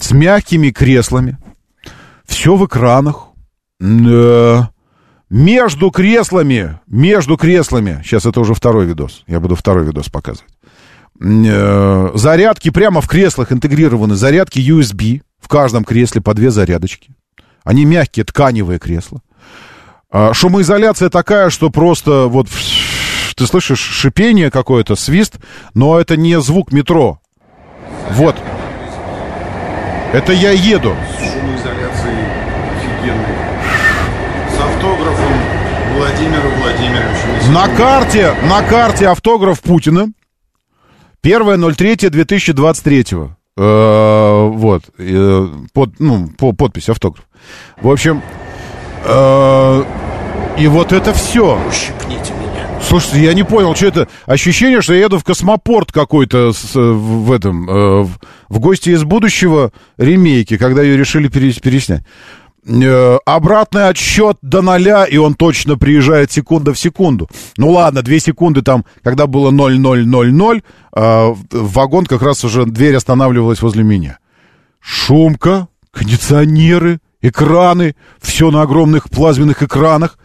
с 0.00 0.12
мягкими 0.12 0.70
креслами, 0.70 1.38
все 2.24 2.56
в 2.56 2.66
экранах, 2.66 3.28
э, 3.80 4.60
между 5.30 5.90
креслами, 5.90 6.78
между 6.86 7.36
креслами, 7.36 8.00
сейчас 8.04 8.26
это 8.26 8.40
уже 8.40 8.54
второй 8.54 8.86
видос, 8.86 9.24
я 9.26 9.40
буду 9.40 9.56
второй 9.56 9.84
видос 9.84 10.08
показывать, 10.08 10.52
э, 11.20 12.10
зарядки 12.14 12.70
прямо 12.70 13.00
в 13.00 13.08
креслах 13.08 13.52
интегрированы, 13.52 14.14
зарядки 14.14 14.58
USB, 14.58 15.22
в 15.40 15.48
каждом 15.48 15.84
кресле 15.84 16.20
по 16.20 16.34
две 16.34 16.50
зарядочки. 16.50 17.14
Они 17.64 17.84
мягкие, 17.84 18.24
тканевые 18.24 18.78
кресла. 18.78 19.20
А, 20.10 20.34
шумоизоляция 20.34 21.08
такая, 21.08 21.50
что 21.50 21.70
просто 21.70 22.26
вот 22.26 22.48
ты 23.36 23.46
слышишь 23.46 23.80
шипение 23.80 24.50
какое-то, 24.50 24.94
свист, 24.94 25.36
но 25.74 25.98
это 25.98 26.16
не 26.16 26.40
звук 26.40 26.72
метро. 26.72 27.18
Вот. 28.10 28.36
Это 30.12 30.32
я 30.32 30.50
еду. 30.50 30.94
С 31.18 31.32
шумоизоляцией 31.32 32.26
офигенной. 32.76 33.36
С 34.50 34.60
автографом 34.60 35.32
Владимира 35.96 36.48
Владимировича. 36.60 37.52
На 37.52 37.68
карте, 37.74 38.34
на 38.48 38.62
карте 38.62 39.08
автограф 39.08 39.60
Путина. 39.60 40.08
1.03.2023. 41.24 43.30
Э, 43.56 44.48
вот. 44.48 44.82
Э, 44.98 45.48
под, 45.72 46.00
ну, 46.00 46.28
по, 46.36 46.52
подпись, 46.52 46.88
автограф. 46.88 47.24
В 47.80 47.90
общем, 47.90 48.22
э, 49.04 49.84
и 50.58 50.66
вот 50.66 50.92
это 50.92 51.12
все. 51.12 51.58
Ущипните 51.68 52.32
меня. 52.34 52.80
Слушайте, 52.80 53.22
я 53.22 53.34
не 53.34 53.42
понял, 53.42 53.74
что 53.74 53.86
это. 53.86 54.08
Ощущение, 54.26 54.82
что 54.82 54.94
я 54.94 55.04
еду 55.04 55.18
в 55.18 55.24
космопорт 55.24 55.92
какой-то 55.92 56.52
с, 56.52 56.74
в 56.74 57.32
этом, 57.32 57.68
э, 57.68 58.02
в 58.48 58.58
гости 58.58 58.90
из 58.90 59.04
будущего 59.04 59.72
ремейки, 59.96 60.56
когда 60.56 60.82
ее 60.82 60.96
решили 60.96 61.28
переснять. 61.28 62.02
Э, 62.64 63.18
обратный 63.26 63.88
отсчет 63.88 64.38
до 64.40 64.62
ноля, 64.62 65.04
и 65.04 65.16
он 65.16 65.34
точно 65.34 65.76
приезжает 65.76 66.30
секунда 66.30 66.72
в 66.72 66.78
секунду. 66.78 67.28
Ну 67.56 67.70
ладно, 67.70 68.02
две 68.02 68.20
секунды 68.20 68.62
там, 68.62 68.84
когда 69.02 69.26
было 69.26 69.50
0-0-0-0, 69.50 70.62
э, 70.94 71.34
вагон 71.50 72.06
как 72.06 72.22
раз 72.22 72.44
уже 72.44 72.64
дверь 72.66 72.94
останавливалась 72.94 73.62
возле 73.62 73.82
меня. 73.82 74.18
Шумка, 74.80 75.66
кондиционеры, 75.90 77.00
экраны, 77.22 77.94
все 78.20 78.50
на 78.50 78.62
огромных 78.62 79.08
плазменных 79.08 79.62
экранах. 79.62 80.18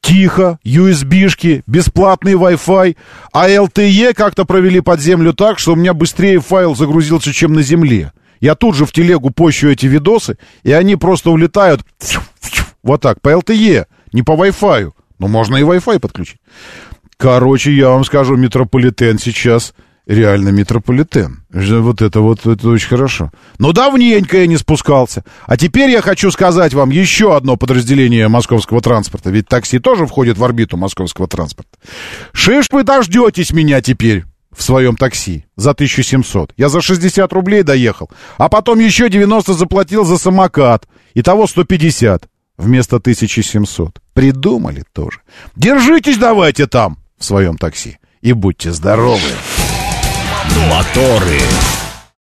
Тихо, 0.00 0.58
USB-шки, 0.64 1.62
бесплатный 1.66 2.34
Wi-Fi, 2.34 2.96
а 3.32 3.48
LTE 3.48 4.14
как-то 4.14 4.44
провели 4.44 4.80
под 4.80 5.00
землю 5.00 5.32
так, 5.32 5.58
что 5.58 5.72
у 5.72 5.76
меня 5.76 5.94
быстрее 5.94 6.40
файл 6.40 6.76
загрузился, 6.76 7.32
чем 7.32 7.54
на 7.54 7.62
земле. 7.62 8.12
Я 8.40 8.54
тут 8.54 8.76
же 8.76 8.86
в 8.86 8.92
телегу 8.92 9.30
пощу 9.30 9.68
эти 9.68 9.86
видосы, 9.86 10.38
и 10.62 10.70
они 10.70 10.94
просто 10.94 11.30
улетают 11.30 11.82
вот 12.82 13.00
так, 13.00 13.20
по 13.20 13.30
LTE, 13.30 13.86
не 14.12 14.22
по 14.22 14.32
Wi-Fi. 14.32 14.92
Но 15.18 15.28
можно 15.28 15.56
и 15.56 15.62
Wi-Fi 15.62 15.98
подключить. 15.98 16.38
Короче, 17.16 17.72
я 17.72 17.88
вам 17.88 18.04
скажу, 18.04 18.36
метрополитен 18.36 19.18
сейчас 19.18 19.74
реально 20.06 20.50
метрополитен. 20.50 21.44
Вот 21.50 22.00
это 22.00 22.20
вот, 22.20 22.46
это 22.46 22.68
очень 22.68 22.88
хорошо. 22.88 23.30
Но 23.58 23.72
давненько 23.72 24.38
я 24.38 24.46
не 24.46 24.56
спускался. 24.56 25.24
А 25.46 25.56
теперь 25.56 25.90
я 25.90 26.00
хочу 26.00 26.30
сказать 26.30 26.74
вам 26.74 26.90
еще 26.90 27.36
одно 27.36 27.56
подразделение 27.56 28.28
московского 28.28 28.80
транспорта. 28.80 29.30
Ведь 29.30 29.48
такси 29.48 29.78
тоже 29.78 30.06
входит 30.06 30.38
в 30.38 30.44
орбиту 30.44 30.76
московского 30.76 31.26
транспорта. 31.26 31.76
Шиш 32.32 32.66
вы 32.70 32.84
дождетесь 32.84 33.52
меня 33.52 33.82
теперь 33.82 34.24
в 34.56 34.62
своем 34.62 34.96
такси 34.96 35.44
за 35.56 35.72
1700. 35.72 36.52
Я 36.56 36.68
за 36.68 36.80
60 36.80 37.30
рублей 37.32 37.62
доехал, 37.62 38.10
а 38.38 38.48
потом 38.48 38.78
еще 38.78 39.08
90 39.10 39.52
заплатил 39.54 40.04
за 40.04 40.18
самокат. 40.18 40.86
Итого 41.14 41.46
150 41.46 42.28
вместо 42.56 42.96
1700. 42.96 44.00
Придумали 44.14 44.84
тоже. 44.92 45.20
Держитесь 45.56 46.16
давайте 46.16 46.66
там 46.66 46.98
в 47.18 47.24
своем 47.24 47.58
такси 47.58 47.98
и 48.22 48.32
будьте 48.32 48.72
здоровы. 48.72 49.20
Моторы. 50.68 51.40